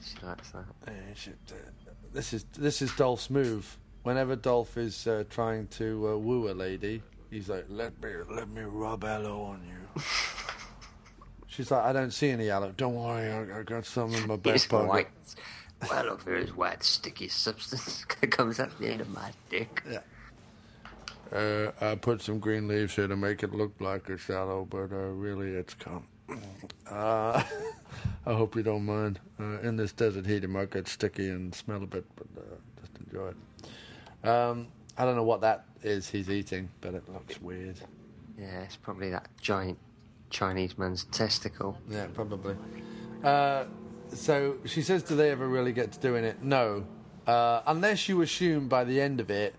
She 0.03 0.25
likes 0.25 0.51
that. 0.51 0.65
It 0.87 1.17
should, 1.17 1.37
uh, 1.49 1.91
this 2.13 2.33
is 2.33 2.45
this 2.57 2.81
is 2.81 2.95
Dolph's 2.95 3.29
move. 3.29 3.77
Whenever 4.03 4.35
Dolph 4.35 4.77
is 4.77 5.07
uh, 5.07 5.23
trying 5.29 5.67
to 5.67 6.09
uh, 6.09 6.17
woo 6.17 6.51
a 6.51 6.53
lady, 6.53 7.01
he's 7.31 7.49
like, 7.49 7.65
"Let 7.69 8.01
me 8.01 8.09
let 8.29 8.49
me 8.49 8.61
rub 8.61 9.03
aloe 9.03 9.41
on 9.41 9.61
you." 9.67 10.01
She's 11.47 11.71
like, 11.71 11.83
"I 11.83 11.93
don't 11.93 12.11
see 12.11 12.29
any 12.29 12.49
aloe. 12.49 12.73
Don't 12.75 12.95
worry, 12.95 13.31
I, 13.31 13.59
I 13.59 13.63
got 13.63 13.85
some 13.85 14.13
in 14.13 14.27
my 14.27 14.35
back 14.35 14.67
pocket." 14.67 14.87
white. 14.87 15.07
Well, 15.89 16.09
over 16.09 16.31
here 16.31 16.39
is 16.39 16.55
white, 16.55 16.83
sticky 16.83 17.27
substance 17.27 18.05
that 18.21 18.27
comes 18.27 18.59
out 18.59 18.77
the 18.79 18.87
end 18.87 19.01
of 19.01 19.09
my 19.09 19.31
dick. 19.49 19.83
Yeah. 19.89 19.99
Uh, 21.31 21.71
I 21.81 21.95
put 21.95 22.21
some 22.21 22.39
green 22.39 22.67
leaves 22.67 22.95
here 22.95 23.07
to 23.07 23.15
make 23.15 23.43
it 23.43 23.53
look 23.53 23.73
like 23.79 24.09
it's 24.09 24.29
aloe, 24.29 24.65
but 24.69 24.91
uh, 24.91 25.09
really 25.11 25.51
it's 25.51 25.73
cum. 25.73 26.05
Uh, 26.89 27.43
I 28.25 28.33
hope 28.33 28.55
you 28.55 28.63
don't 28.63 28.85
mind. 28.85 29.19
Uh, 29.39 29.59
in 29.59 29.75
this 29.75 29.91
desert 29.91 30.25
heat, 30.25 30.43
it 30.43 30.49
might 30.49 30.71
get 30.71 30.87
sticky 30.87 31.29
and 31.29 31.53
smell 31.53 31.83
a 31.83 31.87
bit, 31.87 32.05
but 32.15 32.27
uh, 32.37 32.55
just 32.81 32.91
enjoy 33.05 33.29
it. 33.29 34.27
Um, 34.27 34.67
I 34.97 35.05
don't 35.05 35.15
know 35.15 35.23
what 35.23 35.41
that 35.41 35.65
is 35.81 36.09
he's 36.09 36.29
eating, 36.29 36.69
but 36.81 36.93
it 36.93 37.03
looks 37.11 37.41
weird. 37.41 37.75
Yeah, 38.39 38.61
it's 38.61 38.75
probably 38.77 39.09
that 39.09 39.27
giant 39.41 39.77
Chinese 40.29 40.77
man's 40.77 41.03
testicle. 41.05 41.77
Yeah, 41.89 42.07
probably. 42.13 42.55
Uh, 43.23 43.65
so 44.13 44.57
she 44.65 44.81
says, 44.81 45.03
"Do 45.03 45.15
they 45.15 45.29
ever 45.31 45.47
really 45.47 45.73
get 45.73 45.91
to 45.93 45.99
doing 45.99 46.23
it?" 46.23 46.41
No, 46.41 46.85
uh, 47.27 47.61
unless 47.67 48.07
you 48.07 48.21
assume 48.21 48.67
by 48.67 48.83
the 48.83 48.99
end 49.01 49.19
of 49.19 49.29
it 49.29 49.55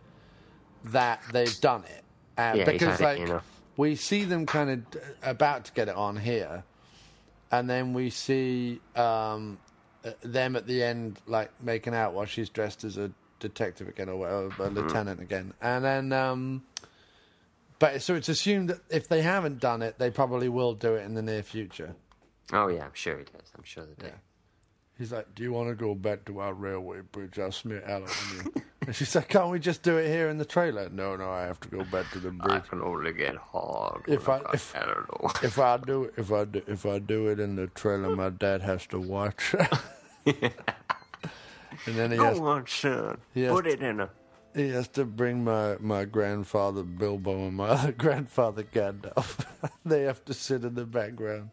that 0.84 1.20
they've 1.32 1.60
done 1.60 1.84
it, 1.84 2.04
uh, 2.38 2.52
Yeah, 2.56 2.64
he's 2.70 2.80
because 2.80 2.98
had 2.98 3.00
it, 3.00 3.04
like 3.04 3.18
you 3.20 3.26
know. 3.26 3.40
We 3.76 3.96
see 3.96 4.24
them 4.24 4.46
kind 4.46 4.70
of 4.70 4.90
d- 4.90 4.98
about 5.22 5.64
to 5.66 5.72
get 5.72 5.88
it 5.88 5.94
on 5.96 6.16
here, 6.16 6.64
and 7.51 7.68
then 7.68 7.92
we 7.94 8.10
see 8.10 8.80
um, 8.96 9.59
uh, 10.05 10.10
them 10.22 10.56
at 10.56 10.66
the 10.66 10.82
end 10.82 11.18
like 11.26 11.51
making 11.62 11.94
out 11.94 12.14
while 12.14 12.26
she's 12.26 12.48
dressed 12.48 12.84
as 12.84 12.96
a 12.98 13.10
detective 13.40 13.88
again 13.88 14.09
or 14.09 14.16
whatever, 14.16 14.46
a 14.46 14.51
Mm-hmm. 14.68 14.74
lieutenant 14.78 15.20
again, 15.20 15.52
and 15.60 15.84
then. 15.84 16.12
Um, 16.12 16.62
but 17.80 18.01
so 18.02 18.14
it's 18.14 18.28
assumed 18.28 18.70
that 18.70 18.78
if 18.88 19.09
they 19.09 19.20
haven't 19.20 19.59
done 19.59 19.82
it, 19.82 19.98
they 19.98 20.09
probably 20.10 20.48
will 20.48 20.74
do 20.74 20.94
it 20.94 21.05
in 21.05 21.14
the 21.14 21.22
near 21.22 21.42
future. 21.42 21.94
Oh, 22.52 22.68
yeah, 22.68 22.84
I'm 22.84 22.94
sure 22.94 23.18
he 23.18 23.24
does. 23.24 23.51
I'm 23.56 23.64
sure 23.64 23.84
they 23.84 24.06
do. 24.09 24.12
He's 24.98 25.10
like, 25.12 25.34
"Do 25.34 25.42
you 25.42 25.52
want 25.52 25.68
to 25.70 25.74
go 25.74 25.94
back 25.94 26.24
to 26.26 26.38
our 26.40 26.54
railway 26.54 27.00
bridge? 27.00 27.38
I'll 27.38 27.50
smear 27.52 27.82
aloe 27.84 28.04
on 28.06 28.36
you." 28.54 28.62
and 28.86 28.94
she's 28.94 29.14
like, 29.16 29.28
"Can't 29.28 29.50
we 29.50 29.58
just 29.58 29.82
do 29.82 29.96
it 29.98 30.06
here 30.08 30.28
in 30.28 30.38
the 30.38 30.44
trailer?" 30.44 30.88
No, 30.88 31.16
no, 31.16 31.30
I 31.30 31.42
have 31.42 31.58
to 31.60 31.68
go 31.68 31.82
back 31.84 32.10
to 32.12 32.20
the 32.20 32.30
bridge. 32.30 32.62
I 32.64 32.68
can 32.68 32.80
only 32.80 33.12
get 33.12 33.34
hard. 33.36 34.02
If 34.06 34.28
when 34.28 34.36
I- 34.36 34.38
I've 34.38 34.44
got 34.44 34.54
if- 34.54 35.44
If 35.44 35.58
I 35.58 35.76
do, 35.78 36.12
if 36.16 36.30
I 36.32 36.44
do, 36.44 36.62
if 36.68 36.86
I 36.86 36.98
do 37.00 37.26
it 37.28 37.40
in 37.40 37.56
the 37.56 37.66
trailer, 37.68 38.14
my 38.14 38.30
dad 38.30 38.62
has 38.62 38.86
to 38.88 39.00
watch. 39.00 39.54
and 40.26 40.52
then 41.86 42.12
he 42.12 42.16
has, 42.18 42.38
Go 42.38 42.46
on, 42.46 42.66
son. 42.66 43.18
has 43.34 43.50
Put 43.50 43.64
to- 43.64 43.70
it 43.72 43.82
in 43.82 44.00
a. 44.00 44.10
he 44.54 44.68
has 44.70 44.86
to 44.88 45.04
bring 45.04 45.42
my 45.44 45.76
my 45.80 46.04
grandfather 46.04 46.82
Bilbo 46.84 47.48
and 47.48 47.56
my 47.56 47.68
other 47.70 47.92
grandfather 47.92 48.62
Gandalf. 48.62 49.44
they 49.84 50.02
have 50.02 50.24
to 50.26 50.34
sit 50.34 50.64
in 50.64 50.74
the 50.76 50.86
background. 50.86 51.50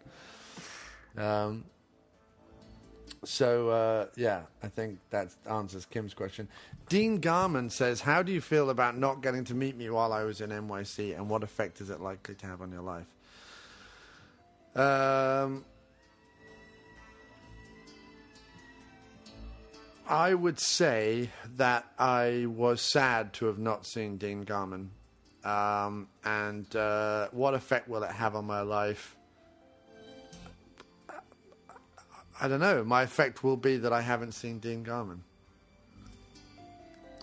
Um. 1.18 1.66
So 3.24 3.70
uh, 3.70 4.08
yeah, 4.16 4.44
I 4.64 4.68
think 4.68 4.98
that 5.12 5.30
answers 5.48 5.86
Kim's 5.86 6.14
question. 6.14 6.48
Dean 6.90 7.20
Garman 7.20 7.70
says, 7.70 8.02
"How 8.02 8.24
do 8.24 8.32
you 8.32 8.42
feel 8.42 8.72
about 8.72 8.98
not 8.98 9.22
getting 9.22 9.44
to 9.46 9.54
meet 9.54 9.78
me 9.78 9.92
while 9.92 10.12
I 10.12 10.24
was 10.24 10.42
in 10.42 10.50
NYC, 10.50 11.16
and 11.16 11.30
what 11.30 11.44
effect 11.44 11.82
is 11.82 11.92
it 11.92 12.02
likely 12.02 12.34
to 12.36 12.48
have 12.48 12.62
on 12.62 12.72
your 12.72 12.82
life?" 12.82 13.06
Um, 14.76 15.66
I 20.08 20.34
would 20.34 20.60
say 20.60 21.30
that 21.58 21.86
I 22.00 22.48
was 22.48 22.82
sad 22.82 23.34
to 23.34 23.46
have 23.46 23.60
not 23.60 23.86
seen 23.86 24.18
Dean 24.18 24.42
Garman, 24.42 24.90
um, 25.44 26.08
and 26.26 26.76
uh, 26.76 27.28
what 27.32 27.54
effect 27.54 27.88
will 27.88 28.02
it 28.02 28.12
have 28.12 28.36
on 28.36 28.46
my 28.46 28.62
life? 28.62 29.16
I 32.42 32.48
don't 32.48 32.60
know. 32.60 32.84
My 32.84 33.04
effect 33.04 33.44
will 33.44 33.56
be 33.56 33.78
that 33.78 33.94
I 33.94 34.02
haven't 34.02 34.32
seen 34.32 34.58
Dean 34.58 34.82
Garman. 34.82 35.24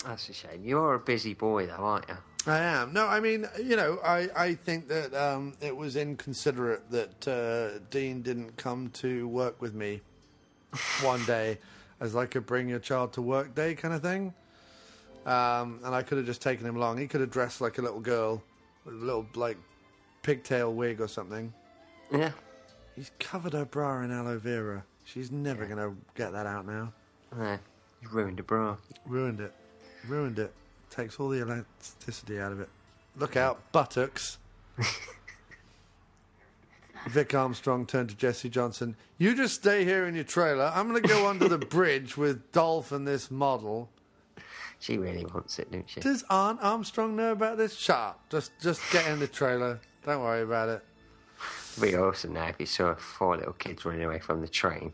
That's 0.04 0.28
a 0.28 0.32
shame. 0.32 0.62
You're 0.62 0.94
a 0.94 1.00
busy 1.00 1.34
boy, 1.34 1.66
though, 1.66 1.72
aren't 1.72 2.08
you? 2.08 2.16
I 2.46 2.58
am. 2.60 2.92
No, 2.92 3.08
I 3.08 3.18
mean, 3.18 3.44
you 3.60 3.74
know, 3.74 3.98
I, 4.04 4.28
I 4.36 4.54
think 4.54 4.86
that 4.88 5.12
um, 5.12 5.54
it 5.60 5.76
was 5.76 5.96
inconsiderate 5.96 6.88
that 6.92 7.26
uh, 7.26 7.80
Dean 7.90 8.22
didn't 8.22 8.56
come 8.56 8.90
to 8.90 9.26
work 9.26 9.60
with 9.60 9.74
me 9.74 10.02
one 11.02 11.24
day 11.24 11.58
as 11.98 12.14
like 12.14 12.36
a 12.36 12.40
bring 12.40 12.68
your 12.68 12.78
child 12.78 13.12
to 13.14 13.22
work 13.22 13.56
day 13.56 13.74
kind 13.74 13.92
of 13.92 14.02
thing. 14.02 14.32
Um, 15.26 15.80
and 15.84 15.96
I 15.96 16.02
could 16.02 16.18
have 16.18 16.26
just 16.26 16.40
taken 16.40 16.64
him 16.64 16.76
along. 16.76 16.98
He 16.98 17.08
could 17.08 17.20
have 17.20 17.30
dressed 17.32 17.60
like 17.60 17.78
a 17.78 17.82
little 17.82 18.00
girl 18.00 18.40
with 18.84 18.94
a 18.94 18.98
little, 18.98 19.26
like, 19.34 19.58
pigtail 20.22 20.72
wig 20.72 21.00
or 21.00 21.08
something. 21.08 21.52
Yeah. 22.12 22.30
He's 22.94 23.10
covered 23.18 23.52
her 23.52 23.64
bra 23.64 24.02
in 24.02 24.12
aloe 24.12 24.38
vera. 24.38 24.84
She's 25.08 25.32
never 25.32 25.64
going 25.64 25.78
to 25.78 25.96
get 26.14 26.32
that 26.32 26.44
out 26.44 26.66
now. 26.66 26.92
Yeah. 27.34 27.56
You 28.02 28.08
ruined 28.10 28.40
a 28.40 28.42
bra. 28.42 28.76
Ruined 29.06 29.40
it. 29.40 29.54
Ruined 30.06 30.38
it. 30.38 30.52
Takes 30.90 31.18
all 31.18 31.30
the 31.30 31.38
elasticity 31.38 32.38
out 32.38 32.52
of 32.52 32.60
it. 32.60 32.68
Look 33.16 33.34
out, 33.34 33.72
buttocks. 33.72 34.36
Vic 37.08 37.34
Armstrong 37.34 37.86
turned 37.86 38.10
to 38.10 38.16
Jesse 38.16 38.50
Johnson. 38.50 38.96
You 39.16 39.34
just 39.34 39.54
stay 39.54 39.82
here 39.82 40.06
in 40.06 40.14
your 40.14 40.24
trailer. 40.24 40.70
I'm 40.74 40.90
going 40.90 41.00
to 41.02 41.08
go 41.08 41.26
under 41.30 41.48
the 41.48 41.56
bridge 41.56 42.18
with 42.18 42.52
Dolph 42.52 42.92
and 42.92 43.08
this 43.08 43.30
model. 43.30 43.88
She 44.78 44.98
really 44.98 45.24
wants 45.24 45.58
it, 45.58 45.72
don't 45.72 45.88
she? 45.88 46.00
Does 46.00 46.22
Aunt 46.28 46.58
Armstrong 46.60 47.16
know 47.16 47.32
about 47.32 47.56
this? 47.56 47.74
Shut 47.74 47.96
up. 47.96 48.28
Just, 48.28 48.52
just 48.60 48.82
get 48.92 49.06
in 49.08 49.20
the 49.20 49.26
trailer. 49.26 49.80
Don't 50.04 50.20
worry 50.20 50.42
about 50.42 50.68
it. 50.68 50.84
It'd 51.76 51.92
be 51.92 51.96
awesome 51.96 52.34
now 52.34 52.48
if 52.48 52.56
you 52.58 52.66
saw 52.66 52.94
four 52.94 53.36
little 53.36 53.52
kids 53.52 53.84
running 53.84 54.04
away 54.04 54.18
from 54.18 54.40
the 54.40 54.48
train. 54.48 54.92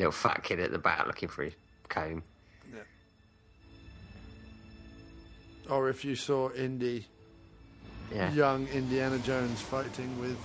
Yeah. 0.00 0.06
Little 0.06 0.12
fat 0.12 0.42
kid 0.42 0.60
at 0.60 0.72
the 0.72 0.78
back 0.78 1.06
looking 1.06 1.28
for 1.28 1.42
his 1.44 1.52
comb. 1.88 2.22
Or 5.68 5.88
if 5.88 6.04
you 6.04 6.16
saw 6.16 6.50
Indy, 6.52 7.06
Yeah. 8.12 8.32
young 8.32 8.66
Indiana 8.68 9.18
Jones 9.18 9.60
fighting 9.60 10.18
with 10.20 10.38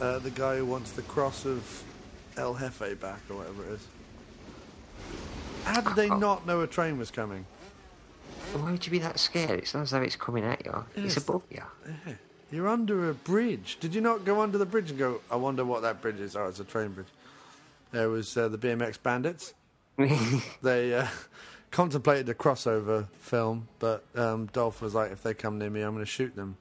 uh, 0.00 0.18
the 0.18 0.30
guy 0.30 0.56
who 0.56 0.64
wants 0.66 0.90
the 0.92 1.02
cross 1.02 1.46
of 1.46 1.82
El 2.36 2.54
Jefe 2.54 2.98
back 3.00 3.20
or 3.30 3.36
whatever 3.36 3.64
it 3.64 3.72
is. 3.74 3.86
How 5.64 5.80
did 5.80 5.94
they 5.94 6.08
not 6.08 6.46
know 6.46 6.60
a 6.62 6.66
train 6.66 6.98
was 6.98 7.10
coming? 7.10 7.46
Why 8.52 8.72
would 8.72 8.84
you 8.84 8.90
be 8.90 8.98
that 8.98 9.18
scared? 9.18 9.68
Not 9.72 9.82
as 9.82 9.90
though 9.90 10.02
it's 10.02 10.16
coming 10.16 10.44
at 10.44 10.64
you. 10.66 10.84
It's 10.96 11.16
above 11.16 11.44
you. 11.50 11.62
Yeah. 12.06 12.14
You're 12.50 12.68
under 12.68 13.08
a 13.08 13.14
bridge. 13.14 13.78
Did 13.80 13.94
you 13.94 14.00
not 14.00 14.24
go 14.24 14.40
under 14.40 14.58
the 14.58 14.66
bridge 14.66 14.90
and 14.90 14.98
go, 14.98 15.20
I 15.30 15.36
wonder 15.36 15.64
what 15.64 15.82
that 15.82 16.02
bridge 16.02 16.18
is? 16.18 16.34
Oh, 16.34 16.46
it's 16.48 16.60
a 16.60 16.64
train 16.64 16.88
bridge. 16.92 17.06
There 17.92 18.08
was 18.08 18.36
uh, 18.36 18.48
the 18.48 18.58
BMX 18.58 19.02
bandits. 19.02 19.54
they 20.62 20.94
uh, 20.94 21.06
contemplated 21.70 22.28
a 22.28 22.34
crossover 22.34 23.08
film, 23.18 23.68
but 23.78 24.04
um, 24.14 24.46
Dolph 24.52 24.80
was 24.80 24.94
like, 24.94 25.12
if 25.12 25.22
they 25.22 25.34
come 25.34 25.58
near 25.58 25.70
me, 25.70 25.82
I'm 25.82 25.92
going 25.94 26.04
to 26.04 26.10
shoot 26.10 26.34
them. 26.36 26.56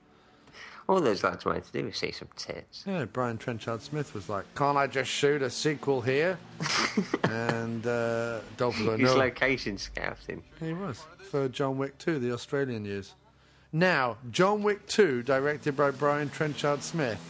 All 0.88 1.00
those 1.00 1.24
lads 1.24 1.46
wanted 1.46 1.66
to 1.66 1.72
do 1.72 1.86
was 1.86 1.98
see 1.98 2.12
some 2.12 2.30
tits. 2.36 2.84
Yeah, 2.88 3.06
Brian 3.06 3.38
Trenchard 3.38 3.84
Smith 3.84 4.16
was 4.16 4.28
like, 4.28 4.44
can't 4.56 4.76
I 4.76 4.88
just 4.88 5.12
shoot 5.12 5.44
a 5.44 5.50
sequel 5.50 6.02
here? 6.02 6.40
and 7.26 7.86
uh, 7.86 8.40
Dolph 8.58 8.80
was 8.80 8.88
like, 8.88 9.00
He's 9.00 9.14
location 9.14 9.78
scouting. 9.78 10.42
He 10.60 10.74
was 10.74 11.06
for 11.30 11.48
John 11.48 11.78
Wick 11.78 11.96
2, 12.00 12.18
the 12.18 12.34
Australian 12.34 12.86
years. 12.86 13.14
Now, 13.72 14.18
John 14.32 14.64
Wick 14.64 14.88
2, 14.88 15.22
directed 15.22 15.78
by 15.78 15.92
Brian 15.92 16.28
Trenchard 16.28 16.82
Smith 16.82 17.22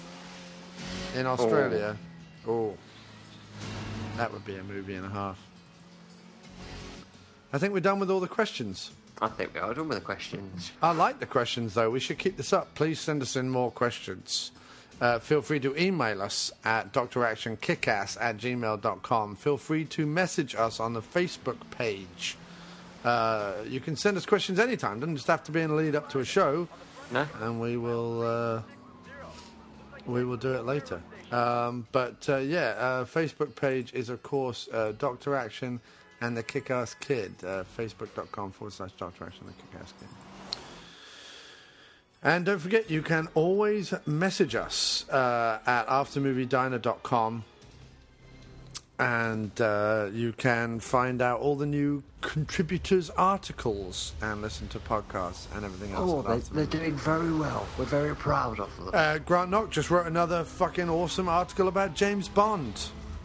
in 1.16 1.26
Australia. 1.26 1.98
Oh. 2.48 2.78
That 4.20 4.34
would 4.34 4.44
be 4.44 4.58
a 4.58 4.64
movie 4.64 4.96
and 4.96 5.06
a 5.06 5.10
half. 5.10 5.40
I 7.54 7.58
think 7.58 7.74
we're 7.74 7.80
done 7.80 8.02
with 8.02 8.12
all 8.12 8.20
the 8.20 8.28
questions. 8.28 8.92
I 9.22 9.30
think 9.30 9.54
we 9.54 9.62
are 9.62 9.74
done 9.74 9.88
with 9.88 9.98
the 9.98 10.04
questions. 10.04 10.74
I 10.84 10.92
like 10.92 11.22
the 11.22 11.26
questions, 11.26 11.74
though. 11.74 11.90
We 11.90 12.02
should 12.02 12.18
keep 12.18 12.36
this 12.36 12.52
up. 12.52 12.76
Please 12.76 13.00
send 13.00 13.22
us 13.22 13.38
in 13.38 13.50
more 13.50 13.72
questions. 13.72 14.52
Uh, 15.00 15.20
feel 15.20 15.42
free 15.42 15.62
to 15.62 15.74
email 15.82 16.22
us 16.22 16.52
at 16.66 16.92
dractionkickass 16.92 18.18
at 18.20 18.36
gmail.com. 18.36 19.38
Feel 19.38 19.56
free 19.56 19.86
to 19.86 20.06
message 20.06 20.54
us 20.54 20.82
on 20.82 20.92
the 20.92 21.02
Facebook 21.02 21.56
page. 21.72 22.38
Uh, 23.06 23.54
you 23.66 23.80
can 23.80 23.96
send 23.96 24.18
us 24.18 24.26
questions 24.26 24.60
anytime. 24.60 25.00
Doesn't 25.00 25.16
just 25.16 25.28
have 25.28 25.46
to 25.46 25.54
be 25.54 25.62
in 25.62 25.70
the 25.70 25.76
lead 25.76 25.96
up 25.96 26.10
to 26.10 26.20
a 26.20 26.26
show. 26.26 26.68
No. 27.14 27.26
And 27.40 27.62
we 27.62 27.78
will 27.78 28.22
uh, 28.22 28.62
we 30.06 30.26
will 30.26 30.36
do 30.36 30.56
it 30.56 30.66
later. 30.66 31.02
Um, 31.32 31.88
but 31.92 32.28
uh, 32.28 32.38
yeah, 32.38 32.70
uh, 32.78 33.06
Facebook 33.06 33.56
page 33.56 33.94
is 33.94 34.10
of 34.10 34.24
course 34.24 34.68
uh, 34.74 34.94
Doctor 34.98 35.36
Action 35.36 35.80
and 36.22 36.36
the 36.36 36.44
Kick-Ass 36.44 36.96
Kid. 36.96 37.34
Uh, 37.44 37.64
Facebook.com 37.78 38.52
forward 38.52 38.74
slash 38.74 38.92
Doctor 38.94 39.26
Action 39.26 39.46
and 39.46 39.56
the 39.56 39.62
Kick-Ass 39.62 39.94
Kid. 40.00 40.10
And 42.22 42.46
don't 42.46 42.60
forget, 42.60 42.90
you 42.90 43.02
can 43.02 43.30
always 43.34 43.94
message 44.06 44.54
us 44.54 45.08
uh, 45.10 45.60
at 45.66 45.88
aftermoviediner.com. 45.88 47.46
And 49.00 49.60
uh, 49.62 50.10
you 50.12 50.34
can 50.34 50.82
find 50.82 51.22
out 51.22 51.40
all 51.40 51.56
the 51.56 51.66
new 51.66 52.04
contributors' 52.20 53.10
articles 53.12 54.14
and 54.22 54.42
listen 54.42 54.68
to 54.68 54.80
podcasts 54.80 55.46
and 55.56 55.64
everything 55.64 55.96
else. 55.96 56.12
Oh, 56.12 56.22
they, 56.22 56.40
they're 56.40 56.66
Movie. 56.66 56.78
doing 56.78 56.96
very 56.96 57.32
well. 57.32 57.66
We're 57.78 57.86
very 57.86 58.14
proud 58.14 58.60
of 58.60 58.76
them. 58.76 58.92
Uh, 58.94 59.20
Grant 59.20 59.52
Knock 59.52 59.70
just 59.70 59.90
wrote 59.90 60.06
another 60.06 60.44
fucking 60.44 60.90
awesome 60.90 61.30
article 61.30 61.70
about 61.70 61.96
James 61.96 62.28
Bond, 62.28 62.78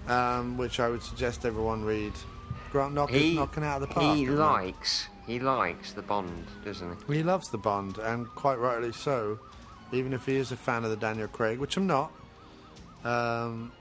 um, 0.07 0.57
which 0.57 0.79
I 0.79 0.89
would 0.89 1.03
suggest 1.03 1.45
everyone 1.45 1.85
read. 1.85 2.13
Grant 2.71 2.95
Knock 2.95 3.13
is 3.13 3.35
knocking 3.35 3.65
out 3.65 3.83
of 3.83 3.89
the 3.89 3.95
park. 3.95 4.17
He 4.17 4.27
likes, 4.27 5.09
he 5.27 5.41
likes 5.41 5.93
the 5.93 6.03
Bond, 6.03 6.47
doesn't 6.65 6.99
he? 7.09 7.17
He 7.17 7.23
loves 7.25 7.51
the 7.51 7.59
Bond, 7.59 7.99
and 7.99 8.29
quite 8.29 8.61
rightly 8.61 8.93
so. 8.93 9.41
Even 9.93 10.13
if 10.13 10.25
he 10.25 10.37
is 10.37 10.53
a 10.53 10.57
fan 10.57 10.85
of 10.85 10.91
the 10.91 10.97
Daniel 10.97 11.27
Craig, 11.29 11.59
which 11.59 11.77
I'm 11.77 11.87
not, 11.89 12.13
um, 13.05 13.73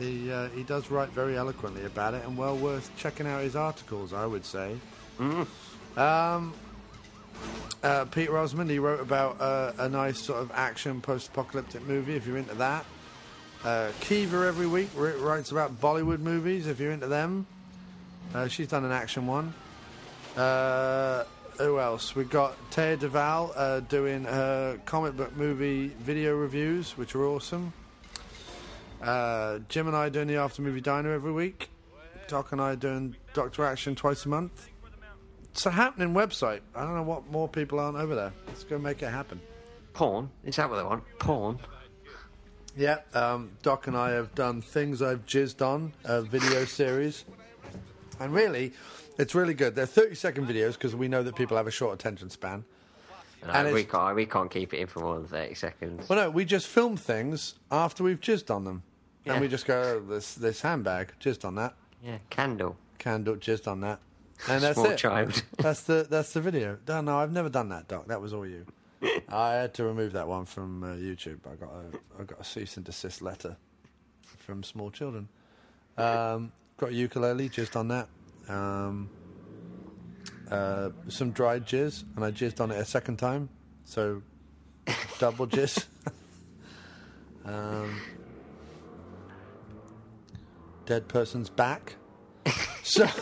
he 0.00 0.32
uh, 0.32 0.48
he 0.48 0.62
does 0.62 0.90
write 0.90 1.10
very 1.10 1.36
eloquently 1.36 1.84
about 1.84 2.14
it, 2.14 2.24
and 2.24 2.36
well 2.36 2.56
worth 2.56 2.90
checking 2.96 3.26
out 3.26 3.42
his 3.42 3.54
articles. 3.54 4.12
I 4.12 4.26
would 4.26 4.44
say. 4.44 4.76
Um, 5.96 6.54
uh, 7.82 8.04
Pete 8.06 8.30
Rosman, 8.30 8.68
he 8.68 8.78
wrote 8.78 9.00
about 9.00 9.40
uh, 9.40 9.72
a 9.78 9.88
nice 9.88 10.18
sort 10.18 10.40
of 10.40 10.50
action 10.54 11.00
post-apocalyptic 11.00 11.86
movie. 11.86 12.14
If 12.14 12.26
you're 12.26 12.36
into 12.36 12.54
that, 12.56 12.84
uh, 13.64 13.90
Kiva 14.00 14.46
every 14.46 14.66
week 14.66 14.90
wri- 14.94 15.20
writes 15.20 15.50
about 15.50 15.80
Bollywood 15.80 16.20
movies. 16.20 16.66
If 16.66 16.80
you're 16.80 16.92
into 16.92 17.06
them, 17.06 17.46
uh, 18.34 18.48
she's 18.48 18.68
done 18.68 18.84
an 18.84 18.92
action 18.92 19.26
one. 19.26 19.54
Uh, 20.36 21.24
who 21.58 21.78
else? 21.78 22.14
We've 22.14 22.30
got 22.30 22.56
Taya 22.70 22.96
Deval 22.96 23.52
uh, 23.54 23.80
doing 23.80 24.24
her 24.24 24.78
comic 24.86 25.16
book 25.16 25.36
movie 25.36 25.88
video 25.88 26.34
reviews, 26.34 26.96
which 26.96 27.14
are 27.14 27.24
awesome. 27.26 27.72
Uh, 29.02 29.60
Jim 29.68 29.86
and 29.86 29.96
I 29.96 30.06
are 30.06 30.10
doing 30.10 30.26
the 30.28 30.36
After 30.36 30.62
Movie 30.62 30.80
Diner 30.80 31.12
every 31.12 31.32
week. 31.32 31.70
Doc 32.28 32.52
and 32.52 32.60
I 32.60 32.72
are 32.72 32.76
doing 32.76 33.16
Doctor 33.34 33.64
Action 33.64 33.94
twice 33.94 34.24
a 34.26 34.28
month. 34.28 34.68
It's 35.52 35.66
a 35.66 35.70
happening 35.70 36.14
website. 36.14 36.60
I 36.76 36.84
don't 36.84 36.94
know 36.94 37.02
what 37.02 37.26
more 37.30 37.48
people 37.48 37.80
aren't 37.80 37.96
over 37.96 38.14
there. 38.14 38.32
Let's 38.46 38.62
go 38.62 38.78
make 38.78 39.02
it 39.02 39.08
happen. 39.08 39.40
Porn? 39.94 40.30
Is 40.44 40.56
that 40.56 40.70
what 40.70 40.76
they 40.76 40.84
want? 40.84 41.02
Porn? 41.18 41.58
Yeah, 42.76 42.98
um, 43.14 43.50
Doc 43.62 43.88
and 43.88 43.96
I 43.96 44.10
have 44.10 44.32
done 44.36 44.62
things 44.62 45.02
I've 45.02 45.26
jizzed 45.26 45.60
on, 45.60 45.92
a 46.04 46.22
video 46.22 46.64
series, 46.64 47.24
and 48.20 48.32
really, 48.32 48.72
it's 49.18 49.34
really 49.34 49.54
good. 49.54 49.74
They're 49.74 49.86
thirty-second 49.86 50.46
videos 50.46 50.74
because 50.74 50.94
we 50.94 51.08
know 51.08 51.24
that 51.24 51.34
people 51.34 51.56
have 51.56 51.66
a 51.66 51.72
short 51.72 51.94
attention 51.94 52.30
span. 52.30 52.64
No, 53.44 53.52
And 53.52 53.74
we 53.74 53.82
can't. 53.82 54.14
We 54.14 54.24
can't 54.24 54.50
keep 54.50 54.72
it 54.72 54.78
in 54.78 54.86
for 54.86 55.00
more 55.00 55.16
than 55.16 55.26
thirty 55.26 55.54
seconds. 55.54 56.08
Well, 56.08 56.18
no, 56.20 56.30
we 56.30 56.44
just 56.44 56.68
film 56.68 56.96
things 56.96 57.54
after 57.72 58.04
we've 58.04 58.20
jizzed 58.20 58.54
on 58.54 58.62
them, 58.64 58.84
Yeah. 59.24 59.32
and 59.34 59.40
we 59.42 59.48
just 59.48 59.66
go, 59.66 60.00
"This 60.00 60.34
this 60.34 60.62
handbag 60.62 61.12
just 61.18 61.44
on 61.44 61.54
that, 61.56 61.74
Yeah, 62.02 62.18
candle. 62.30 62.76
candle 62.98 63.36
just 63.36 63.68
on 63.68 63.80
that," 63.80 64.00
and 64.48 64.62
that's 64.62 64.78
Small 64.78 64.92
it. 64.92 64.96
child. 64.96 65.42
that's 65.58 65.82
the 65.82 66.06
that's 66.08 66.32
the 66.32 66.40
video. 66.40 66.78
No, 66.88 67.00
no, 67.02 67.18
I've 67.18 67.32
never 67.32 67.48
done 67.50 67.68
that, 67.70 67.88
Doc. 67.88 68.06
That 68.06 68.20
was 68.20 68.32
all 68.32 68.46
you. 68.46 68.64
I 69.28 69.52
had 69.54 69.72
to 69.74 69.84
remove 69.84 70.12
that 70.12 70.26
one 70.28 70.44
from 70.46 70.82
uh, 70.84 70.88
YouTube. 70.88 71.38
I 71.50 71.54
got 71.56 71.70
a 71.70 72.20
I 72.20 72.24
got 72.24 72.40
a 72.40 72.44
cease 72.44 72.76
and 72.76 72.84
desist 72.84 73.20
letter 73.22 73.56
from 74.38 74.62
small 74.62 74.90
children. 74.90 75.28
Um, 75.98 76.52
got 76.78 76.90
a 76.90 76.94
ukulele 76.94 77.48
just 77.48 77.76
on 77.76 77.88
that. 77.88 78.08
Um, 78.48 79.08
uh, 80.50 80.90
some 81.08 81.30
dried 81.30 81.66
jizz, 81.66 82.04
and 82.16 82.24
I 82.24 82.30
jizzed 82.30 82.60
on 82.60 82.70
it 82.70 82.78
a 82.78 82.84
second 82.84 83.18
time, 83.18 83.48
so 83.84 84.22
double 85.18 85.46
jizz. 85.46 85.86
um, 87.44 88.00
dead 90.90 91.06
person's 91.08 91.48
back. 91.48 91.94
So. 92.82 93.06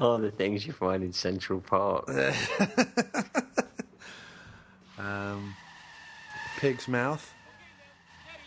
All 0.00 0.16
the 0.18 0.30
things 0.32 0.66
you 0.66 0.72
find 0.72 1.04
in 1.04 1.12
Central 1.12 1.60
Park. 1.60 2.08
um, 4.98 5.54
Pig's 6.58 6.88
Mouth. 6.88 7.32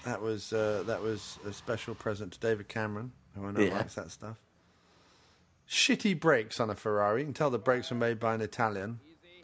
That 0.04 0.22
was 0.22 0.52
uh, 0.52 0.84
that 0.88 1.02
was 1.02 1.40
a 1.48 1.54
special 1.54 1.96
present 1.96 2.34
to 2.34 2.40
David 2.40 2.68
Cameron, 2.68 3.14
who 3.36 3.46
I 3.48 3.52
know 3.52 3.62
Yeah. 3.62 3.78
likes 3.78 3.96
that 3.96 4.12
stuff. 4.12 4.36
Shitty 5.70 6.20
brakes 6.20 6.60
on 6.60 6.70
a 6.70 6.76
Ferrari. 6.76 7.22
You 7.22 7.28
can 7.28 7.34
tell 7.34 7.50
the 7.52 7.58
brakes 7.60 7.90
were 7.92 7.98
made 7.98 8.20
by 8.20 8.34
an 8.36 8.42
Italian. 8.42 9.00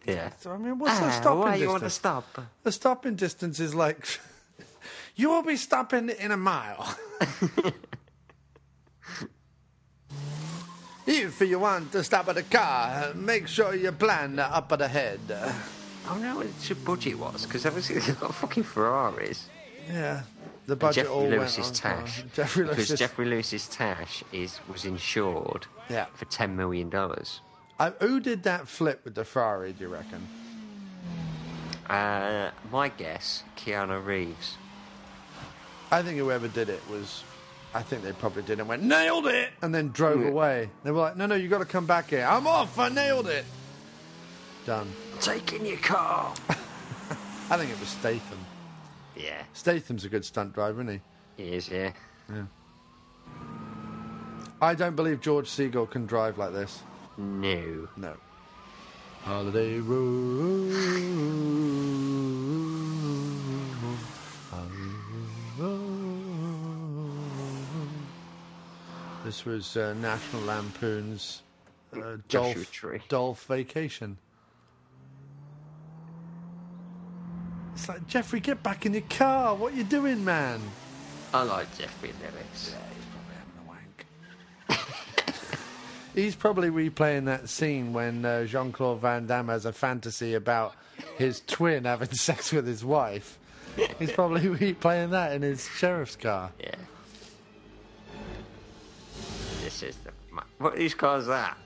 Yeah. 0.06 0.32
So, 0.40 0.52
I 0.52 0.58
mean, 0.58 0.78
what's 0.80 1.00
Ah, 1.00 1.06
the 1.06 1.12
stopping 1.12 1.40
why 1.40 1.46
distance? 1.52 1.62
you 1.62 1.70
want 1.70 1.84
to 1.84 1.90
stop? 1.90 2.42
The 2.64 2.72
stopping 2.74 3.16
distance 3.16 3.60
is 3.62 3.74
like 3.74 4.20
you 5.16 5.30
will 5.30 5.44
be 5.44 5.56
stopping 5.56 6.10
in 6.10 6.32
a 6.32 6.38
mile. 6.38 6.98
if 11.08 11.40
you 11.42 11.60
want 11.60 11.92
to 11.92 12.04
stop 12.04 12.28
at 12.30 12.38
a 12.38 12.44
car, 12.44 13.14
make 13.16 13.48
sure 13.48 13.76
you 13.76 13.92
plan 13.92 14.40
up 14.40 14.72
at 14.72 14.82
ahead. 14.82 15.20
I 15.32 15.54
don't 16.14 16.22
know 16.24 16.38
what 16.38 16.70
your 16.70 16.78
budget 16.78 17.18
was 17.18 17.46
because 17.46 17.66
obviously 17.66 18.00
they've 18.00 18.20
got 18.20 18.34
fucking 18.42 18.64
Ferraris. 18.64 19.48
Yeah, 19.90 20.24
the 20.68 20.74
And 20.74 20.80
budget 20.80 21.06
Geoffrey 21.06 21.24
all 21.24 21.30
Lewis's 21.30 21.58
went 21.66 21.86
on. 21.86 21.98
tash. 22.06 22.24
Geoffrey 22.34 22.68
because 22.68 22.90
Geoffrey 22.90 23.26
Lewis's 23.26 23.68
tash 23.68 24.24
is 24.32 24.60
was 24.72 24.86
insured 24.86 25.68
Yeah. 25.90 26.06
for 26.14 26.26
ten 26.26 26.56
million 26.56 26.90
dollars. 26.90 27.42
Uh, 27.80 27.92
who 28.00 28.20
did 28.20 28.44
that 28.44 28.68
flip 28.68 29.02
with 29.04 29.16
the 29.16 29.26
Ferrari? 29.26 29.74
Do 29.74 29.86
you 29.86 29.90
reckon? 29.90 30.28
Uh, 31.90 32.52
my 32.72 32.90
guess, 32.90 33.44
Keanu 33.58 34.04
Reeves. 34.06 34.56
I 35.92 36.02
think 36.02 36.18
whoever 36.18 36.48
did 36.48 36.70
it 36.70 36.82
was. 36.90 37.24
I 37.74 37.82
think 37.82 38.04
they 38.04 38.12
probably 38.14 38.44
did 38.44 38.60
and 38.60 38.68
went 38.68 38.84
nailed 38.84 39.28
it, 39.28 39.50
and 39.62 39.74
then 39.74 39.90
drove 39.90 40.22
Yeah. 40.22 40.28
away. 40.28 40.70
They 40.84 40.92
were 40.92 41.00
like, 41.00 41.16
"No, 41.18 41.26
no, 41.26 41.36
you 41.36 41.48
got 41.48 41.60
to 41.60 41.66
come 41.66 41.86
back 41.86 42.10
here. 42.10 42.26
I'm 42.30 42.46
off. 42.48 42.78
I 42.78 42.90
nailed 42.90 43.28
it." 43.28 43.46
Done. 44.66 44.92
Taking 45.22 45.66
your 45.66 45.78
car. 45.78 46.34
I 47.50 47.58
think 47.58 47.72
it 47.72 47.80
was 47.80 47.90
Statham. 47.90 48.40
Yeah, 49.16 49.42
Statham's 49.54 50.06
a 50.06 50.10
good 50.10 50.24
stunt 50.26 50.54
driver, 50.54 50.82
isn't 50.82 51.02
he? 51.38 51.44
he 51.44 51.50
is. 51.54 51.70
Yeah. 51.70 51.92
Yeah. 52.30 52.44
I 54.62 54.76
don't 54.76 54.96
believe 54.96 55.22
George 55.22 55.50
Segal 55.50 55.90
can 55.90 56.06
drive 56.06 56.38
like 56.38 56.54
this. 56.54 56.82
No. 57.18 57.88
No. 57.98 58.14
Holiday 59.24 59.80
Road. 59.80 60.72
This 69.32 69.46
was 69.46 69.78
uh, 69.78 69.94
National 69.94 70.42
Lampoon's 70.42 71.44
uh, 71.96 72.18
Dolph. 72.28 72.84
Dolph 73.08 73.46
Vacation. 73.46 74.18
It's 77.74 77.88
like, 77.88 78.06
Geoffrey, 78.08 78.42
get 78.42 78.62
back 78.62 78.86
in 78.86 78.92
your 78.92 79.04
car. 79.04 79.56
What 79.56 79.74
you 79.74 79.86
doing, 79.86 80.26
man? 80.26 80.60
I 81.34 81.44
like 81.44 81.78
Geoffrey 81.78 82.12
Lewis. 82.20 82.76
Yeah, 82.76 82.84
he's 82.94 83.06
probably 83.06 84.06
having 84.68 84.68
a 84.68 84.76
wank. 84.76 85.48
He's 86.14 86.36
probably 86.36 86.70
replaying 86.70 87.24
that 87.28 87.48
scene 87.48 87.94
when 87.94 88.26
uh, 88.26 88.44
Jean 88.44 88.74
Claude 88.74 89.00
Van 89.00 89.28
Damme 89.28 89.48
has 89.48 89.66
a 89.66 89.72
fantasy 89.72 90.34
about 90.34 90.76
his 91.18 91.42
twin 91.48 91.86
having 91.86 92.10
sex 92.12 92.52
with 92.52 92.68
his 92.68 92.84
wife. 92.84 93.40
He's 93.98 94.12
probably 94.12 94.42
replaying 94.74 95.12
that 95.12 95.32
in 95.32 95.42
his 95.42 95.66
sheriff's 95.66 96.18
car. 96.18 96.52
Yeah. 96.60 96.76
This 99.82 99.96
is 99.96 100.04
the. 100.04 100.12
my- 100.30 100.44
What 100.60 100.78
whose 100.78 100.94
car 100.94 101.18
is 101.18 101.26
that? 101.26 101.58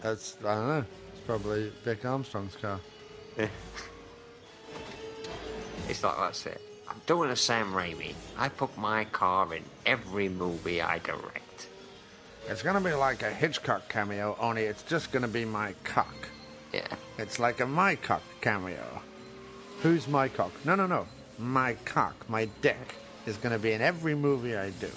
That's 0.00 0.38
I 0.42 0.54
don't 0.54 0.68
know. 0.68 0.84
It's 1.12 1.20
probably 1.26 1.70
Vic 1.84 2.04
Armstrong's 2.04 2.56
car. 2.56 2.80
It's 5.88 6.04
like 6.04 6.16
that's 6.18 6.46
it. 6.46 6.60
I'm 6.88 7.00
doing 7.06 7.30
a 7.30 7.36
Sam 7.36 7.72
Raimi. 7.72 8.14
I 8.38 8.48
put 8.48 8.76
my 8.78 9.04
car 9.06 9.52
in 9.52 9.64
every 9.84 10.28
movie 10.28 10.80
I 10.80 10.98
direct. 11.00 11.66
It's 12.48 12.62
gonna 12.62 12.80
be 12.80 12.92
like 12.92 13.22
a 13.24 13.30
Hitchcock 13.30 13.88
cameo, 13.88 14.36
only 14.38 14.62
it's 14.62 14.84
just 14.84 15.10
gonna 15.10 15.26
be 15.26 15.44
my 15.44 15.74
cock. 15.82 16.14
Yeah. 16.72 16.86
It's 17.18 17.40
like 17.40 17.58
a 17.60 17.66
my 17.66 17.96
cock 17.96 18.22
cameo. 18.40 19.02
Who's 19.82 20.06
my 20.06 20.28
cock? 20.28 20.52
No, 20.64 20.76
no, 20.76 20.86
no. 20.86 21.06
My 21.38 21.74
cock, 21.84 22.14
my 22.28 22.44
dick, 22.62 22.94
is 23.26 23.36
gonna 23.36 23.58
be 23.58 23.72
in 23.72 23.82
every 23.82 24.14
movie 24.14 24.56
I 24.56 24.70
do. 24.70 24.90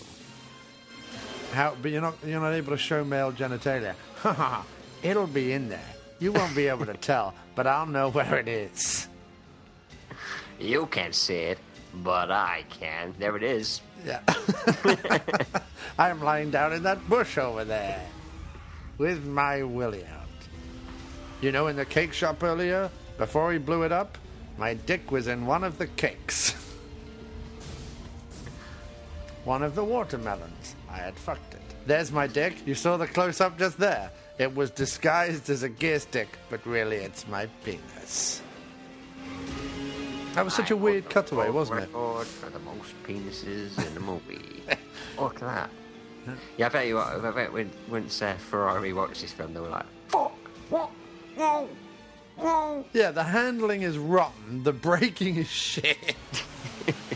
How? 1.54 1.76
But 1.80 1.92
you're 1.92 2.02
not 2.02 2.16
you're 2.26 2.42
not 2.42 2.54
able 2.54 2.72
to 2.72 2.78
show 2.78 3.04
male 3.04 3.32
genitalia. 3.32 3.94
Ha 4.18 4.34
ha 4.34 4.36
ha. 4.44 4.66
It'll 5.04 5.28
be 5.28 5.54
in 5.54 5.70
there. 5.70 5.94
You 6.20 6.32
won't 6.32 6.56
be 6.56 6.68
able 6.68 6.86
to 6.86 6.96
tell, 6.96 7.34
but 7.56 7.68
I'll 7.68 7.86
know 7.86 8.10
where 8.10 8.38
it 8.38 8.48
is. 8.48 9.08
You 10.60 10.88
can't 10.88 11.14
see 11.14 11.36
it, 11.36 11.60
but 11.94 12.32
I 12.32 12.64
can. 12.70 13.14
There 13.20 13.36
it 13.36 13.44
is. 13.44 13.82
Yeah. 14.06 14.22
I'm 16.00 16.22
lying 16.22 16.52
down 16.52 16.74
in 16.74 16.84
that 16.84 17.08
bush 17.10 17.38
over 17.38 17.64
there 17.64 18.02
with 18.98 19.26
my 19.26 19.64
willy 19.64 20.06
out. 20.06 20.22
You 21.42 21.52
know, 21.52 21.68
in 21.68 21.76
the 21.76 21.86
cake 21.86 22.14
shop 22.14 22.42
earlier, 22.42 22.90
before 23.18 23.52
he 23.52 23.60
blew 23.60 23.84
it 23.84 23.92
up, 23.92 24.18
my 24.58 24.74
dick 24.74 25.12
was 25.12 25.28
in 25.28 25.46
one 25.46 25.64
of 25.64 25.78
the 25.78 25.88
cakes. 25.88 26.54
one 29.44 29.64
of 29.64 29.76
the 29.76 29.84
watermelons. 29.84 30.76
I 30.94 30.98
had 30.98 31.18
fucked 31.18 31.56
it. 31.56 31.62
There's 31.86 32.12
my 32.12 32.28
dick. 32.28 32.66
You 32.66 32.76
saw 32.76 32.98
the 32.98 33.08
close 33.08 33.42
up 33.42 33.58
just 33.58 33.78
there. 33.80 34.12
It 34.38 34.56
was 34.56 34.72
disguised 34.72 35.50
as 35.50 35.64
a 35.64 35.70
gear 35.70 36.00
stick, 36.00 36.30
but 36.50 36.66
really 36.66 36.98
it's 36.98 37.28
my 37.28 37.48
penis. 37.64 38.42
That 40.34 40.46
was 40.46 40.54
such 40.54 40.72
a 40.72 40.78
weird 40.78 41.10
cutaway, 41.10 41.50
wasn't 41.50 41.80
it? 41.80 41.88
Record 41.88 42.28
for 42.28 42.50
the 42.50 42.60
most 42.60 42.94
penises 43.04 43.78
in 43.86 43.94
the 43.94 44.00
movie. 44.00 44.64
Look 45.20 45.36
at 45.36 45.42
that. 45.42 45.70
Yeah, 46.58 46.68
I 46.68 46.70
bet 46.70 46.88
you. 46.88 46.96
what, 46.96 47.08
I 47.08 47.32
bet 47.32 47.52
when 47.52 47.70
once 47.90 48.22
uh, 48.22 48.36
Ferrari 48.36 48.94
watched 48.94 49.22
this 49.22 49.34
film, 49.34 49.54
they 49.54 49.60
were 49.60 49.68
like, 49.70 49.86
"Fuck! 50.08 50.32
What? 50.70 50.90
Whoa! 51.36 51.68
Whoa!" 52.38 52.86
Yeah, 52.94 53.12
the 53.12 53.24
handling 53.24 53.82
is 53.82 53.98
rotten. 53.98 54.64
The 54.64 54.74
braking 54.74 55.36
is 55.36 55.50
shit. 55.50 56.16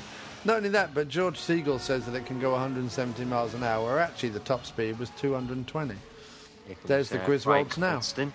Not 0.47 0.55
only 0.55 0.69
that, 0.69 0.93
but 0.93 1.09
George 1.09 1.37
Segal 1.37 1.77
says 1.77 2.05
that 2.05 2.15
it 2.15 2.25
can 2.25 2.39
go 2.39 2.51
170 2.51 3.25
miles 3.25 3.53
an 3.53 3.63
hour. 3.63 3.85
Where 3.85 3.99
actually, 3.99 4.29
the 4.29 4.39
top 4.39 4.65
speed 4.65 4.97
was 4.97 5.09
220. 5.19 5.93
Here 6.65 6.75
There's 6.85 7.09
the 7.09 7.21
uh, 7.21 7.25
Griswolds 7.25 7.43
Bryan 7.43 7.67
now. 7.77 7.89
Cranston. 7.91 8.33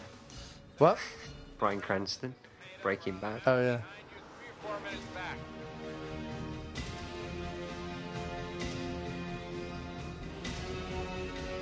What? 0.77 0.99
Bryan 1.59 1.81
Cranston, 1.81 2.35
Breaking 2.83 3.17
Bad. 3.19 3.41
Oh 3.47 3.59
yeah. 3.63 3.79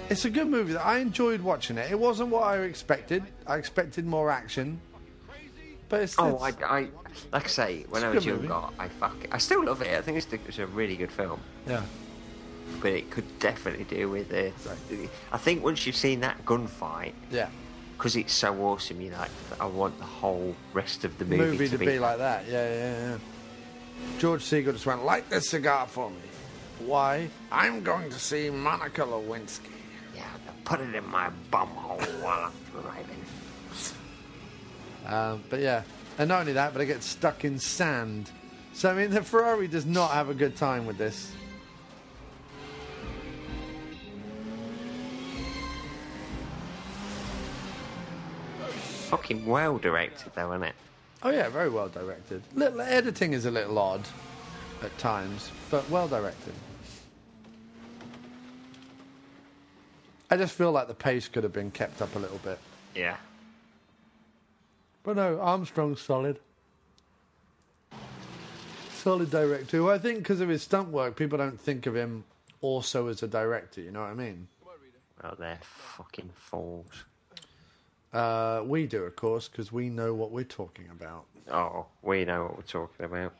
It's 0.08 0.24
a 0.24 0.30
good 0.30 0.48
movie. 0.48 0.76
I 0.76 0.98
enjoyed 0.98 1.42
watching 1.42 1.78
it. 1.78 1.92
It 1.92 1.98
wasn't 1.98 2.30
what 2.30 2.42
I 2.42 2.56
expected. 2.62 3.22
I 3.46 3.54
expected 3.56 4.04
more 4.04 4.32
action. 4.32 4.80
But 5.90 6.02
it's, 6.02 6.14
Oh, 6.18 6.38
I, 6.38 6.48
it's- 6.50 6.62
I, 6.70 6.88
like 7.32 7.44
I 7.44 7.48
say, 7.48 7.84
when 7.90 8.02
I 8.04 8.10
was 8.10 8.24
younger, 8.24 8.54
I 8.78 8.88
fuck, 8.88 9.16
I 9.32 9.36
still 9.38 9.64
love 9.64 9.82
it. 9.82 9.98
I 9.98 10.00
think 10.00 10.16
it's, 10.16 10.32
it's 10.32 10.58
a 10.58 10.66
really 10.66 10.96
good 10.96 11.10
film, 11.12 11.40
yeah. 11.66 11.82
but 12.80 12.92
it 12.92 13.10
could 13.10 13.38
definitely 13.40 13.84
do 13.84 14.08
with 14.08 14.30
it. 14.32 14.54
I 15.32 15.36
think 15.36 15.62
once 15.64 15.84
you've 15.86 15.96
seen 15.96 16.20
that 16.20 16.46
gunfight, 16.46 17.12
Yeah. 17.30 17.48
because 17.98 18.14
it's 18.16 18.32
so 18.32 18.54
awesome, 18.62 19.00
you 19.00 19.10
like, 19.10 19.30
I 19.60 19.66
want 19.66 19.98
the 19.98 20.04
whole 20.04 20.54
rest 20.72 21.04
of 21.04 21.18
the 21.18 21.24
movie, 21.24 21.42
movie, 21.44 21.68
to, 21.68 21.76
to 21.76 21.84
be, 21.84 21.98
like 21.98 22.18
that. 22.18 22.46
Yeah, 22.46 22.72
yeah, 22.72 23.08
yeah. 23.10 23.18
George 24.18 24.42
Segal 24.44 24.72
just 24.72 24.86
went, 24.86 25.04
light 25.04 25.28
this 25.28 25.50
cigar 25.50 25.86
for 25.88 26.08
me. 26.08 26.16
Why? 26.86 27.28
I'm 27.52 27.82
going 27.82 28.08
to 28.10 28.18
see 28.18 28.48
Monica 28.48 29.02
Lewinsky. 29.02 29.72
Yeah, 30.16 30.22
put 30.64 30.80
it 30.80 30.94
in 30.94 31.06
my 31.10 31.30
bumhole 31.52 32.00
while 32.22 32.44
I'm 32.50 32.82
driving. 32.82 33.19
Um, 35.10 35.42
but 35.50 35.60
yeah, 35.60 35.82
and 36.18 36.28
not 36.28 36.40
only 36.40 36.52
that, 36.52 36.72
but 36.72 36.80
it 36.80 36.86
gets 36.86 37.04
stuck 37.04 37.44
in 37.44 37.58
sand. 37.58 38.30
So 38.72 38.90
I 38.90 38.94
mean, 38.94 39.10
the 39.10 39.22
Ferrari 39.22 39.66
does 39.66 39.84
not 39.84 40.12
have 40.12 40.30
a 40.30 40.34
good 40.34 40.56
time 40.56 40.86
with 40.86 40.96
this. 40.98 41.32
Fucking 49.08 49.44
well 49.44 49.76
directed, 49.76 50.30
though, 50.36 50.52
isn't 50.52 50.62
it? 50.62 50.74
Oh 51.24 51.30
yeah, 51.30 51.48
very 51.48 51.68
well 51.68 51.88
directed. 51.88 52.42
Little 52.54 52.80
editing 52.80 53.32
is 53.32 53.44
a 53.44 53.50
little 53.50 53.76
odd 53.76 54.06
at 54.82 54.96
times, 54.98 55.50
but 55.68 55.88
well 55.90 56.06
directed. 56.06 56.54
I 60.30 60.36
just 60.36 60.54
feel 60.54 60.70
like 60.70 60.86
the 60.86 60.94
pace 60.94 61.26
could 61.26 61.42
have 61.42 61.52
been 61.52 61.72
kept 61.72 62.00
up 62.00 62.14
a 62.14 62.18
little 62.20 62.38
bit. 62.38 62.60
Yeah. 62.94 63.16
But 65.02 65.16
no, 65.16 65.40
Armstrong's 65.40 66.00
solid. 66.00 66.38
Solid 68.92 69.30
director. 69.30 69.78
Who 69.78 69.90
I 69.90 69.98
think 69.98 70.18
because 70.18 70.40
of 70.40 70.48
his 70.48 70.62
stunt 70.62 70.90
work, 70.90 71.16
people 71.16 71.38
don't 71.38 71.58
think 71.58 71.86
of 71.86 71.96
him 71.96 72.24
also 72.60 73.06
as 73.08 73.22
a 73.22 73.28
director. 73.28 73.80
You 73.80 73.90
know 73.90 74.00
what 74.00 74.10
I 74.10 74.14
mean? 74.14 74.46
Well, 75.22 75.34
they're 75.38 75.58
fucking 75.62 76.30
fools. 76.34 77.04
Uh, 78.12 78.62
we 78.64 78.86
do, 78.86 79.04
of 79.04 79.16
course, 79.16 79.48
because 79.48 79.70
we 79.70 79.88
know 79.88 80.14
what 80.14 80.32
we're 80.32 80.44
talking 80.44 80.86
about. 80.90 81.24
Oh, 81.50 81.86
we 82.02 82.24
know 82.24 82.44
what 82.44 82.56
we're 82.56 82.62
talking 82.62 83.06
about. 83.06 83.34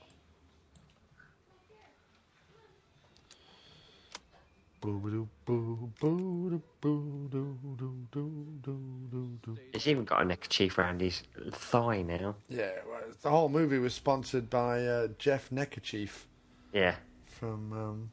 He's 9.73 9.86
even 9.86 10.05
got 10.05 10.23
a 10.23 10.24
neckerchief 10.24 10.78
around 10.78 11.01
his 11.01 11.23
thigh 11.52 12.02
now. 12.02 12.35
Yeah, 12.48 12.70
well, 12.89 13.01
the 13.23 13.31
whole 13.31 13.48
movie 13.48 13.78
was 13.78 13.94
sponsored 13.94 14.51
by 14.51 14.85
uh, 14.85 15.09
Jeff 15.19 15.52
Neckerchief 15.52 16.27
Yeah. 16.73 16.97
from 17.27 17.73
um, 17.73 18.11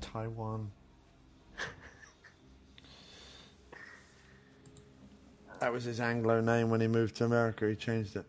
Taiwan. 0.00 0.70
that 5.60 5.72
was 5.72 5.84
his 5.84 6.00
Anglo 6.00 6.40
name 6.40 6.70
when 6.70 6.80
he 6.80 6.88
moved 6.88 7.16
to 7.16 7.24
America. 7.24 7.68
He 7.68 7.74
changed 7.76 8.16
it. 8.16 8.24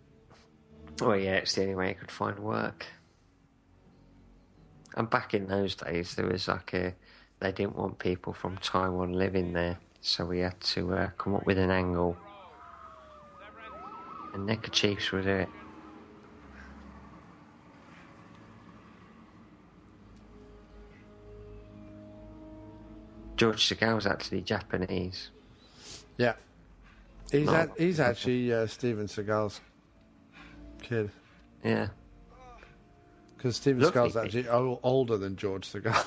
Oh, 1.02 1.14
yeah, 1.14 1.36
it's 1.36 1.54
the 1.56 1.62
only 1.64 1.76
way 1.76 1.88
he 1.90 1.94
could 1.96 2.12
find 2.12 2.38
work. 2.40 2.86
And 4.96 5.10
back 5.10 5.34
in 5.34 5.48
those 5.48 5.76
days, 5.76 6.16
there 6.16 6.28
was 6.28 6.48
like 6.48 6.74
a. 6.74 6.94
They 7.40 7.52
didn't 7.52 7.78
want 7.78 8.00
people 8.00 8.34
from 8.34 8.58
Taiwan 8.58 9.14
living 9.14 9.54
there, 9.54 9.78
so 10.02 10.26
we 10.26 10.40
had 10.40 10.60
to 10.62 10.94
uh, 10.94 11.10
come 11.18 11.36
up 11.36 11.46
with 11.46 11.58
an 11.58 11.72
angle. 11.72 12.18
And 14.34 14.46
neckerchiefs 14.46 15.10
do 15.12 15.18
it. 15.18 15.50
George 23.38 23.70
Segal's 23.70 24.06
actually 24.06 24.42
Japanese. 24.42 25.30
Yeah, 26.18 26.34
he's 27.32 27.46
No. 27.46 27.72
he's 27.78 28.00
actually 28.02 28.54
uh, 28.54 28.68
Steven 28.68 29.08
Seagal's 29.08 29.62
kid 30.82 31.10
Yeah. 31.64 31.88
Because 33.40 33.56
Steven 33.56 33.82
Seagal's 33.82 34.18
actually 34.18 34.50
o- 34.50 34.82
older 34.84 35.18
than 35.18 35.38
George 35.38 35.72
Seagal. 35.72 36.06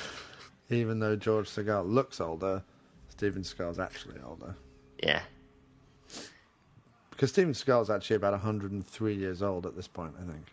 Even 0.70 0.98
though 0.98 1.14
George 1.14 1.50
Seagal 1.50 1.86
looks 1.86 2.18
older, 2.18 2.62
Steven 3.10 3.42
Seagal's 3.42 3.78
actually 3.78 4.18
older. 4.26 4.56
Yeah. 5.02 5.20
Because 7.10 7.30
Steven 7.30 7.52
Seagal's 7.52 7.90
actually 7.90 8.16
about 8.16 8.32
103 8.32 9.14
years 9.14 9.42
old 9.42 9.66
at 9.66 9.76
this 9.76 9.86
point, 9.86 10.14
I 10.18 10.24
think. 10.24 10.46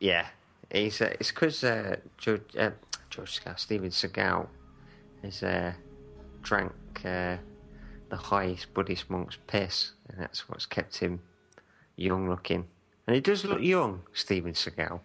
Yeah, 0.00 0.26
he's 0.72 1.02
uh, 1.02 1.12
it's 1.20 1.30
because 1.30 1.62
uh, 1.62 1.96
George 2.16 2.56
uh, 2.58 2.70
George 3.10 3.38
Segal, 3.38 3.58
Steven 3.58 3.90
Seagal, 3.90 4.48
has 5.22 5.42
uh, 5.42 5.72
drank 6.40 6.72
uh, 7.04 7.36
the 8.08 8.16
highest 8.16 8.72
Buddhist 8.72 9.10
monk's 9.10 9.36
piss, 9.46 9.92
and 10.08 10.18
that's 10.18 10.48
what's 10.48 10.64
kept 10.64 10.96
him 10.96 11.20
young 11.96 12.28
looking. 12.28 12.66
And 13.06 13.14
he 13.14 13.20
does 13.20 13.44
look 13.44 13.60
young, 13.60 14.02
Steven 14.14 14.54
Seagal. 14.54 15.00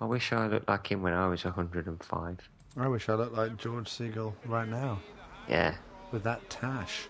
I 0.00 0.04
wish 0.04 0.32
I 0.32 0.46
looked 0.46 0.68
like 0.68 0.90
him 0.90 1.02
when 1.02 1.12
I 1.12 1.26
was 1.26 1.44
105. 1.44 2.48
I 2.76 2.88
wish 2.88 3.08
I 3.08 3.14
looked 3.14 3.34
like 3.34 3.56
George 3.56 3.88
Seagal 3.90 4.32
right 4.46 4.68
now. 4.68 5.00
Yeah, 5.48 5.74
with 6.12 6.22
that 6.24 6.48
tash. 6.50 7.08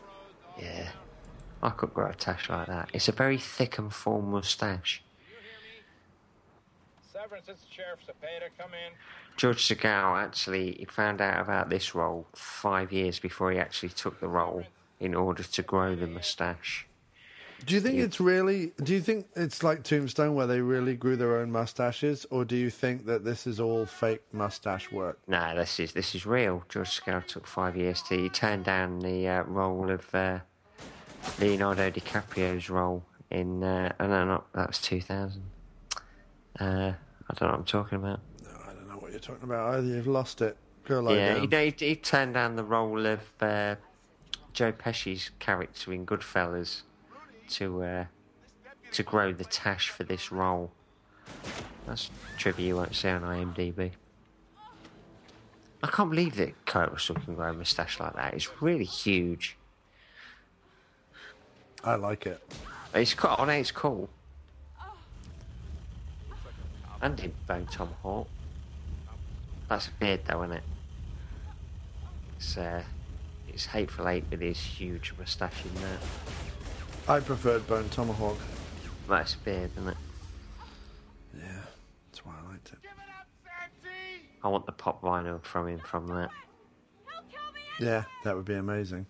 yeah. 0.59 0.89
I 1.61 1.71
could 1.71 1.93
grow 1.93 2.09
a 2.09 2.15
tash 2.15 2.49
like 2.49 2.69
that. 2.69 2.89
It's 2.95 3.09
a 3.09 3.13
very 3.13 3.37
thick 3.37 3.79
and 3.79 3.93
full 3.93 4.23
moustache. 4.23 5.03
Severance, 7.13 7.49
it's 7.49 7.65
Sheriff 7.69 7.99
Cepeda. 8.07 8.49
Come 8.57 8.71
in. 8.75 8.93
George 9.37 9.67
Segal 9.67 10.17
actually 10.21 10.73
he 10.79 10.85
found 10.85 11.21
out 11.21 11.41
about 11.41 11.69
this 11.69 11.95
role 11.95 12.27
five 12.33 12.93
years 12.93 13.19
before 13.19 13.53
he 13.53 13.59
actually 13.59 13.89
took 13.91 14.21
the 14.21 14.29
role 14.29 14.65
in 14.99 15.15
order 15.15 15.43
to 15.43 15.63
grow 15.63 15.95
the 15.95 16.07
moustache. 16.07 16.88
Do 17.67 17.75
you 17.75 17.81
think 17.81 17.99
it's 17.99 18.21
really? 18.21 18.73
Do 18.83 18.95
you 18.95 19.01
think 19.01 19.27
it's 19.35 19.63
like 19.63 19.83
Tombstone 19.83 20.35
where 20.35 20.47
they 20.47 20.61
really 20.61 20.95
grew 20.95 21.17
their 21.17 21.39
own 21.39 21.51
mustaches, 21.51 22.25
or 22.31 22.45
do 22.45 22.57
you 22.57 22.71
think 22.71 23.07
that 23.07 23.25
this 23.25 23.47
is 23.47 23.59
all 23.59 23.85
fake 23.85 24.23
mustache 24.33 24.93
work? 24.93 25.19
No, 25.27 25.55
this 25.57 25.81
is 25.81 25.93
this 25.93 26.15
is 26.15 26.25
real. 26.25 26.65
George 26.69 27.01
Segal 27.01 27.27
took 27.27 27.47
five 27.47 27.77
years 27.77 28.01
to. 28.03 28.17
He 28.17 28.29
turned 28.29 28.65
down 28.65 29.01
the 29.01 29.27
uh, 29.29 29.43
role 29.43 29.91
of 29.91 30.15
uh, 30.15 30.39
Leonardo 31.41 31.91
DiCaprio's 31.91 32.71
role 32.71 33.05
in. 33.31 33.63
Uh, 33.63 33.93
oh 33.99 34.07
no, 34.07 34.25
not 34.25 34.53
that 34.53 34.69
was 34.69 34.79
two 34.79 35.01
thousand. 35.01 35.43
Uh, 36.61 36.93
I 37.29 37.35
don't 37.35 37.43
know 37.43 37.49
what 37.49 37.59
I'm 37.59 37.65
talking 37.65 37.99
about. 37.99 38.21
I 38.67 38.73
don't 38.73 38.89
know 38.89 38.97
what 38.97 39.11
you're 39.11 39.21
talking 39.21 39.45
about 39.45 39.75
either. 39.75 39.87
You've 39.87 40.07
lost 40.07 40.41
it. 40.43 40.57
Go 40.85 41.01
lie 41.01 41.17
yeah, 41.17 41.35
down. 41.35 41.41
he, 41.41 41.47
no, 41.49 41.65
he, 41.65 41.75
he 41.77 41.97
turned 41.97 42.35
down 42.35 42.57
the 42.57 42.65
role 42.65 43.05
of 43.05 43.21
uh, 43.41 43.75
Joe 44.53 44.73
Pesci's 44.73 45.33
character 45.39 45.93
in 45.93 46.07
Goodfellas 46.07 46.83
to 47.51 47.83
uh, 47.83 48.05
to 48.93 49.03
grow 49.03 49.33
the 49.33 49.45
tash 49.45 49.91
for 49.91 50.05
this 50.05 50.33
role. 50.33 50.71
That's 51.87 52.11
trivia 52.37 52.69
you 52.69 52.77
won't 52.77 52.95
see 52.95 53.09
on 53.09 53.23
IMDb. 53.23 53.93
I 55.83 55.87
can't 55.87 56.11
believe 56.11 56.37
that 56.37 56.65
Kurt 56.67 56.91
Russell 56.91 57.15
can 57.17 57.35
grow 57.35 57.51
a 57.51 57.55
moustache 57.55 58.01
like 58.01 58.15
that. 58.15 58.35
It's 58.35 58.61
really 58.61 58.85
huge. 58.85 59.57
I 61.85 61.95
like 61.95 62.27
it. 62.27 62.43
It's 62.95 63.15
cool. 63.15 63.35
I 63.39 63.45
know 63.45 63.53
it's 63.53 63.71
cool. 63.71 64.09
And 67.01 67.17
did 67.17 67.33
Bone 67.47 67.67
Tomahawk. 67.71 68.27
That's 69.69 69.87
a 69.87 69.91
beard 69.93 70.21
though, 70.27 70.43
isn't 70.43 70.57
it? 70.57 70.63
It's 72.39 72.57
uh, 72.57 72.83
it's 73.49 73.67
Hateful 73.67 74.09
Eight 74.09 74.25
with 74.31 74.41
his 74.41 74.59
huge 74.59 75.15
moustache 75.19 75.65
in 75.65 75.81
there. 75.81 75.99
I 77.09 77.21
preferred 77.21 77.67
Bone 77.67 77.89
Tomahawk. 77.89 78.37
That's 79.09 79.35
a 79.35 79.39
beard, 79.39 79.71
isn't 79.79 79.89
it? 79.89 79.97
Yeah, 81.35 81.63
that's 82.11 82.25
why 82.25 82.33
I 82.39 82.51
liked 82.51 82.71
it. 82.73 82.79
I 84.45 84.49
want 84.49 84.67
the 84.67 84.73
pop 84.73 85.01
vinyl 85.01 85.43
from 85.43 85.69
him 85.69 85.81
from 85.81 86.07
that. 86.09 86.29
Yeah, 87.81 88.05
that 88.25 88.37
would 88.37 88.45
be 88.45 88.55
amazing. 88.55 89.07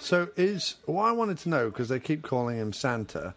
So 0.00 0.28
is 0.36 0.74
what 0.86 1.04
I 1.04 1.12
wanted 1.12 1.38
to 1.38 1.48
know 1.48 1.70
because 1.70 1.88
they 1.88 2.00
keep 2.00 2.22
calling 2.22 2.56
him 2.56 2.72
Santa. 2.72 3.34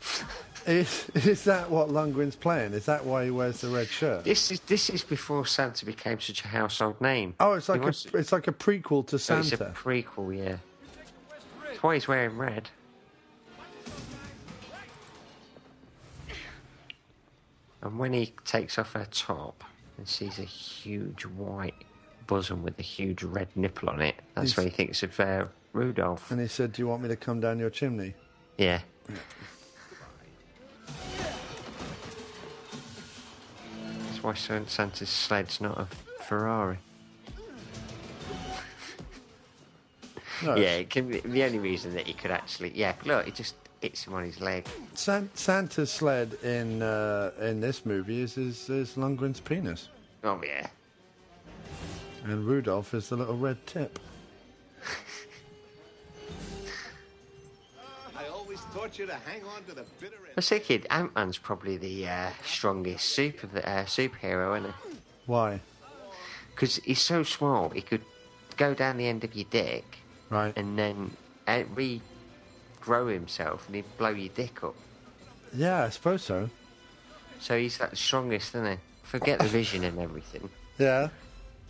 is 0.66 1.08
is 1.14 1.44
that 1.44 1.70
what 1.70 1.88
Lundgren's 1.88 2.36
playing? 2.36 2.72
Is 2.72 2.86
that 2.86 3.04
why 3.04 3.24
he 3.24 3.30
wears 3.30 3.60
the 3.60 3.68
red 3.68 3.88
shirt? 3.88 4.24
This 4.24 4.50
is 4.50 4.60
this 4.60 4.90
is 4.90 5.02
before 5.02 5.46
Santa 5.46 5.84
became 5.84 6.20
such 6.20 6.44
a 6.44 6.48
household 6.48 7.00
name. 7.00 7.34
Oh, 7.40 7.54
it's 7.54 7.68
like 7.68 7.80
He 7.80 7.86
was- 7.86 8.06
a 8.12 8.16
it's 8.16 8.32
like 8.32 8.48
a 8.48 8.52
prequel 8.52 9.06
to 9.08 9.18
Santa. 9.18 9.40
it's 9.52 9.60
a 9.60 9.72
prequel, 9.74 10.36
yeah. 10.36 10.56
That's 11.66 11.82
why 11.82 11.94
he's 11.94 12.08
wearing 12.08 12.36
red. 12.36 12.68
And 17.82 17.98
when 17.98 18.12
he 18.12 18.32
takes 18.44 18.78
off 18.78 18.92
her 18.92 19.06
top 19.10 19.64
and 19.96 20.06
sees 20.06 20.38
a 20.38 20.42
huge 20.44 21.24
white 21.24 21.74
bosom 22.26 22.62
with 22.62 22.78
a 22.78 22.82
huge 22.82 23.22
red 23.22 23.48
nipple 23.56 23.88
on 23.88 24.00
it, 24.00 24.16
that's 24.34 24.50
He's- 24.50 24.56
when 24.56 24.66
he 24.66 24.70
thinks 24.72 25.02
of 25.02 25.18
uh, 25.18 25.46
Rudolph. 25.72 26.30
And 26.30 26.40
he 26.40 26.46
said, 26.48 26.72
"Do 26.72 26.82
you 26.82 26.88
want 26.88 27.02
me 27.02 27.08
to 27.08 27.16
come 27.16 27.40
down 27.40 27.58
your 27.58 27.70
chimney?" 27.70 28.14
Yeah. 28.58 28.80
That's 34.06 34.22
why 34.22 34.34
San- 34.34 34.68
Santa's 34.68 35.08
sled's 35.08 35.60
not 35.60 35.78
a 35.78 35.86
Ferrari. 36.24 36.78
No, 40.42 40.56
yeah, 40.56 40.76
it 40.76 40.88
can 40.90 41.08
be, 41.08 41.20
the 41.20 41.44
only 41.44 41.58
reason 41.58 41.92
that 41.94 42.06
he 42.06 42.14
could 42.14 42.30
actually. 42.30 42.72
Yeah, 42.74 42.94
look, 43.04 43.28
it 43.28 43.34
just 43.34 43.54
hits 43.82 44.04
him 44.06 44.14
on 44.14 44.24
his 44.24 44.40
leg. 44.40 44.66
San- 44.94 45.28
Santa's 45.34 45.90
sled 45.92 46.34
in 46.42 46.80
uh, 46.82 47.32
in 47.40 47.60
this 47.60 47.84
movie 47.84 48.22
is, 48.22 48.38
is 48.38 48.68
is 48.70 48.94
Lundgren's 48.96 49.40
penis, 49.40 49.88
Oh, 50.24 50.40
yeah. 50.44 50.66
and 52.24 52.46
Rudolph 52.46 52.94
is 52.94 53.10
the 53.10 53.16
little 53.16 53.36
red 53.36 53.66
tip. 53.66 53.98
taught 58.74 58.98
you 58.98 59.06
to 59.06 59.14
hang 59.14 59.42
on 59.44 59.64
to 59.64 59.74
the 59.74 59.84
bitter 60.00 60.16
end. 60.16 60.26
I 60.28 60.32
was 60.36 60.48
thinking 60.48 60.84
Ant 60.90 61.14
Man's 61.14 61.38
probably 61.38 61.76
the 61.76 62.08
uh, 62.08 62.30
strongest 62.44 63.08
super 63.08 63.48
uh, 63.58 63.84
superhero, 63.84 64.58
isn't 64.58 64.70
he? 64.90 64.96
Why? 65.26 65.60
Because 66.54 66.76
he's 66.76 67.00
so 67.00 67.22
small, 67.22 67.70
he 67.70 67.80
could 67.82 68.02
go 68.56 68.74
down 68.74 68.96
the 68.98 69.06
end 69.06 69.24
of 69.24 69.34
your 69.34 69.46
dick 69.50 69.84
Right. 70.28 70.52
and 70.56 70.78
then 70.78 71.16
uh, 71.46 71.62
regrow 71.74 73.12
himself 73.12 73.66
and 73.66 73.76
he'd 73.76 73.96
blow 73.98 74.10
your 74.10 74.28
dick 74.34 74.62
up. 74.62 74.74
Yeah, 75.54 75.84
I 75.84 75.88
suppose 75.88 76.22
so. 76.22 76.50
So 77.40 77.58
he's 77.58 77.78
that 77.78 77.96
strongest, 77.96 78.54
isn't 78.54 78.70
he? 78.72 78.76
Forget 79.02 79.38
the 79.40 79.46
vision 79.48 79.82
and 79.84 79.98
everything. 79.98 80.48
Yeah, 80.78 81.08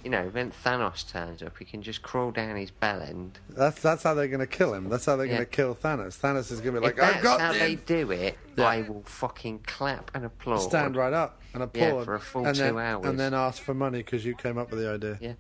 You 0.03 0.09
know, 0.11 0.29
when 0.33 0.51
Thanos 0.51 1.07
turns 1.11 1.43
up, 1.43 1.59
he 1.59 1.65
can 1.67 1.83
just 1.83 2.01
crawl 2.01 2.31
down 2.31 2.57
his 2.57 2.71
bell 2.71 3.03
end. 3.03 3.39
that's 3.51 3.83
that's 3.83 4.03
how 4.03 4.15
they're 4.15 4.29
going 4.29 4.41
to 4.41 4.47
kill 4.47 4.73
him. 4.73 4.89
That's 4.89 5.05
how 5.05 5.17
they're 5.17 5.27
Yeah. 5.27 5.35
going 5.37 5.47
to 5.47 5.51
kill 5.51 5.75
Thanos. 5.75 6.19
Thanos 6.19 6.51
is 6.51 6.61
going 6.63 6.75
to 6.75 6.81
be 6.81 6.87
like, 6.87 6.97
if 6.97 7.05
"I've 7.05 7.23
got 7.23 7.39
how 7.41 7.53
the 7.53 7.59
they 7.59 7.75
do 7.75 8.11
it, 8.11 8.39
Yeah. 8.57 8.65
I 8.65 8.81
will 8.83 9.03
fucking 9.05 9.61
clap 9.67 10.11
and 10.15 10.25
applaud. 10.25 10.59
stand 10.59 10.97
right 10.97 11.13
up 11.13 11.39
and 11.53 11.61
Yeah, 11.75 11.85
applaud 11.89 12.05
for 12.07 12.15
a 12.15 12.21
full 12.21 12.47
and 12.47 12.57
two 12.57 12.63
then, 12.63 12.79
hours. 12.79 13.05
and 13.05 13.21
then 13.21 13.35
ask 13.35 13.63
for 13.63 13.75
money 13.75 13.99
because 13.99 14.25
you 14.25 14.35
came 14.35 14.57
up 14.57 14.71
with 14.71 14.81
the 14.81 14.91
idea. 14.91 15.19
Yeah. 15.21 15.33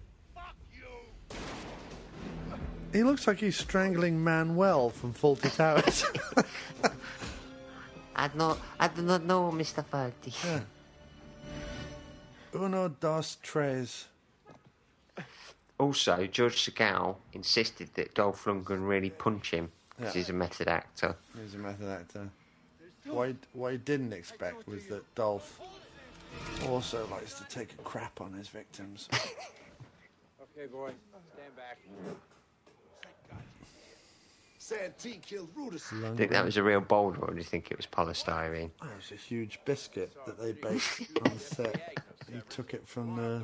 He 2.93 3.03
looks 3.05 3.27
like 3.27 3.39
he's 3.39 3.57
strangling 3.57 4.23
Manuel 4.23 4.91
from 4.91 5.15
Fawlty 5.15 5.55
Towers. 5.57 6.05
I 8.17 8.29
not, 8.35 8.59
I 8.79 8.89
do 8.89 9.01
not 9.03 9.25
know, 9.25 9.51
Mr. 9.53 9.85
Farty. 9.87 10.63
Uno, 12.55 12.89
dos, 12.89 13.39
tres. 13.43 14.09
Also, 15.85 16.27
George 16.27 16.57
Segal 16.63 17.17
insisted 17.33 17.89
that 17.95 18.15
Dolph 18.15 18.45
Lundgren 18.45 18.87
really 18.87 19.09
punch 19.09 19.51
him 19.51 19.73
because 19.97 20.15
Yeah. 20.15 20.21
he's 20.21 20.29
a 20.29 20.35
method 20.35 20.69
actor. 20.69 21.17
He's 21.35 21.55
a 21.55 21.59
method 21.59 21.89
actor. 21.89 22.29
What, 23.07 23.35
what 23.55 23.73
he 23.73 23.79
didn't 23.79 24.13
expect 24.13 24.67
was 24.69 24.85
that 24.89 25.03
Dolph 25.15 25.59
also 26.69 27.07
likes 27.07 27.33
to 27.41 27.45
take 27.49 27.73
a 27.73 27.83
crap 27.83 28.21
on 28.21 28.35
his 28.35 28.49
victims. 28.49 29.09
Okay, 30.57 30.67
boy, 30.67 30.91
stand 31.33 31.57
back. 31.57 31.79
Santee 34.59 35.19
killed 35.25 35.49
Rudis. 35.57 35.89
Do 35.89 35.97
you 35.97 36.15
think 36.17 36.33
that 36.33 36.45
was 36.45 36.57
a 36.59 36.63
real 36.63 36.81
boulder, 36.81 37.21
or 37.21 37.31
do 37.31 37.39
you 37.39 37.45
think 37.45 37.71
it 37.71 37.77
was 37.79 37.87
polystyrene? 37.87 38.71
That 38.83 38.97
was 38.97 39.11
a 39.13 39.15
huge 39.15 39.61
biscuit 39.65 40.13
that 40.27 40.39
they 40.39 40.53
baked 40.53 41.03
on 41.25 41.39
set. 41.39 41.97
He 42.31 42.41
took 42.51 42.75
it 42.75 42.87
from 42.87 43.17
the 43.17 43.43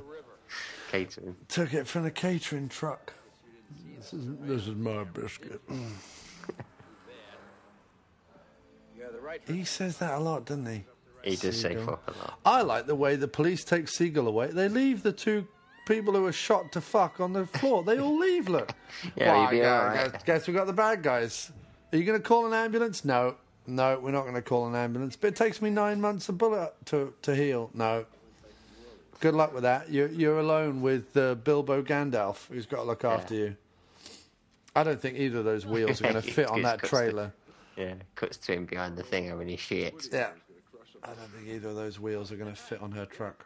Catering. 0.90 1.36
took 1.48 1.74
it 1.74 1.86
from 1.86 2.04
the 2.04 2.10
catering 2.10 2.68
truck. 2.68 3.12
This 3.98 4.12
is 4.12 4.26
this 4.42 4.62
is 4.68 4.74
my 4.74 5.04
biscuit. 5.04 5.60
Mm. 5.68 5.90
He 9.46 9.64
says 9.64 9.98
that 9.98 10.14
a 10.14 10.18
lot, 10.18 10.46
doesn't 10.46 10.66
he? 10.66 10.84
He 11.22 11.36
does 11.36 11.60
say 11.60 11.70
Seagull. 11.70 11.84
fuck 11.86 12.02
a 12.14 12.18
lot. 12.18 12.38
I 12.44 12.62
like 12.62 12.86
the 12.86 12.94
way 12.94 13.16
the 13.16 13.28
police 13.28 13.64
take 13.64 13.86
Segal 13.86 14.26
away. 14.26 14.48
They 14.48 14.68
leave 14.68 15.02
the 15.02 15.12
two 15.12 15.46
people 15.86 16.14
who 16.14 16.22
were 16.22 16.32
shot 16.32 16.72
to 16.72 16.80
fuck 16.80 17.20
on 17.20 17.32
the 17.32 17.46
floor. 17.46 17.82
They 17.82 17.98
all 17.98 18.18
leave, 18.18 18.48
look. 18.48 18.72
Yeah, 19.16 19.32
Well, 19.32 19.42
you'd 19.42 19.50
be 19.60 19.64
I 19.64 19.68
all 19.88 19.94
guess, 19.94 20.12
right. 20.12 20.24
guess 20.24 20.46
we 20.48 20.54
got 20.54 20.66
the 20.66 20.72
bad 20.72 21.02
guys. 21.02 21.50
Are 21.92 21.98
you 21.98 22.04
going 22.04 22.18
to 22.20 22.26
call 22.26 22.46
an 22.46 22.52
ambulance? 22.54 23.04
No. 23.04 23.36
No, 23.66 23.98
we're 23.98 24.12
not 24.12 24.22
going 24.22 24.34
to 24.34 24.42
call 24.42 24.68
an 24.68 24.74
ambulance. 24.76 25.16
But 25.16 25.28
it 25.28 25.36
takes 25.36 25.60
me 25.60 25.70
nine 25.70 26.00
months 26.00 26.28
of 26.28 26.38
bullet 26.38 26.72
to, 26.86 27.12
to 27.22 27.34
heal. 27.34 27.70
No. 27.74 28.06
Good 29.20 29.34
luck 29.34 29.54
with 29.54 29.62
that. 29.62 29.90
You're, 29.90 30.08
you're 30.08 30.38
alone 30.38 30.82
with 30.82 31.16
uh, 31.16 31.34
Bilbo 31.36 31.82
Gandalf, 31.82 32.48
who's 32.48 32.66
got 32.66 32.78
to 32.78 32.82
look 32.82 33.04
after 33.04 33.34
you. 33.34 33.56
I 34.74 34.82
don't 34.82 35.00
think 35.00 35.16
either 35.18 35.38
of 35.38 35.44
those 35.44 35.64
wheels 35.64 36.00
are 36.00 36.12
going 36.12 36.14
to 36.22 36.22
fit 36.22 36.48
on 36.48 36.62
that 36.62 36.80
cuts 36.80 36.90
to- 36.90 36.96
trailer. 36.96 37.32
Yeah, 37.76 37.94
cuts 38.14 38.38
to 38.38 38.52
him 38.52 38.64
behind 38.64 38.96
the 38.96 39.02
thing 39.02 39.28
having 39.28 39.48
his 39.48 39.60
shit. 39.60 40.08
Yeah. 40.10 40.28
I 41.02 41.08
don't 41.08 41.28
think 41.28 41.46
either 41.48 41.68
of 41.68 41.76
those 41.76 42.00
wheels 42.00 42.32
are 42.32 42.36
going 42.36 42.50
to 42.50 42.60
fit 42.60 42.80
on 42.80 42.90
her 42.92 43.04
truck. 43.04 43.44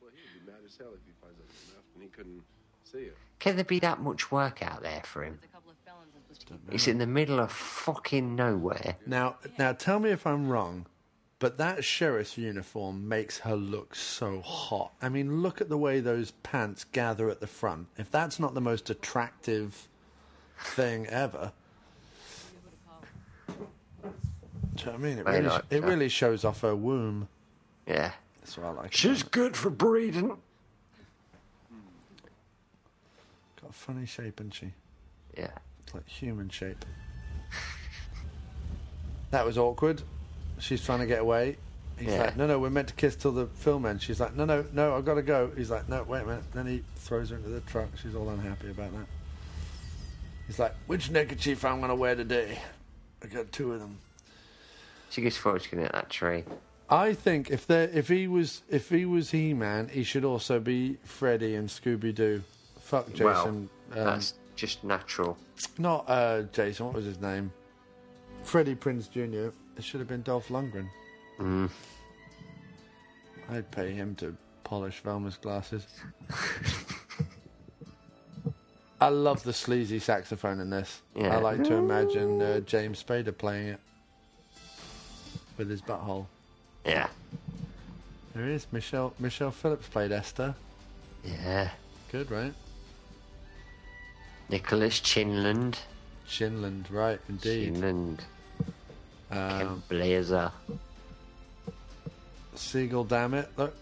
Well, 0.00 0.10
he'd 0.14 0.46
be 0.46 0.50
mad 0.50 0.60
as 0.64 0.76
hell 0.76 0.90
if 0.94 1.00
he 1.04 1.12
finds 1.20 1.38
out 1.40 1.46
it's 1.50 1.68
enough 1.68 1.84
and 1.94 2.02
he 2.02 2.08
couldn't 2.08 2.42
see 2.84 2.98
it. 2.98 3.16
Can 3.40 3.56
there 3.56 3.64
be 3.64 3.80
that 3.80 4.00
much 4.00 4.30
work 4.30 4.62
out 4.62 4.82
there 4.82 5.02
for 5.04 5.24
him? 5.24 5.40
It's 6.70 6.86
in 6.86 6.98
the 6.98 7.06
middle 7.06 7.40
of 7.40 7.50
fucking 7.50 8.34
nowhere. 8.36 8.96
Now, 9.06 9.36
now 9.58 9.72
tell 9.72 9.98
me 9.98 10.10
if 10.10 10.26
I'm 10.26 10.48
wrong. 10.48 10.86
But 11.42 11.58
that 11.58 11.84
sheriff's 11.84 12.38
uniform 12.38 13.08
makes 13.08 13.38
her 13.40 13.56
look 13.56 13.96
so 13.96 14.42
hot. 14.42 14.92
I 15.02 15.08
mean, 15.08 15.42
look 15.42 15.60
at 15.60 15.68
the 15.68 15.76
way 15.76 15.98
those 15.98 16.30
pants 16.44 16.84
gather 16.84 17.28
at 17.30 17.40
the 17.40 17.48
front. 17.48 17.88
If 17.98 18.12
that's 18.12 18.38
not 18.38 18.54
the 18.54 18.60
most 18.60 18.90
attractive 18.90 19.88
thing 20.60 21.08
ever. 21.08 21.50
Do 23.48 23.54
you 24.78 24.86
know 24.86 24.92
what 24.92 24.94
I 24.94 24.96
mean? 24.98 25.18
It 25.18 25.26
really, 25.26 25.40
nice, 25.40 25.62
it 25.68 25.80
yeah. 25.80 25.88
really 25.88 26.08
shows 26.08 26.44
off 26.44 26.60
her 26.60 26.76
womb. 26.76 27.26
Yeah. 27.88 28.12
That's 28.40 28.56
what 28.56 28.68
I 28.68 28.70
like. 28.70 28.92
She's 28.92 29.24
good 29.24 29.56
for 29.56 29.70
breeding. 29.70 30.28
Got 30.28 30.38
a 33.68 33.72
funny 33.72 34.06
shape, 34.06 34.40
isn't 34.40 34.54
she? 34.54 34.72
Yeah. 35.36 35.50
It's 35.82 35.92
like 35.92 36.08
human 36.08 36.50
shape. 36.50 36.84
that 39.32 39.44
was 39.44 39.58
awkward. 39.58 40.04
She's 40.62 40.84
trying 40.84 41.00
to 41.00 41.06
get 41.06 41.20
away. 41.20 41.56
He's 41.98 42.08
Yeah. 42.08 42.22
like, 42.24 42.36
no, 42.36 42.46
no, 42.46 42.58
we're 42.58 42.70
meant 42.70 42.88
to 42.88 42.94
kiss 42.94 43.16
till 43.16 43.32
the 43.32 43.46
film 43.46 43.84
ends. 43.84 44.02
She's 44.04 44.20
like, 44.20 44.34
no, 44.36 44.44
no, 44.44 44.64
no, 44.72 44.96
I've 44.96 45.04
got 45.04 45.14
to 45.14 45.22
go. 45.22 45.50
He's 45.56 45.70
like, 45.70 45.88
no, 45.88 46.04
wait 46.04 46.22
a 46.22 46.26
minute. 46.26 46.44
Then 46.52 46.66
he 46.66 46.84
throws 46.96 47.30
her 47.30 47.36
into 47.36 47.48
the 47.48 47.60
truck. 47.62 47.88
She's 48.00 48.14
all 48.14 48.28
unhappy 48.30 48.70
about 48.70 48.92
that. 48.92 49.06
He's 50.46 50.58
like, 50.58 50.74
which 50.86 51.10
neckerchief 51.10 51.64
I'm 51.64 51.78
going 51.78 51.88
to 51.90 51.94
wear 51.96 52.14
today? 52.14 52.58
I 53.22 53.26
got 53.26 53.50
two 53.52 53.72
of 53.72 53.80
them. 53.80 53.98
She 55.10 55.20
gets 55.22 55.36
fortune 55.36 55.80
at 55.80 55.92
that 55.92 56.10
tree. 56.10 56.44
I 56.88 57.14
think 57.14 57.50
if 57.50 57.66
there, 57.66 57.88
if 57.92 58.08
he 58.08 58.28
was, 58.28 58.62
if 58.68 58.88
he 58.88 59.04
was 59.04 59.30
He-Man, 59.30 59.88
he 59.88 60.04
should 60.04 60.24
also 60.24 60.60
be 60.60 60.98
Freddy 61.04 61.54
and 61.54 61.68
Scooby 61.68 62.14
Doo. 62.14 62.42
Fuck 62.80 63.08
Jason. 63.12 63.24
well, 63.24 63.46
um, 63.46 63.68
that's 63.92 64.34
just 64.56 64.84
natural. 64.84 65.36
Not 65.78 66.04
uh, 66.08 66.42
Jason. 66.52 66.86
What 66.86 66.94
was 66.96 67.04
his 67.04 67.20
name? 67.20 67.52
Freddie 68.42 68.74
Prinze 68.74 69.10
Jr. 69.10 69.54
It 69.76 69.84
should 69.84 70.00
have 70.00 70.08
been 70.08 70.22
Dolph 70.22 70.48
Lundgren. 70.48 70.88
Mm. 71.38 71.70
I'd 73.50 73.70
pay 73.70 73.92
him 73.92 74.14
to 74.16 74.36
polish 74.64 75.02
Velma's 75.02 75.36
glasses. 75.36 75.86
I 79.00 79.08
love 79.08 79.42
the 79.42 79.52
sleazy 79.52 79.98
saxophone 79.98 80.60
in 80.60 80.70
this. 80.70 81.02
Yeah. 81.16 81.36
I 81.36 81.40
like 81.40 81.64
to 81.64 81.74
imagine 81.74 82.40
uh, 82.40 82.60
James 82.60 83.02
Spader 83.02 83.36
playing 83.36 83.68
it 83.68 83.80
with 85.58 85.68
his 85.68 85.82
butthole. 85.82 86.26
Yeah. 86.86 87.08
There 88.34 88.46
he 88.46 88.52
is. 88.52 88.66
Michelle 88.70 89.12
Michelle 89.18 89.50
Phillips 89.50 89.88
played 89.88 90.12
Esther. 90.12 90.54
Yeah. 91.24 91.70
Good, 92.12 92.30
right? 92.30 92.54
Nicholas 94.48 95.00
Chinlund. 95.00 95.78
Chinlund, 96.28 96.90
right? 96.90 97.20
Indeed. 97.28 97.74
Chinlund. 97.74 98.20
Um, 99.32 99.82
Blazer. 99.88 100.52
Siegel, 102.54 103.04
damn 103.04 103.34
it! 103.34 103.48
Look, 103.56 103.74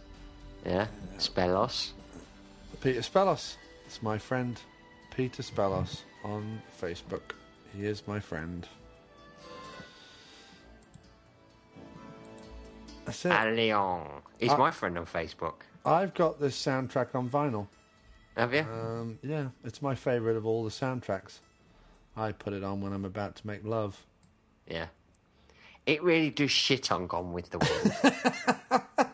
Yeah. 0.64 0.86
Spellos. 1.18 1.90
Peter 2.80 3.00
Spellos. 3.00 3.56
It's 3.86 4.02
my 4.02 4.16
friend, 4.16 4.60
Peter 5.14 5.42
Spellos 5.42 6.02
on 6.24 6.62
Facebook. 6.80 7.32
He 7.76 7.84
is 7.86 8.06
my 8.06 8.20
friend. 8.20 8.66
That's 13.04 13.24
it. 13.24 13.32
Allion. 13.32 14.06
He's 14.38 14.50
I- 14.52 14.56
my 14.56 14.70
friend 14.70 14.96
on 14.98 15.06
Facebook. 15.06 15.54
I've 15.84 16.14
got 16.14 16.38
this 16.38 16.56
soundtrack 16.62 17.14
on 17.14 17.28
vinyl. 17.28 17.66
Have 18.36 18.54
you? 18.54 18.60
Um, 18.60 19.18
yeah, 19.22 19.48
it's 19.64 19.82
my 19.82 19.94
favourite 19.94 20.36
of 20.36 20.46
all 20.46 20.62
the 20.62 20.70
soundtracks. 20.70 21.38
I 22.16 22.32
put 22.32 22.52
it 22.52 22.62
on 22.62 22.80
when 22.80 22.92
I'm 22.92 23.04
about 23.04 23.34
to 23.36 23.46
make 23.46 23.64
love. 23.64 23.98
Yeah. 24.68 24.86
It 25.86 26.02
really 26.02 26.30
does 26.30 26.50
shit 26.50 26.92
on 26.92 27.06
Gone 27.06 27.32
with 27.32 27.50
the 27.50 27.58
Wind. 27.58 29.08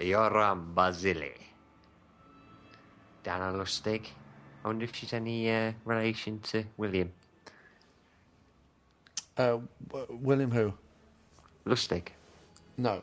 Yoram 0.00 0.74
Basile. 0.74 1.30
Dana 3.22 3.52
Lustig. 3.52 4.06
I 4.64 4.68
wonder 4.68 4.84
if 4.84 4.94
she's 4.94 5.12
any 5.12 5.50
uh, 5.50 5.72
relation 5.84 6.38
to 6.40 6.64
William 6.76 7.12
Uh, 9.36 9.58
w- 9.88 10.18
William 10.22 10.50
who? 10.50 10.72
Lustig. 11.66 12.08
No. 12.76 13.02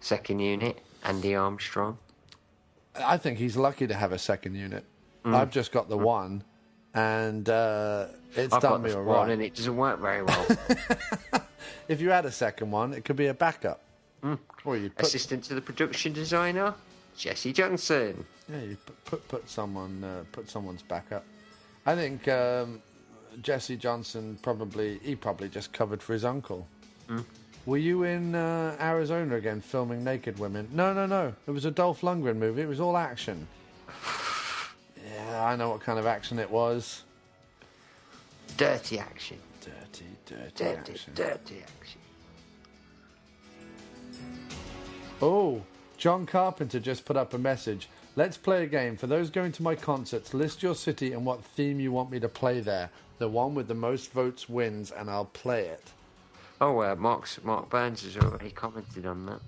Second 0.00 0.40
unit, 0.40 0.78
Andy 1.04 1.34
Armstrong. 1.34 1.98
I 2.94 3.16
think 3.16 3.38
he's 3.38 3.56
lucky 3.56 3.86
to 3.86 3.94
have 3.94 4.12
a 4.12 4.18
second 4.18 4.54
unit. 4.54 4.84
Mm. 5.24 5.34
I've 5.34 5.50
just 5.50 5.72
got 5.72 5.88
the 5.88 5.98
one, 5.98 6.44
and 6.96 7.48
uh, 7.48 8.06
it's 8.34 8.52
I've 8.52 8.62
done 8.62 8.82
me 8.82 8.92
all 8.92 9.02
right. 9.02 9.30
and 9.30 9.42
it 9.42 9.54
doesn't 9.54 9.76
work 9.76 10.00
very 10.00 10.22
well. 10.22 10.46
If 11.88 12.00
you 12.00 12.10
had 12.10 12.24
a 12.24 12.32
second 12.32 12.70
one, 12.70 12.92
it 12.92 13.04
could 13.04 13.16
be 13.16 13.26
a 13.28 13.34
backup. 13.34 13.80
Mm. 14.22 14.38
Or 14.64 14.76
you 14.76 14.90
put, 14.90 15.06
Assistant 15.06 15.44
to 15.44 15.54
the 15.54 15.60
production 15.60 16.12
designer, 16.12 16.74
Jesse 17.16 17.52
Johnson. 17.52 18.24
yeah, 18.50 18.62
you 18.62 18.76
put 18.84 19.04
put, 19.04 19.28
put 19.28 19.48
someone 19.48 20.02
uh, 20.02 20.24
put 20.32 20.50
someone's 20.50 20.82
backup. 20.82 21.24
I 21.84 21.94
think 21.94 22.26
um, 22.26 22.82
Jesse 23.42 23.76
Johnson 23.76 24.38
probably 24.42 24.98
he 25.02 25.14
probably 25.14 25.48
just 25.48 25.72
covered 25.72 26.02
for 26.02 26.12
his 26.12 26.24
uncle. 26.24 26.66
Mm. 27.08 27.24
Were 27.66 27.78
you 27.78 28.04
in 28.04 28.34
uh, 28.34 28.76
Arizona 28.80 29.36
again 29.36 29.60
filming 29.60 30.02
naked 30.02 30.38
women? 30.38 30.68
No, 30.72 30.92
no, 30.92 31.06
no. 31.06 31.34
It 31.46 31.50
was 31.50 31.64
a 31.64 31.70
Dolph 31.70 32.00
Lundgren 32.00 32.36
movie. 32.36 32.62
It 32.62 32.68
was 32.68 32.80
all 32.80 32.96
action. 32.96 33.46
I 35.40 35.56
know 35.56 35.70
what 35.70 35.80
kind 35.80 35.98
of 35.98 36.06
action 36.06 36.38
it 36.38 36.50
was. 36.50 37.02
Dirty 38.56 38.98
action. 38.98 39.38
Dirty, 39.60 40.04
dirty, 40.26 40.52
Dirty, 40.54 40.92
action. 40.92 41.12
dirty 41.14 41.62
action. 41.80 42.00
Oh, 45.20 45.62
John 45.96 46.26
Carpenter 46.26 46.78
just 46.78 47.04
put 47.04 47.16
up 47.16 47.34
a 47.34 47.38
message. 47.38 47.88
Let's 48.16 48.36
play 48.36 48.64
a 48.64 48.66
game. 48.66 48.96
For 48.96 49.06
those 49.06 49.30
going 49.30 49.52
to 49.52 49.62
my 49.62 49.74
concerts, 49.74 50.32
list 50.34 50.62
your 50.62 50.74
city 50.74 51.12
and 51.12 51.24
what 51.24 51.42
theme 51.44 51.80
you 51.80 51.92
want 51.92 52.10
me 52.10 52.20
to 52.20 52.28
play 52.28 52.60
there. 52.60 52.90
The 53.18 53.28
one 53.28 53.54
with 53.54 53.66
the 53.68 53.74
most 53.74 54.12
votes 54.12 54.48
wins, 54.48 54.90
and 54.90 55.10
I'll 55.10 55.24
play 55.26 55.66
it. 55.66 55.82
Oh, 56.60 56.80
uh, 56.80 56.94
Mark's, 56.96 57.42
Mark 57.42 57.68
Burns 57.68 58.02
has 58.04 58.16
already 58.16 58.50
commented 58.50 59.06
on 59.06 59.26
that. 59.26 59.40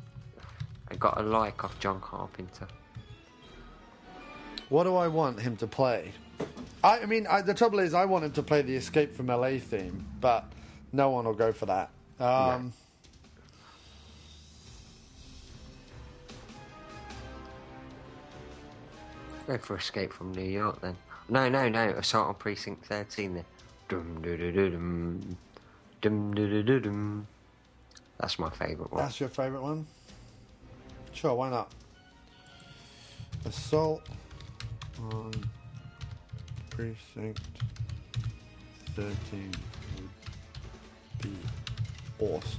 I 0.91 0.97
got 0.97 1.19
a 1.21 1.23
like 1.23 1.65
off 1.65 1.79
John 1.81 2.01
Carpenter. 2.01 2.67
What 4.69 4.85
do 4.85 4.97
I 4.97 5.09
want 5.09 5.41
him 5.41 5.57
to 5.57 5.67
play? 5.67 6.13
I, 6.85 7.01
I 7.01 7.07
mean, 7.07 7.27
I, 7.27 7.41
the 7.41 7.55
trouble 7.55 7.79
is, 7.79 7.95
I 7.95 8.05
want 8.05 8.25
him 8.25 8.33
to 8.33 8.43
play 8.43 8.63
the 8.63 8.75
Escape 8.75 9.15
from 9.15 9.27
LA 9.27 9.59
theme, 9.59 10.07
but 10.21 10.45
no 10.93 11.11
one 11.11 11.25
will 11.25 11.35
go 11.35 11.53
for 11.53 11.67
that. 11.67 11.91
Um, 12.21 12.73
Go 19.47 19.57
for 19.57 19.77
Escape 19.77 20.13
from 20.13 20.33
New 20.33 20.43
York 20.43 20.83
then. 20.83 20.95
No, 21.31 21.49
no, 21.49 21.71
no. 21.71 21.89
Assault 21.91 22.29
on 22.29 22.35
Precinct 22.35 22.85
13 22.85 23.35
then. 23.35 23.45
Dum 23.89 24.21
dum. 24.21 25.37
Dum 26.03 26.35
doo 26.35 26.49
doo 26.51 26.63
doo 26.63 26.81
dum. 26.81 27.27
That's 28.21 28.39
my 28.39 28.51
favourite 28.51 28.93
one. 28.93 29.03
That's 29.03 29.19
your 29.19 29.31
favourite 29.31 29.63
one? 29.63 29.87
Sure, 31.13 31.35
why 31.35 31.49
not? 31.49 31.73
Assault 33.47 34.03
on 35.01 35.33
Precinct 36.71 37.41
13 38.95 39.55
would 39.97 41.23
be 41.23 41.37
awesome. 42.19 42.59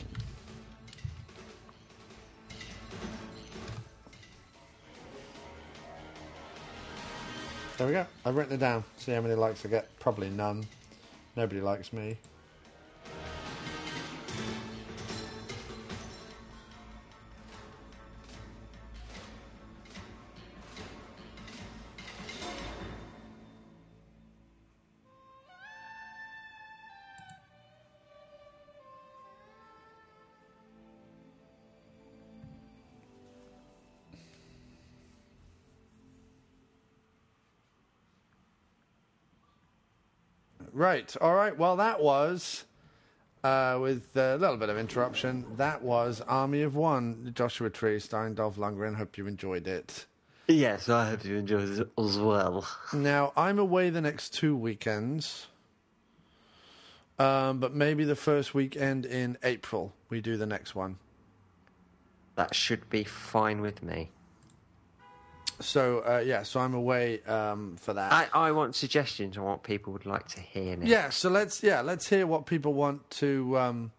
There 7.77 7.87
we 7.87 7.93
go. 7.93 8.05
I've 8.25 8.35
written 8.35 8.55
it 8.55 8.59
down. 8.59 8.83
See 8.97 9.13
how 9.13 9.21
many 9.21 9.35
likes 9.35 9.65
I 9.65 9.69
get. 9.69 9.97
Probably 9.99 10.29
none. 10.29 10.65
Nobody 11.37 11.61
likes 11.61 11.93
me. 11.93 12.17
Right. 40.79 41.13
All 41.19 41.35
right. 41.35 41.57
Well, 41.57 41.75
that 41.75 42.01
was, 42.01 42.63
uh, 43.43 43.77
with 43.81 44.15
a 44.15 44.37
little 44.37 44.55
bit 44.55 44.69
of 44.69 44.77
interruption, 44.77 45.45
that 45.57 45.81
was 45.81 46.21
Army 46.21 46.61
of 46.61 46.77
One, 46.77 47.33
Joshua 47.35 47.69
Tree, 47.69 47.99
starring 47.99 48.33
Dolph 48.33 48.55
Lundgren. 48.55 48.95
Hope 48.95 49.17
you 49.17 49.27
enjoyed 49.27 49.67
it. 49.67 50.05
Yes, 50.47 50.87
I 50.87 51.09
hope 51.09 51.25
you 51.25 51.35
enjoyed 51.35 51.67
it 51.67 51.89
as 51.97 52.17
well. 52.17 52.65
Now, 52.93 53.33
I'm 53.35 53.59
away 53.59 53.89
the 53.89 53.99
next 53.99 54.33
two 54.33 54.55
weekends. 54.55 55.47
Um, 57.19 57.59
but 57.59 57.75
maybe 57.75 58.05
the 58.05 58.15
first 58.15 58.53
weekend 58.53 59.05
in 59.05 59.37
April 59.43 59.91
we 60.07 60.21
do 60.21 60.37
the 60.37 60.45
next 60.45 60.75
one. 60.75 60.97
That 62.35 62.55
should 62.55 62.89
be 62.89 63.03
fine 63.03 63.59
with 63.59 63.83
me. 63.83 64.11
So 65.59 65.99
uh, 65.99 66.23
yeah, 66.25 66.43
so 66.43 66.59
I'm 66.59 66.73
away 66.73 67.21
um, 67.23 67.75
for 67.77 67.93
that. 67.93 68.11
I, 68.11 68.27
I 68.33 68.51
want 68.51 68.75
suggestions 68.75 69.37
on 69.37 69.43
what 69.43 69.63
people 69.63 69.93
would 69.93 70.05
like 70.05 70.27
to 70.29 70.41
hear 70.41 70.77
next. 70.77 70.89
Yeah, 70.89 71.09
so 71.09 71.29
let's 71.29 71.61
yeah 71.63 71.81
let's 71.81 72.07
hear 72.07 72.25
what 72.25 72.45
people 72.45 72.73
want 72.73 73.09
to 73.11 73.57
um, 73.57 73.91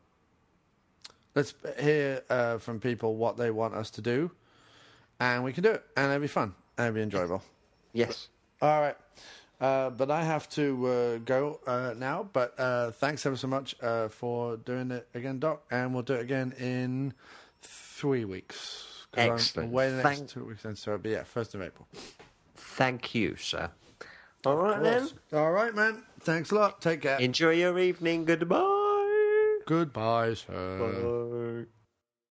let's 1.35 1.55
hear 1.78 2.23
uh, 2.31 2.59
from 2.59 2.81
people 2.81 3.16
what 3.16 3.37
they 3.37 3.51
want 3.51 3.74
us 3.74 3.91
to 3.91 4.01
do, 4.01 4.31
and 5.19 5.45
we 5.45 5.53
can 5.53 5.62
do 5.62 5.70
it, 5.70 5.85
and 5.97 6.07
it'll 6.07 6.20
be 6.20 6.28
fun 6.28 6.55
and 6.81 6.89
it'll 6.89 6.95
be 6.97 7.03
enjoyable. 7.03 7.43
Yes. 7.93 8.28
All 8.62 8.81
right. 8.81 8.97
Uh, 9.61 9.91
but 9.91 10.11
I 10.11 10.24
have 10.24 10.49
to 10.51 10.87
uh, 10.87 11.19
go 11.19 11.61
uh, 11.66 11.95
now. 11.97 12.28
But 12.32 12.59
uh, 12.59 12.93
thanks 12.93 13.27
ever 13.27 13.37
so 13.37 13.47
much 13.47 13.74
uh, 13.82 14.09
for 14.09 14.57
doing 14.57 14.91
it 14.91 15.07
again, 15.15 15.39
Doc. 15.39 15.62
And 15.70 15.93
we'll 15.93 16.03
do 16.03 16.15
it 16.15 16.23
again 16.23 16.55
in 16.59 17.12
three 17.61 18.24
weeks. 18.24 18.90
'Cause 19.12 19.24
I'm 19.24 19.32
Excellent. 19.32 19.73
away 19.73 19.91
the 19.91 19.97
next 20.03 20.19
Thank- 20.19 20.31
two 20.31 20.45
weeks. 20.45 20.65
And 20.65 20.78
so 20.78 20.93
it'll 20.93 21.03
be, 21.03 21.11
yeah, 21.11 21.24
1st 21.24 21.55
of 21.55 21.62
April. 21.62 21.89
Thank 22.55 23.15
you, 23.15 23.37
sir. 23.37 23.70
All 24.47 24.57
right 24.57 24.82
then. 24.82 25.09
All 25.32 25.53
right, 25.53 25.74
man. 25.74 26.03
Thanks 26.20 26.51
a 26.51 26.55
lot. 26.55 26.81
Take 26.81 27.03
care. 27.03 27.19
Enjoy 27.19 27.51
your 27.51 27.78
evening. 27.78 28.24
Goodbye. 28.24 29.59
Goodbye, 29.66 30.35
sir. 30.35 31.66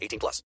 18 0.00 0.18
plus. 0.18 0.38